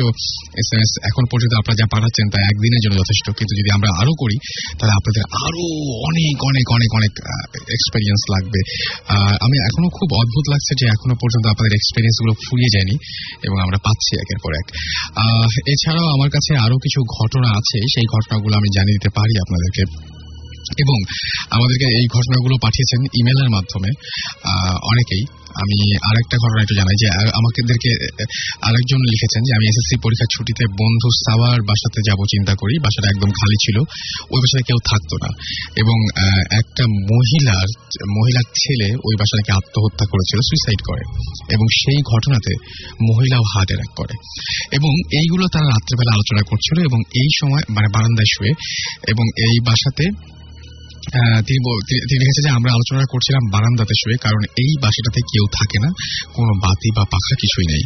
এস 0.60 0.69
এম 0.74 0.81
এস 0.81 0.93
এখন 1.02 1.24
পর্যন্ত 1.31 1.52
আপনারা 1.60 1.77
যা 1.81 1.86
পাঠাচ্ছেন 1.93 2.27
তা 2.32 2.39
একদিনের 2.40 2.81
জন্য 2.85 2.97
যথেষ্ট। 3.02 3.27
কিন্তু 3.39 3.52
যদি 3.60 3.70
আমরা 3.77 3.90
আরও 4.01 4.12
করি, 4.19 4.36
তাহলে 4.78 4.93
আপনাদের 4.93 5.24
আরও 5.47 5.64
অনেক 6.09 6.36
অনেক 6.51 6.66
অনেক 6.77 6.90
অনেক 6.94 7.12
এক্সপেরিয়েন্স 7.77 8.23
লাগবে। 8.35 8.60
আমি 9.44 9.56
এখনও 9.69 9.90
খুব 9.98 10.09
অদ্ভুত 10.23 10.44
লাগছে 10.52 10.73
যে 10.81 10.85
এখনও 10.86 11.16
পর্যন্ত 11.23 11.47
আপনাদের 11.47 11.73
এক্সপেরিয়েন্সগুলো 11.83 12.33
ফুরিয়ে 12.45 12.73
যায়নি 12.75 12.97
এবং 13.47 13.57
আমরা 13.65 13.79
পাচ্ছি 13.87 14.13
একের 14.23 14.39
পর 14.45 14.53
এক। 14.61 14.67
এছাড়াও 15.75 16.09
আমার 16.17 16.31
কাছে 16.31 16.53
আরও 16.65 16.77
কিছু 16.85 17.01
ঘটনা 17.19 17.49
আছে, 17.61 17.79
সেই 17.95 18.07
ঘটনাগুলো 18.15 18.55
আমি 18.61 18.69
জানিয়ে 18.77 18.97
দিতে 18.97 19.11
পারি 19.19 19.35
আপনাদেরকে। 19.45 19.85
এবং 20.78 20.97
আমাদেরকে 21.51 21.86
এই 21.99 22.07
ঘটনাগুলো 22.07 22.55
পাঠিয়েছেন 22.62 23.01
ইমেলের 23.20 23.51
মাধ্যমে 23.51 23.90
অনেকেই। 24.82 25.24
আমি 25.53 25.97
আরেকটা 25.97 26.36
ঘটনা 26.36 26.62
একটু 26.62 26.74
জানাই 26.74 26.97
যে, 27.01 27.09
আ- 27.09 27.35
আমাদেরকে 27.35 27.90
আরেকজন 28.62 28.97
লিখেছেন 28.97 29.43
যে, 29.43 29.53
আমি 29.57 29.66
এসএসসি 29.69 29.97
পরীক্ষার 30.03 30.31
ছুটিতে 30.39 30.65
বন্ধু 30.66 31.09
সাওয়ার 31.11 31.61
বাসাতে 31.62 32.01
যাব, 32.07 32.19
চিন্তা 32.24 32.55
করি। 32.59 32.78
বাসাটা 32.78 33.09
একদম 33.09 33.28
খালি 33.28 33.57
ছিল। 33.57 33.78
ওই 34.31 34.40
বাসায় 34.40 34.62
কেউ 34.62 34.77
থাকতো 34.90 35.16
না। 35.23 35.31
এবং 35.77 35.97
একটা 36.59 36.85
মহিলার 36.86 37.69
মহিলার 38.19 38.43
ছেলে 38.43 38.89
ওই 39.05 39.16
বাসা 39.16 39.36
নাকি 39.36 39.53
আত্মহত্যা 39.53 40.07
করেছিল 40.11 40.40
সুইসাইড 40.40 40.81
করে। 40.89 41.03
এবং 41.55 41.66
সেই 41.81 42.01
ঘটনাতে 42.12 42.53
মহিলাও 43.11 43.43
হার্ট 43.55 43.73
অ্যাটাক 43.73 43.94
করে। 43.97 44.15
এবং 44.73 44.90
এইগুলো 45.12 45.47
তারা 45.53 45.65
রাত্রেবেলা 45.65 46.15
আলোচনা 46.15 46.43
করছিল 46.51 46.85
এবং 46.85 46.99
এই 46.99 47.28
সময় 47.40 47.62
মানে 47.70 47.86
বারান্দায় 47.94 48.31
শুয়ে, 48.36 48.53
এবং 49.09 49.24
এই 49.39 49.61
বাসাতে 49.61 50.32
তিনি 51.11 51.81
তিনি- 51.81 52.20
লিখেছে 52.20 52.49
যে 52.49 52.51
আমরা 52.51 52.73
আলোচনা 52.73 53.03
করছিলাম 53.11 53.51
বারান্দাতে 53.53 53.95
শুয়ে, 53.95 54.16
কারণ 54.16 54.45
এই 54.45 54.83
বাসাটাতে 54.83 55.20
কেউ 55.20 55.47
থাকে 55.47 55.79
না, 55.87 55.93
কোনো 56.35 56.61
বাতি 56.61 56.91
বা 56.97 57.05
পাখা 57.05 57.35
কিছুই 57.35 57.73
নেই। 57.73 57.83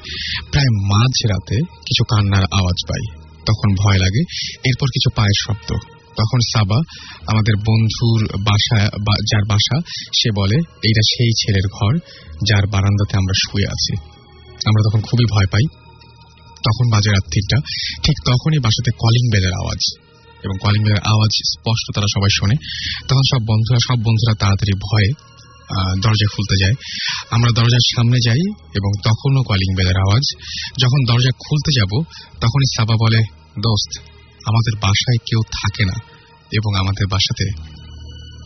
প্রায় 0.51 0.71
মাঝ 0.71 1.31
রাতে 1.31 1.57
কিছু 1.57 2.05
কান্নার 2.05 2.45
আওয়াজ 2.53 2.89
পাই, 2.89 3.19
তখন 3.47 3.75
ভয় 3.85 3.99
লাগে। 3.99 4.21
এরপর 4.65 4.87
কিছু 4.87 5.11
পায়ের 5.17 5.37
শব্দ। 5.41 5.75
তখন 6.19 6.39
সাবা, 6.41 6.79
আমাদের 7.27 7.57
বন্ধুর 7.57 8.29
বাসা 8.39 8.85
যার 9.07 9.45
বাসা, 9.49 9.81
সে 10.15 10.31
বলে, 10.37 10.57
এইটা 10.57 11.01
সেই 11.03 11.31
ছেলের 11.31 11.69
ঘর, 11.73 11.97
যার 12.49 12.67
বারান্দাতে 12.67 13.17
আমরা 13.17 13.35
শুয়ে 13.49 13.67
আছি। 13.67 13.97
আমরা 14.51 14.91
তখন 14.91 15.01
খুবই 15.01 15.25
ভয় 15.31 15.47
পাই। 15.47 15.63
তখন 16.47 16.91
বাজে 16.91 17.11
রাত 17.11 17.23
তিনটা। 17.23 17.57
ঠিক 18.03 18.19
তখনই 18.27 18.59
বাসাতে 18.59 18.91
কলিং 18.99 19.31
বেলের 19.33 19.53
আওয়াজ। 19.53 20.06
এবং 20.47 20.57
কলিং 20.63 20.83
বেলের 20.85 21.03
আওয়াজ 21.05 21.33
স্পষ্ট 21.53 21.87
তারা 21.95 22.09
সবাই 22.15 22.33
শোনে। 22.39 22.57
তখন 23.09 23.25
সব 23.33 23.41
বন্ধুরা 23.51 23.79
সব 23.89 23.99
বন্ধুরা 24.07 24.35
তাড়াতাড়ি 24.41 24.75
ভয়ে 24.87 25.11
দরজা 26.03 26.27
খুলতে 26.35 26.57
যায়। 26.63 26.75
আমরা 27.31 27.51
দরজার 27.57 27.85
সামনে 27.97 28.19
যাই 28.27 28.43
এবং 28.79 28.91
তখনও 29.05 29.43
কলিং 29.43 29.71
বেলের 29.77 29.99
আওয়াজ। 29.99 30.25
যখন 30.83 31.01
দরজা 31.09 31.33
খুলতে 31.45 31.71
যাব, 31.79 31.93
তখনই 32.41 32.69
সাবা 32.77 32.97
বলে, 33.01 33.21
দোস্ত, 33.67 33.93
আমাদের 34.47 34.75
বাসায় 34.81 35.19
কেউ 35.29 35.41
থাকে 35.59 35.85
না 35.85 35.97
এবং 36.53 36.71
আমাদের 36.79 37.07
বাসাতে 37.07 37.47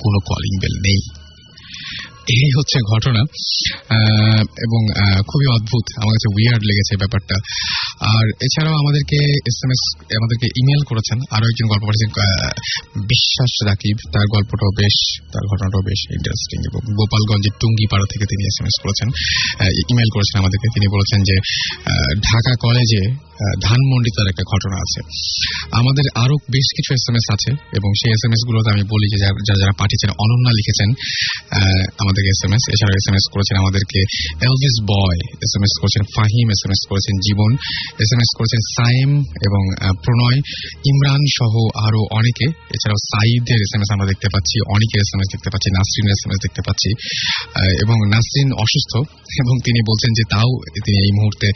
কোনো 0.03 0.19
কলিং 0.29 0.53
বেল 0.61 0.77
নেই। 0.81 1.20
এই 2.29 2.51
হচ্ছে 2.59 2.79
ঘটনা। 2.95 3.21
এবং 4.41 4.81
খুবই 5.17 5.47
অদ্ভুত। 5.47 5.85
আমার 5.97 6.13
কাছে 6.13 6.35
উইয়ার্ড 6.35 6.65
লেগেছে 6.65 6.97
ব্যাপারটা। 6.97 7.35
আর 8.01 8.29
এছাড়াও 8.29 8.75
আমাদেরকে 8.75 9.17
এস 9.31 9.61
এম 9.65 9.71
এস 9.71 9.97
আমাদেরকে 9.97 10.47
ইমেল 10.47 10.85
করেছেন। 10.85 11.19
আরও 11.31 11.45
একজন 11.45 11.67
গল্প 11.69 11.83
পাঠিয়েছেন 11.83 12.11
বিশ্বাস 13.01 13.67
রাকিব। 13.67 13.97
তার 14.13 14.27
গল্পটাও 14.33 14.71
বেশ, 14.79 15.21
তার 15.21 15.45
ঘটনাটাও 15.47 15.83
বেশ 15.83 16.11
ইন্টারেস্টিং 16.11 16.61
এবং 16.61 16.95
গোপালগঞ্জের 16.95 17.53
টুঙ্গিপাড়া 17.61 18.05
থেকে 18.13 18.25
তিনি 18.25 18.45
এস 18.45 18.57
এম 18.61 18.67
এস 18.67 18.83
করেছেন 18.83 19.09
ইমেল 19.91 20.11
করেছেন 20.15 20.39
আমাদেরকে। 20.41 20.69
তিনি 20.69 20.87
বলেছেন 20.93 21.23
যে 21.23 21.37
ঢাকা 22.17 22.55
কলেজে 22.61 23.31
ধানমন্ডি 23.63 24.11
তার 24.11 24.29
একটা 24.29 24.43
ঘটনা 24.43 24.77
আছে। 24.77 25.01
আমাদের 25.73 26.05
আরও 26.15 26.35
বেশ 26.35 26.67
কিছু 26.77 26.95
এস 26.95 27.05
এম 27.09 27.15
এস 27.15 27.33
আছে 27.33 27.51
এবং 27.53 27.93
সেই 27.95 28.11
এস 28.11 28.25
এম 28.25 28.33
এস 28.33 28.47
গুলোতে 28.47 28.71
আমি 28.71 28.83
বলি 28.83 29.09
যে, 29.11 29.19
যারা, 29.19 29.55
যারা- 29.59 29.79
পাঠিয়েছেন, 29.79 30.11
অনন্যা 30.19 30.51
লিখেছেন। 30.51 30.91
আমাদেরকে 32.11 32.31
এস 32.35 32.43
এম 32.47 32.53
এস 32.57 32.65
এছাড়াও 32.75 32.97
এস 33.01 33.07
এম 33.11 33.17
এস 33.19 33.27
করেছেন 33.35 33.57
আমাদেরকে 33.63 34.01
Elvis 34.47 34.77
boy 34.93 35.21
S 35.45 35.53
M 35.57 35.63
S 35.67 35.75
করেছেন 35.81 36.03
ফাহিম 36.15 36.47
এস 36.55 36.61
এম 36.67 36.73
এস 36.75 36.83
করেছেন 36.91 37.15
জীবন 37.27 37.51
এস 38.03 38.11
এম 38.15 38.21
এস 38.25 38.31
করেছেন 38.39 38.61
সাইম 38.79 39.09
এবং 39.49 39.63
প্রণয় 40.05 40.39
ইমরান 40.91 41.23
সহ 41.39 41.55
আরও 41.87 42.01
অনেকে। 42.19 42.47
এছাড়াও 42.75 43.01
সাইদের 43.13 43.59
এস 43.67 43.73
এম 43.77 43.83
এস 43.85 43.91
আমরা 43.95 44.07
দেখতে 44.13 44.29
পাচ্ছি 44.35 44.57
অনেকের 44.75 45.01
এস 45.05 45.11
এম 45.15 45.21
এস 45.23 45.29
দেখতে 45.35 45.49
পাচ্ছি 45.53 45.69
নাসরিনের 45.77 46.15
এস 46.17 46.23
এম 46.27 46.31
এস 46.35 46.39
দেখতে 46.47 46.63
পাচ্ছি 46.67 46.91
এবং 47.85 47.97
নাসরিন 48.15 48.49
অসুস্থ 48.65 48.93
এবং 49.43 49.55
তিনি 49.67 49.81
বলছেন 49.91 50.11
যে 50.19 50.25
তাও 50.33 50.51
তিনি 50.85 50.99
এই 51.07 51.13
মুহূর্তে 51.19 51.49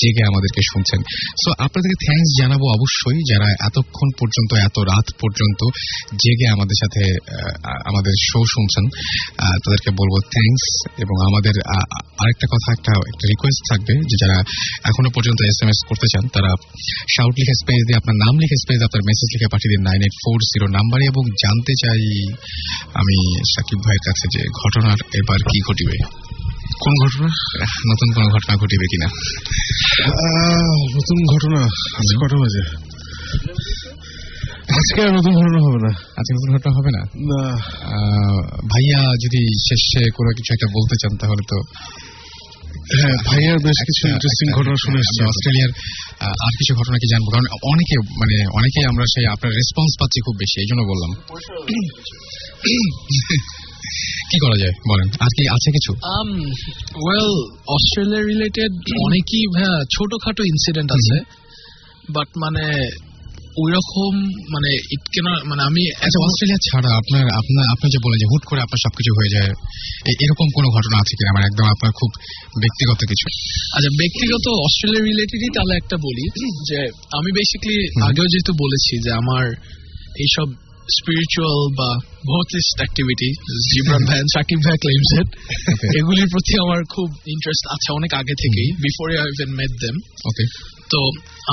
জেগে 0.00 0.24
আমাদেরকে 0.30 0.62
শুনছেন। 0.70 1.00
সো 1.42 1.48
আপনাদেরকে 1.64 1.98
থ্যাঙ্কস 2.04 2.30
জানাব 2.40 2.62
অবশ্যই, 2.76 3.18
যারা 3.30 3.48
এতক্ষণ 3.68 4.08
পর্যন্ত, 4.20 4.50
এত 4.68 4.76
রাত 4.92 5.06
পর্যন্ত 5.22 5.60
জেগে 6.22 6.46
আমাদের 6.54 6.76
সাথে 6.82 7.02
আমাদের 7.90 8.14
শো 8.28 8.40
শুনছেন 8.54 8.84
তাদেরকে 9.62 9.90
বলব 10.00 10.14
থ্যাঙ্কস 10.34 10.66
এবং 11.04 11.16
আমাদের 11.28 11.54
আরেকটা 12.22 12.46
কথা, 12.52 12.68
একটা 12.76 12.92
একটা 13.10 13.24
রিকোয়েস্ট 13.32 13.62
থাকবে 13.70 13.92
যে 14.10 14.16
যারা 14.22 14.38
এখনও 14.90 15.10
পর্যন্ত 15.16 15.38
এস 15.50 15.58
এম 15.62 15.70
এস 15.72 15.80
করতে 15.88 16.06
চান, 16.12 16.24
তারা 16.34 16.50
শাউট 17.14 17.34
লিখে 17.40 17.54
স্পেস 17.62 17.80
দিয়ে, 17.86 17.98
আপনার 18.00 18.16
নাম 18.24 18.34
লিখে 18.42 18.56
স্পেস 18.62 18.80
আপনার 18.86 19.02
মেসেজ 19.08 19.28
লিখে 19.34 19.48
পাঠিয়ে 19.52 19.72
দিন 19.72 19.82
নাইন 19.88 20.00
এইট 20.06 20.14
ফোর 20.22 20.38
জিরো 20.52 20.66
নাম্বারে 20.78 21.04
এবং 21.12 21.22
জানতে 21.44 21.72
চাই 21.82 22.02
আমি 23.00 23.16
সাকিব 23.52 23.78
ভাইয়ের 23.84 24.04
কাছে 24.08 24.24
যে 24.34 24.42
ঘটনার 24.60 24.98
এবার 25.20 25.38
কি 25.50 25.58
ঘটিবে। 25.68 25.96
কোন 26.84 26.94
ঘটনা? 27.04 27.28
নতুন 27.90 28.08
কোনো 28.16 28.28
ঘটনা 28.34 28.54
ঘটিবে 28.62 28.86
কিনা? 28.92 29.08
নতুন 30.96 31.18
ঘটনা 31.32 31.60
ঘটনা 32.22 32.38
বাজে? 32.42 32.62
আজকে 34.68 35.00
নতুন 35.10 35.32
ঘটনা 35.34 35.60
হবে 35.66 35.78
না। 35.78 35.90
আজকে 36.16 36.32
নতুন 36.34 36.50
ঘটনা 36.54 36.72
হবে 36.78 36.90
না? 36.90 37.02
না। 37.30 37.42
আহ, 37.48 38.38
ভাইয়া 38.72 39.00
যদি 39.24 39.40
শেষে 39.68 40.10
কোনো 40.10 40.30
কিছু 40.36 40.50
একটা 40.54 40.68
বলতে 40.72 40.94
চান 41.02 41.12
তাহলে 41.16 41.42
তো 41.50 41.58
হ্যাঁ 43.00 43.16
ভাইয়ার 43.26 43.58
বেশ 43.58 43.78
কিছু 43.86 44.08
ইন্টারেস্টিং 44.08 44.46
ঘটনা 44.52 44.74
শুনে 44.84 44.98
এসেছি 44.98 45.20
অস্ট্রেলিয়ার 45.24 45.70
আর 46.20 46.52
কিছু 46.58 46.74
ঘটনা 46.74 46.96
কি 46.98 47.06
জানব? 47.06 47.26
কারণ 47.32 47.46
অনেকে 47.72 47.96
মানে 48.20 48.36
অনেকেই 48.52 48.84
আমরা 48.84 49.04
সেই 49.14 49.26
আপনার 49.26 49.52
রেসপন্স 49.52 49.90
পাচ্ছি 50.00 50.20
খুব 50.20 50.36
বেশি 50.38 50.60
এই 50.60 50.66
জন্য 50.66 50.82
বললাম। 50.82 51.10
কি 54.30 54.38
করা 54.38 54.56
যায় 54.56 54.74
বলেন। 54.88 55.08
আর 55.20 55.30
কি 55.36 55.42
আছে 55.48 55.70
কিছু? 55.70 55.92
Um, 55.92 56.30
well, 57.08 57.32
অস্ট্রেলিয়া 57.68 58.22
রিলেটেড 58.22 58.72
অনেকই 59.00 59.44
ভাইয়া 59.54 59.80
ছোটখাটো 59.98 60.42
ইনসিডেন্ট 60.44 60.92
আছে। 60.92 61.16
বাট 62.12 62.28
মানে 62.36 62.64
ওই 63.60 63.70
রকম 63.76 64.12
মানে 64.54 64.70
ইট 64.94 65.04
কেন 65.14 65.26
মানে 65.50 65.62
আমি 65.62 65.82
আচ্ছা 66.04 66.18
অস্ট্রেলিয়া 66.26 66.60
ছাড়া 66.68 66.90
আপনার 67.00 67.24
আপনার 67.40 67.64
আপনি 67.74 67.86
যে 67.94 67.98
বলে 68.04 68.16
যে 68.22 68.26
হুট 68.32 68.42
করে 68.44 68.60
আপনার 68.62 68.80
সবকিছু 68.86 69.10
হয়ে 69.18 69.30
যায় 69.34 69.50
এরকম 70.24 70.46
কোনো 70.48 70.68
ঘটনা 70.68 70.96
আছে 71.02 71.12
কিনা? 71.18 71.30
মানে 71.36 71.46
একদম 71.46 71.66
আপনার 71.74 71.92
খুব 71.92 72.10
ব্যক্তিগত 72.62 73.00
কিছু। 73.10 73.26
আচ্ছা 73.76 73.90
ব্যক্তিগত 74.02 74.44
অস্ট্রেলিয়া 74.66 75.02
রিলেটেডই 75.02 75.50
তাহলে 75.56 75.74
একটা 75.76 75.96
বলি 76.06 76.24
যে 76.68 76.78
আমি 77.18 77.30
বেসিক্যালি 77.38 77.78
আগেও 78.08 78.26
যেহেতু 78.32 78.52
বলেছি 78.64 78.92
যে 79.04 79.10
আমার 79.12 79.44
এইসব 80.16 80.48
স্পিরিচুয়াল 80.88 81.60
বা 81.78 81.90
ভৌতিস্ট 82.24 82.76
অ্যাক্টিভিটি 82.78 83.28
জিব্রান 83.68 84.02
ভাই 84.08 84.18
সাকিব 84.34 84.58
ভাই 84.66 84.76
ক্লেমস 84.82 85.10
এগুলির 85.98 86.28
প্রতি 86.28 86.52
আমার 86.64 86.80
খুব 86.94 87.08
ইন্টারেস্ট 87.34 87.64
আছে 87.74 87.88
অনেক 87.92 88.12
আগে 88.14 88.34
থেকেই 88.42 88.68
before 88.84 89.06
I 89.14 89.28
even 89.34 89.50
met 89.58 89.72
them 89.82 89.96
okay 90.24 90.44
তো 90.90 91.00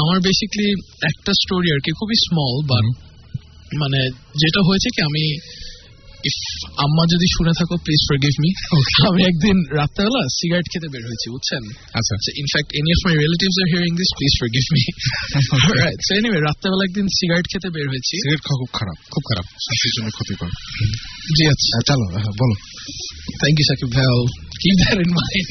আমার 0.01 0.17
বেসিক্যালি 0.19 0.69
একটা 1.01 1.31
স্টোরি 1.33 1.69
আর 1.71 1.79
কি 1.79 1.91
খুবই 1.91 2.17
স্মল 2.25 2.55
বাট 2.67 2.85
মানে 3.79 3.99
যেটা 4.37 4.59
হয়েছে 4.67 4.87
কি 4.95 4.99
আমি 5.01 5.23
আম্মা 6.77 7.03
যদি 7.13 7.27
শুনে 7.37 7.53
থাকো 7.59 7.75
প্লিজ 7.77 8.01
ফরগিভ 8.09 8.33
মি 8.43 8.49
আমি 9.07 9.21
একদিন 9.25 9.57
রাত্রেবেলা 9.77 10.21
সিগারেট 10.39 10.67
খেতে 10.73 10.87
বের 10.87 11.03
হয়েছি 11.05 11.27
বুঝছেন? 11.29 11.63
আচ্ছা। 11.93 12.13
In fact 12.37 12.69
any 12.73 12.89
of 12.91 12.99
my 13.05 13.15
relatives 13.15 13.55
are 13.61 13.67
hearing 13.71 13.93
this 13.95 14.11
please 14.17 14.33
forgive 14.39 14.65
me 14.73 14.83
right 15.79 15.99
so 16.07 16.11
anyway 16.15 16.39
রাত্রেবেলা 16.39 16.83
একদিন 16.83 17.07
সিগারেট 17.19 17.45
খেতে 17.51 17.69
বের 17.69 17.87
হয়েছি। 17.89 18.15
সিগারেট 18.21 18.41
খাওয়া 18.41 18.59
খুব 18.61 18.71
খারাপ 18.73 18.97
খুব 19.11 19.23
খারাপ। 19.29 19.45
স্বাস্থ্যের 19.65 19.93
জন্য 19.95 20.07
ক্ষতিকর। 20.09 20.51
জি 21.37 21.43
আচ্ছা। 21.47 21.75
চলো 21.85 22.05
হ্যাঁ, 22.13 22.33
বলো। 22.41 22.55
থ্যাংক 23.39 23.55
ইউ 23.59 23.65
সাকিব 23.69 23.89
ভাই। 23.93 24.05
কিপ 24.65 24.77
দ্যাট 24.81 24.97
ইন 24.99 25.11
মাইন্ড 25.19 25.49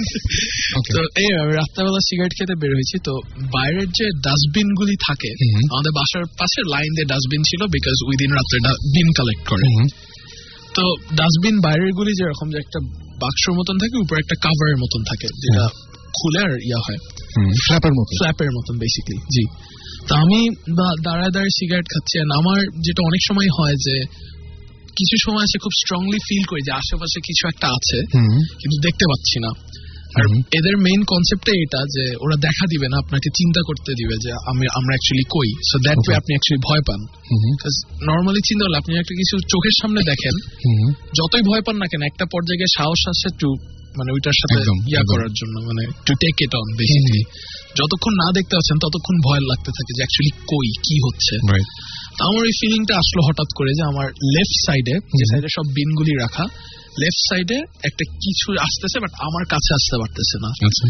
তো 0.87 1.01
এই 1.17 1.29
রাত্রেবেলা 1.57 2.01
সিগারেট 2.09 2.33
খেতে 2.39 2.55
বের 2.61 2.73
হয়েছি 2.75 2.97
তো 3.05 3.13
বাইরের 3.53 3.89
যে 3.99 4.07
ডাস্টবিন 4.27 4.69
গুলি 4.75 4.97
থাকে 5.09 5.31
আমাদের 5.73 5.93
বাসার 5.93 6.25
পাশে 6.39 6.61
লাইন 6.69 6.91
দিয়ে 6.97 7.09
ডাস্টবিন 7.09 7.43
ছিল 7.43 7.61
বিকজ 7.67 7.97
উই 8.09 8.17
দিন 8.17 8.31
রাত্রে 8.33 8.59
বিন 8.95 9.09
কালেক্ট 9.13 9.45
করে 9.49 9.65
তো 10.75 10.85
ডাস্টবিন 11.17 11.57
বাইরের 11.61 11.93
গুলি 11.93 12.13
যেরকম 12.19 12.47
যে 12.51 12.59
একটা 12.59 12.79
বাক্সর 13.21 13.53
মতন 13.53 13.77
থাকে 13.79 13.97
উপরে 13.99 14.19
একটা 14.21 14.37
কাভারের 14.41 14.79
মতন 14.81 15.01
থাকে 15.05 15.27
যেটা 15.43 15.65
খুলে 16.15 16.41
আর 16.41 16.53
ইয়া 16.61 16.81
হয়। 16.87 17.01
ফ্ল্যাপের 17.65 17.93
মতো 17.93 18.11
ফ্ল্যাপের 18.21 18.51
মতন 18.53 18.75
বেসিক্যালি 18.79 19.23
জি। 19.31 19.45
তো 20.09 20.13
আমি 20.15 20.39
দাঁড়ায় 21.03 21.31
দাঁড়ায় 21.31 21.53
সিগারেট 21.59 21.87
খাচ্ছি 21.89 22.15
আমার 22.41 22.61
যেটা 22.81 23.01
অনেক 23.05 23.23
সময় 23.29 23.49
হয় 23.59 23.77
যে 23.87 23.97
কিছু 24.99 25.17
সময় 25.25 25.45
আছে 25.47 25.57
খুব 25.65 25.75
স্ট্রংলি 25.83 26.19
ফিল 26.29 26.45
করি 26.51 26.63
যে 26.69 26.73
আশেপাশে 26.81 27.19
কিছু 27.29 27.43
একটা 27.53 27.67
আছে 27.77 27.99
কিন্তু 28.61 28.77
দেখতে 28.87 29.05
পাচ্ছি 29.11 29.39
না। 29.45 29.51
আর 30.19 30.25
এদের 30.59 30.75
মেইন 30.87 31.01
কনসেপ্টে 31.13 31.53
এটা 31.65 31.81
যে 31.95 32.05
ওরা 32.25 32.37
দেখা 32.47 32.65
দিবে 32.73 32.87
না 32.93 32.97
আপনাকে 33.03 33.29
চিন্তা 33.39 33.61
করতে 33.69 33.91
দিবে 33.99 34.15
যে 34.25 34.31
আমি 34.51 34.65
আমরা 34.79 34.93
অ্যাকচুয়ালি 34.95 35.27
কই। 35.35 35.51
সো 35.71 35.77
দ্যাট 35.85 35.99
ওয়ে 36.05 36.17
আপনি 36.21 36.31
অ্যাকচুয়ালি 36.35 36.63
ভয় 36.69 36.83
পান। 36.89 37.01
নর্মালি 38.09 38.41
চিন্তা 38.49 38.63
করলে 38.65 38.79
আপনি 38.83 38.93
একটা 39.03 39.15
কিছু 39.21 39.35
চোখের 39.53 39.75
সামনে 39.81 40.01
দেখেন 40.11 40.35
যতই 41.19 41.43
ভয় 41.51 41.63
পান 41.67 41.77
না 41.83 41.87
কেন 41.91 42.03
একটা 42.11 42.25
পর্যায়ে 42.33 42.69
সাহস 42.79 43.01
আসে 43.13 43.29
টু 43.41 43.51
মানে 43.99 44.11
ওইটার 44.13 44.37
সাথে 44.41 44.55
ইয়া 44.93 45.03
করার 45.11 45.33
জন্য 45.41 45.55
মানে 45.69 45.83
to 46.07 46.13
take 46.23 46.37
it 46.45 46.53
on 46.61 46.69
basically 46.79 47.23
যতক্ষণ 47.79 48.15
না 48.23 48.27
দেখতে 48.37 48.53
পাচ্ছেন 48.57 48.79
ততক্ষণ 48.85 49.17
ভয় 49.27 49.43
লাগতে 49.51 49.71
থাকে 49.77 49.93
যে 49.97 50.01
অ্যাকচুয়ালি 50.03 50.33
কই 50.53 50.69
কি 50.87 50.97
হচ্ছে। 51.07 51.35
আমার 52.21 52.43
ওই 52.43 52.55
ফিলিংটা 52.61 52.95
আসলো 52.97 53.21
হঠাৎ 53.29 53.51
করে 53.57 53.71
যে 53.75 53.83
আমার 53.83 54.07
লেফট 54.07 54.57
সাইডে 54.67 54.95
যে 55.19 55.25
সাইডে 55.31 55.49
সব 55.57 55.67
বিনগুলি 55.75 56.13
রাখা 56.21 56.45
লেফট 57.01 57.21
সাইডে 57.29 57.59
একটা 57.85 58.05
কিছু 58.25 58.47
আসতেছে 58.61 59.01
বাট 59.01 59.13
আমার 59.21 59.45
কাছে 59.45 59.71
আসতে 59.75 59.97
পারতেছে 60.01 60.37
না। 60.39 60.49
আচ্ছা। 60.67 60.87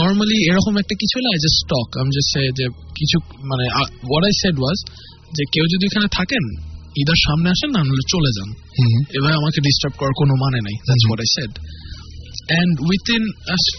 নর্মালি 0.00 0.36
এরকম 0.50 0.76
একটা 0.78 0.94
কিছু 0.94 1.18
না 1.20 1.30
যে 1.34 1.48
স্টক 1.48 1.88
আমি 2.00 2.10
যে 2.10 2.22
যে 2.58 2.66
কিছু 2.94 3.16
মানে 3.20 3.64
হোয়াট 4.08 4.24
আই 4.24 4.32
সেড 4.42 4.56
ওয়াজ 4.60 4.78
যে 5.36 5.44
কেউ 5.52 5.64
যদি 5.64 5.84
এখানে 5.86 6.08
থাকেন 6.12 6.44
ইদার 6.96 7.20
সামনে 7.26 7.50
আসেন 7.50 7.70
না 7.70 7.80
চলে 8.08 8.30
যান। 8.36 8.50
এবার 9.18 9.32
আমাকে 9.32 9.60
ডিস্টার্ব 9.60 9.94
করার 9.98 10.12
কোনো 10.16 10.34
মানে 10.34 10.58
নাই। 10.60 10.76
That's 10.86 11.04
what 11.06 11.20
I 11.20 11.28
said 11.36 11.52
and 12.48 12.74
within 12.80 13.22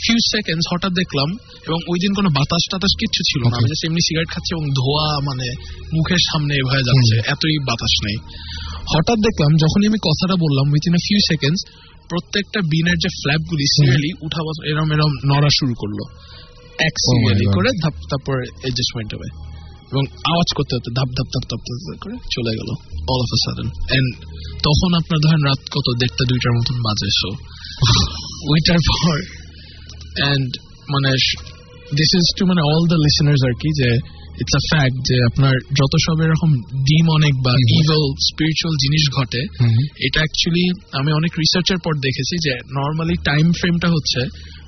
few 0.04 0.18
seconds 0.32 0.66
হঠাৎ 0.74 0.92
দেখলাম 0.92 1.30
এবং 1.68 1.80
ওই 1.88 1.98
দিন 2.00 2.12
কোনো 2.14 2.30
বাতাস 2.30 2.64
টাতাস 2.72 2.94
কিচ্ছু 3.00 3.22
ছিল 3.24 3.42
না. 3.50 3.56
আমি 3.58 3.68
এমনি 3.88 4.02
সিগারেট 4.08 4.30
খাচ্ছি 4.30 4.52
এবং 4.56 4.66
ধোয়া 4.70 5.08
মানে 5.20 5.48
মুখের 5.94 6.22
সামনে 6.32 6.54
এভাবে 6.56 6.84
যাচ্ছে 6.84 7.16
এতই 7.32 7.58
বাতাস 7.70 7.94
নেই। 8.06 8.18
হঠাৎ 8.94 9.18
দেখলাম 9.18 9.52
যখনই 9.58 9.88
আমি 9.88 10.00
কথাটা 10.08 10.36
বললাম 10.36 10.66
উইথিন 10.72 10.94
এ 10.94 11.02
ফিউ 11.08 11.20
সেকেন্ডস 11.20 11.62
প্রত্যেকটা 12.10 12.60
বিনের 12.62 12.98
যে 12.98 13.10
ফ্ল্যাপ 13.10 13.42
গুলি 13.50 13.66
সিরিয়ালি 13.66 14.12
উঠা 14.22 14.42
এরম 14.66 14.90
এরম 14.92 15.12
নড়া 15.26 15.50
শুরু 15.60 15.74
করল। 15.78 16.00
এক 16.80 16.94
Oh 16.96 17.06
সিরিয়ালি 17.06 17.46
God. 17.46 17.56
করে 17.56 17.70
ধাপ 17.84 17.94
তারপর 18.10 18.36
এডজাস্টমেন্ট 18.64 19.10
হবে। 19.16 19.30
এবং 19.92 20.04
আওয়াজ 20.08 20.50
করতে 20.56 20.76
হতে 20.76 20.90
ধাপ 20.96 21.08
ধাপ 21.08 21.28
ধাপ 21.28 21.44
ধাপ 21.44 21.62
ধাপ 21.68 21.80
ধাপ 21.86 21.98
করে 22.02 22.16
চলে 22.32 22.52
গেল 22.52 22.70
all 23.10 23.20
of 23.22 23.30
a 23.34 23.40
sudden 23.46 23.68
and 23.98 24.12
তখন 24.64 24.90
আপনার 24.94 25.20
ধরেন 25.20 25.42
রাত 25.46 25.62
কত 25.72 25.88
দেড়টা 26.00 26.24
দুইটার 26.30 26.54
মতন 26.54 26.78
বাজে 26.82 27.10
সো 27.22 27.30
ওইটার 28.50 28.80
পর 28.90 29.16
এন্ড 30.30 30.50
মানে 30.90 31.10
দিস 31.96 32.12
ইজ 32.20 32.26
টু 32.38 32.44
মানে 32.46 32.62
অল 32.72 32.84
দ্য 32.88 32.98
লিসনার্স 33.06 33.42
আর 33.44 33.56
কি 33.62 33.70
যে 33.82 33.90
ইটস 34.42 34.56
আ 34.56 34.64
ফ্যাক্ট 34.72 34.98
যে 35.10 35.16
আপনার 35.30 35.54
যত 35.74 35.94
সব 36.06 36.18
এরকম 36.22 36.52
ডিমনিক 36.90 37.36
বা 37.46 37.54
ইভেল 37.76 38.04
স্পিরিচুয়াল 38.30 38.74
জিনিস 38.76 39.04
ঘটে 39.18 39.42
এটা 39.98 40.20
অ্যাকচুয়ালি 40.20 40.66
আমি 40.92 41.12
অনেক 41.12 41.32
রিসার্চের 41.40 41.80
পর 41.84 41.94
দেখেছি 42.02 42.36
যে 42.46 42.54
নর্মালি 42.72 43.16
টাইম 43.24 43.46
ফ্রেমটা 43.52 43.88
হচ্ছে 43.88 44.22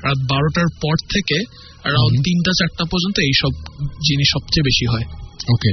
রাত 0.04 0.20
বারোটার 0.30 0.70
পর 0.82 0.96
থেকে 1.14 1.38
অ্যারাউন্ড 1.84 2.16
তিনটা 2.24 2.52
চারটা 2.60 2.84
পর্যন্ত 2.86 3.18
এইসব 3.20 3.52
জিনিস 4.10 4.28
সবচেয়ে 4.34 4.64
বেশি 4.64 4.86
হয়। 4.86 5.06
ওকে 5.50 5.72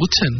বুঝছেন? 0.00 0.32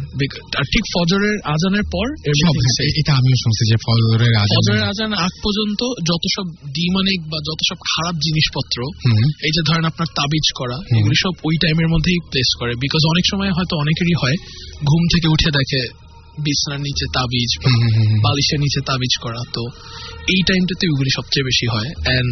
আর 0.59 0.65
ঠিক 0.73 0.83
ফজরের 0.93 1.35
আজানের 1.53 1.85
পর 1.93 2.05
সব 2.43 2.55
এটা 3.01 3.11
আমিও 3.19 3.37
শুনছি 3.43 3.63
যে 3.71 3.77
ফজরের 3.85 4.33
আজান 4.35 4.55
ফজরের 4.55 4.83
আজান 4.91 5.11
আগ 5.25 5.33
পর্যন্ত 5.43 5.81
যত 6.09 6.23
সব 6.35 6.47
ডিমনিক 6.75 7.21
বা 7.31 7.37
যত 7.47 7.59
সব 7.69 7.79
খারাপ 7.93 8.15
জিনিসপত্র 8.15 8.77
এই 9.45 9.51
যে 9.55 9.61
ধরেন 9.69 9.85
আপনার 9.85 10.07
তাবিজ 10.15 10.47
করা 10.55 10.77
এগুলি 10.97 11.15
সব 11.23 11.33
ওই 11.43 11.55
টাইমের 11.61 11.87
মধ্যেই 11.87 12.19
প্লেস 12.31 12.49
করে। 12.59 12.71
বিকজ 12.75 13.01
অনেক 13.09 13.25
সময় 13.31 13.51
হয়তো 13.51 13.73
অনেকেরই 13.77 14.15
হয় 14.21 14.37
ঘুম 14.85 15.03
থেকে 15.13 15.27
উঠে 15.27 15.49
দেখে 15.51 15.81
বিছনার 16.43 16.79
নিচে 16.79 17.05
তাবিজ। 17.13 17.51
বালিশের 18.21 18.59
নিচে 18.59 18.79
তাবিজ 18.85 19.13
করা। 19.21 19.41
তো 19.53 19.61
এই 20.33 20.41
টাইমটাতে 20.47 20.87
ওইগুলি 20.87 21.11
সবচেয়ে 21.15 21.43
বেশি 21.43 21.67
হয়। 21.73 21.89
এন্ড 22.17 22.31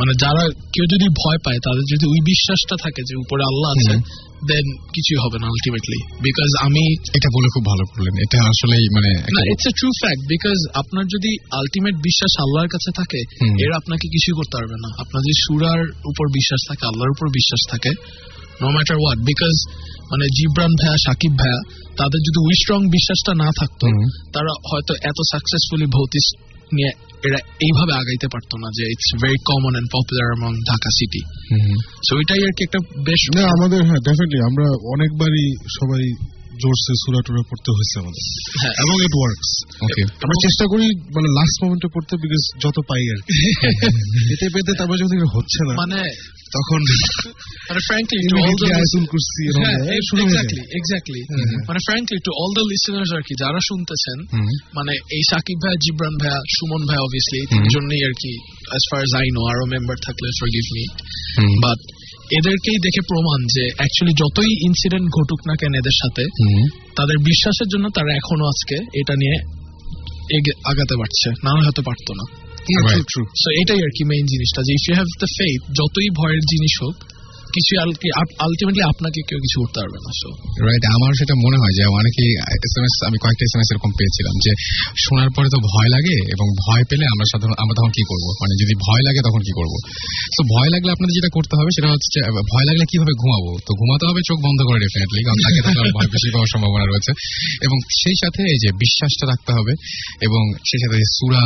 মানে 0.00 0.12
যারা 0.20 0.42
কেউ 0.74 0.84
যদি 0.94 1.06
ভয় 1.20 1.38
পায় 1.44 1.60
তাদের 1.66 1.84
যদি 1.92 2.04
ওই 2.06 2.20
বিশ্বাসটা 2.30 2.76
থাকে 2.84 3.00
যে 3.08 3.14
উপরে 3.16 3.42
আল্লাহ 3.50 3.70
আছে 3.74 3.94
দেন 4.50 4.66
কিছুই 4.94 5.18
হবে 5.24 5.36
না 5.40 5.46
আলটিমেটলি 5.46 5.98
বিকজ 6.26 6.50
আমি 6.66 6.82
এটা 7.16 7.28
বলে 7.36 7.48
খুব 7.54 7.64
ভালো 7.64 7.84
করলেন। 7.90 8.14
এটা 8.24 8.38
আসলেই 8.52 8.86
মানে 8.96 9.10
না 9.36 9.40
it's 9.52 9.66
a 9.70 9.72
true 9.78 9.88
fact 10.00 10.22
because 10.32 10.58
আপনার 10.74 11.04
যদি 11.04 11.30
আলটিমেট 11.58 11.96
বিশ্বাস 12.08 12.32
আল্লাহর 12.44 12.68
কাছে 12.68 12.90
থাকে। 12.96 13.20
এরা 13.64 13.74
আপনাকে 13.76 14.06
কিছুই 14.08 14.34
করতে 14.36 14.54
পারবে 14.58 14.76
না। 14.84 14.88
আপনার 15.02 15.20
যদি 15.22 15.36
সুরার 15.44 15.82
উপর 16.10 16.24
বিশ্বাস 16.38 16.60
থাকে 16.68 16.84
আল্লাহর 16.90 17.12
উপর 17.16 17.26
বিশ্বাস 17.38 17.62
থাকে 17.70 17.90
নো 18.62 18.68
ম্যাটার 18.70 18.96
হোয়াট 18.96 19.20
বিকজ 19.30 19.54
মানে 20.10 20.24
জিব্রান 20.36 20.72
ভাইয়া 20.80 20.96
সাকিব 21.06 21.32
ভাইয়া 21.38 21.60
তাদের 21.96 22.20
যদি 22.26 22.38
ওই 22.46 22.54
স্ট্রং 22.62 22.80
বিশ্বাসটা 22.96 23.32
না 23.42 23.48
থাকতো 23.60 23.86
তারা 24.32 24.52
হয়তো 24.70 24.92
এত 25.10 25.18
সাকসেসফুলি 25.32 25.86
ভৌতিক 25.86 26.26
নিয়ে 26.72 26.90
এরা 27.26 27.38
এইভাবে 27.60 27.92
আগাইতে 27.92 28.28
পারতো 28.28 28.54
না 28.56 28.68
যে 28.76 28.84
it's 28.90 29.10
very 29.22 29.38
common 29.44 29.72
and 29.76 29.88
popular 29.92 30.26
among 30.30 30.52
Dhaka 30.70 30.90
city 30.90 31.22
তো 32.06 32.08
সো 32.08 32.12
এটাই 32.20 32.42
আর 32.44 32.52
কি 32.56 32.62
একটা 32.64 32.80
বেশ 33.04 33.22
না 33.34 33.42
আমাদের 33.48 33.80
হ্যাঁ 33.84 34.00
ডেফিনেটলি 34.04 34.38
আমরা 34.40 34.66
অনেকবারই 34.94 35.46
সবাই 35.78 36.04
জোরসে 36.62 36.92
সুরা 37.02 37.20
টুরা 37.26 37.42
পড়তে 37.50 37.70
হয়েছে 37.76 37.96
আমাদের। 38.02 38.22
হ্যাঁ। 38.60 38.74
এবং 38.82 38.94
ইট 39.06 39.14
ওয়ার্কস 39.18 39.50
ওকে 39.82 40.02
আমরা 40.24 40.36
চেষ্টা 40.42 40.64
করি 40.64 40.86
মানে 41.16 41.28
লাস্ট 41.28 41.56
মোমেন্টে 41.62 41.88
পড়তে 41.94 42.14
বিকজ 42.16 42.42
যত 42.64 42.76
পাই 42.88 43.04
আর 43.10 43.20
এতে 44.34 44.46
পেতে 44.54 44.72
তারপর 44.78 44.96
যখন 44.96 45.28
হচ্ছে 45.36 45.60
না 45.68 45.74
মানে 45.74 46.00
তখন 46.52 46.80
মানে 47.68 47.80
to 47.98 48.36
all 48.36 48.40
immediately 48.40 48.68
the 48.68 48.74
আয়াতুল 48.74 49.04
কুরসি 49.06 49.42
এরকম 49.44 49.62
হ্যাঁ, 49.64 49.78
হয়ে। 49.78 51.62
মানে 51.68 51.80
frankly 51.88 52.18
to 52.18 52.30
all 52.30 52.52
the 52.58 52.64
listeners 52.72 53.10
আর 53.16 53.22
কি 53.22 53.34
যারা 53.34 53.60
শুনতেছেন 53.68 54.18
মানে 54.74 54.92
এই 55.16 55.22
সাকিব 55.30 55.58
ভাই 55.62 55.76
জিব্রান 55.76 56.14
ভাইয়া 56.20 56.38
সুমন 56.56 56.82
ভাই 56.86 56.98
অবভিয়াসলি 56.98 57.38
এই। 57.40 57.46
তিনজনই 57.46 58.02
আর 58.04 58.14
কি 58.22 58.32
as 58.76 58.82
far 58.90 59.00
as 59.00 59.12
I 59.14 59.26
know 59.34 59.44
আরও 59.52 59.64
মেম্বার 59.66 59.96
থাকলে 60.02 60.28
me 60.76 60.84
হুম। 61.38 61.52
বাট 61.62 61.78
এদেরকেই 62.30 62.78
দেখে 62.82 63.00
প্রমাণ 63.08 63.46
যে 63.46 63.62
অ্যাকচুয়ালি 63.76 64.14
যতই 64.14 64.66
ইনসিডেন্ট 64.66 65.10
ঘটুক 65.10 65.40
না 65.48 65.54
কেন 65.60 65.74
এদের 65.74 65.96
সাথে 66.02 66.22
তাদের 66.96 67.16
বিশ্বাসের 67.18 67.68
জন্য 67.68 67.88
তারা 67.94 68.14
এখনও 68.14 68.46
আজকে 68.46 68.76
এটা 69.00 69.14
নিয়ে 69.14 69.36
এগে- 70.36 70.58
আগাতে 70.64 70.96
পারছে। 70.96 71.30
না 71.44 71.50
হয়তো 71.50 71.82
পারতো 71.82 72.14
না। 72.14 72.44
এটাই 73.60 73.76
আর 73.76 73.88
কি 73.88 74.04
মেইন 74.04 74.26
জিনিসটা 74.26 74.62
যে 74.62 74.72
if 74.72 74.88
you 74.88 74.94
have 74.94 75.06
the 75.18 75.26
faith 75.38 75.60
যতই 75.70 76.08
ভয়ের 76.16 76.38
জিনিস 76.38 76.82
হোক 76.82 77.13
কিছু 77.54 77.72
আলটিমেটলি 78.44 78.82
আপনাকে 78.92 79.20
কেউ 79.28 79.38
কিছু 79.44 79.56
করতে 79.62 79.78
পারবে 79.82 79.98
না 80.04 80.10
সো 80.20 80.28
রাইট 80.66 80.84
আমার 80.96 81.12
সেটা 81.20 81.34
মনে 81.44 81.56
হয় 81.62 81.74
যে 81.78 81.84
অনেকেই 81.98 82.30
এস 82.66 82.74
আমি 83.08 83.18
কয়েকটা 83.22 83.44
এস 83.48 83.52
এম 83.56 83.60
এস 83.64 83.68
এরকম 83.72 83.90
পেয়েছিলাম 83.98 84.34
যে 84.44 84.52
শোনার 85.04 85.30
পরে 85.36 85.48
তো 85.54 85.58
ভয় 85.72 85.88
লাগে 85.94 86.16
এবং 86.34 86.46
ভয় 86.64 86.84
পেলে 86.90 87.04
আমরা 87.12 87.26
সাধারণ 87.32 87.56
আমরা 87.62 87.74
তখন 87.78 87.92
কি 87.96 88.02
করব? 88.10 88.26
মানে 88.42 88.54
যদি 88.62 88.74
ভয় 88.86 89.02
লাগে 89.06 89.20
তখন 89.26 89.40
কি 89.46 89.52
করব? 89.58 89.74
তো 90.36 90.40
ভয় 90.54 90.68
লাগলে 90.74 90.90
আপনাদের 90.94 91.14
যেটা 91.18 91.30
করতে 91.36 91.54
হবে 91.58 91.70
সেটা 91.76 91.88
হচ্ছে 91.94 92.18
ভয় 92.52 92.66
লাগলে 92.68 92.84
কীভাবে 92.90 93.14
ঘুমাবো? 93.22 93.50
তো 93.66 93.70
ঘুমাতে 93.80 94.04
হবে, 94.08 94.20
চোখ 94.28 94.38
বন্ধ 94.46 94.58
করে 94.68 94.78
ডেফিনেটলি 94.84 95.20
কারণ 95.26 95.38
তাকে 95.44 95.60
থাকলে 95.66 95.90
ভয় 95.98 96.08
বেশি 96.14 96.28
পাওয়ার 96.34 96.50
সম্ভাবনা 96.52 96.84
রয়েছে। 96.86 97.12
এবং 97.66 97.76
সেই 98.00 98.16
সাথে 98.22 98.40
এই 98.52 98.58
যে 98.64 98.70
বিশ্বাসটা 98.82 99.24
রাখতে 99.32 99.50
হবে 99.56 99.72
এবং 100.26 100.42
সেই 100.68 100.80
সাথে 100.84 100.98
সুরা 101.16 101.44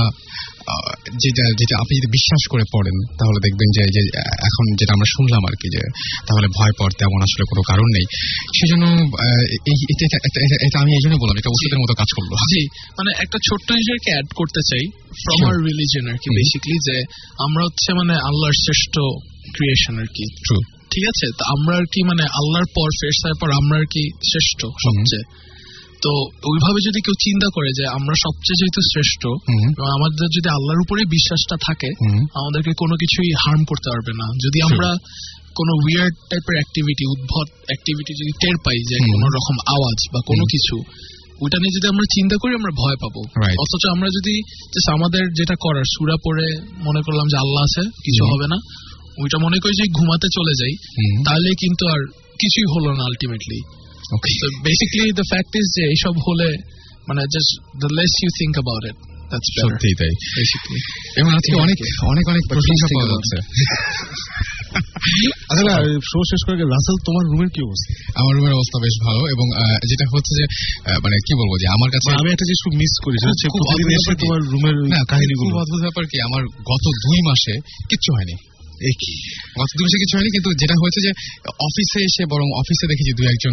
যেটা 1.22 1.44
যেটা 1.60 1.74
আপনি 1.82 1.92
যদি 1.98 2.08
বিশ্বাস 2.10 2.42
করে 2.50 2.64
পড়েন 2.72 2.96
তাহলে 3.18 3.38
দেখবেন 3.44 3.68
যে 3.76 3.82
যে 3.96 4.02
এখন 4.48 4.64
যেটা 4.78 4.92
আমরা 4.94 5.08
শুনলাম 5.16 5.42
আর 5.44 5.54
কি 5.60 5.68
যে 5.76 5.82
তাহলে 6.26 6.46
ভয় 6.56 6.72
তেমন 6.98 7.20
আসলে 7.22 7.44
কোনো 7.44 7.62
কারণ 7.62 7.88
নেই। 7.96 8.06
সেজন্য 8.58 8.84
এটা 10.66 10.78
আমি 10.80 10.90
এই 10.92 11.02
জন্য 11.04 11.16
বললাম 11.16 11.36
এটা 11.38 11.50
ওষুধের 11.50 11.78
মতো 11.78 11.94
কাজ 11.94 12.10
করল। 12.16 12.32
জি 12.52 12.62
মানে 12.98 13.10
একটা 13.18 13.38
ছোট্ট 13.48 13.68
জিনিসকে 13.72 14.10
অ্যাড 14.12 14.28
করতে 14.36 14.60
চাই 14.70 14.84
ফ্রম 15.22 15.40
আর 15.48 15.56
রিলিজন 15.68 16.04
আর 16.10 16.18
কি 16.22 16.28
হুম। 16.28 16.36
বেসিক্যালি 16.36 16.78
যে 16.88 16.96
আমরা 17.44 17.64
হচ্ছে 17.64 17.90
মানে 17.94 18.14
আল্লাহর 18.28 18.56
শ্রেষ্ঠ 18.64 18.94
ক্রিয়েশন 19.56 19.94
আর 19.98 20.08
কি। 20.16 20.24
ঠিক 20.92 21.04
আছে? 21.08 21.26
তো 21.38 21.42
আমরা 21.56 21.76
আর 21.76 21.84
কি 21.84 22.00
মানে 22.02 22.22
আল্লাহর 22.22 22.68
পর 22.76 22.88
ফেরসার 23.00 23.34
পর 23.40 23.48
আমরা 23.50 23.76
আর 23.78 23.84
কি 23.84 24.04
শ্রেষ্ঠ 24.30 24.60
সবচেয়ে। 24.64 25.47
তো 26.04 26.12
ওইভাবে 26.50 26.80
যদি 26.88 26.98
কেউ 27.04 27.16
চিন্তা 27.26 27.48
করে 27.56 27.70
যে 27.78 27.84
আমরা 27.98 28.14
সবচেয়ে 28.24 28.58
যেহেতু 28.60 28.80
শ্রেষ্ঠ 28.92 29.22
আমাদের 29.96 30.28
যদি 30.36 30.48
আল্লাহর 30.56 30.84
উপরেই 30.84 31.08
বিশ্বাসটা 31.16 31.56
থাকে 31.66 31.90
আমাদেরকে 32.40 32.72
কোনো 32.82 32.94
কিছুই 33.02 33.30
হার্ম 33.42 33.62
করতে 33.70 33.88
পারবে 33.92 34.12
না। 34.20 34.26
যদি 34.44 34.58
আমরা 34.68 34.90
কোনো 35.58 35.72
উইয়ার্ড 35.84 36.14
টাইপের 36.30 36.56
অ্যাক্টিভিটি 36.58 37.04
উদ্ভট 37.14 37.48
অ্যাক্টিভিটি 37.68 38.12
যদি 38.20 38.32
টের 38.42 38.56
পাই 38.64 38.78
যে। 38.90 38.96
কোনো 39.12 39.26
রকম 39.36 39.56
আওয়াজ 39.74 39.98
বা 40.12 40.20
কোনো 40.30 40.44
কিছু 40.52 40.74
ওইটা 41.42 41.56
নিয়ে 41.60 41.74
যদি 41.76 41.86
আমরা 41.92 42.06
চিন্তা 42.16 42.36
করি 42.42 42.52
আমরা 42.60 42.72
ভয় 42.82 42.98
পাবো। 43.02 43.20
অথচ 43.62 43.82
আমরা 43.94 44.08
যদি 44.16 44.34
আমাদের 44.96 45.24
যেটা 45.38 45.56
করার 45.64 45.86
সুরা 45.94 46.16
পড়ে 46.24 46.46
মনে 46.86 47.00
করলাম 47.06 47.26
যে 47.32 47.36
আল্লাহ 47.44 47.62
আছে 47.68 47.82
কিছু 48.06 48.22
হবে 48.30 48.46
না 48.52 48.58
ওইটা 49.22 49.38
মনে 49.46 49.58
করি 49.62 49.72
যে 49.80 49.86
ঘুমাতে 49.98 50.28
চলে 50.36 50.54
যাই। 50.60 50.74
তাহলে 51.26 51.48
কিন্তু 51.62 51.84
আর 51.94 52.00
কিছুই 52.42 52.66
হলো 52.74 52.88
না 52.98 53.02
ultimately 53.10 53.58
Okay. 54.16 54.34
So 54.40 54.46
basically 54.62 55.12
the 55.12 55.26
fact 55.32 55.50
is 55.60 55.66
যে 55.76 55.84
এইসব 55.84 56.14
হলে 56.26 56.48
মানে 57.08 57.22
just 57.22 57.50
the 57.80 57.88
less 57.98 58.12
you 58.24 58.30
think 58.40 58.54
about 58.64 58.82
it 58.90 58.96
that's 59.32 59.48
better. 59.56 59.74
সত্যিই 59.74 59.94
তাই। 60.00 60.10
এবং 61.20 61.34
আজকে 61.34 61.56
অনেক 61.56 61.76
অনেক 62.08 62.28
অনেক 62.28 62.42
প্রশংসা 62.48 62.86
পাওয়া 62.86 63.12
যাচ্ছে। 63.12 63.36
আচ্ছা 65.50 65.76
শো 66.10 66.18
শেষ 66.30 66.40
করে 66.46 66.56
রাসেল 66.56 66.96
তোমার 67.04 67.24
রুমের 67.30 67.48
কি 67.48 67.62
অবস্থা? 67.62 68.20
আমার 68.20 68.36
রুমের 68.36 68.52
অবস্থা 68.52 68.78
বেশ 68.84 68.94
ভালো 69.06 69.20
এবং 69.34 69.46
যেটা 69.86 70.04
হচ্ছে 70.14 70.32
যে 70.38 70.44
মানে 71.04 71.16
কি 71.16 71.34
বলব 71.34 71.62
যে 71.62 71.68
আমার 71.68 71.90
কাছে 71.90 72.12
আমি 72.12 72.32
একটা 72.32 72.44
জিনিস 72.44 72.60
খুব 72.64 72.72
মিস 72.80 72.90
করি 73.04 73.16
হচ্ছে? 73.26 73.46
তোমার 74.22 74.40
রুমের 74.52 74.74
কাহিনীগুলো। 75.08 75.58
অদ্ভুত 75.58 75.80
ব্যাপার 75.80 76.04
কি? 76.10 76.20
আমার 76.20 76.42
গত 76.72 76.84
দুই 77.04 77.18
মাসে 77.28 77.52
কিচ্ছু 77.90 78.14
হয়নি। 78.14 78.47
মাসে 79.58 79.98
কিছু 80.02 80.16
হয়নি 80.16 80.30
কিন্তু 80.30 80.50
যেটা 80.60 80.74
হয়েছে 80.82 81.00
যে 81.06 81.12
অফিসে 81.48 82.00
এসে 82.08 82.22
বরং 82.32 82.46
অফিসে 82.60 82.86
দেখেছি 82.86 83.12
দুই 83.18 83.26
একজন 83.26 83.52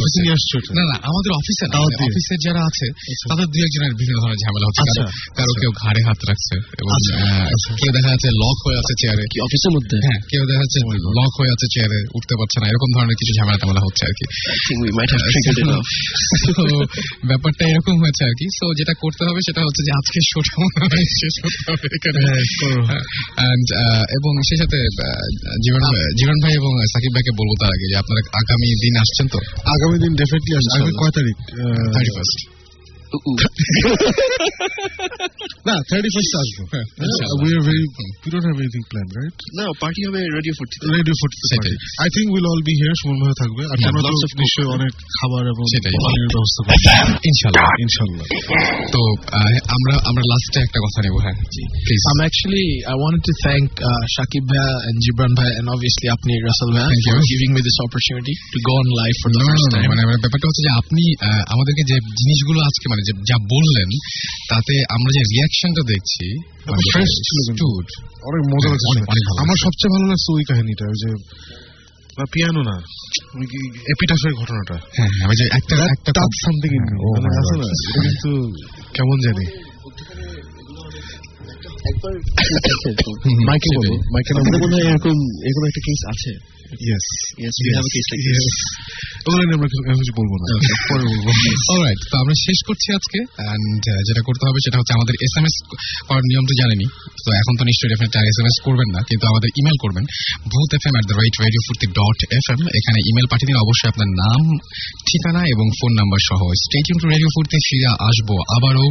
অফিসে 0.00 0.22
নিয়ে 0.22 0.34
আসছো 0.38 0.56
না 0.74 0.82
না 0.90 0.96
আমাদের 1.08 1.32
অফিসে 1.40 1.64
না? 1.66 1.72
অফিসের 2.06 2.38
যারা 2.46 2.62
আছে 2.70 2.86
তাদের 3.30 3.46
দুই 3.46 3.62
একজনের 3.62 3.94
বিভিন্ন 4.00 4.18
ধরনের 4.22 4.40
ঝামেলা 4.44 4.66
হচ্ছে। 4.68 4.82
আচ্ছা, 4.82 5.02
কারো- 5.02 5.42
আচ্ছা। 5.42 5.60
কেউ 5.60 5.70
ঘাড়ে 5.82 6.00
হাত 6.08 6.20
রাখছে 6.28 6.54
এবং 6.80 6.90
আচ্ছা, 6.96 7.14
আচ্ছা। 7.46 7.74
কেউ 7.74 7.92
দেখা 7.92 8.08
যাচ্ছে 8.08 8.30
লক 8.42 8.56
হয়ে 8.66 8.78
আছে 8.78 8.94
চেয়ারে। 9.00 9.24
কি 9.32 9.40
অফিসের 9.40 9.72
মধ্যে? 9.76 9.96
হ্যাঁ 10.06 10.20
কেউ 10.30 10.46
দেখা 10.46 10.62
যাচ্ছে 10.62 10.80
লক 11.20 11.40
হয়ে 11.40 11.50
আছে 11.50 11.66
চেয়ারে 11.74 12.06
উঠতে 12.14 12.34
পারছে 12.38 12.60
না। 12.60 12.68
এরকম 12.68 12.88
ধরনের 12.94 13.16
কিছু 13.20 13.32
ঝামেলা 13.38 13.58
টামেলা 13.58 13.80
হচ্ছে 13.80 14.06
আর 14.06 14.12
কি। 14.18 14.26
ব্যাপারটা 17.26 17.66
এরকম 17.66 18.02
হয়েছে 18.02 18.24
আর 18.24 18.30
কি। 18.30 18.56
সো 18.56 18.74
যেটা 18.74 18.94
করতে 19.00 19.24
হবে 19.24 19.40
সেটা 19.40 19.60
হচ্ছে 19.60 19.82
যে 19.86 19.92
আজকে 19.96 20.20
শোটা 20.30 20.56
শেষ 21.20 21.42
করতে 21.42 21.72
হবে 21.72 21.88
এখানে। 21.96 22.20
uh, 23.46 24.16
এবং 24.16 24.42
সেই 24.42 24.65
সাথে 24.66 24.80
জীবন 25.64 25.82
জীবন 26.18 26.36
ভাই 26.42 26.52
এবং 26.54 26.70
সাকিব 26.92 27.12
ভাইকে 27.14 27.32
বলব 27.40 27.50
তার 27.60 27.70
আগে 27.72 27.86
যে 27.92 27.96
আপনারা 28.02 28.20
আগামী 28.40 28.68
দিন 28.84 28.94
আসছেন 29.02 29.26
তো? 29.32 29.38
আগামী 29.74 29.96
দিন 30.04 30.12
ডেফিনেটলি 30.20 30.52
আসবে 30.58 30.70
আগামী 30.76 30.92
কয় 31.00 31.12
তারিখ? 31.18 31.36
থার্টি 31.94 32.10
ফার্স্ট 32.16 32.38
না 35.68 35.74
থার্টি 35.90 36.10
ফার্স্ট 36.14 36.34
আসব 36.42 36.58
ইনশাআল্লাহ। 37.04 37.64
Very 37.68 37.82
we 38.24 38.28
don't 38.32 38.44
have 38.48 38.56
anything 38.62 38.82
plan 38.90 39.08
right 39.16 39.36
না 39.58 39.64
পার্টি 39.82 40.00
হবে 40.06 40.20
রেডিও 40.36 40.54
ফুর্তি 40.58 40.76
রেডিও 40.98 41.14
ফুড 41.20 41.32
সেটাই। 41.50 41.76
I 42.02 42.08
think 42.14 42.28
will 42.34 42.46
all 42.52 42.60
be 42.68 42.74
here 42.80 42.96
Suman 43.00 43.16
ভাই 43.22 43.34
থাকবে 43.42 43.62
আর 43.72 43.76
তো 43.84 43.88
নিশ্চয়ই 44.42 44.68
অনেক 44.76 44.92
খাবার 45.18 45.42
এবং 45.52 45.64
ব্যবস্থা 46.34 46.60
করবে। 46.66 46.74
ইনশাল্লাহ 47.30 47.68
ইনশাল্লাহ 47.84 48.26
তো 48.94 49.00
আমরা 49.76 49.94
আমরা 50.10 50.22
লাস্টে 50.32 50.58
একটা 50.66 50.78
কথা 50.84 50.98
নেব 51.04 51.14
হ্যাঁ 51.24 51.36
please 51.86 52.02
I'm 52.10 52.20
actually 52.28 52.68
I 52.94 52.96
wanted 53.02 53.22
to 53.28 53.34
thank 53.46 53.66
uh, 53.90 54.02
Shakib 54.14 54.44
Bhai 54.50 54.72
and 54.86 54.94
Jibran 55.04 55.32
Bhai 55.38 55.50
and 55.58 55.66
obviously 55.74 56.06
Apni 56.14 56.34
Russell 56.48 56.70
Bhai 56.76 56.86
Thank 56.92 57.06
for 57.10 57.18
you. 57.18 57.30
giving 57.32 57.50
me 57.56 57.60
this 57.68 57.78
opportunity 57.86 58.34
to 58.54 58.58
go 58.68 58.72
on 58.80 58.86
live 59.00 59.16
for 59.22 59.30
the 59.34 59.40
No, 59.40 59.46
no, 59.46 59.50
first 59.50 59.64
no, 59.64 59.70
no, 59.70 59.74
time. 59.76 59.88
মানে 59.92 60.02
মানে 60.08 60.18
ব্যাপারটা 60.24 60.46
হচ্ছে 60.48 60.62
যে 60.66 60.72
আপনি 60.80 61.02
আহ, 61.28 61.42
আমাদেরকে 61.54 61.82
যে 61.90 61.96
জিনিসগুলো 62.20 62.58
আজকে 62.68 62.86
মানে 62.96 63.22
যা 63.22 63.36
বললেন 63.38 63.88
তাতে 64.50 64.74
আমরা 64.90 65.10
যে 65.12 65.20
রিয়াকশনটা 65.20 65.82
দেখছি 65.88 66.26
মানে 66.70 66.82
অনেক 68.22 68.42
মজা 68.54 68.68
আমার 69.42 69.56
সবচেয়ে 69.56 69.92
ভালো 69.92 70.06
লাগছে 70.06 70.32
ওই 70.32 70.44
কাহিনীটা 70.44 70.84
যে 70.84 71.10
পিয়ানো 72.32 72.62
না 72.62 72.76
ঘটনাটা। 74.36 74.74
হ্যাঁ 74.96 75.08
যে 75.36 75.44
একটা 75.44 75.76
একটা 75.76 76.12
টাচ 76.12 76.32
সামথিং 76.44 76.70
কিন্তু 76.70 78.30
কেমন 78.94 79.16
জানি। 79.24 79.46
হুম, 83.24 83.38
মাইকে 83.46 83.68
সেটাই। 83.68 83.98
মাইকে 84.12 84.30
আমাদের 84.34 84.62
মনে 84.62 84.74
হয় 84.74 84.84
এরকম 84.90 85.16
এরকম 85.46 85.64
একটা 85.66 85.80
কেস 85.84 86.00
আছে। 86.08 86.55
Yes 86.86 87.06
Yes, 87.36 87.56
we 87.62 87.70
have 87.72 87.86
a 87.86 87.92
case 87.94 88.08
like 88.12 88.24
this. 88.32 88.46
আমরা 89.26 89.66
কিছু- 89.66 89.98
কিছু 90.00 90.12
বলব 90.20 90.32
না। 90.40 90.46
পরে 90.90 91.04
বলব। 91.12 91.26
অলরাইট 91.70 92.00
তো 92.10 92.14
আমরা 92.18 92.34
শেষ 92.46 92.58
করছি 92.66 92.88
আজকে 92.94 93.18
এন্ড 93.50 93.82
যেটা 94.08 94.22
করতে 94.26 94.42
হবে 94.48 94.58
সেটা 94.64 94.78
হচ্ছে 94.78 94.92
আমাদের 94.94 95.14
এস 95.22 95.32
এম 95.38 95.44
এস 95.44 95.56
করার 96.08 96.24
নিয়ম 96.30 96.44
তো 96.44 96.54
জানেনি 96.60 96.86
তো 97.24 97.30
এখন 97.32 97.54
তো 97.58 97.64
নিশ্চয়ই 97.64 97.90
ডেফিনেটলি 97.92 98.18
আর 98.18 98.26
এস 98.26 98.38
এম 98.40 98.46
এস 98.46 98.56
করবেন 98.66 98.88
না 98.94 99.00
কিন্তু 99.08 99.24
আমাদের 99.26 99.50
ইমেল 99.60 99.76
করবেন 99.80 100.04
Bhoot 100.52 100.70
F 100.74 100.84
M 100.86 100.94
at 100.96 101.06
the 101.10 101.16
radio 101.44 101.62
Foorti 101.66 101.86
dot 101.98 102.18
F 102.38 102.46
M 102.52 102.60
এখানে 102.78 102.98
ইমেল 103.10 103.26
পাঠিয়ে 103.30 103.48
দিন 103.50 103.56
অবশ্যই 103.56 103.90
আপনার 103.92 104.10
নাম 104.22 104.40
ঠিকানা 105.08 105.42
এবং 105.54 105.66
ফোন 105.78 105.92
নাম্বার 105.92 106.20
সহ। 106.28 106.40
Stay tuned 106.64 106.98
to 107.02 107.06
radio 107.08 107.30
Foorti 107.34 107.58
ফিরে 107.66 107.88
আসব 108.08 108.28
আবারও 108.56 108.86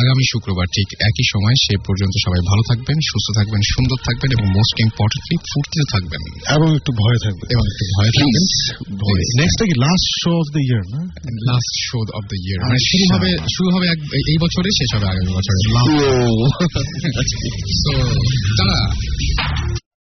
আগামী 0.00 0.24
শুক্রবার 0.32 0.66
ঠিক 0.66 0.88
একই 1.08 1.26
সময়। 1.32 1.56
সে 1.64 1.74
পর্যন্ত 1.86 2.14
সবাই 2.26 2.40
ভালো 2.50 2.62
থাকবেন 2.68 2.96
সুস্থ 3.10 3.26
থাকবেন 3.38 3.60
সুন্দর 3.74 3.98
থাকবেন 4.04 4.30
এবং 4.36 4.46
মোস্ট 4.58 4.76
ইম্পর্টেন্টলি 4.80 5.36
ফুর্তিতে 5.50 5.84
থাকবেন। 5.92 6.22
এবং 6.56 6.68
একটু 6.78 6.92
ভয় 6.92 7.17
থাকবে 7.24 7.44
এবং 7.52 7.64
একটু 7.70 7.84
ভয় 7.94 8.10
থাকবে 8.16 8.38
নেক্সট 9.40 9.60
কি 9.60 9.74
last 9.84 10.08
show 10.20 10.30
of 10.40 10.46
the 10.54 10.60
year 10.66 10.82
না 10.92 11.00
last 11.48 11.72
show 11.86 11.98
of 12.18 12.24
the 12.30 12.36
year 12.44 12.58
মানে 12.64 12.80
শুরু 12.88 13.04
হবে 13.12 13.30
শুরু 13.54 13.68
হবে 13.74 13.88
এই 14.30 14.38
বছরে 14.40 14.68
শেষ 14.78 14.90
হবে 14.94 15.06
আগামী 15.12 15.30
বছরে 15.38 15.58
সো 17.76 17.92
তারা 18.58 18.78